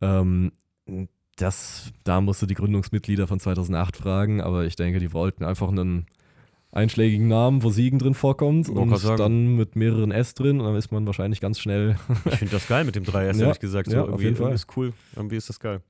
Ähm, 0.00 0.52
das, 1.36 1.92
da 2.04 2.20
musst 2.20 2.42
du 2.42 2.46
die 2.46 2.54
Gründungsmitglieder 2.54 3.26
von 3.26 3.40
2008 3.40 3.96
fragen, 3.96 4.40
aber 4.40 4.64
ich 4.64 4.76
denke, 4.76 5.00
die 5.00 5.12
wollten 5.12 5.44
einfach 5.44 5.68
einen 5.68 6.06
einschlägigen 6.74 7.28
Namen, 7.28 7.62
wo 7.62 7.70
Siegen 7.70 7.98
drin 7.98 8.14
vorkommt 8.14 8.68
und 8.68 8.90
dann 9.18 9.56
mit 9.56 9.76
mehreren 9.76 10.10
S 10.10 10.34
drin 10.34 10.60
und 10.60 10.66
dann 10.66 10.76
ist 10.76 10.90
man 10.90 11.06
wahrscheinlich 11.06 11.40
ganz 11.40 11.60
schnell. 11.60 11.96
Ich 12.24 12.36
finde 12.36 12.52
das 12.52 12.66
geil 12.66 12.84
mit 12.84 12.96
dem 12.96 13.04
3S, 13.04 13.36
Ja, 13.38 13.46
ehrlich 13.46 13.60
gesagt. 13.60 13.90
So 13.90 13.96
ja, 13.96 14.02
auf 14.02 14.08
irgendwie, 14.08 14.24
jeden 14.24 14.36
Fall. 14.36 14.52
ist 14.52 14.66
cool. 14.76 14.92
Irgendwie 15.14 15.36
ist 15.36 15.48
das 15.48 15.60
geil. 15.60 15.80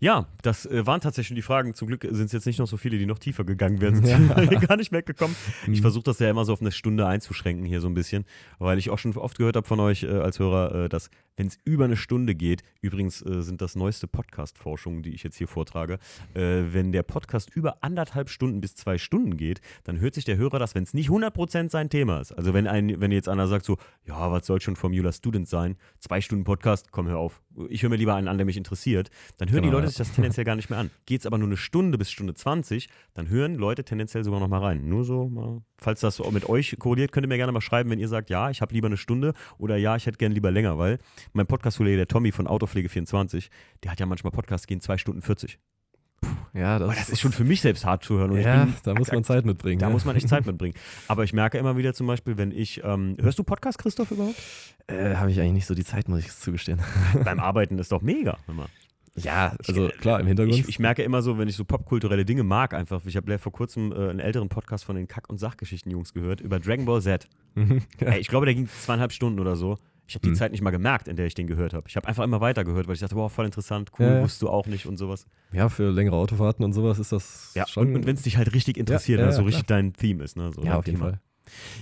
Ja, 0.00 0.26
das 0.42 0.66
äh, 0.66 0.86
waren 0.86 1.00
tatsächlich 1.00 1.28
schon 1.28 1.36
die 1.36 1.42
Fragen. 1.42 1.74
Zum 1.74 1.88
Glück 1.88 2.06
sind 2.10 2.26
es 2.26 2.32
jetzt 2.32 2.46
nicht 2.46 2.58
noch 2.58 2.66
so 2.66 2.76
viele, 2.76 2.98
die 2.98 3.06
noch 3.06 3.18
tiefer 3.18 3.44
gegangen 3.44 3.80
wären. 3.80 3.94
Sonst 4.04 4.10
Ja. 4.10 4.58
gar 4.60 4.76
nicht 4.76 4.92
weggekommen. 4.92 5.36
Ich 5.62 5.68
Mhm. 5.68 5.82
versuche 5.82 6.04
das 6.04 6.18
ja 6.18 6.28
immer 6.30 6.44
so 6.44 6.52
auf 6.52 6.60
eine 6.60 6.72
Stunde 6.72 7.06
einzuschränken 7.06 7.64
hier 7.64 7.80
so 7.80 7.88
ein 7.88 7.94
bisschen, 7.94 8.24
weil 8.58 8.78
ich 8.78 8.90
auch 8.90 8.98
schon 8.98 9.16
oft 9.16 9.38
gehört 9.38 9.56
habe 9.56 9.66
von 9.66 9.80
euch 9.80 10.02
äh, 10.02 10.08
als 10.08 10.38
Hörer, 10.38 10.84
äh, 10.84 10.88
dass 10.88 11.10
wenn 11.36 11.46
es 11.46 11.56
über 11.64 11.86
eine 11.86 11.96
Stunde 11.96 12.34
geht, 12.34 12.62
übrigens 12.82 13.22
äh, 13.24 13.40
sind 13.42 13.62
das 13.62 13.74
neueste 13.74 14.06
Podcast-Forschungen, 14.06 15.02
die 15.02 15.10
ich 15.14 15.22
jetzt 15.22 15.36
hier 15.36 15.48
vortrage, 15.48 15.98
äh, 16.34 16.62
wenn 16.72 16.92
der 16.92 17.02
Podcast 17.02 17.50
über 17.54 17.78
anderthalb 17.82 18.28
Stunden 18.28 18.60
bis 18.60 18.74
zwei 18.74 18.98
Stunden 18.98 19.36
geht, 19.36 19.60
dann 19.84 20.00
hört 20.00 20.14
sich 20.14 20.24
der 20.24 20.36
Hörer 20.36 20.58
das, 20.58 20.74
wenn 20.74 20.82
es 20.82 20.92
nicht 20.94 21.08
100% 21.10 21.70
sein 21.70 21.88
Thema 21.90 22.20
ist. 22.20 22.32
Also 22.32 22.52
wenn, 22.54 22.66
ein, 22.66 23.00
wenn 23.00 23.12
jetzt 23.12 23.28
einer 23.28 23.46
sagt 23.46 23.64
so, 23.64 23.78
ja, 24.06 24.30
was 24.30 24.46
soll 24.46 24.60
schon 24.60 24.76
Formula 24.76 25.12
Student 25.12 25.48
sein, 25.48 25.76
zwei 26.00 26.20
Stunden 26.20 26.44
Podcast, 26.44 26.92
komm, 26.92 27.08
hör 27.08 27.18
auf. 27.18 27.40
Ich 27.68 27.82
höre 27.82 27.90
mir 27.90 27.96
lieber 27.96 28.14
einen 28.14 28.28
an, 28.28 28.38
der 28.38 28.46
mich 28.46 28.56
interessiert. 28.56 29.10
Dann 29.38 29.50
hören 29.62 29.64
die 29.64 29.68
Genau, 29.68 29.78
Leute 29.78 29.88
sich 29.88 29.98
das 29.98 30.12
tendenziell 30.12 30.44
gar 30.44 30.56
nicht 30.56 30.70
mehr 30.70 30.78
an. 30.78 30.90
Geht 31.06 31.20
es 31.20 31.26
aber 31.26 31.38
nur 31.38 31.48
eine 31.48 31.56
Stunde 31.56 31.98
bis 31.98 32.10
Stunde 32.10 32.34
20, 32.34 32.88
dann 33.14 33.28
hören 33.28 33.54
Leute 33.54 33.84
tendenziell 33.84 34.24
sogar 34.24 34.40
noch 34.40 34.48
mal 34.48 34.60
rein. 34.60 34.88
Nur 34.88 35.04
so 35.04 35.28
mal, 35.28 35.62
falls 35.78 36.00
das 36.00 36.16
so 36.16 36.30
mit 36.30 36.48
euch 36.48 36.76
korreliert, 36.78 37.12
könnt 37.12 37.24
ihr 37.24 37.28
mir 37.28 37.36
gerne 37.36 37.52
mal 37.52 37.60
schreiben, 37.60 37.90
wenn 37.90 37.98
ihr 37.98 38.08
sagt, 38.08 38.30
ja, 38.30 38.50
ich 38.50 38.60
habe 38.60 38.74
lieber 38.74 38.86
eine 38.86 38.96
Stunde 38.96 39.34
oder 39.58 39.76
ja, 39.76 39.96
ich 39.96 40.06
hätte 40.06 40.18
gerne 40.18 40.34
lieber 40.34 40.50
länger, 40.50 40.78
weil 40.78 40.98
mein 41.32 41.46
Podcast-Kollege, 41.46 41.96
der 41.96 42.08
Tommy 42.08 42.32
von 42.32 42.46
Autopflege24, 42.46 43.48
der 43.82 43.92
hat 43.92 44.00
ja 44.00 44.06
manchmal 44.06 44.30
Podcasts 44.32 44.66
gehen 44.66 44.80
2 44.80 44.98
Stunden 44.98 45.22
40. 45.22 45.58
Ja, 46.54 46.76
Aber 46.76 46.94
das 46.94 47.08
ist 47.08 47.20
schon 47.20 47.32
für 47.32 47.44
mich 47.44 47.60
selbst 47.62 47.84
hart 47.84 48.04
zu 48.04 48.18
hören. 48.18 48.30
Und 48.30 48.40
Ja, 48.40 48.64
bin, 48.66 48.74
da 48.84 48.94
muss 48.94 49.10
man 49.10 49.24
Zeit 49.24 49.44
mitbringen. 49.46 49.78
da 49.80 49.86
ja. 49.86 49.92
muss 49.92 50.04
man 50.04 50.14
echt 50.16 50.28
Zeit 50.28 50.46
mitbringen. 50.46 50.74
Aber 51.08 51.24
ich 51.24 51.32
merke 51.32 51.58
immer 51.58 51.76
wieder 51.76 51.94
zum 51.94 52.06
Beispiel, 52.06 52.36
wenn 52.36 52.52
ich, 52.52 52.82
ähm, 52.84 53.16
hörst 53.20 53.38
du 53.38 53.42
Podcast, 53.42 53.78
Christoph, 53.78 54.10
überhaupt? 54.10 54.36
Äh, 54.86 55.16
Habe 55.16 55.30
ich 55.30 55.40
eigentlich 55.40 55.52
nicht 55.52 55.66
so 55.66 55.74
die 55.74 55.84
Zeit, 55.84 56.08
muss 56.08 56.20
ich 56.20 56.30
zugestehen. 56.30 56.80
Beim 57.24 57.40
Arbeiten 57.40 57.78
ist 57.78 57.90
doch 57.90 58.02
mega. 58.02 58.38
Hör 58.46 58.54
mal. 58.54 58.68
Ja, 59.16 59.54
also 59.66 59.88
klar, 60.00 60.20
im 60.20 60.26
Hintergrund. 60.26 60.58
Ich, 60.58 60.68
ich 60.68 60.78
merke 60.78 61.02
immer 61.02 61.20
so, 61.22 61.36
wenn 61.38 61.48
ich 61.48 61.56
so 61.56 61.64
popkulturelle 61.64 62.24
Dinge 62.24 62.44
mag, 62.44 62.72
einfach. 62.72 63.02
Ich 63.04 63.16
habe 63.16 63.38
vor 63.38 63.52
kurzem 63.52 63.92
äh, 63.92 64.08
einen 64.08 64.20
älteren 64.20 64.48
Podcast 64.48 64.84
von 64.84 64.96
den 64.96 65.06
Kack- 65.06 65.28
und 65.28 65.38
Sachgeschichten-Jungs 65.38 66.14
gehört 66.14 66.40
über 66.40 66.58
Dragon 66.60 66.86
Ball 66.86 67.02
Z. 67.02 67.28
Mhm, 67.54 67.82
ja. 68.00 68.08
Ey, 68.08 68.20
ich 68.20 68.28
glaube, 68.28 68.46
der 68.46 68.54
ging 68.54 68.68
zweieinhalb 68.68 69.12
Stunden 69.12 69.38
oder 69.38 69.54
so. 69.56 69.76
Ich 70.08 70.14
habe 70.14 70.22
die 70.24 70.30
Mhm. 70.30 70.34
Zeit 70.34 70.52
nicht 70.52 70.62
mal 70.62 70.70
gemerkt, 70.70 71.08
in 71.08 71.16
der 71.16 71.26
ich 71.26 71.34
den 71.34 71.46
gehört 71.46 71.74
habe. 71.74 71.86
Ich 71.88 71.96
habe 71.96 72.08
einfach 72.08 72.24
immer 72.24 72.40
weiter 72.40 72.64
gehört, 72.64 72.86
weil 72.86 72.94
ich 72.94 73.00
dachte, 73.00 73.14
wow, 73.14 73.30
voll 73.32 73.44
interessant, 73.46 73.90
cool, 73.98 74.06
Ja, 74.06 74.14
ja. 74.16 74.22
wusstest 74.22 74.42
du 74.42 74.48
auch 74.48 74.66
nicht 74.66 74.86
und 74.86 74.96
sowas. 74.96 75.26
ja, 75.52 75.68
für 75.68 75.90
längere 75.90 76.16
Autofahrten 76.16 76.64
und 76.64 76.72
sowas 76.72 76.98
ist 76.98 77.12
das 77.12 77.52
Ja, 77.54 77.66
schon. 77.66 77.88
und, 77.88 77.96
und 77.96 78.06
wenn 78.06 78.16
es 78.16 78.22
dich 78.22 78.36
halt 78.36 78.52
richtig 78.54 78.76
interessiert, 78.78 79.20
ja, 79.20 79.26
ne, 79.26 79.32
so 79.32 79.42
richtig 79.42 79.64
dein 79.66 79.92
Theme 79.92 80.24
ist. 80.24 80.36
Ne, 80.36 80.50
so 80.52 80.62
ja, 80.62 80.76
auf 80.78 80.86
jeden 80.86 80.98
Thema. 80.98 81.10
Fall. 81.10 81.20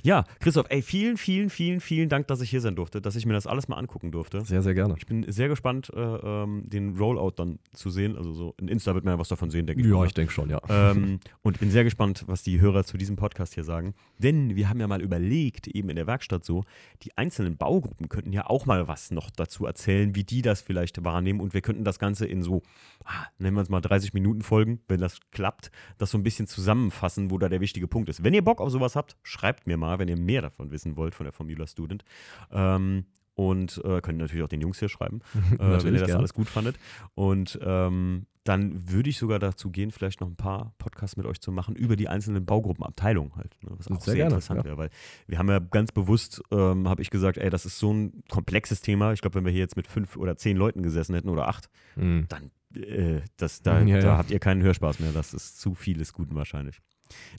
Ja, 0.02 0.24
Christoph, 0.40 0.66
ey, 0.68 0.82
vielen, 0.82 1.16
vielen, 1.16 1.50
vielen, 1.50 1.80
vielen 1.80 2.08
Dank, 2.08 2.26
dass 2.28 2.40
ich 2.40 2.50
hier 2.50 2.60
sein 2.60 2.76
durfte, 2.76 3.00
dass 3.00 3.16
ich 3.16 3.26
mir 3.26 3.32
das 3.32 3.46
alles 3.46 3.68
mal 3.68 3.76
angucken 3.76 4.12
durfte. 4.12 4.44
Sehr, 4.44 4.62
sehr 4.62 4.74
gerne. 4.74 4.94
Ich 4.98 5.06
bin 5.06 5.30
sehr 5.30 5.48
gespannt, 5.48 5.90
äh, 5.94 6.00
ähm, 6.00 6.62
den 6.66 6.96
Rollout 6.96 7.32
dann 7.36 7.58
zu 7.72 7.90
sehen. 7.90 8.16
Also 8.16 8.32
so 8.32 8.54
in 8.60 8.68
Insta 8.68 8.94
wird 8.94 9.04
man 9.04 9.14
ja 9.14 9.18
was 9.18 9.28
davon 9.28 9.50
sehen, 9.50 9.66
denke 9.66 9.82
ich. 9.82 9.88
Ja, 9.88 9.96
mal. 9.96 10.06
ich 10.06 10.14
denke 10.14 10.32
schon, 10.32 10.50
ja. 10.50 10.60
ähm, 10.68 11.20
und 11.42 11.58
bin 11.60 11.70
sehr 11.70 11.84
gespannt, 11.84 12.24
was 12.26 12.42
die 12.42 12.60
Hörer 12.60 12.84
zu 12.84 12.98
diesem 12.98 13.16
Podcast 13.16 13.54
hier 13.54 13.64
sagen. 13.64 13.94
Denn 14.18 14.56
wir 14.56 14.68
haben 14.68 14.80
ja 14.80 14.86
mal 14.86 15.00
überlegt, 15.00 15.66
eben 15.66 15.88
in 15.90 15.96
der 15.96 16.06
Werkstatt 16.06 16.44
so, 16.44 16.64
die 17.02 17.16
einzelnen 17.16 17.56
Baugruppen 17.56 18.08
könnten 18.08 18.32
ja 18.32 18.46
auch 18.46 18.66
mal 18.66 18.88
was 18.88 19.10
noch 19.10 19.30
dazu 19.30 19.66
erzählen, 19.66 20.14
wie 20.14 20.24
die 20.24 20.42
das 20.42 20.60
vielleicht 20.60 21.02
wahrnehmen. 21.04 21.40
Und 21.40 21.54
wir 21.54 21.60
könnten 21.60 21.84
das 21.84 21.98
Ganze 21.98 22.26
in 22.26 22.42
so, 22.42 22.62
ah, 23.04 23.26
nennen 23.38 23.56
wir 23.56 23.62
es 23.62 23.68
mal 23.68 23.80
30 23.80 24.14
Minuten 24.14 24.42
Folgen, 24.42 24.80
wenn 24.88 25.00
das 25.00 25.18
klappt, 25.30 25.70
das 25.98 26.10
so 26.10 26.18
ein 26.18 26.22
bisschen 26.22 26.46
zusammenfassen, 26.46 27.30
wo 27.30 27.38
da 27.38 27.48
der 27.48 27.60
wichtige 27.60 27.88
Punkt 27.88 28.08
ist. 28.08 28.22
Wenn 28.24 28.34
ihr 28.34 28.42
Bock 28.42 28.60
auf 28.60 28.70
sowas 28.70 28.96
habt, 28.96 29.16
schreibt 29.22 29.59
mir 29.66 29.76
mal, 29.76 29.98
wenn 29.98 30.08
ihr 30.08 30.16
mehr 30.18 30.42
davon 30.42 30.70
wissen 30.70 30.96
wollt 30.96 31.14
von 31.14 31.24
der 31.24 31.32
Formula 31.32 31.66
Student. 31.66 32.04
Ähm, 32.50 33.04
und 33.34 33.80
äh, 33.84 34.00
könnt 34.02 34.18
natürlich 34.18 34.44
auch 34.44 34.48
den 34.48 34.60
Jungs 34.60 34.78
hier 34.80 34.88
schreiben, 34.90 35.20
äh, 35.58 35.82
wenn 35.82 35.94
ihr 35.94 36.00
das 36.00 36.08
gern. 36.08 36.18
alles 36.18 36.34
gut 36.34 36.48
fandet. 36.48 36.76
Und 37.14 37.58
ähm, 37.62 38.26
dann 38.44 38.90
würde 38.90 39.08
ich 39.08 39.18
sogar 39.18 39.38
dazu 39.38 39.70
gehen, 39.70 39.90
vielleicht 39.92 40.20
noch 40.20 40.28
ein 40.28 40.36
paar 40.36 40.74
Podcasts 40.78 41.16
mit 41.16 41.24
euch 41.26 41.40
zu 41.40 41.52
machen 41.52 41.74
über 41.76 41.94
die 41.96 42.08
einzelnen 42.08 42.44
Baugruppenabteilungen 42.44 43.36
halt. 43.36 43.56
Ne, 43.62 43.70
was 43.76 43.86
auch 43.88 44.00
Sehr 44.00 44.12
sehr, 44.12 44.14
gerne, 44.16 44.30
interessant 44.34 44.58
ja. 44.58 44.64
wäre, 44.64 44.76
weil 44.78 44.90
wir 45.26 45.38
haben 45.38 45.48
ja 45.48 45.58
ganz 45.58 45.92
bewusst, 45.92 46.42
ähm, 46.50 46.88
habe 46.88 47.00
ich 47.02 47.10
gesagt, 47.10 47.38
ey, 47.38 47.48
das 47.50 47.64
ist 47.64 47.78
so 47.78 47.92
ein 47.92 48.22
komplexes 48.28 48.80
Thema. 48.82 49.12
Ich 49.12 49.20
glaube, 49.20 49.36
wenn 49.36 49.44
wir 49.44 49.52
hier 49.52 49.60
jetzt 49.60 49.76
mit 49.76 49.86
fünf 49.86 50.16
oder 50.16 50.36
zehn 50.36 50.56
Leuten 50.56 50.82
gesessen 50.82 51.14
hätten 51.14 51.28
oder 51.28 51.48
acht, 51.48 51.70
Mhm. 51.96 52.26
dann 52.28 52.50
äh, 52.74 53.20
das, 53.36 53.62
da, 53.62 53.80
Ja, 53.82 54.00
da 54.00 54.06
ja. 54.06 54.18
habt 54.18 54.30
ihr 54.30 54.38
keinen 54.38 54.62
Hörspaß 54.62 55.00
mehr. 55.00 55.12
Das 55.12 55.32
ist 55.34 55.60
zu 55.60 55.74
vieles 55.74 56.12
Guten 56.12 56.34
wahrscheinlich. 56.34 56.80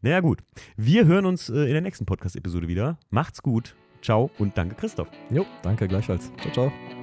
Naja, 0.02 0.20
gut. 0.20 0.40
Wir 0.78 1.06
hören 1.06 1.26
uns 1.26 1.50
äh, 1.50 1.64
in 1.64 1.74
der 1.74 1.82
nächsten 1.82 2.06
Podcast-Episode 2.06 2.68
wieder. 2.68 2.98
Macht's 3.10 3.42
gut. 3.42 3.76
Ciao 4.02 4.32
und 4.40 4.58
danke, 4.58 4.76
Christoph. 4.76 5.10
Jo, 5.30 5.46
danke 5.62 5.88
gleichfalls. 5.88 6.32
Ciao, 6.42 6.52
ciao. 6.54 7.01